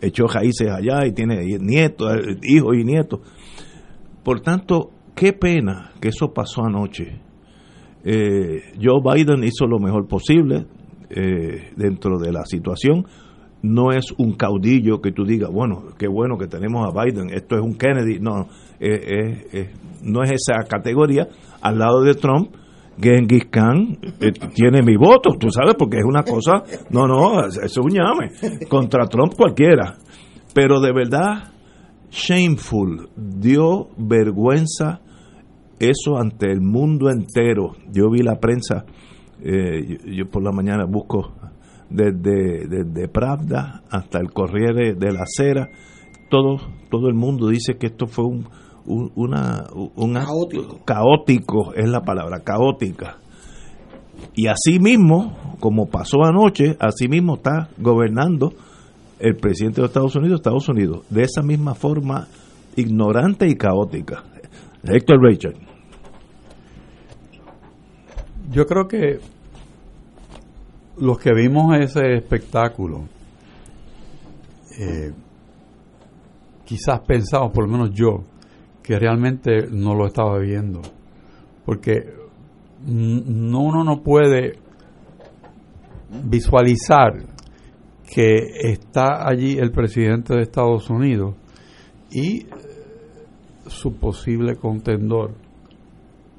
echó 0.00 0.26
raíces 0.26 0.68
allá 0.68 1.06
y 1.06 1.12
tiene 1.12 1.36
nietos, 1.60 2.12
eh, 2.12 2.38
hijos 2.42 2.74
y 2.76 2.82
nietos. 2.82 3.20
Por 4.24 4.40
tanto, 4.40 4.90
qué 5.14 5.32
pena 5.32 5.92
que 6.00 6.08
eso 6.08 6.34
pasó 6.34 6.64
anoche. 6.64 7.20
Eh, 8.02 8.62
Joe 8.82 9.00
Biden 9.00 9.44
hizo 9.44 9.66
lo 9.68 9.78
mejor 9.78 10.08
posible 10.08 10.66
eh, 11.10 11.70
dentro 11.76 12.18
de 12.18 12.32
la 12.32 12.44
situación. 12.46 13.06
No 13.62 13.92
es 13.92 14.06
un 14.18 14.32
caudillo 14.32 15.00
que 15.00 15.12
tú 15.12 15.24
digas, 15.24 15.50
bueno, 15.52 15.84
qué 15.96 16.08
bueno 16.08 16.36
que 16.36 16.48
tenemos 16.48 16.84
a 16.84 17.04
Biden, 17.04 17.32
esto 17.32 17.54
es 17.54 17.62
un 17.62 17.76
Kennedy. 17.76 18.18
No, 18.18 18.48
no 20.02 20.22
es 20.22 20.32
esa 20.32 20.64
categoría 20.68 21.28
al 21.64 21.78
lado 21.78 22.02
de 22.02 22.14
Trump, 22.14 22.54
Genghis 23.00 23.46
Khan 23.50 23.98
eh, 24.20 24.32
tiene 24.54 24.82
mi 24.82 24.96
voto, 24.96 25.30
tú 25.38 25.50
sabes, 25.50 25.74
porque 25.76 25.96
es 25.96 26.04
una 26.04 26.22
cosa, 26.22 26.62
no, 26.90 27.06
no, 27.06 27.46
es 27.46 27.76
un 27.78 27.90
llame, 27.90 28.30
contra 28.68 29.06
Trump 29.06 29.34
cualquiera. 29.34 29.96
Pero 30.54 30.78
de 30.80 30.92
verdad, 30.92 31.52
shameful, 32.10 33.08
dio 33.16 33.88
vergüenza 33.96 35.00
eso 35.80 36.18
ante 36.18 36.52
el 36.52 36.60
mundo 36.60 37.10
entero. 37.10 37.72
Yo 37.90 38.10
vi 38.10 38.22
la 38.22 38.38
prensa, 38.38 38.84
eh, 39.42 39.98
yo, 40.04 40.28
por 40.30 40.44
la 40.44 40.52
mañana 40.52 40.84
busco 40.84 41.32
desde, 41.88 42.68
desde 42.68 43.08
Pravda 43.08 43.82
hasta 43.90 44.18
el 44.18 44.32
Corriere 44.32 44.94
de 44.94 45.12
la 45.12 45.22
Acera, 45.22 45.70
todo, 46.28 46.58
todo 46.90 47.08
el 47.08 47.14
mundo 47.14 47.48
dice 47.48 47.78
que 47.78 47.86
esto 47.86 48.06
fue 48.06 48.26
un, 48.26 48.48
una, 48.86 49.66
caótico. 50.24 50.80
caótico 50.84 51.74
es 51.74 51.88
la 51.88 52.02
palabra, 52.02 52.40
caótica. 52.40 53.18
Y 54.34 54.46
así 54.46 54.78
mismo, 54.78 55.56
como 55.60 55.86
pasó 55.86 56.24
anoche, 56.24 56.76
así 56.80 57.08
mismo 57.08 57.36
está 57.36 57.68
gobernando 57.78 58.52
el 59.18 59.36
presidente 59.36 59.80
de 59.80 59.86
Estados 59.86 60.14
Unidos, 60.16 60.40
Estados 60.40 60.68
Unidos, 60.68 61.04
de 61.10 61.22
esa 61.22 61.42
misma 61.42 61.74
forma 61.74 62.28
ignorante 62.76 63.48
y 63.48 63.54
caótica. 63.54 64.24
Héctor 64.82 65.22
Richard. 65.22 65.56
Yo 68.50 68.66
creo 68.66 68.86
que 68.86 69.18
los 70.98 71.18
que 71.18 71.32
vimos 71.32 71.76
ese 71.78 72.14
espectáculo, 72.16 73.04
eh, 74.78 75.12
quizás 76.64 77.00
pensamos, 77.00 77.52
por 77.52 77.66
lo 77.66 77.72
menos 77.72 77.90
yo, 77.92 78.24
que 78.84 78.98
realmente 78.98 79.66
no 79.70 79.94
lo 79.94 80.06
estaba 80.06 80.38
viendo. 80.38 80.82
Porque 81.64 82.04
no, 82.86 83.60
uno 83.60 83.82
no 83.82 84.02
puede 84.02 84.58
visualizar 86.22 87.14
que 88.04 88.36
está 88.60 89.26
allí 89.26 89.56
el 89.56 89.72
presidente 89.72 90.34
de 90.34 90.42
Estados 90.42 90.90
Unidos 90.90 91.34
y 92.12 92.46
su 93.66 93.96
posible 93.96 94.56
contendor 94.56 95.32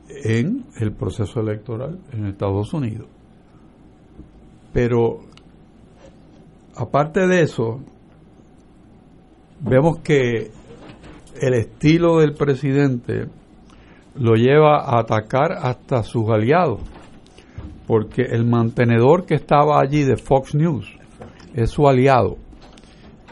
en 0.08 0.66
el 0.80 0.94
proceso 0.94 1.40
electoral 1.40 2.00
en 2.12 2.28
Estados 2.28 2.72
Unidos. 2.76 3.08
Pero 4.72 5.22
aparte 6.76 7.26
de 7.26 7.42
eso, 7.42 7.82
vemos 9.62 9.98
que 10.02 10.52
el 11.41 11.53
estilo 11.53 12.20
del 12.20 12.34
presidente 12.34 13.28
lo 14.16 14.36
lleva 14.36 14.80
a 14.80 14.99
atacar 14.99 15.52
hasta 15.53 16.03
sus 16.03 16.30
aliados, 16.30 16.82
porque 17.88 18.24
el 18.24 18.45
mantenedor 18.45 19.26
que 19.26 19.36
estaba 19.36 19.80
allí 19.80 20.03
de 20.03 20.18
Fox 20.18 20.56
News 20.56 20.88
es 21.53 21.70
su 21.70 21.88
aliado 21.88 22.38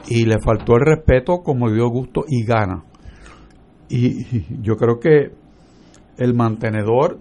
y 0.07 0.25
le 0.25 0.39
faltó 0.39 0.73
el 0.75 0.85
respeto 0.85 1.41
como 1.43 1.71
dio 1.71 1.88
gusto 1.89 2.25
y 2.27 2.43
gana. 2.43 2.84
Y 3.89 4.43
yo 4.61 4.75
creo 4.75 4.99
que 4.99 5.31
el 6.17 6.34
mantenedor 6.34 7.19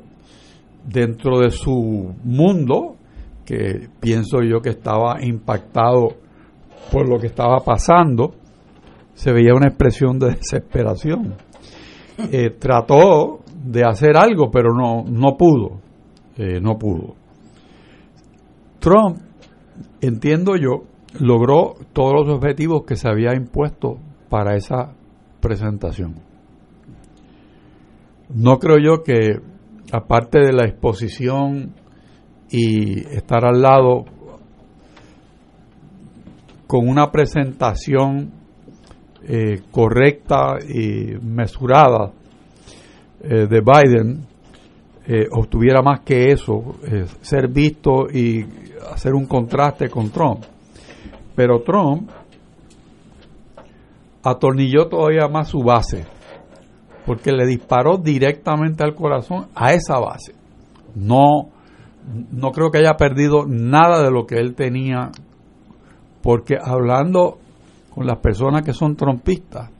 dentro 0.84 1.38
de 1.38 1.50
su 1.50 2.14
mundo, 2.24 2.96
que 3.44 3.88
pienso 4.00 4.42
yo 4.42 4.60
que 4.60 4.70
estaba 4.70 5.24
impactado 5.24 6.16
por 6.90 7.08
lo 7.08 7.18
que 7.18 7.28
estaba 7.28 7.58
pasando, 7.60 8.34
se 9.14 9.32
veía 9.32 9.54
una 9.54 9.68
expresión 9.68 10.18
de 10.18 10.30
desesperación. 10.36 11.34
Eh, 12.30 12.50
trató 12.58 13.40
de 13.64 13.84
hacer 13.84 14.16
algo, 14.16 14.50
pero 14.50 14.74
no, 14.74 15.04
no 15.04 15.36
pudo. 15.36 15.80
Eh, 16.36 16.60
no 16.60 16.78
pudo. 16.78 17.14
Trump, 18.80 19.18
entiendo 20.00 20.56
yo, 20.56 20.84
logró 21.20 21.74
todos 21.92 22.26
los 22.26 22.36
objetivos 22.36 22.84
que 22.84 22.96
se 22.96 23.08
había 23.08 23.34
impuesto 23.34 23.98
para 24.28 24.56
esa 24.56 24.94
presentación. 25.40 26.14
No 28.34 28.58
creo 28.58 28.78
yo 28.78 29.02
que, 29.02 29.40
aparte 29.92 30.40
de 30.40 30.52
la 30.52 30.64
exposición 30.64 31.74
y 32.50 33.00
estar 33.14 33.44
al 33.44 33.60
lado 33.60 34.04
con 36.66 36.88
una 36.88 37.10
presentación 37.10 38.32
eh, 39.24 39.62
correcta 39.70 40.58
y 40.68 41.16
mesurada 41.22 42.10
eh, 43.22 43.46
de 43.46 43.60
Biden 43.60 44.26
eh, 45.06 45.28
obtuviera 45.30 45.80
más 45.80 46.00
que 46.00 46.32
eso, 46.32 46.76
ser 47.20 47.48
visto 47.48 48.08
y 48.12 48.44
hacer 48.92 49.14
un 49.14 49.26
contraste 49.26 49.88
con 49.88 50.10
Trump. 50.10 50.44
Pero 51.34 51.60
Trump 51.62 52.10
atornilló 54.22 54.88
todavía 54.88 55.28
más 55.28 55.48
su 55.48 55.62
base, 55.62 56.04
porque 57.06 57.32
le 57.32 57.46
disparó 57.46 57.98
directamente 57.98 58.84
al 58.84 58.94
corazón 58.94 59.46
a 59.54 59.72
esa 59.72 59.98
base. 59.98 60.34
No, 60.94 61.48
no 62.32 62.50
creo 62.50 62.70
que 62.70 62.78
haya 62.78 62.94
perdido 62.94 63.44
nada 63.46 64.02
de 64.02 64.10
lo 64.10 64.26
que 64.26 64.36
él 64.36 64.54
tenía, 64.54 65.10
porque 66.22 66.56
hablando 66.60 67.38
con 67.94 68.06
las 68.06 68.18
personas 68.18 68.62
que 68.62 68.72
son 68.72 68.96
trompistas, 68.96 69.70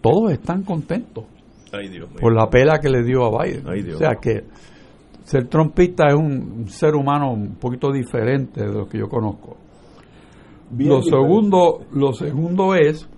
todos 0.00 0.32
están 0.32 0.62
contentos 0.62 1.24
por 2.20 2.34
la 2.34 2.48
pela 2.48 2.78
que 2.78 2.88
le 2.88 3.02
dio 3.02 3.24
a 3.24 3.44
Biden. 3.44 3.94
o 3.94 3.98
sea 3.98 4.16
que 4.20 4.44
ser 5.24 5.48
trompista 5.48 6.06
es 6.08 6.14
un 6.14 6.68
ser 6.68 6.94
humano 6.94 7.32
un 7.32 7.56
poquito 7.56 7.90
diferente 7.90 8.60
de 8.60 8.72
lo 8.72 8.88
que 8.88 8.98
yo 8.98 9.08
conozco. 9.08 9.56
lo 10.78 11.02
segundo, 11.02 11.80
lo 11.92 12.12
segundo 12.12 12.74
es 12.74 13.08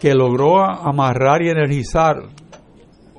que 0.00 0.14
logró 0.14 0.60
amarrar 0.60 1.42
y 1.42 1.48
energizar 1.48 2.22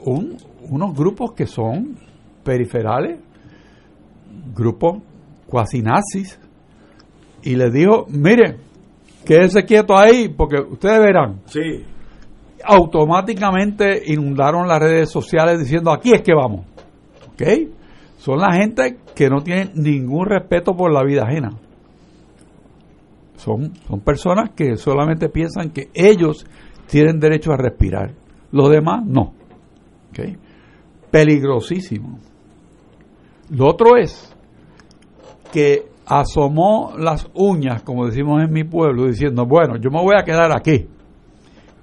unos 0.06 0.96
grupos 0.96 1.34
que 1.34 1.48
son 1.48 1.98
periferales, 2.44 3.20
grupos 4.56 5.00
cuasi 5.48 5.82
nazis, 5.82 6.40
y 7.44 7.56
le 7.56 7.72
dijo, 7.72 8.06
mire, 8.10 8.58
quédese 9.26 9.64
quieto 9.64 9.98
ahí 9.98 10.30
porque 10.30 10.58
ustedes 10.60 11.00
verán. 11.00 11.42
Sí. 11.46 11.86
Automáticamente 12.64 14.04
inundaron 14.06 14.68
las 14.68 14.80
redes 14.80 15.10
sociales 15.10 15.60
diciendo, 15.60 15.92
aquí 15.92 16.14
es 16.14 16.22
que 16.22 16.34
vamos. 16.34 16.66
¿Ok? 17.34 17.44
Son 18.18 18.40
la 18.40 18.54
gente 18.54 18.98
que 19.16 19.30
no 19.30 19.42
tienen 19.42 19.72
ningún 19.76 20.28
respeto 20.28 20.76
por 20.76 20.94
la 20.94 21.04
vida 21.04 21.24
ajena. 21.24 21.52
Son, 23.38 23.74
son 23.88 24.00
personas 24.02 24.52
que 24.56 24.78
solamente 24.78 25.30
piensan 25.30 25.72
que 25.72 25.90
ellos 25.94 26.46
tienen 26.88 27.20
derecho 27.20 27.52
a 27.52 27.58
respirar. 27.58 28.14
Los 28.52 28.70
demás 28.70 29.04
no. 29.06 29.34
¿Ok? 30.12 30.38
Peligrosísimo. 31.10 32.20
Lo 33.50 33.68
otro 33.68 33.98
es 33.98 34.34
que 35.52 35.91
asomó 36.12 36.94
las 36.98 37.30
uñas, 37.34 37.84
como 37.84 38.06
decimos 38.06 38.44
en 38.44 38.52
mi 38.52 38.66
pueblo, 38.66 39.08
diciendo, 39.08 39.46
bueno, 39.46 39.78
yo 39.78 39.90
me 39.90 40.02
voy 40.02 40.16
a 40.20 40.26
quedar 40.26 40.52
aquí. 40.54 40.86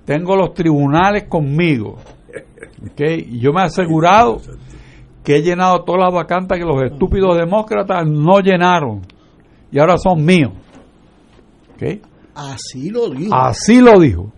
Tengo 0.05 0.37
los 0.37 0.53
tribunales 0.53 1.25
conmigo. 1.25 1.97
Y 2.99 3.41
yo 3.41 3.53
me 3.55 3.63
he 3.63 3.65
asegurado 3.65 4.43
que 5.25 5.37
he 5.37 5.43
llenado 5.43 5.83
todas 5.83 6.03
las 6.03 6.13
vacantes 6.13 6.59
que 6.59 6.65
los 6.65 6.83
estúpidos 6.83 7.39
demócratas 7.39 8.07
no 8.07 8.41
llenaron. 8.41 9.01
Y 9.73 9.79
ahora 9.79 9.97
son 9.97 10.23
míos. 10.23 10.53
Así 12.35 12.91
lo 12.91 13.09
dijo. 13.09 13.35
Así 13.35 13.81
lo 13.81 13.99
dijo. 13.99 14.31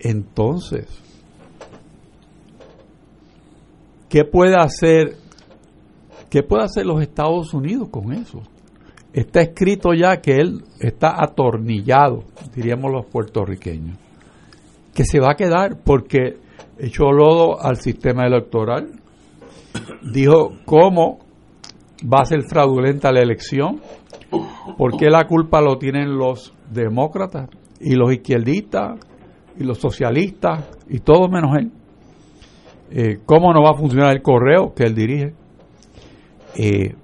Entonces, 0.00 0.86
¿qué 4.08 4.24
puede 4.24 4.56
hacer 4.56 5.27
¿Qué 6.30 6.42
puede 6.42 6.64
hacer 6.64 6.84
los 6.84 7.00
Estados 7.00 7.54
Unidos 7.54 7.88
con 7.90 8.12
eso? 8.12 8.42
Está 9.12 9.40
escrito 9.40 9.94
ya 9.94 10.20
que 10.20 10.36
él 10.36 10.62
está 10.78 11.22
atornillado, 11.22 12.24
diríamos 12.54 12.92
los 12.92 13.06
puertorriqueños, 13.06 13.96
que 14.94 15.04
se 15.04 15.20
va 15.20 15.32
a 15.32 15.36
quedar 15.36 15.78
porque 15.82 16.36
echó 16.78 17.10
lodo 17.10 17.60
al 17.60 17.76
sistema 17.76 18.26
electoral, 18.26 18.90
dijo 20.02 20.52
cómo 20.66 21.20
va 22.04 22.20
a 22.20 22.26
ser 22.26 22.42
fraudulenta 22.42 23.10
la 23.10 23.22
elección, 23.22 23.80
por 24.76 24.98
qué 24.98 25.06
la 25.06 25.26
culpa 25.26 25.62
lo 25.62 25.78
tienen 25.78 26.16
los 26.16 26.52
demócratas 26.70 27.48
y 27.80 27.94
los 27.94 28.12
izquierdistas 28.12 29.00
y 29.58 29.64
los 29.64 29.78
socialistas 29.78 30.68
y 30.88 31.00
todo 31.00 31.28
menos 31.28 31.56
él. 31.56 31.72
Eh, 32.90 33.18
¿Cómo 33.24 33.52
no 33.52 33.62
va 33.62 33.70
a 33.70 33.78
funcionar 33.78 34.14
el 34.14 34.22
correo 34.22 34.74
que 34.74 34.84
él 34.84 34.94
dirige? 34.94 35.34
Eh, 36.56 36.94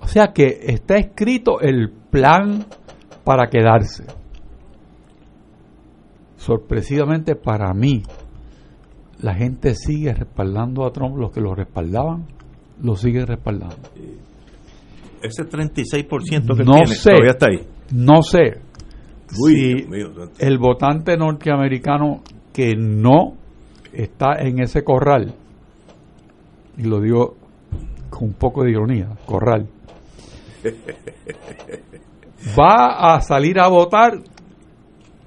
o 0.00 0.06
sea 0.06 0.32
que 0.32 0.60
está 0.66 0.96
escrito 0.96 1.60
el 1.60 1.90
plan 1.90 2.64
para 3.24 3.48
quedarse. 3.48 4.04
Sorpresivamente 6.36 7.36
para 7.36 7.72
mí, 7.72 8.02
la 9.20 9.34
gente 9.34 9.74
sigue 9.74 10.12
respaldando 10.12 10.84
a 10.84 10.92
Trump, 10.92 11.16
los 11.16 11.32
que 11.32 11.40
lo 11.40 11.54
respaldaban, 11.54 12.26
lo 12.82 12.94
siguen 12.96 13.26
respaldando. 13.26 13.76
Ese 15.22 15.44
36% 15.44 16.54
que 16.54 16.64
no 16.64 16.72
tiene, 16.72 16.86
sé, 16.86 17.10
todavía 17.10 17.30
está 17.30 17.46
ahí. 17.46 17.66
No 17.92 18.22
sé 18.22 18.60
si 19.28 19.86
el 20.38 20.58
votante 20.58 21.16
norteamericano 21.16 22.20
que 22.52 22.74
no 22.76 23.36
está 23.92 24.34
en 24.40 24.60
ese 24.60 24.84
corral, 24.84 25.34
y 26.76 26.82
lo 26.82 27.00
digo 27.00 27.36
con 28.14 28.28
un 28.28 28.34
poco 28.34 28.62
de 28.62 28.70
ironía, 28.70 29.08
corral, 29.26 29.66
va 32.58 33.14
a 33.14 33.20
salir 33.20 33.58
a 33.58 33.68
votar 33.68 34.20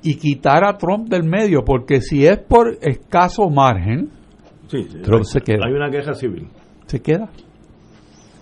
y 0.01 0.15
quitar 0.15 0.64
a 0.64 0.77
Trump 0.77 1.09
del 1.09 1.23
medio, 1.23 1.64
porque 1.65 2.01
si 2.01 2.26
es 2.26 2.38
por 2.38 2.77
escaso 2.81 3.49
margen, 3.49 4.09
Trump 5.03 5.23
se 5.23 5.41
queda. 5.41 5.65
Hay 5.68 5.73
una 5.73 5.89
queja 5.89 6.14
civil. 6.14 6.47
Se 6.85 7.01
queda. 7.01 7.30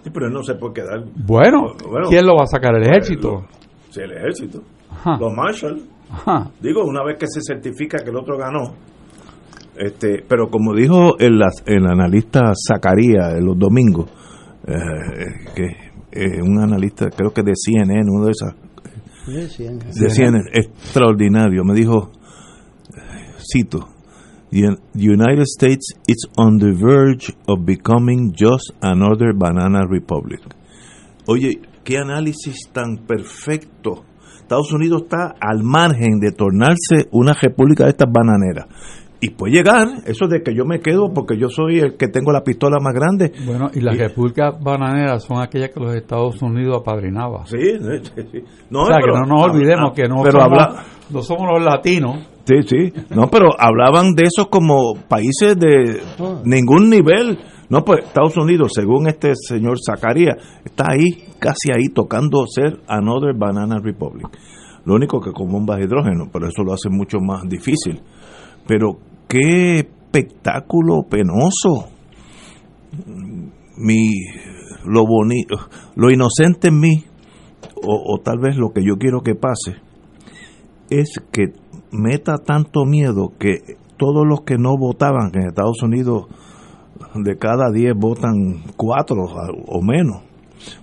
Sí, 0.03 0.11
pero 0.13 0.29
no 0.29 0.43
se 0.43 0.55
puede 0.55 0.73
quedar. 0.75 1.03
Bueno, 1.15 1.73
¿quién 2.09 2.25
lo 2.25 2.35
va 2.35 2.43
a 2.43 2.47
sacar? 2.47 2.75
¿El 2.75 2.83
pues, 2.83 2.89
ejército? 2.89 3.45
sí, 3.89 4.01
el 4.01 4.11
ejército. 4.11 4.61
Los 5.19 5.33
Marshall. 5.33 5.81
Digo, 6.61 6.83
una 6.85 7.03
vez 7.03 7.17
que 7.17 7.25
se 7.27 7.41
certifica 7.41 7.97
que 8.03 8.11
el 8.11 8.17
otro 8.17 8.37
ganó. 8.37 8.75
Este, 9.75 10.23
pero 10.27 10.47
como 10.47 10.73
dijo 10.73 11.17
el, 11.19 11.41
el 11.65 11.85
analista 11.85 12.53
Zacarías 12.55 13.41
los 13.41 13.57
domingos, 13.59 14.09
eh, 14.67 15.53
que 15.55 15.65
eh, 16.11 16.41
un 16.41 16.59
analista, 16.59 17.09
creo 17.09 17.31
que 17.31 17.43
de 17.43 17.53
CNN, 17.55 18.09
uno 18.09 18.25
de 18.25 18.31
esas, 18.31 18.55
de 19.27 20.09
CNN, 20.09 20.49
extraordinario, 20.53 21.63
me 21.63 21.73
dijo, 21.73 22.11
cito, 23.37 23.89
The 24.51 24.77
United 24.93 25.45
States 25.47 25.93
is 26.07 26.27
on 26.37 26.59
the 26.59 26.71
verge 26.71 27.33
of 27.47 27.65
becoming 27.65 28.33
just 28.33 28.71
another 28.81 29.33
banana 29.33 29.85
republic. 29.85 30.39
Oye, 31.27 31.59
qué 31.83 31.97
análisis 31.97 32.69
tan 32.71 33.05
perfecto. 33.05 34.05
Estados 34.39 34.71
Unidos 34.71 35.03
está 35.03 35.33
al 35.41 35.63
margen 35.63 36.19
de 36.19 36.31
tornarse 36.31 37.09
una 37.11 37.33
república 37.33 37.85
de 37.85 37.89
estas 37.89 38.09
bananeras 38.11 38.67
y 39.21 39.29
puede 39.31 39.53
llegar 39.53 39.87
eso 40.05 40.27
de 40.27 40.41
que 40.41 40.53
yo 40.53 40.65
me 40.65 40.79
quedo 40.79 41.11
porque 41.13 41.37
yo 41.37 41.49
soy 41.49 41.79
el 41.79 41.97
que 41.97 42.07
tengo 42.07 42.31
la 42.31 42.43
pistola 42.43 42.77
más 42.81 42.93
grande. 42.93 43.31
Bueno, 43.45 43.69
y 43.73 43.81
las 43.81 43.97
repúblicas 43.97 44.55
bananeras 44.61 45.23
son 45.23 45.41
aquellas 45.41 45.69
que 45.69 45.79
los 45.79 45.95
Estados 45.95 46.41
Unidos 46.41 46.77
apadrinaban. 46.81 47.45
Sí, 47.45 47.57
sí, 47.79 48.43
No, 48.69 48.83
o 48.83 48.85
sea, 48.87 48.97
que 48.97 49.11
no 49.11 49.25
nos 49.25 49.43
olvidemos 49.43 49.93
que 49.93 50.03
no, 50.07 50.21
pero 50.23 50.41
somos, 50.41 50.67
no 51.09 51.21
somos 51.21 51.47
los 51.53 51.63
latinos. 51.63 52.27
Sí, 52.45 52.55
sí. 52.67 52.93
No, 53.09 53.27
pero 53.27 53.49
hablaban 53.57 54.13
de 54.13 54.23
esos 54.23 54.47
como 54.49 54.93
países 55.07 55.57
de 55.57 56.01
ningún 56.43 56.89
nivel. 56.89 57.39
No, 57.69 57.83
pues 57.83 58.05
Estados 58.05 58.37
Unidos, 58.37 58.71
según 58.75 59.07
este 59.07 59.33
señor 59.35 59.77
Zacarías, 59.83 60.35
está 60.63 60.91
ahí, 60.91 61.23
casi 61.39 61.71
ahí, 61.75 61.87
tocando 61.93 62.45
ser 62.47 62.81
Another 62.87 63.33
Banana 63.35 63.79
Republic. 63.81 64.27
Lo 64.85 64.93
único 64.93 65.19
que 65.19 65.31
con 65.31 65.51
bombas 65.51 65.79
de 65.79 65.85
hidrógeno, 65.85 66.29
pero 66.31 66.47
eso 66.47 66.63
lo 66.63 66.73
hace 66.73 66.89
mucho 66.91 67.17
más 67.19 67.41
difícil. 67.49 67.99
Pero 68.67 68.97
qué 69.27 69.79
espectáculo 69.79 71.03
penoso. 71.09 71.89
Mi, 73.77 74.07
lo 74.85 75.05
bonito, 75.05 75.55
lo 75.95 76.09
inocente 76.11 76.69
en 76.69 76.79
mí, 76.79 77.03
o, 77.83 78.19
tal 78.23 78.39
vez 78.39 78.55
lo 78.55 78.71
que 78.71 78.83
yo 78.85 78.95
quiero 78.97 79.21
que 79.21 79.35
pase, 79.35 79.75
es 80.89 81.21
que 81.31 81.53
meta 81.91 82.37
tanto 82.37 82.85
miedo 82.85 83.33
que 83.37 83.77
todos 83.97 84.25
los 84.25 84.41
que 84.41 84.57
no 84.57 84.77
votaban, 84.77 85.31
que 85.31 85.39
en 85.39 85.47
Estados 85.47 85.81
Unidos 85.83 86.27
de 87.15 87.37
cada 87.37 87.71
10 87.71 87.93
votan 87.97 88.63
4 88.77 89.15
o 89.67 89.81
menos, 89.81 90.21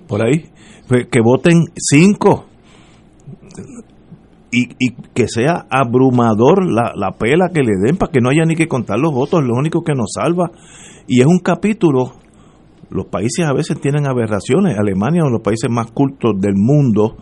por 0.06 0.22
ahí, 0.22 0.50
que 1.10 1.20
voten 1.22 1.64
5 1.74 2.44
y, 4.52 4.68
y, 4.78 4.94
que 5.14 5.26
sea 5.26 5.66
abrumador 5.70 6.70
la, 6.70 6.92
la, 6.94 7.12
pela 7.12 7.48
que 7.52 7.62
le 7.62 7.72
den 7.82 7.96
para 7.96 8.12
que 8.12 8.20
no 8.20 8.28
haya 8.28 8.44
ni 8.44 8.54
que 8.54 8.68
contar 8.68 8.98
los 8.98 9.12
votos, 9.12 9.42
lo 9.42 9.54
único 9.54 9.82
que 9.82 9.94
nos 9.94 10.12
salva. 10.14 10.50
Y 11.08 11.20
es 11.20 11.26
un 11.26 11.38
capítulo 11.38 12.12
los 12.92 13.06
países 13.06 13.44
a 13.46 13.52
veces 13.52 13.80
tienen 13.80 14.06
aberraciones. 14.06 14.78
Alemania, 14.78 15.22
uno 15.22 15.30
de 15.30 15.38
los 15.38 15.42
países 15.42 15.70
más 15.70 15.90
cultos 15.90 16.34
del 16.38 16.54
mundo, 16.56 17.16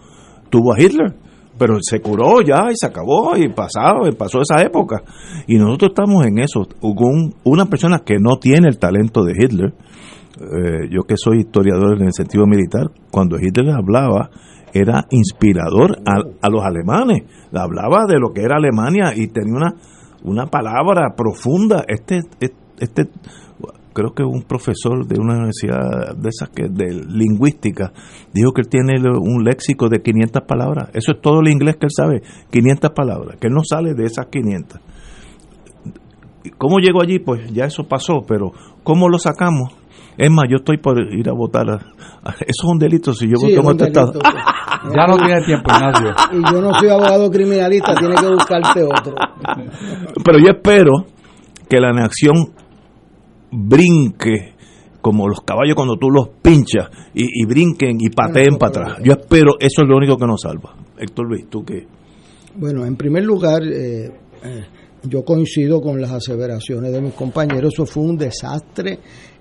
tuvo 0.51 0.75
a 0.75 0.81
Hitler, 0.81 1.15
pero 1.59 1.79
se 1.81 2.01
curó 2.01 2.43
ya 2.43 2.71
y 2.71 2.75
se 2.75 2.87
acabó 2.87 3.37
y 3.37 3.49
pasado, 3.49 4.01
pasó 4.19 4.41
esa 4.41 4.63
época. 4.63 5.03
Y 5.47 5.57
nosotros 5.57 5.91
estamos 5.91 6.27
en 6.27 6.41
eso. 6.41 6.67
Hubo 6.81 7.11
una 7.45 7.67
persona 7.67 8.01
que 8.01 8.19
no 8.19 8.39
tiene 8.39 8.69
el 8.69 8.79
talento 8.79 9.23
de 9.25 9.33
Hitler, 9.33 9.75
eh, 10.41 10.89
yo 10.91 11.03
que 11.03 11.17
soy 11.17 11.41
historiador 11.41 12.01
en 12.01 12.07
el 12.07 12.13
sentido 12.13 12.47
militar, 12.47 12.91
cuando 13.11 13.39
Hitler 13.39 13.71
hablaba, 13.71 14.31
era 14.73 15.07
inspirador 15.11 15.99
a, 16.07 16.49
los 16.49 16.65
alemanes. 16.65 17.25
Hablaba 17.53 18.07
de 18.07 18.19
lo 18.19 18.33
que 18.33 18.43
era 18.43 18.57
Alemania 18.57 19.13
y 19.15 19.29
tenía 19.29 19.55
una, 19.55 19.75
una 20.23 20.47
palabra 20.47 21.15
profunda. 21.17 21.85
Este, 21.87 22.21
este, 22.79 23.09
creo 23.93 24.13
que 24.15 24.23
un 24.23 24.43
profesor 24.43 25.07
de 25.07 25.21
una 25.21 25.35
universidad 25.35 26.17
de 26.17 26.29
esas 26.29 26.51
que 26.51 26.69
de 26.69 26.95
lingüística 27.09 27.93
dijo 28.33 28.53
que 28.53 28.63
él 28.63 28.69
tiene 28.69 28.95
un 29.19 29.45
léxico 29.45 29.89
de 29.89 30.01
500 30.01 30.43
palabras. 30.47 30.91
Eso 30.95 31.13
es 31.13 31.21
todo 31.21 31.41
el 31.41 31.49
inglés 31.49 31.77
que 31.77 31.87
él 31.87 31.93
sabe, 31.95 32.23
500 32.51 32.91
palabras, 32.93 33.37
que 33.41 33.49
él 33.49 33.55
no 33.55 33.63
sale 33.65 33.95
de 33.95 34.05
esas 34.05 34.27
500. 34.27 34.81
¿Cómo 36.57 36.79
llegó 36.79 37.03
allí? 37.03 37.19
Pues 37.19 37.53
ya 37.53 37.67
eso 37.67 37.85
pasó, 37.85 38.25
pero 38.27 38.53
¿cómo 38.83 39.09
lo 39.09 39.19
sacamos? 39.19 39.80
Es 40.17 40.31
más, 40.31 40.45
yo 40.51 40.57
estoy 40.57 40.79
por 40.79 40.99
ir 40.99 41.29
a 41.29 41.33
votar. 41.33 41.67
eso 41.69 42.45
es 42.47 42.65
un 42.65 42.79
delito 42.79 43.15
si 43.15 43.27
yo 43.27 43.35
voto 43.41 43.61
en 43.61 43.67
otro 43.67 43.87
estado. 43.87 44.13
Pues. 44.13 44.25
ya 44.95 45.07
no 45.07 45.17
tiene 45.17 45.43
tiempo, 45.45 45.71
Ignacio. 45.75 46.15
Y 46.33 46.53
yo 46.53 46.61
no 46.61 46.75
soy 46.75 46.89
abogado 46.89 47.31
criminalista, 47.31 47.95
tiene 47.95 48.15
que 48.17 48.27
buscarte 48.27 48.83
otro. 48.83 49.15
Pero 50.25 50.39
yo 50.39 50.53
espero 50.53 51.07
que 51.69 51.81
la 51.81 51.93
nación 51.93 52.53
brinque 53.51 54.55
como 55.01 55.29
los 55.29 55.41
caballos 55.41 55.75
cuando 55.75 55.97
tú 55.97 56.11
los 56.11 56.29
pinchas 56.43 56.89
y, 57.15 57.45
brinquen 57.47 57.97
y 57.99 58.11
pateen 58.11 58.59
para 58.59 58.71
atrás. 58.71 58.99
Yo 59.03 59.13
espero, 59.13 59.53
eso 59.59 59.83
es 59.83 59.89
lo 59.89 59.97
único 59.97 60.17
que 60.17 60.27
nos 60.27 60.43
salva. 60.43 60.75
Héctor 60.99 61.29
Luis, 61.29 61.49
¿tú 61.49 61.65
qué? 61.65 61.87
Bueno, 62.57 62.85
en 62.85 62.97
primer 62.97 63.25
lugar, 63.25 63.63
eh, 63.63 64.11
eh, 64.45 64.65
yo 65.05 65.25
coincido 65.25 65.81
con 65.81 66.01
las 66.01 66.11
aseveraciones 66.11 66.93
de 66.93 67.01
mis 67.01 67.15
compañeros, 67.15 67.73
eso 67.73 67.87
fue 67.87 68.03
un 68.03 68.17
desastre 68.17 68.99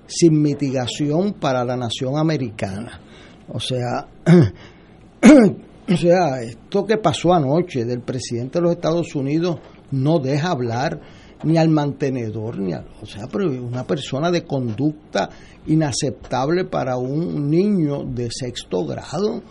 sin 0.10 0.42
mitigación 0.42 1.34
para 1.34 1.64
la 1.64 1.78
nación 1.78 2.18
americana. 2.18 3.00
O 3.48 3.60
sea, 3.60 4.08
o 5.88 5.98
sea, 5.98 6.42
esto 6.42 6.86
que 6.86 6.98
pasó 6.98 7.34
anoche 7.34 7.86
del 7.86 8.02
presidente 8.02 8.60
de 8.60 8.64
los 8.64 8.72
Estados 8.72 9.16
Unidos 9.16 9.60
no 9.92 10.20
deja 10.20 10.52
hablar 10.52 11.00
ni 11.44 11.58
al 11.58 11.70
mantenedor, 11.70 12.60
ni 12.60 12.74
al, 12.74 12.88
o 13.02 13.06
sea, 13.06 13.28
pero 13.32 13.50
una 13.50 13.86
persona 13.86 14.30
de 14.30 14.44
conducta 14.44 15.30
inaceptable 15.68 16.66
para 16.66 16.98
un 16.98 17.50
niño 17.50 18.04
de 18.04 18.30
sexto 18.32 18.86
grado. 18.86 19.42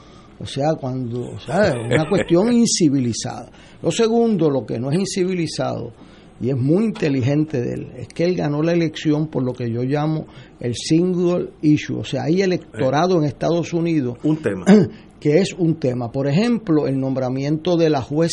O 0.41 0.47
sea, 0.47 0.75
cuando, 0.75 1.31
o 1.31 1.41
sea, 1.41 1.75
una 1.75 2.05
cuestión 2.11 2.53
incivilizada. 2.53 3.51
Lo 3.83 3.91
segundo, 3.91 4.51
lo 4.51 4.65
que 4.65 4.79
no 4.79 4.91
es 4.91 4.99
incivilizado, 4.99 5.93
y 6.41 6.51
es 6.51 6.57
muy 6.57 6.85
inteligente 6.85 7.61
de 7.61 7.75
él, 7.75 7.93
es 7.97 8.09
que 8.09 8.25
él 8.25 8.37
ganó 8.37 8.63
la 8.63 8.73
elección 8.73 9.29
por 9.29 9.43
lo 9.43 9.53
que 9.53 9.71
yo 9.71 9.83
llamo 9.83 10.27
el 10.61 10.75
single 10.75 11.51
issue, 11.63 11.99
o 11.99 12.05
sea, 12.05 12.25
hay 12.25 12.43
electorado 12.43 13.19
en 13.19 13.25
Estados 13.25 13.73
Unidos. 13.73 14.19
Un 14.23 14.37
tema. 14.39 14.65
Que 15.19 15.39
es 15.39 15.53
un 15.53 15.81
tema. 15.81 16.13
Por 16.13 16.29
ejemplo, 16.29 16.87
el 16.87 16.97
nombramiento 16.97 17.77
de 17.77 17.91
la 17.91 18.01
juez, 18.01 18.31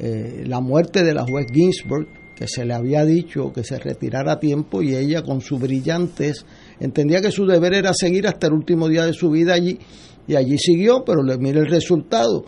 eh, 0.00 0.42
la 0.48 0.60
muerte 0.60 1.04
de 1.04 1.14
la 1.14 1.24
juez 1.24 1.46
Ginsburg, 1.54 2.08
que 2.34 2.48
se 2.48 2.64
le 2.64 2.74
había 2.74 3.04
dicho 3.04 3.52
que 3.52 3.62
se 3.62 3.78
retirara 3.78 4.32
a 4.32 4.40
tiempo 4.40 4.82
y 4.82 4.96
ella 4.96 5.22
con 5.22 5.40
su 5.40 5.58
brillantez 5.58 6.44
entendía 6.80 7.20
que 7.20 7.30
su 7.30 7.46
deber 7.46 7.74
era 7.74 7.92
seguir 7.94 8.26
hasta 8.26 8.48
el 8.48 8.54
último 8.54 8.88
día 8.88 9.06
de 9.06 9.12
su 9.12 9.30
vida 9.30 9.54
allí 9.54 9.78
y 10.28 10.36
allí 10.36 10.58
siguió, 10.58 11.04
pero 11.04 11.22
le 11.22 11.38
mire 11.38 11.60
el 11.60 11.66
resultado. 11.66 12.44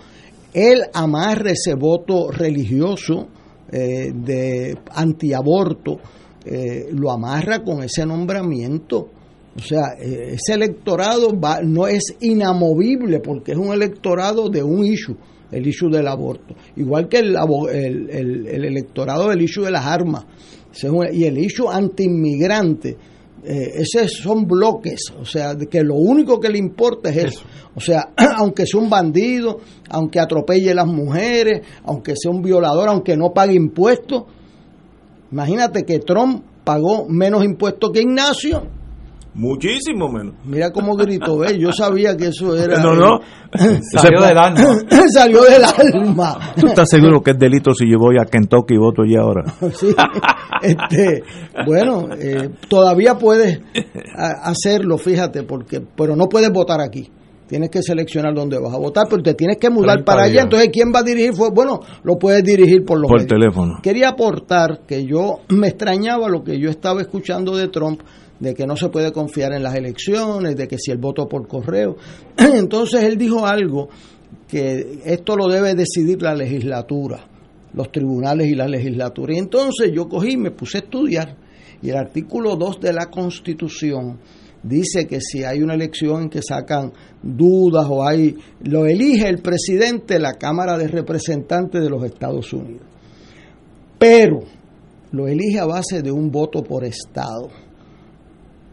Él 0.52 0.82
amarra 0.92 1.52
ese 1.52 1.74
voto 1.74 2.30
religioso 2.30 3.28
eh, 3.72 4.12
de 4.12 4.76
antiaborto, 4.94 5.98
eh, 6.44 6.88
lo 6.92 7.10
amarra 7.10 7.62
con 7.62 7.82
ese 7.82 8.04
nombramiento. 8.04 9.08
O 9.56 9.60
sea, 9.60 9.94
eh, 10.00 10.34
ese 10.34 10.54
electorado 10.54 11.38
va, 11.38 11.60
no 11.62 11.86
es 11.86 12.16
inamovible 12.20 13.20
porque 13.20 13.52
es 13.52 13.58
un 13.58 13.72
electorado 13.72 14.48
de 14.48 14.62
un 14.62 14.84
issue, 14.84 15.16
el 15.52 15.66
issue 15.66 15.90
del 15.90 16.08
aborto. 16.08 16.54
Igual 16.76 17.08
que 17.08 17.18
el, 17.18 17.36
el, 17.36 18.10
el, 18.46 18.64
electorado 18.64 19.28
del 19.28 19.42
issue 19.42 19.64
de 19.64 19.70
las 19.70 19.86
armas 19.86 20.24
y 21.12 21.24
el 21.24 21.38
issue 21.38 21.68
anti-inmigrante 21.68 22.96
eh, 23.44 23.82
esos 23.82 24.12
son 24.12 24.46
bloques, 24.46 25.12
o 25.18 25.24
sea, 25.24 25.56
que 25.56 25.82
lo 25.82 25.94
único 25.94 26.38
que 26.38 26.48
le 26.48 26.58
importa 26.58 27.10
es 27.10 27.16
eso. 27.16 27.42
O 27.74 27.80
sea, 27.80 28.10
aunque 28.36 28.66
sea 28.66 28.80
un 28.80 28.90
bandido, 28.90 29.60
aunque 29.88 30.20
atropelle 30.20 30.72
a 30.72 30.74
las 30.74 30.86
mujeres, 30.86 31.62
aunque 31.84 32.14
sea 32.16 32.30
un 32.30 32.42
violador, 32.42 32.88
aunque 32.88 33.16
no 33.16 33.32
pague 33.32 33.54
impuestos. 33.54 34.24
Imagínate 35.32 35.84
que 35.84 36.00
Trump 36.00 36.44
pagó 36.64 37.06
menos 37.08 37.44
impuestos 37.44 37.90
que 37.92 38.00
Ignacio 38.00 38.79
Muchísimo 39.40 40.12
menos. 40.12 40.34
Mira 40.44 40.70
cómo 40.70 40.94
gritó, 40.94 41.38
¿ves? 41.38 41.56
Yo 41.56 41.72
sabía 41.72 42.14
que 42.14 42.26
eso 42.26 42.54
era. 42.54 42.78
No, 42.82 42.94
no. 42.94 43.20
Salió 43.96 44.20
del 44.20 44.36
alma. 44.36 44.76
Salió 45.14 45.42
del 45.44 45.64
alma. 45.64 46.52
¿Tú 46.60 46.66
estás 46.66 46.90
seguro 46.90 47.22
que 47.22 47.30
es 47.30 47.38
delito 47.38 47.72
si 47.72 47.90
yo 47.90 47.96
voy 47.98 48.16
a 48.20 48.26
Kentucky 48.26 48.74
y 48.74 48.76
voto 48.76 49.02
ya 49.02 49.22
ahora? 49.22 49.44
sí. 49.72 49.94
Este, 50.60 51.22
bueno, 51.64 52.08
eh, 52.18 52.50
todavía 52.68 53.14
puedes 53.14 53.60
hacerlo, 54.14 54.98
fíjate, 54.98 55.44
porque 55.44 55.80
pero 55.96 56.14
no 56.14 56.26
puedes 56.26 56.50
votar 56.52 56.82
aquí. 56.82 57.10
Tienes 57.48 57.70
que 57.70 57.82
seleccionar 57.82 58.34
dónde 58.34 58.58
vas 58.60 58.74
a 58.74 58.78
votar, 58.78 59.06
pero 59.08 59.22
te 59.22 59.32
tienes 59.32 59.56
que 59.56 59.70
mudar 59.70 60.04
para 60.04 60.24
allá. 60.24 60.42
Entonces, 60.42 60.68
¿quién 60.70 60.92
va 60.94 60.98
a 60.98 61.02
dirigir? 61.02 61.32
Bueno, 61.52 61.80
lo 62.04 62.16
puedes 62.16 62.44
dirigir 62.44 62.84
por 62.84 63.00
los 63.00 63.10
Por 63.10 63.24
teléfono. 63.24 63.80
Quería 63.82 64.10
aportar 64.10 64.82
que 64.86 65.06
yo 65.06 65.40
me 65.48 65.68
extrañaba 65.68 66.28
lo 66.28 66.44
que 66.44 66.60
yo 66.60 66.68
estaba 66.68 67.00
escuchando 67.00 67.56
de 67.56 67.68
Trump 67.68 68.02
de 68.40 68.54
que 68.54 68.66
no 68.66 68.76
se 68.76 68.88
puede 68.88 69.12
confiar 69.12 69.52
en 69.52 69.62
las 69.62 69.74
elecciones, 69.76 70.56
de 70.56 70.66
que 70.66 70.78
si 70.78 70.90
el 70.90 70.98
voto 70.98 71.28
por 71.28 71.46
correo. 71.46 71.96
Entonces 72.36 73.04
él 73.04 73.16
dijo 73.16 73.46
algo 73.46 73.88
que 74.48 75.00
esto 75.04 75.36
lo 75.36 75.48
debe 75.48 75.74
decidir 75.74 76.20
la 76.22 76.34
legislatura, 76.34 77.24
los 77.74 77.92
tribunales 77.92 78.48
y 78.48 78.54
la 78.54 78.66
legislatura. 78.66 79.34
Y 79.34 79.38
entonces 79.38 79.92
yo 79.94 80.08
cogí 80.08 80.32
y 80.32 80.36
me 80.36 80.50
puse 80.50 80.78
a 80.78 80.80
estudiar 80.80 81.36
y 81.82 81.90
el 81.90 81.96
artículo 81.96 82.56
2 82.56 82.80
de 82.80 82.92
la 82.92 83.06
Constitución 83.06 84.18
dice 84.62 85.06
que 85.06 85.20
si 85.20 85.44
hay 85.44 85.62
una 85.62 85.74
elección 85.74 86.24
en 86.24 86.28
que 86.28 86.42
sacan 86.42 86.92
dudas 87.22 87.86
o 87.88 88.06
hay 88.06 88.36
lo 88.64 88.86
elige 88.86 89.28
el 89.28 89.38
presidente 89.38 90.14
de 90.14 90.20
la 90.20 90.34
Cámara 90.34 90.76
de 90.76 90.88
Representantes 90.88 91.80
de 91.80 91.88
los 91.88 92.04
Estados 92.04 92.52
Unidos. 92.52 92.82
Pero 93.98 94.40
lo 95.12 95.28
elige 95.28 95.58
a 95.58 95.66
base 95.66 96.02
de 96.02 96.12
un 96.12 96.30
voto 96.30 96.62
por 96.62 96.84
estado. 96.84 97.48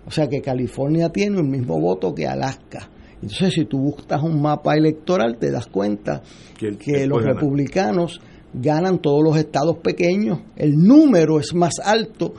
O 0.08 0.12
sea 0.12 0.28
que 0.28 0.42
California 0.42 1.10
tiene 1.10 1.38
el 1.38 1.48
mismo 1.48 1.80
voto 1.80 2.16
que 2.16 2.26
Alaska. 2.26 2.90
Entonces, 3.22 3.54
si 3.54 3.66
tú 3.66 3.80
buscas 3.80 4.24
un 4.24 4.42
mapa 4.42 4.76
electoral, 4.76 5.38
te 5.38 5.52
das 5.52 5.68
cuenta 5.68 6.22
que, 6.58 7.06
los 7.06 7.24
republicanos 7.24 8.22
ganan 8.54 9.00
todos 9.00 9.22
los 9.22 9.38
estados 9.38 9.78
pequeños. 9.78 10.40
El 10.56 10.76
número 10.76 11.40
es 11.40 11.54
más 11.54 11.74
alto 11.84 12.34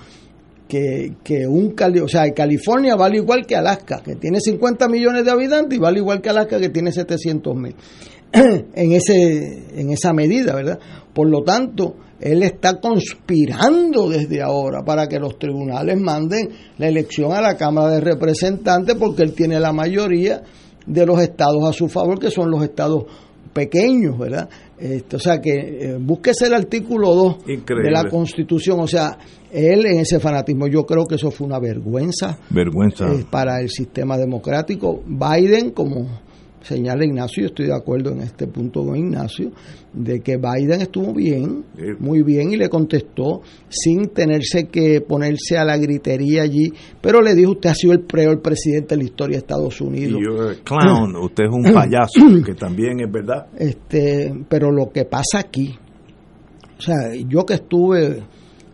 que, 0.66 1.16
que 1.23 1.47
un 1.47 1.74
o 2.03 2.09
sea, 2.09 2.32
California 2.32 2.97
vale 2.97 3.19
igual 3.19 3.45
que 3.47 3.57
Alaska, 3.57 4.03
que 4.03 4.15
tiene 4.15 4.40
50 4.40 4.89
millones 4.89 5.24
de 5.24 5.31
habitantes, 5.31 5.77
y 5.77 5.81
vale 5.81 5.99
igual 5.99 6.23
que 6.23 6.31
Alaska, 6.31 6.59
que 6.59 6.70
tiene 6.70 6.93
700 6.93 7.55
mil. 7.55 7.74
en, 8.32 8.93
ese, 8.93 9.81
en 9.81 9.90
esa 9.90 10.12
medida, 10.12 10.55
¿verdad? 10.55 10.78
Por 11.12 11.28
lo 11.28 11.43
tanto, 11.43 11.97
él 12.20 12.43
está 12.43 12.81
conspirando 12.81 14.09
desde 14.09 14.43
ahora 14.43 14.82
para 14.85 15.07
que 15.07 15.19
los 15.19 15.39
tribunales 15.39 15.99
manden 15.99 16.51
la 16.78 16.89
elección 16.89 17.32
a 17.32 17.40
la 17.40 17.57
Cámara 17.57 17.90
de 17.90 18.01
Representantes 18.01 18.97
porque 18.97 19.23
él 19.23 19.32
tiene 19.35 19.61
la 19.61 19.73
mayoría 19.73 20.43
de 20.86 21.07
los 21.07 21.20
estados 21.20 21.69
a 21.69 21.73
su 21.73 21.89
favor, 21.89 22.19
que 22.19 22.31
son 22.31 22.51
los 22.51 22.62
estados 22.62 23.05
pequeños, 23.53 24.19
¿verdad? 24.19 24.49
Este, 24.78 25.16
o 25.16 25.19
sea 25.19 25.40
que 25.40 25.51
eh, 25.51 25.97
búsquese 26.01 26.47
el 26.47 26.55
artículo 26.55 27.15
2 27.15 27.36
de 27.47 27.90
la 27.90 28.05
Constitución, 28.09 28.81
o 28.81 28.86
sea, 28.86 29.19
él 29.51 29.86
en 29.86 30.01
ese 30.01 30.20
fanatismo, 30.20 30.66
yo 30.69 30.85
creo 30.85 31.05
que 31.07 31.16
eso 31.16 31.31
fue 31.31 31.47
una 31.47 31.59
vergüenza, 31.59 32.39
vergüenza. 32.51 33.07
Eh, 33.12 33.24
para 33.28 33.61
el 33.61 33.69
sistema 33.69 34.16
democrático. 34.16 35.03
Biden, 35.07 35.70
como 35.70 36.20
señala 36.60 37.05
Ignacio, 37.05 37.43
yo 37.43 37.47
estoy 37.48 37.66
de 37.66 37.74
acuerdo 37.74 38.10
en 38.12 38.20
este 38.20 38.47
punto 38.47 38.85
con 38.85 38.97
Ignacio, 38.97 39.51
de 39.93 40.20
que 40.20 40.36
Biden 40.36 40.80
estuvo 40.80 41.12
bien, 41.14 41.64
muy 41.98 42.22
bien, 42.22 42.52
y 42.52 42.56
le 42.56 42.68
contestó 42.68 43.40
sin 43.68 44.09
tenerse 44.09 44.68
que 44.68 45.01
ponerse 45.01 45.56
a 45.56 45.64
la 45.64 45.76
gritería 45.76 46.43
allí, 46.43 46.72
pero 47.01 47.20
le 47.20 47.35
dijo, 47.35 47.52
usted 47.52 47.70
ha 47.70 47.74
sido 47.74 47.93
el 47.93 48.01
peor 48.01 48.40
presidente 48.43 48.94
de 48.94 49.02
la 49.02 49.05
historia 49.05 49.36
de 49.36 49.39
Estados 49.39 49.80
Unidos. 49.80 50.20
clown, 50.64 51.16
usted 51.22 51.44
es 51.44 51.51
un 51.51 51.72
payaso, 51.72 52.20
que 52.44 52.55
también 52.55 53.01
es 53.01 53.10
verdad. 53.10 53.47
Este, 53.56 54.32
pero 54.48 54.70
lo 54.70 54.90
que 54.90 55.05
pasa 55.05 55.39
aquí, 55.39 55.74
o 56.78 56.80
sea, 56.80 57.14
yo 57.26 57.44
que 57.44 57.55
estuve 57.55 58.22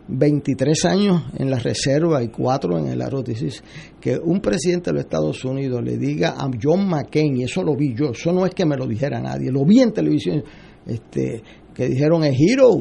23 0.09 0.85
años 0.85 1.23
en 1.37 1.51
la 1.51 1.59
reserva 1.59 2.23
y 2.23 2.29
4 2.29 2.79
en 2.79 2.89
el 2.89 3.03
arótesis, 3.03 3.63
que 4.01 4.19
un 4.19 4.41
presidente 4.41 4.91
de 4.91 4.95
los 4.95 5.05
Estados 5.05 5.45
Unidos 5.45 5.83
le 5.83 5.97
diga 5.97 6.35
a 6.37 6.51
John 6.63 6.89
McCain, 6.89 7.37
y 7.37 7.45
eso 7.45 7.63
lo 7.63 7.75
vi 7.75 7.95
yo, 7.95 8.11
eso 8.11 8.33
no 8.33 8.45
es 8.45 8.55
que 8.55 8.67
me 8.67 8.77
lo 8.77 8.87
dijera 8.87 9.21
nadie, 9.21 9.51
lo 9.51 9.65
vi 9.65 9.81
en 9.81 9.93
televisión, 9.93 10.45
este, 10.87 11.43
que 11.73 11.89
dijeron, 11.89 12.23
a 12.23 12.29
hero, 12.29 12.79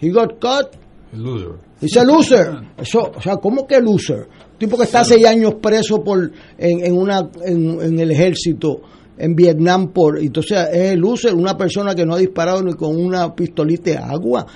he 0.00 0.10
got 0.10 0.38
caught, 0.40 0.74
loser. 1.12 1.66
Dice 1.80 2.04
loser. 2.04 2.46
Eso, 2.78 3.12
o 3.14 3.20
sea, 3.20 3.36
¿cómo 3.36 3.66
que 3.66 3.80
loser? 3.80 4.28
tipo 4.58 4.76
que 4.76 4.84
está 4.84 5.04
seis 5.04 5.26
años 5.26 5.54
preso 5.60 6.02
por 6.02 6.32
en, 6.58 6.84
en 6.84 6.96
una 6.96 7.28
en, 7.44 7.80
en, 7.80 8.00
el 8.00 8.10
ejército 8.10 8.80
en 9.18 9.34
Vietnam 9.34 9.92
por 9.92 10.18
entonces 10.18 10.58
es 10.72 10.92
el 10.92 11.00
loser, 11.00 11.34
una 11.34 11.56
persona 11.56 11.94
que 11.94 12.04
no 12.04 12.14
ha 12.14 12.18
disparado 12.18 12.62
ni 12.62 12.72
con 12.74 12.96
una 12.96 13.34
pistolita 13.34 13.90
de 13.90 13.98
agua 13.98 14.46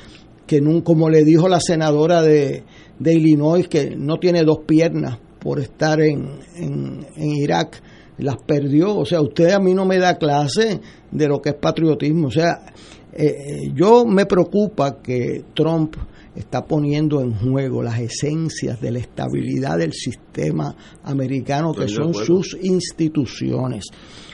que 0.50 0.60
no, 0.60 0.82
como 0.82 1.08
le 1.08 1.22
dijo 1.22 1.48
la 1.48 1.60
senadora 1.60 2.22
de, 2.22 2.64
de, 2.98 3.14
Illinois, 3.14 3.68
que 3.68 3.94
no 3.96 4.18
tiene 4.18 4.42
dos 4.42 4.64
piernas 4.66 5.16
por 5.38 5.60
estar 5.60 6.00
en, 6.00 6.40
en, 6.56 7.06
en, 7.14 7.30
Irak, 7.36 7.80
las 8.18 8.34
perdió. 8.44 8.96
O 8.96 9.04
sea, 9.04 9.20
usted 9.20 9.50
a 9.50 9.60
mí 9.60 9.74
no 9.74 9.86
me 9.86 9.98
da 9.98 10.18
clase 10.18 10.80
de 11.12 11.28
lo 11.28 11.40
que 11.40 11.50
es 11.50 11.54
patriotismo. 11.54 12.26
O 12.26 12.30
sea, 12.32 12.66
eh, 13.12 13.70
yo 13.76 14.04
me 14.04 14.26
preocupa 14.26 15.00
que 15.00 15.44
Trump 15.54 15.94
está 16.34 16.64
poniendo 16.64 17.20
en 17.20 17.32
juego 17.32 17.80
las 17.80 18.00
esencias 18.00 18.80
de 18.80 18.90
la 18.90 18.98
estabilidad 18.98 19.78
del 19.78 19.92
sistema 19.92 20.74
americano, 21.04 21.72
que 21.72 21.86
son 21.86 22.12
sus 22.12 22.56
instituciones. 22.60 23.84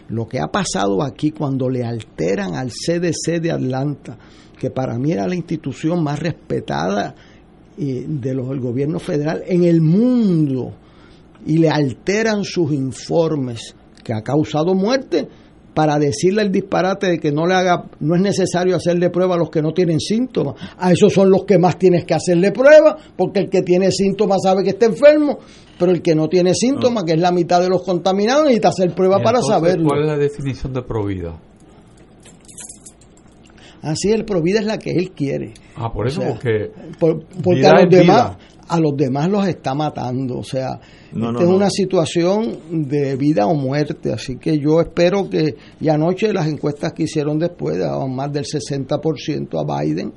Lo 0.09 0.27
que 0.27 0.41
ha 0.41 0.47
pasado 0.47 1.03
aquí 1.03 1.31
cuando 1.33 1.69
le 1.69 1.85
alteran 1.85 2.55
al 2.55 2.71
CDC 2.71 3.39
de 3.39 3.51
Atlanta, 3.51 4.17
que 4.59 4.71
para 4.71 4.99
mí 4.99 5.13
era 5.13 5.27
la 5.27 5.35
institución 5.35 6.03
más 6.03 6.19
respetada 6.19 7.15
de 7.77 8.35
los, 8.35 8.49
del 8.49 8.61
gobierno 8.61 8.99
federal 8.99 9.43
en 9.47 9.65
el 9.65 9.81
mundo, 9.81 10.73
y 11.45 11.59
le 11.59 11.69
alteran 11.69 12.45
sus 12.45 12.73
informes, 12.73 13.75
que 14.03 14.13
ha 14.13 14.23
causado 14.23 14.75
muerte, 14.75 15.29
para 15.75 15.99
decirle 15.99 16.41
el 16.41 16.51
disparate 16.51 17.07
de 17.07 17.19
que 17.19 17.31
no 17.31 17.47
le 17.47 17.55
haga, 17.55 17.85
no 18.01 18.15
es 18.15 18.23
necesario 18.23 18.77
hacerle 18.77 19.11
prueba 19.11 19.35
a 19.35 19.39
los 19.39 19.51
que 19.51 19.61
no 19.61 19.73
tienen 19.73 20.01
síntomas. 20.01 20.55
A 20.79 20.91
esos 20.91 21.13
son 21.13 21.29
los 21.29 21.45
que 21.45 21.59
más 21.59 21.79
tienes 21.79 22.07
que 22.07 22.15
hacerle 22.15 22.51
prueba, 22.51 22.97
porque 23.15 23.41
el 23.41 23.51
que 23.51 23.61
tiene 23.61 23.91
síntomas 23.93 24.39
sabe 24.43 24.65
que 24.65 24.71
está 24.71 24.87
enfermo, 24.87 25.39
pero 25.79 25.93
el 25.93 26.01
que 26.01 26.15
no 26.15 26.29
tiene 26.29 26.55
síntomas, 26.55 27.05
que 27.05 27.13
es 27.13 27.21
la 27.21 27.31
mitad 27.31 27.61
de 27.61 27.69
los 27.69 27.83
contaminados, 27.83 28.45
necesita 28.45 28.69
hacer 28.69 28.95
prueba 28.95 29.19
para 29.23 29.43
saberlo. 29.43 29.89
¿Cuál 29.89 30.05
es 30.05 30.07
la 30.07 30.17
definición 30.17 30.73
de 30.73 30.83
provida? 30.83 31.39
Así 33.87 34.11
el 34.11 34.25
provida 34.25 34.61
es 34.61 34.67
la 34.67 34.79
que 34.79 34.91
él 34.91 35.13
quiere. 35.13 35.55
Ah, 35.77 35.93
por 35.93 36.09
eso, 36.09 36.23
porque, 36.23 36.71
porque 37.43 37.67
a 37.67 37.83
los 37.83 37.91
demás 37.91 38.37
a 38.69 38.81
los 38.81 38.97
demás 38.97 39.29
los 39.29 39.47
está 39.47 39.75
matando. 39.75 40.39
O 40.39 40.43
sea, 40.43 40.81
esta 41.09 41.43
es 41.43 41.49
una 41.49 41.71
situación 41.71 42.89
de 42.89 43.17
vida 43.17 43.47
o 43.47 43.55
muerte. 43.55 44.13
Así 44.13 44.37
que 44.37 44.59
yo 44.59 44.81
espero 44.81 45.29
que, 45.29 45.55
y 45.81 45.89
anoche 45.89 46.33
las 46.33 46.49
encuestas 46.49 46.93
que 46.93 47.05
hicieron 47.05 47.39
después 47.39 47.79
daban 47.79 48.15
más 48.15 48.33
del 48.33 48.45
60% 48.45 49.61
a 49.61 49.83
Biden, 49.83 50.13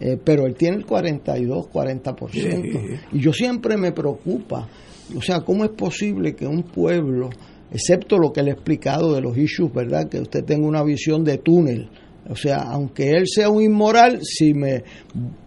eh, 0.00 0.18
pero 0.22 0.46
él 0.46 0.54
tiene 0.54 0.78
el 0.78 0.86
42, 0.86 1.68
40%. 1.72 3.00
Y 3.12 3.20
yo 3.20 3.32
siempre 3.32 3.76
me 3.76 3.92
preocupa, 3.92 4.68
o 5.16 5.22
sea, 5.22 5.40
¿cómo 5.40 5.64
es 5.64 5.70
posible 5.70 6.34
que 6.34 6.46
un 6.46 6.64
pueblo, 6.64 7.30
excepto 7.70 8.18
lo 8.18 8.32
que 8.32 8.42
le 8.42 8.50
he 8.50 8.54
explicado 8.54 9.14
de 9.14 9.20
los 9.20 9.36
issues, 9.36 9.72
¿verdad? 9.72 10.08
Que 10.08 10.20
usted 10.20 10.44
tenga 10.44 10.66
una 10.66 10.82
visión 10.82 11.22
de 11.22 11.38
túnel. 11.38 11.88
O 12.28 12.36
sea, 12.36 12.62
aunque 12.62 13.10
él 13.10 13.24
sea 13.26 13.48
un 13.48 13.62
inmoral, 13.62 14.20
si 14.22 14.54
me 14.54 14.82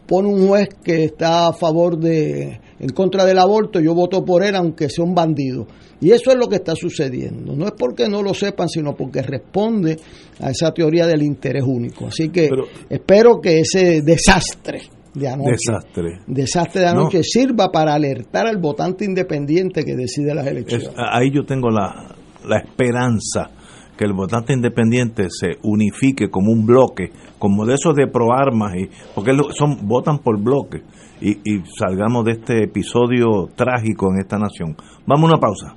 pone 0.06 0.28
un 0.28 0.48
juez 0.48 0.70
que 0.84 1.06
está 1.06 1.48
a 1.48 1.54
favor 1.54 1.98
de, 1.98 2.60
en 2.80 2.90
contra 2.90 3.26
del 3.26 3.40
aborto, 3.40 3.80
yo 3.80 3.94
voto 3.94 4.24
por 4.24 4.44
él 4.44 4.56
aunque 4.56 4.90
sea 4.90 5.04
un 5.04 5.16
bandido. 5.16 5.68
Y 6.02 6.12
eso 6.12 6.32
es 6.32 6.38
lo 6.38 6.48
que 6.48 6.58
está 6.58 6.76
sucediendo. 6.76 7.56
No 7.56 7.66
es 7.66 7.72
porque 7.78 8.08
no 8.10 8.22
lo 8.22 8.34
sepan, 8.34 8.68
sino 8.68 8.96
porque 8.96 9.22
responde 9.22 9.98
a 10.40 10.52
esa 10.52 10.72
teoría 10.72 11.08
del 11.08 11.24
interés 11.24 11.64
único. 11.66 12.08
Así 12.08 12.30
que 12.30 12.50
espero 12.90 13.40
que 13.40 13.62
ese 13.62 14.02
desastre 14.02 14.82
de 15.14 15.30
anoche, 15.30 15.52
desastre, 15.52 16.20
desastre 16.28 16.82
de 16.82 16.88
anoche 16.88 17.24
sirva 17.24 17.72
para 17.72 17.94
alertar 17.94 18.48
al 18.48 18.58
votante 18.58 19.06
independiente 19.06 19.86
que 19.86 19.96
decide 19.96 20.36
las 20.36 20.46
elecciones. 20.46 20.92
ahí 20.98 21.32
yo 21.34 21.46
tengo 21.46 21.70
la, 21.70 22.14
la 22.46 22.58
esperanza 22.58 23.50
que 23.98 24.06
el 24.06 24.14
votante 24.14 24.54
independiente 24.54 25.28
se 25.30 25.58
unifique 25.64 26.30
como 26.30 26.52
un 26.52 26.66
bloque, 26.66 27.12
como 27.40 27.66
de 27.66 27.76
esos 27.76 27.96
de 27.96 28.08
pro 28.08 28.34
armas, 28.34 28.76
y, 28.76 28.90
porque 29.14 29.32
son 29.58 29.88
votan 29.88 30.20
por 30.20 30.42
bloque, 30.42 30.84
y, 31.22 31.36
salgamos 31.78 32.26
de 32.26 32.34
este 32.34 32.64
episodio 32.64 33.50
trágico 33.56 34.12
en 34.12 34.20
esta 34.20 34.38
nación. 34.38 34.76
Vamos 35.06 35.30
a 35.30 35.34
una 35.34 35.40
pausa. 35.40 35.76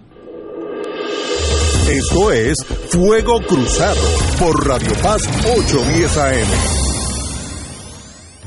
Esto 1.90 2.32
es 2.32 2.56
Fuego 2.90 3.40
Cruzado 3.48 4.00
por 4.38 4.66
Radio 4.66 4.92
Paz 5.02 5.26
810 5.46 6.18
AM. 6.18 6.87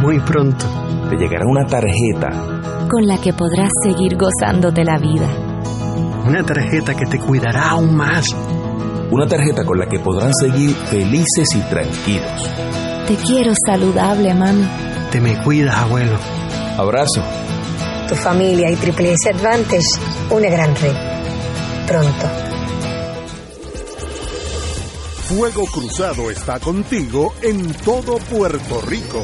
Muy 0.02 0.20
pronto. 0.20 0.66
Te 1.10 1.18
llegará 1.18 1.46
una 1.46 1.66
tarjeta 1.66 2.56
con 2.90 3.08
la 3.08 3.20
que 3.20 3.34
podrás 3.34 3.72
seguir 3.84 4.16
gozando 4.16 4.72
de 4.72 4.84
la 4.84 4.98
vida 4.98 5.45
una 6.26 6.44
tarjeta 6.44 6.96
que 6.96 7.06
te 7.06 7.20
cuidará 7.20 7.70
aún 7.70 7.96
más. 7.96 8.26
Una 9.12 9.28
tarjeta 9.28 9.64
con 9.64 9.78
la 9.78 9.86
que 9.88 10.00
podrán 10.00 10.32
seguir 10.34 10.76
felices 10.76 11.48
y 11.54 11.62
tranquilos. 11.70 12.50
Te 13.08 13.16
quiero 13.16 13.54
saludable, 13.66 14.34
mami. 14.34 14.68
Te 15.12 15.22
me 15.22 15.38
cuidas, 15.44 15.76
abuelo. 15.76 16.18
Abrazo. 16.78 17.22
Tu 18.10 18.16
familia 18.16 18.72
y 18.72 18.76
Triple 18.76 19.14
S 19.14 19.30
Advantage, 19.30 19.86
una 20.32 20.50
gran 20.50 20.76
red. 20.76 20.96
Pronto. 21.88 22.28
Fuego 25.28 25.66
Cruzado 25.66 26.30
está 26.30 26.60
contigo 26.60 27.34
en 27.42 27.74
todo 27.74 28.18
Puerto 28.18 28.82
Rico. 28.82 29.24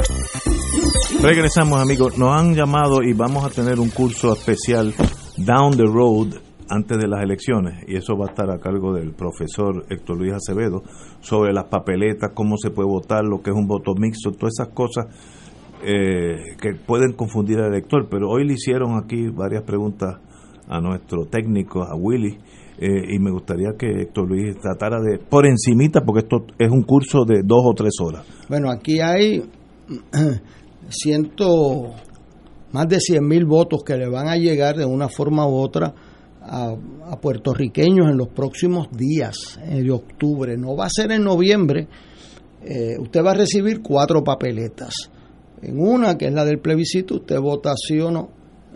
Regresamos 1.23 1.79
amigos, 1.79 2.17
nos 2.17 2.35
han 2.35 2.55
llamado 2.55 3.03
y 3.03 3.13
vamos 3.13 3.45
a 3.45 3.49
tener 3.49 3.79
un 3.79 3.89
curso 3.89 4.33
especial 4.33 4.91
Down 5.37 5.77
the 5.77 5.83
Road 5.83 6.29
antes 6.67 6.97
de 6.97 7.07
las 7.07 7.21
elecciones. 7.21 7.83
Y 7.87 7.95
eso 7.95 8.17
va 8.17 8.25
a 8.25 8.29
estar 8.29 8.49
a 8.49 8.57
cargo 8.57 8.91
del 8.91 9.13
profesor 9.13 9.85
Héctor 9.87 10.17
Luis 10.17 10.33
Acevedo 10.33 10.81
sobre 11.19 11.53
las 11.53 11.65
papeletas, 11.65 12.31
cómo 12.33 12.57
se 12.57 12.71
puede 12.71 12.89
votar, 12.89 13.23
lo 13.23 13.39
que 13.39 13.51
es 13.51 13.55
un 13.55 13.67
voto 13.67 13.93
mixto, 13.93 14.31
todas 14.31 14.55
esas 14.59 14.73
cosas 14.73 15.05
eh, 15.83 16.55
que 16.59 16.73
pueden 16.73 17.13
confundir 17.13 17.59
al 17.59 17.71
elector, 17.71 18.07
pero 18.09 18.27
hoy 18.27 18.47
le 18.47 18.53
hicieron 18.53 18.97
aquí 18.97 19.27
varias 19.27 19.61
preguntas 19.61 20.17
a 20.67 20.81
nuestro 20.81 21.27
técnico, 21.27 21.83
a 21.83 21.95
Willy, 21.95 22.39
eh, 22.79 23.13
y 23.15 23.19
me 23.19 23.29
gustaría 23.29 23.73
que 23.77 23.87
Héctor 23.87 24.27
Luis 24.27 24.57
tratara 24.59 24.99
de, 24.99 25.19
por 25.19 25.45
encimita, 25.45 26.01
porque 26.01 26.21
esto 26.21 26.47
es 26.57 26.71
un 26.71 26.81
curso 26.81 27.25
de 27.25 27.43
dos 27.43 27.61
o 27.63 27.73
tres 27.75 27.93
horas. 28.01 28.25
Bueno, 28.49 28.71
aquí 28.71 28.99
hay 28.99 29.43
ciento, 30.91 31.93
más 32.71 32.87
de 32.87 32.99
100 32.99 33.27
mil 33.27 33.45
votos 33.45 33.83
que 33.83 33.97
le 33.97 34.07
van 34.07 34.27
a 34.27 34.37
llegar 34.37 34.77
de 34.77 34.85
una 34.85 35.09
forma 35.09 35.47
u 35.47 35.55
otra 35.55 35.93
a, 36.41 36.75
puertorriqueños 37.21 38.09
en 38.09 38.17
los 38.17 38.29
próximos 38.29 38.87
días 38.91 39.59
de 39.67 39.91
octubre. 39.91 40.57
No 40.57 40.75
va 40.75 40.85
a 40.85 40.89
ser 40.89 41.11
en 41.11 41.23
noviembre. 41.23 41.87
Eh, 42.63 42.97
usted 42.99 43.23
va 43.23 43.31
a 43.31 43.35
recibir 43.35 43.81
cuatro 43.81 44.23
papeletas. 44.23 45.11
En 45.61 45.79
una, 45.79 46.17
que 46.17 46.27
es 46.27 46.33
la 46.33 46.45
del 46.45 46.59
plebiscito, 46.59 47.15
usted 47.15 47.39
vota 47.39 47.73
sí 47.75 47.99
o 47.99 48.11
no. 48.11 48.29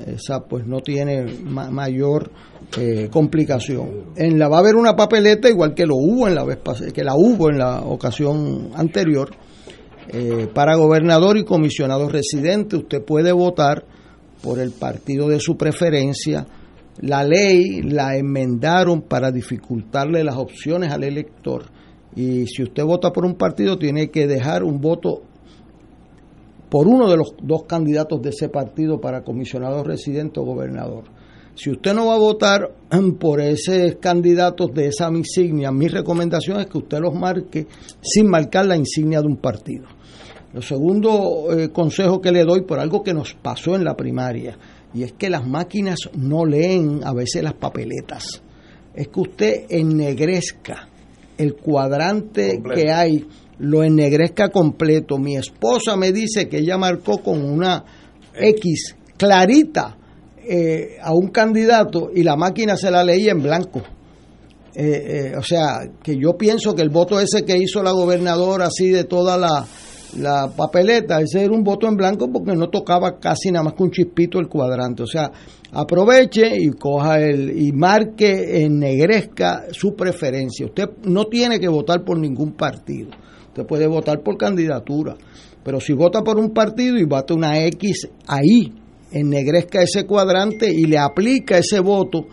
Esa 0.05 0.41
pues 0.43 0.67
no 0.67 0.81
tiene 0.81 1.25
mayor 1.43 2.29
eh, 2.77 3.07
complicación. 3.09 4.11
En 4.17 4.37
la 4.37 4.49
va 4.49 4.57
a 4.57 4.59
haber 4.59 4.75
una 4.75 4.95
papeleta 4.95 5.49
igual 5.49 5.73
que 5.73 5.85
lo 5.85 5.95
hubo 5.95 6.27
en 6.27 6.35
la 6.35 6.43
vez 6.43 6.59
que 6.93 7.03
la 7.03 7.15
hubo 7.15 7.49
en 7.49 7.57
la 7.59 7.79
ocasión 7.81 8.71
anterior 8.75 9.29
eh, 10.09 10.47
para 10.53 10.75
gobernador 10.75 11.37
y 11.37 11.43
comisionado 11.43 12.07
residente, 12.09 12.75
usted 12.75 13.03
puede 13.03 13.31
votar 13.31 13.85
por 14.41 14.59
el 14.59 14.71
partido 14.71 15.27
de 15.27 15.39
su 15.39 15.57
preferencia. 15.57 16.45
La 17.01 17.23
ley 17.23 17.81
la 17.81 18.15
enmendaron 18.15 19.01
para 19.01 19.31
dificultarle 19.31 20.23
las 20.23 20.37
opciones 20.37 20.91
al 20.91 21.03
elector. 21.03 21.65
Y 22.15 22.47
si 22.47 22.63
usted 22.63 22.83
vota 22.83 23.11
por 23.11 23.25
un 23.25 23.35
partido, 23.35 23.77
tiene 23.77 24.09
que 24.09 24.27
dejar 24.27 24.63
un 24.63 24.79
voto 24.79 25.23
por 26.69 26.87
uno 26.87 27.09
de 27.09 27.17
los 27.17 27.35
dos 27.41 27.63
candidatos 27.63 28.21
de 28.21 28.29
ese 28.29 28.49
partido 28.49 28.99
para 28.99 29.23
comisionado 29.23 29.83
residente 29.83 30.39
o 30.39 30.43
gobernador. 30.43 31.05
Si 31.55 31.71
usted 31.71 31.93
no 31.93 32.07
va 32.07 32.15
a 32.15 32.19
votar 32.19 32.69
por 33.19 33.41
esos 33.41 33.95
candidatos 33.99 34.73
de 34.73 34.87
esa 34.87 35.09
insignia, 35.09 35.71
mi 35.71 35.87
recomendación 35.87 36.59
es 36.59 36.67
que 36.67 36.77
usted 36.77 36.99
los 36.99 37.13
marque 37.13 37.67
sin 38.01 38.27
marcar 38.27 38.65
la 38.65 38.77
insignia 38.77 39.21
de 39.21 39.27
un 39.27 39.37
partido. 39.37 39.87
El 40.55 40.63
segundo 40.63 41.51
eh, 41.51 41.67
consejo 41.69 42.21
que 42.21 42.31
le 42.31 42.45
doy 42.45 42.61
por 42.61 42.79
algo 42.79 43.03
que 43.03 43.13
nos 43.13 43.33
pasó 43.33 43.75
en 43.75 43.83
la 43.83 43.93
primaria, 43.93 44.57
y 44.93 45.03
es 45.03 45.11
que 45.11 45.29
las 45.29 45.45
máquinas 45.45 45.97
no 46.13 46.45
leen 46.45 47.01
a 47.03 47.13
veces 47.13 47.43
las 47.43 47.55
papeletas, 47.55 48.41
es 48.93 49.09
que 49.09 49.19
usted 49.19 49.65
ennegrezca 49.67 50.87
el 51.37 51.55
cuadrante 51.55 52.61
que 52.73 52.89
hay, 52.89 53.27
lo 53.59 53.83
ennegrezca 53.83 54.47
completo. 54.47 55.17
Mi 55.17 55.35
esposa 55.35 55.97
me 55.97 56.13
dice 56.13 56.47
que 56.47 56.59
ella 56.59 56.77
marcó 56.77 57.17
con 57.17 57.43
una 57.43 57.83
X 58.33 58.95
clarita 59.17 59.97
eh, 60.37 60.95
a 61.01 61.13
un 61.13 61.31
candidato 61.31 62.11
y 62.15 62.23
la 62.23 62.37
máquina 62.37 62.77
se 62.77 62.89
la 62.89 63.03
leía 63.03 63.33
en 63.33 63.43
blanco. 63.43 63.81
Eh, 64.73 65.33
o 65.37 65.43
sea, 65.43 65.81
que 66.01 66.17
yo 66.17 66.37
pienso 66.37 66.73
que 66.73 66.81
el 66.81 66.89
voto 66.89 67.19
ese 67.19 67.43
que 67.43 67.57
hizo 67.57 67.83
la 67.83 67.91
gobernadora 67.91 68.67
así 68.67 68.89
de 68.89 69.03
toda 69.03 69.37
la 69.37 69.65
la 70.15 70.49
papeleta, 70.55 71.19
ese 71.21 71.43
era 71.43 71.53
un 71.53 71.63
voto 71.63 71.87
en 71.87 71.95
blanco 71.95 72.29
porque 72.31 72.55
no 72.55 72.69
tocaba 72.69 73.19
casi 73.19 73.51
nada 73.51 73.65
más 73.65 73.73
que 73.73 73.83
un 73.83 73.91
chispito 73.91 74.39
el 74.39 74.47
cuadrante. 74.47 75.03
O 75.03 75.07
sea, 75.07 75.31
aproveche 75.71 76.57
y 76.57 76.69
coja 76.71 77.19
el 77.19 77.57
y 77.57 77.71
marque, 77.71 78.63
ennegrezca 78.63 79.65
su 79.71 79.95
preferencia. 79.95 80.65
Usted 80.65 80.89
no 81.03 81.25
tiene 81.25 81.59
que 81.59 81.67
votar 81.67 82.03
por 82.03 82.17
ningún 82.17 82.53
partido. 82.53 83.09
Usted 83.47 83.65
puede 83.65 83.87
votar 83.87 84.21
por 84.21 84.37
candidatura. 84.37 85.15
Pero 85.63 85.79
si 85.79 85.93
vota 85.93 86.21
por 86.21 86.37
un 86.37 86.51
partido 86.51 86.97
y 86.97 87.05
bate 87.05 87.33
una 87.33 87.65
X 87.65 88.07
ahí, 88.27 88.71
ennegrezca 89.11 89.81
ese 89.81 90.05
cuadrante 90.05 90.71
y 90.71 90.85
le 90.85 90.97
aplica 90.97 91.57
ese 91.57 91.79
voto 91.79 92.27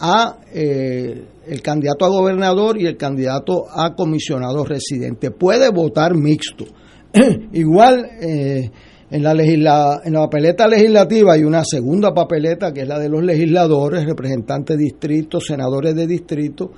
a 0.00 0.38
eh, 0.52 1.24
el 1.46 1.62
candidato 1.62 2.04
a 2.04 2.08
gobernador 2.08 2.80
y 2.80 2.86
el 2.86 2.96
candidato 2.96 3.64
a 3.70 3.94
comisionado 3.94 4.64
residente. 4.64 5.30
Puede 5.30 5.70
votar 5.70 6.14
mixto 6.14 6.64
Igual 7.52 8.10
eh, 8.20 8.70
en, 9.10 9.22
la 9.22 10.00
papeleta 10.12 10.66
legislativa 10.66 11.34
hay 11.34 11.44
una 11.44 11.62
segunda 11.64 12.14
papeleta 12.14 12.72
que 12.72 12.82
es 12.82 12.88
la 12.88 12.98
de 12.98 13.10
los 13.10 13.22
legisladores, 13.22 14.06
representantes 14.06 14.78
de 14.78 14.84
distrito, 14.84 15.38
senadores 15.38 15.94
de 15.94 16.06
distrito, 16.06 16.70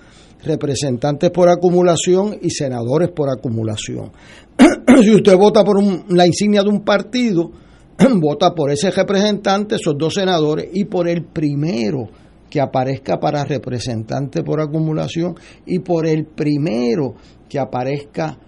representantes 0.43 1.31
por 1.31 1.49
acumulación 1.49 2.37
y 2.43 2.51
senadores 2.51 3.11
por 3.11 3.29
acumulación. 3.31 4.11
si 5.03 5.15
usted 5.15 5.37
vota 5.37 5.63
por 5.63 5.81
la 6.11 6.27
insignia 6.27 6.63
de 6.63 6.71
un 6.71 6.85
partido, 6.85 7.53
vota 8.21 8.53
por 8.53 8.73
ese 8.73 8.91
representante, 8.91 9.77
esos 9.77 9.95
dos 9.97 10.15
senadores, 10.15 10.69
y 10.73 10.87
por 10.87 11.09
el 11.09 11.25
primero 11.25 12.09
que 12.51 12.61
aparezca 12.61 13.19
para 13.19 13.45
representante 13.45 14.43
por 14.43 14.61
acumulación 14.61 15.35
y 15.67 15.81
por 15.81 16.07
el 16.07 16.27
primero 16.27 17.15
que 17.49 17.59
aparezca 17.59 18.39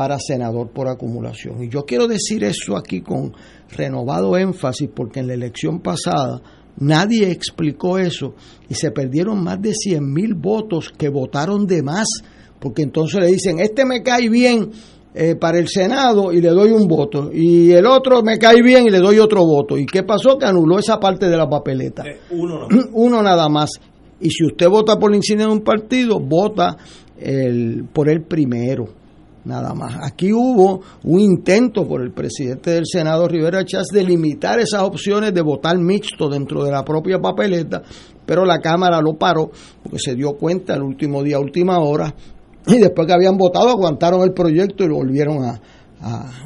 para 0.00 0.18
senador 0.18 0.70
por 0.70 0.88
acumulación. 0.88 1.62
Y 1.62 1.68
yo 1.68 1.82
quiero 1.82 2.08
decir 2.08 2.42
eso 2.42 2.74
aquí 2.74 3.02
con 3.02 3.34
renovado 3.68 4.34
énfasis 4.38 4.88
porque 4.96 5.20
en 5.20 5.26
la 5.26 5.34
elección 5.34 5.80
pasada 5.80 6.40
nadie 6.78 7.30
explicó 7.30 7.98
eso 7.98 8.34
y 8.70 8.76
se 8.76 8.92
perdieron 8.92 9.44
más 9.44 9.60
de 9.60 9.74
100 9.74 10.10
mil 10.10 10.32
votos 10.36 10.90
que 10.96 11.10
votaron 11.10 11.66
de 11.66 11.82
más 11.82 12.06
porque 12.58 12.80
entonces 12.80 13.20
le 13.20 13.26
dicen, 13.26 13.60
este 13.60 13.84
me 13.84 14.02
cae 14.02 14.30
bien 14.30 14.70
eh, 15.12 15.34
para 15.34 15.58
el 15.58 15.68
Senado 15.68 16.32
y 16.32 16.40
le 16.40 16.48
doy 16.48 16.70
un 16.70 16.88
voto 16.88 17.30
y 17.30 17.70
el 17.72 17.84
otro 17.84 18.22
me 18.22 18.38
cae 18.38 18.62
bien 18.62 18.86
y 18.86 18.90
le 18.90 19.00
doy 19.00 19.18
otro 19.18 19.44
voto. 19.44 19.76
¿Y 19.76 19.84
qué 19.84 20.02
pasó? 20.02 20.38
Que 20.38 20.46
anuló 20.46 20.78
esa 20.78 20.98
parte 20.98 21.28
de 21.28 21.36
la 21.36 21.46
papeleta. 21.46 22.04
Eh, 22.06 22.20
uno, 22.30 22.68
uno 22.94 23.22
nada 23.22 23.50
más. 23.50 23.72
Y 24.18 24.30
si 24.30 24.46
usted 24.46 24.66
vota 24.70 24.96
por 24.98 25.10
la 25.10 25.18
insignia 25.18 25.44
de 25.44 25.52
un 25.52 25.60
partido, 25.60 26.18
vota 26.20 26.78
el, 27.18 27.84
por 27.92 28.08
el 28.08 28.22
primero 28.22 28.99
nada 29.44 29.74
más. 29.74 29.96
Aquí 30.02 30.32
hubo 30.32 30.80
un 31.04 31.20
intento 31.20 31.86
por 31.86 32.02
el 32.02 32.12
presidente 32.12 32.70
del 32.72 32.84
Senado, 32.86 33.26
Rivera 33.26 33.64
Chávez, 33.64 33.88
de 33.92 34.04
limitar 34.04 34.58
esas 34.60 34.82
opciones 34.82 35.32
de 35.32 35.42
votar 35.42 35.78
mixto 35.78 36.28
dentro 36.28 36.64
de 36.64 36.70
la 36.70 36.84
propia 36.84 37.18
papeleta, 37.18 37.82
pero 38.26 38.44
la 38.44 38.58
Cámara 38.58 39.00
lo 39.00 39.14
paró 39.14 39.50
porque 39.82 39.98
se 39.98 40.14
dio 40.14 40.32
cuenta 40.32 40.74
el 40.74 40.82
último 40.82 41.22
día, 41.22 41.38
última 41.38 41.78
hora, 41.80 42.14
y 42.66 42.78
después 42.78 43.06
que 43.06 43.14
habían 43.14 43.36
votado 43.36 43.70
aguantaron 43.70 44.22
el 44.22 44.32
proyecto 44.32 44.84
y 44.84 44.88
lo 44.88 44.96
volvieron 44.96 45.44
a, 45.44 45.60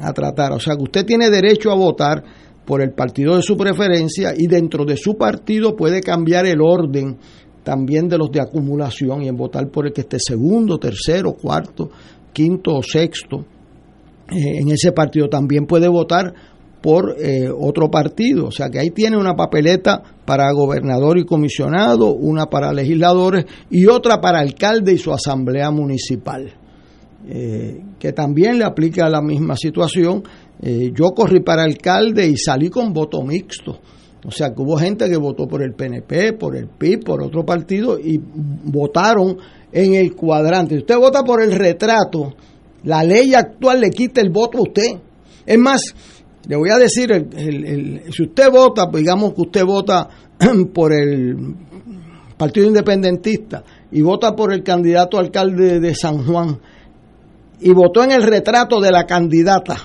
a 0.01 0.13
tratar. 0.13 0.53
O 0.53 0.59
sea 0.59 0.75
que 0.75 0.83
usted 0.83 1.05
tiene 1.05 1.29
derecho 1.29 1.71
a 1.71 1.75
votar 1.75 2.23
por 2.65 2.81
el 2.81 2.93
partido 2.93 3.35
de 3.35 3.43
su 3.43 3.55
preferencia 3.55 4.33
y 4.35 4.47
dentro 4.47 4.85
de 4.85 4.97
su 4.97 5.17
partido 5.17 5.75
puede 5.75 6.01
cambiar 6.01 6.45
el 6.45 6.61
orden 6.61 7.17
también 7.65 8.07
de 8.07 8.17
los 8.17 8.31
de 8.31 8.39
acumulación 8.39 9.23
y 9.23 9.27
en 9.27 9.35
votar 9.35 9.67
por 9.69 9.87
el 9.87 9.93
que 9.93 10.01
esté 10.01 10.17
segundo, 10.19 10.77
tercero, 10.77 11.33
cuarto, 11.33 11.89
quinto 12.35 12.75
o 12.75 12.83
sexto 12.83 13.45
eh, 14.29 14.59
en 14.59 14.69
ese 14.69 14.91
partido 14.91 15.29
también 15.29 15.65
puede 15.65 15.87
votar 15.87 16.33
por 16.81 17.15
eh, 17.17 17.49
otro 17.49 17.89
partido. 17.89 18.47
O 18.47 18.51
sea 18.51 18.69
que 18.69 18.79
ahí 18.79 18.89
tiene 18.89 19.17
una 19.17 19.35
papeleta 19.35 20.03
para 20.25 20.51
gobernador 20.51 21.17
y 21.17 21.25
comisionado, 21.25 22.13
una 22.13 22.47
para 22.47 22.73
legisladores 22.73 23.45
y 23.69 23.85
otra 23.87 24.19
para 24.19 24.39
alcalde 24.39 24.93
y 24.93 24.97
su 24.97 25.13
asamblea 25.13 25.71
municipal, 25.71 26.51
eh, 27.27 27.81
que 27.97 28.11
también 28.13 28.59
le 28.59 28.65
aplica 28.65 29.09
la 29.09 29.21
misma 29.21 29.55
situación. 29.55 30.23
yo 30.93 31.11
corrí 31.13 31.41
para 31.41 31.63
alcalde 31.63 32.27
y 32.27 32.37
salí 32.37 32.69
con 32.69 32.93
voto 32.93 33.21
mixto. 33.21 33.79
O 34.25 34.31
sea 34.31 34.53
que 34.53 34.61
hubo 34.61 34.77
gente 34.77 35.07
que 35.07 35.17
votó 35.17 35.47
por 35.47 35.61
el 35.61 35.73
PNP, 35.73 36.33
por 36.33 36.55
el 36.55 36.67
PIB, 36.67 37.03
por 37.03 37.21
otro 37.21 37.45
partido 37.45 37.99
y 37.99 38.19
votaron 38.19 39.37
en 39.75 39.93
el 39.93 40.15
cuadrante. 40.15 40.75
Si 40.75 40.81
usted 40.81 40.97
vota 40.97 41.23
por 41.23 41.43
el 41.43 41.51
retrato, 41.51 42.33
la 42.85 43.03
ley 43.03 43.33
actual 43.33 43.81
le 43.81 43.89
quita 43.89 44.21
el 44.21 44.29
voto 44.29 44.59
a 44.59 44.61
usted. 44.61 44.99
Es 45.45 45.57
más, 45.59 45.81
Le 46.47 46.55
voy 46.55 46.69
a 46.69 46.77
decir, 46.77 47.09
si 48.11 48.23
usted 48.23 48.51
vota, 48.51 48.89
pues 48.89 49.01
digamos 49.01 49.33
que 49.33 49.41
usted 49.41 49.65
vota 49.65 50.07
por 50.73 50.93
el 50.93 51.55
Partido 52.37 52.67
Independentista 52.67 53.63
y 53.91 54.01
vota 54.01 54.35
por 54.35 54.53
el 54.53 54.63
candidato 54.63 55.17
alcalde 55.17 55.79
de 55.79 55.95
San 55.95 56.23
Juan 56.25 56.59
y 57.59 57.73
votó 57.73 58.03
en 58.03 58.11
el 58.11 58.23
retrato 58.23 58.79
de 58.79 58.91
la 58.91 59.05
candidata, 59.05 59.77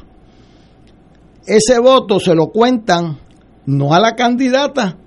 ese 1.47 1.79
voto 1.79 2.21
se 2.21 2.35
lo 2.35 2.49
cuentan 2.49 3.19
no 3.67 3.95
a 3.95 4.01
la 4.01 4.15
candidata, 4.15 4.99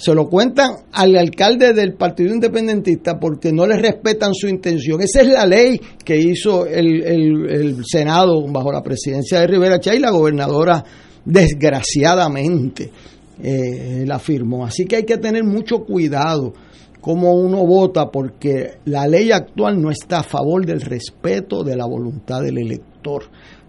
se 0.00 0.14
lo 0.14 0.30
cuentan 0.30 0.76
al 0.92 1.14
alcalde 1.14 1.74
del 1.74 1.92
Partido 1.92 2.32
Independentista 2.32 3.20
porque 3.20 3.52
no 3.52 3.66
le 3.66 3.76
respetan 3.76 4.32
su 4.32 4.48
intención. 4.48 5.02
Esa 5.02 5.20
es 5.20 5.28
la 5.28 5.44
ley 5.44 5.78
que 6.02 6.16
hizo 6.16 6.64
el, 6.64 7.02
el, 7.02 7.84
Senado 7.84 8.46
bajo 8.48 8.72
la 8.72 8.82
presidencia 8.82 9.40
de 9.40 9.46
Rivera 9.46 9.78
Chay 9.78 9.98
la 9.98 10.10
gobernadora 10.10 10.82
desgraciadamente 11.22 12.90
eh, 13.42 14.04
la 14.06 14.18
firmó. 14.18 14.64
Así 14.64 14.86
que 14.86 14.96
hay 14.96 15.04
que 15.04 15.18
tener 15.18 15.44
mucho 15.44 15.80
cuidado 15.80 16.54
cómo 17.02 17.34
uno 17.34 17.66
vota 17.66 18.10
porque 18.10 18.78
la 18.86 19.06
ley 19.06 19.30
actual 19.32 19.82
no 19.82 19.90
está 19.90 20.20
a 20.20 20.22
favor 20.22 20.64
del 20.64 20.80
respeto 20.80 21.62
de 21.62 21.76
la 21.76 21.84
voluntad 21.84 22.40
del 22.40 22.56
elector. 22.56 23.24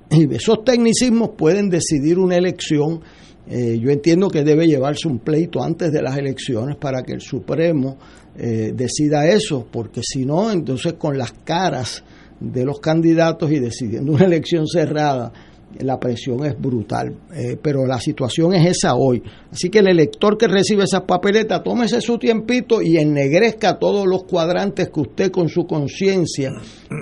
Y 0.10 0.34
esos 0.34 0.64
tecnicismos 0.64 1.32
pueden 1.38 1.70
decidir 1.70 2.20
una 2.20 2.38
elección 2.38 3.02
eh, 3.50 3.78
yo 3.80 3.90
entiendo 3.90 4.30
que 4.30 4.44
debe 4.44 4.68
llevarse 4.68 5.08
un 5.08 5.20
pleito 5.20 5.64
antes 5.64 5.92
de 5.92 6.02
las 6.02 6.18
elecciones 6.18 6.76
para 6.78 7.04
que 7.04 7.14
el 7.14 7.22
Supremo 7.22 7.98
eh, 8.38 8.72
decida 8.74 9.28
eso, 9.28 9.68
porque 9.70 10.02
si 10.04 10.26
no, 10.26 10.52
entonces 10.52 10.94
con 10.94 11.18
las 11.18 11.34
caras 11.44 12.04
de 12.40 12.66
los 12.66 12.80
candidatos 12.80 13.52
y 13.52 13.60
decidiendo 13.60 14.14
una 14.14 14.26
elección 14.26 14.68
cerrada, 14.68 15.32
la 15.80 16.00
presión 16.00 16.46
es 16.46 16.60
brutal. 16.60 17.16
Eh, 17.34 17.58
pero 17.62 17.86
la 17.86 18.00
situación 18.00 18.54
es 18.54 18.78
esa 18.78 18.96
hoy. 18.96 19.22
Así 19.52 19.70
que 19.70 19.80
el 19.80 19.88
elector 19.88 20.38
que 20.38 20.48
recibe 20.48 20.84
esas 20.84 21.02
papeletas, 21.02 21.64
tómese 21.64 22.02
su 22.02 22.18
tiempito 22.18 22.82
y 22.82 22.98
ennegrezca 22.98 23.80
todos 23.80 24.06
los 24.08 24.24
cuadrantes 24.24 24.90
que 24.90 25.00
usted 25.00 25.32
con 25.32 25.50
su 25.50 25.66
conciencia 25.66 26.52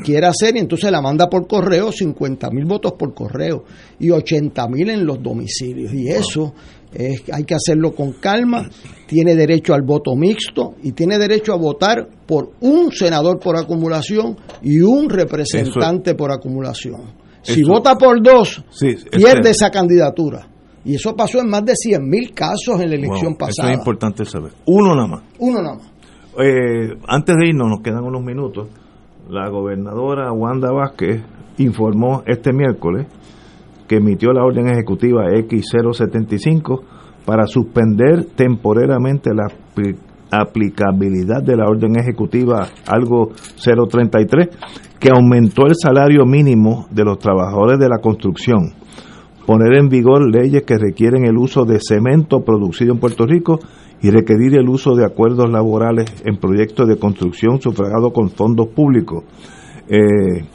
quiera 0.04 0.30
hacer 0.30 0.56
y 0.56 0.60
entonces 0.60 0.92
la 0.92 1.02
manda 1.02 1.30
por 1.30 1.48
correo, 1.48 1.92
50 1.92 2.50
mil 2.52 2.66
votos 2.66 2.94
por 2.94 3.14
correo 3.14 3.64
y 4.00 4.10
80 4.10 4.68
mil 4.68 4.90
en 4.90 5.06
los 5.06 5.22
domicilios. 5.22 5.94
Y 5.94 6.10
eso 6.10 6.54
es, 6.94 7.24
hay 7.32 7.44
que 7.44 7.56
hacerlo 7.56 7.94
con 7.94 8.14
calma. 8.14 8.70
Tiene 9.08 9.36
derecho 9.36 9.74
al 9.74 9.82
voto 9.82 10.16
mixto 10.16 10.76
y 10.84 10.92
tiene 10.92 11.18
derecho 11.18 11.54
a 11.54 11.58
votar 11.58 12.08
por 12.26 12.52
un 12.62 12.92
senador 12.92 13.40
por 13.40 13.58
acumulación 13.58 14.38
y 14.62 14.80
un 14.80 15.10
representante 15.10 16.16
por 16.16 16.32
acumulación. 16.32 17.19
Si 17.54 17.64
vota 17.64 17.96
por 17.96 18.22
dos, 18.22 18.64
pierde 19.12 19.50
esa 19.50 19.70
candidatura. 19.70 20.48
Y 20.86 20.96
eso 20.96 21.16
pasó 21.16 21.40
en 21.40 21.50
más 21.50 21.66
de 21.66 21.76
100 21.76 22.08
mil 22.08 22.34
casos 22.34 22.80
en 22.80 22.90
la 22.90 22.96
elección 22.96 23.36
pasada. 23.36 23.70
Eso 23.70 23.74
es 23.74 23.80
importante 23.80 24.26
saber. 24.26 24.52
Uno 24.66 24.96
nada 24.96 25.08
más. 25.08 25.24
Uno 25.40 25.62
nada 25.62 25.76
más. 25.76 25.92
Eh, 26.42 26.96
antes 27.08 27.36
de 27.36 27.50
irnos, 27.50 27.68
nos 27.70 27.82
quedan 27.82 28.04
unos 28.04 28.24
minutos. 28.24 28.70
La 29.30 29.50
gobernadora 29.50 30.32
Wanda 30.32 30.72
Vázquez 30.72 31.22
informó 31.58 32.24
este 32.26 32.54
miércoles 32.54 33.08
que 33.88 33.98
emitió 33.98 34.32
la 34.32 34.44
orden 34.44 34.68
ejecutiva 34.70 35.26
X075 35.32 36.82
para 37.26 37.46
suspender 37.46 38.26
temporariamente 38.36 39.32
la 39.34 39.48
aplicabilidad 40.32 41.44
de 41.44 41.58
la 41.58 41.66
orden 41.66 42.00
ejecutiva 42.00 42.68
algo 42.88 43.32
033 43.58 44.50
que 45.00 45.10
aumentó 45.10 45.66
el 45.66 45.76
salario 45.76 46.26
mínimo 46.26 46.88
de 46.92 47.06
los 47.06 47.20
trabajadores 47.20 47.80
de 47.80 47.88
la 47.88 48.00
construcción, 48.00 48.74
poner 49.46 49.78
en 49.80 49.90
vigor 49.90 50.30
leyes 50.30 50.64
que 50.64 50.78
requieren 50.78 51.26
el 51.26 51.38
uso 51.38 51.66
de 51.66 51.80
cemento 51.80 52.42
producido 52.44 52.94
en 52.94 53.00
Puerto 53.00 53.26
Rico 53.26 53.60
y 54.02 54.12
requerir 54.12 54.56
el 54.58 54.70
uso 54.70 54.96
de 54.96 55.06
acuerdos 55.06 55.50
laborales 55.50 56.14
en 56.26 56.38
proyectos 56.38 56.88
de 56.88 56.98
construcción 56.98 57.62
sufragados 57.62 58.12
con 58.14 58.30
fondos 58.30 58.68
públicos. 58.68 59.24
Eh, 59.88 60.46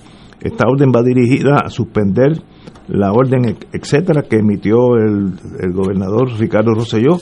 esta 0.40 0.66
orden 0.68 0.92
va 0.94 1.02
dirigida 1.02 1.56
a 1.64 1.70
suspender 1.70 2.40
la 2.88 3.12
orden, 3.12 3.56
etcétera, 3.72 4.22
que 4.22 4.36
emitió 4.36 4.96
el, 4.96 5.32
el 5.60 5.72
gobernador 5.72 6.30
Ricardo 6.38 6.74
Rosselló 6.74 7.18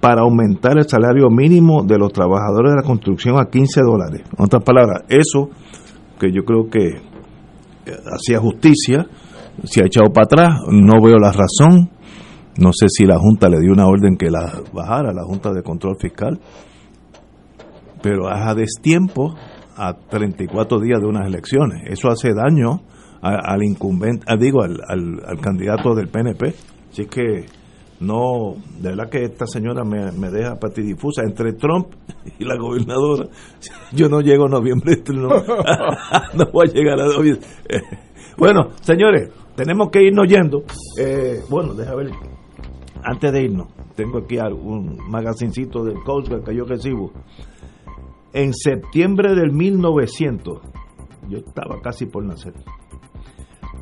para 0.00 0.22
aumentar 0.22 0.78
el 0.78 0.88
salario 0.88 1.28
mínimo 1.30 1.82
de 1.84 1.98
los 1.98 2.12
trabajadores 2.12 2.72
de 2.72 2.76
la 2.76 2.86
construcción 2.86 3.38
a 3.38 3.46
15 3.46 3.80
dólares. 3.82 4.22
En 4.36 4.44
otras 4.44 4.62
palabras, 4.62 5.04
eso 5.08 5.50
que 6.24 6.32
yo 6.32 6.44
creo 6.44 6.70
que 6.70 6.86
eh, 6.88 7.96
hacía 8.12 8.38
justicia, 8.40 9.06
se 9.64 9.82
ha 9.82 9.86
echado 9.86 10.12
para 10.12 10.24
atrás, 10.24 10.60
no 10.70 11.02
veo 11.02 11.18
la 11.18 11.32
razón, 11.32 11.90
no 12.56 12.70
sé 12.72 12.86
si 12.88 13.04
la 13.04 13.18
Junta 13.18 13.48
le 13.48 13.60
dio 13.60 13.72
una 13.72 13.86
orden 13.86 14.16
que 14.16 14.30
la 14.30 14.62
bajara, 14.72 15.12
la 15.12 15.24
Junta 15.24 15.52
de 15.52 15.62
Control 15.62 15.96
Fiscal, 16.00 16.40
pero 18.02 18.28
a 18.28 18.54
destiempo 18.54 19.34
a 19.76 19.94
34 19.94 20.80
días 20.80 21.00
de 21.00 21.06
unas 21.06 21.26
elecciones. 21.26 21.82
Eso 21.86 22.08
hace 22.08 22.32
daño 22.32 22.82
al 23.22 23.62
incumbente, 23.64 24.26
digo, 24.38 24.62
al, 24.62 24.78
al, 24.86 25.40
candidato 25.40 25.94
del 25.94 26.08
PNP. 26.08 26.54
Así 26.90 27.06
que 27.06 27.46
no, 28.04 28.56
de 28.80 28.90
verdad 28.90 29.08
que 29.08 29.24
esta 29.24 29.46
señora 29.46 29.84
me, 29.84 30.12
me 30.12 30.30
deja 30.30 30.58
patidifusa 30.58 31.22
entre 31.22 31.54
Trump 31.54 31.88
y 32.38 32.44
la 32.44 32.56
gobernadora. 32.56 33.28
Yo 33.92 34.08
no 34.08 34.20
llego 34.20 34.46
a 34.46 34.48
noviembre, 34.48 35.02
no, 35.12 35.28
no 36.34 36.50
voy 36.52 36.68
a 36.68 36.72
llegar 36.72 37.00
a 37.00 37.06
noviembre. 37.06 37.46
Bueno, 38.36 38.70
señores, 38.80 39.30
tenemos 39.54 39.90
que 39.90 40.02
irnos 40.02 40.26
yendo. 40.26 40.64
Eh, 40.98 41.40
bueno, 41.48 41.72
deja 41.72 41.94
ver, 41.94 42.10
antes 43.04 43.32
de 43.32 43.42
irnos, 43.44 43.68
tengo 43.94 44.18
aquí 44.18 44.38
un 44.38 44.98
magazincito 45.08 45.84
del 45.84 46.02
Coast 46.02 46.32
que 46.44 46.56
yo 46.56 46.64
recibo. 46.64 47.12
En 48.32 48.52
septiembre 48.52 49.36
del 49.36 49.52
1900, 49.52 50.62
yo 51.28 51.38
estaba 51.38 51.80
casi 51.80 52.06
por 52.06 52.24
nacer, 52.24 52.54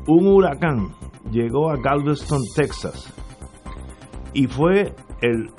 un 0.05 0.27
huracán 0.27 0.91
llegó 1.31 1.71
a 1.71 1.77
Galveston, 1.77 2.41
Texas 2.55 3.11
y 4.33 4.47
fue 4.47 4.95
el 5.21 5.49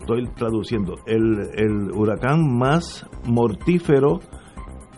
estoy 0.00 0.28
traduciendo 0.36 0.94
el, 1.06 1.90
huracán 1.92 2.56
más 2.56 3.04
mortífero 3.24 4.20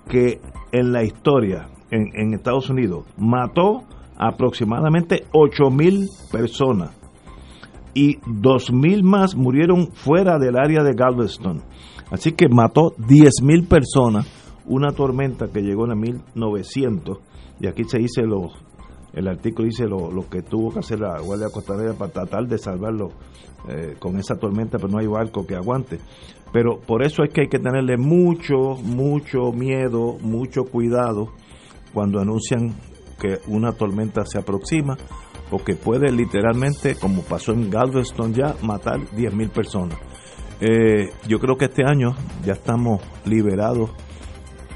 que 0.06 0.40
en 0.70 0.92
la 0.92 1.02
historia 1.02 1.68
en, 1.90 2.10
en 2.14 2.34
Estados 2.34 2.68
Unidos. 2.68 3.06
Mató 3.16 3.84
aproximadamente 4.18 5.24
8 5.32 5.70
mil 5.70 6.08
personas. 6.30 6.94
Y 7.94 8.18
2 8.26 8.72
mil 8.72 9.02
más 9.02 9.34
murieron 9.34 9.88
fuera 9.92 10.38
del 10.38 10.58
área 10.58 10.82
de 10.82 10.92
Galveston. 10.92 11.62
Así 12.10 12.32
que 12.32 12.48
mató 12.48 12.92
10 12.98 13.42
mil 13.42 13.66
personas. 13.66 14.26
Una 14.66 14.92
tormenta 14.92 15.48
que 15.48 15.62
llegó 15.62 15.86
en 15.86 15.92
el 15.92 15.98
1900 15.98 17.18
y 17.60 17.66
aquí 17.66 17.84
se 17.84 17.98
dice 17.98 18.22
los 18.22 18.52
el 19.12 19.26
artículo 19.28 19.66
dice 19.66 19.86
lo, 19.86 20.28
que 20.28 20.42
tuvo 20.42 20.72
que 20.72 20.80
hacer 20.80 21.00
la 21.00 21.20
Guardia 21.20 21.48
Costanera 21.50 21.94
para 21.94 22.12
tratar 22.12 22.46
de 22.46 22.58
salvarlo 22.58 23.08
eh, 23.68 23.96
con 23.98 24.18
esa 24.18 24.36
tormenta, 24.36 24.78
pero 24.78 24.88
no 24.88 24.98
hay 24.98 25.06
barco 25.06 25.46
que 25.46 25.54
aguante. 25.54 25.98
Pero 26.52 26.78
por 26.80 27.02
eso 27.02 27.22
es 27.24 27.32
que 27.32 27.42
hay 27.42 27.48
que 27.48 27.58
tenerle 27.58 27.96
mucho, 27.96 28.74
mucho 28.82 29.52
miedo, 29.52 30.16
mucho 30.20 30.64
cuidado 30.64 31.32
cuando 31.92 32.20
anuncian 32.20 32.74
que 33.20 33.38
una 33.48 33.72
tormenta 33.72 34.24
se 34.24 34.38
aproxima, 34.38 34.96
porque 35.50 35.74
puede 35.74 36.12
literalmente, 36.12 36.94
como 36.94 37.22
pasó 37.22 37.52
en 37.52 37.70
Galveston 37.70 38.34
ya, 38.34 38.54
matar 38.62 39.00
10.000 39.00 39.50
personas. 39.50 39.98
Eh, 40.60 41.10
yo 41.26 41.38
creo 41.38 41.56
que 41.56 41.66
este 41.66 41.82
año 41.84 42.14
ya 42.44 42.52
estamos 42.52 43.00
liberados, 43.24 43.90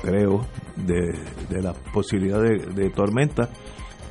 creo, 0.00 0.40
de, 0.76 1.12
de 1.48 1.62
la 1.62 1.74
posibilidad 1.92 2.40
de, 2.40 2.58
de 2.58 2.90
tormenta 2.90 3.50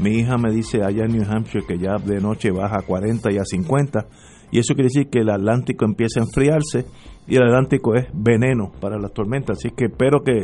mi 0.01 0.17
hija 0.17 0.37
me 0.37 0.51
dice 0.51 0.83
allá 0.83 1.05
en 1.05 1.11
New 1.11 1.25
Hampshire 1.29 1.65
que 1.65 1.77
ya 1.77 1.97
de 1.97 2.19
noche 2.19 2.51
baja 2.51 2.79
a 2.79 2.81
40 2.81 3.31
y 3.31 3.37
a 3.37 3.45
50. 3.45 4.07
Y 4.51 4.59
eso 4.59 4.73
quiere 4.73 4.89
decir 4.93 5.09
que 5.09 5.19
el 5.19 5.29
Atlántico 5.29 5.85
empieza 5.85 6.19
a 6.19 6.23
enfriarse 6.23 6.85
y 7.27 7.35
el 7.35 7.43
Atlántico 7.43 7.95
es 7.95 8.07
veneno 8.13 8.71
para 8.81 8.97
las 8.97 9.13
tormentas. 9.13 9.59
Así 9.59 9.69
que 9.75 9.85
espero 9.85 10.23
que, 10.23 10.43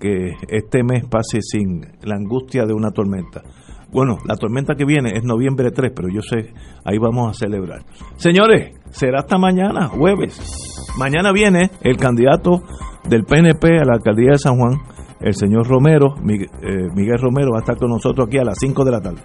que 0.00 0.32
este 0.48 0.82
mes 0.82 1.04
pase 1.08 1.40
sin 1.42 1.82
la 2.02 2.16
angustia 2.16 2.64
de 2.64 2.72
una 2.72 2.90
tormenta. 2.90 3.42
Bueno, 3.92 4.16
la 4.26 4.36
tormenta 4.36 4.74
que 4.74 4.84
viene 4.84 5.12
es 5.14 5.24
noviembre 5.24 5.70
3, 5.70 5.92
pero 5.94 6.08
yo 6.08 6.20
sé, 6.20 6.52
ahí 6.84 6.98
vamos 6.98 7.30
a 7.30 7.34
celebrar. 7.34 7.84
Señores, 8.16 8.74
será 8.90 9.20
hasta 9.20 9.38
mañana, 9.38 9.88
jueves. 9.88 10.40
Mañana 10.98 11.32
viene 11.32 11.70
el 11.82 11.96
candidato 11.96 12.62
del 13.08 13.24
PNP 13.24 13.78
a 13.78 13.84
la 13.84 13.94
alcaldía 13.94 14.32
de 14.32 14.38
San 14.38 14.56
Juan, 14.56 14.74
el 15.20 15.34
señor 15.34 15.66
Romero, 15.66 16.14
eh, 16.28 16.88
Miguel 16.94 17.18
Romero, 17.18 17.52
va 17.52 17.58
a 17.58 17.60
estar 17.60 17.76
con 17.76 17.90
nosotros 17.90 18.26
aquí 18.26 18.38
a 18.38 18.44
las 18.44 18.58
5 18.58 18.84
de 18.84 18.90
la 18.90 19.00
tarde. 19.00 19.22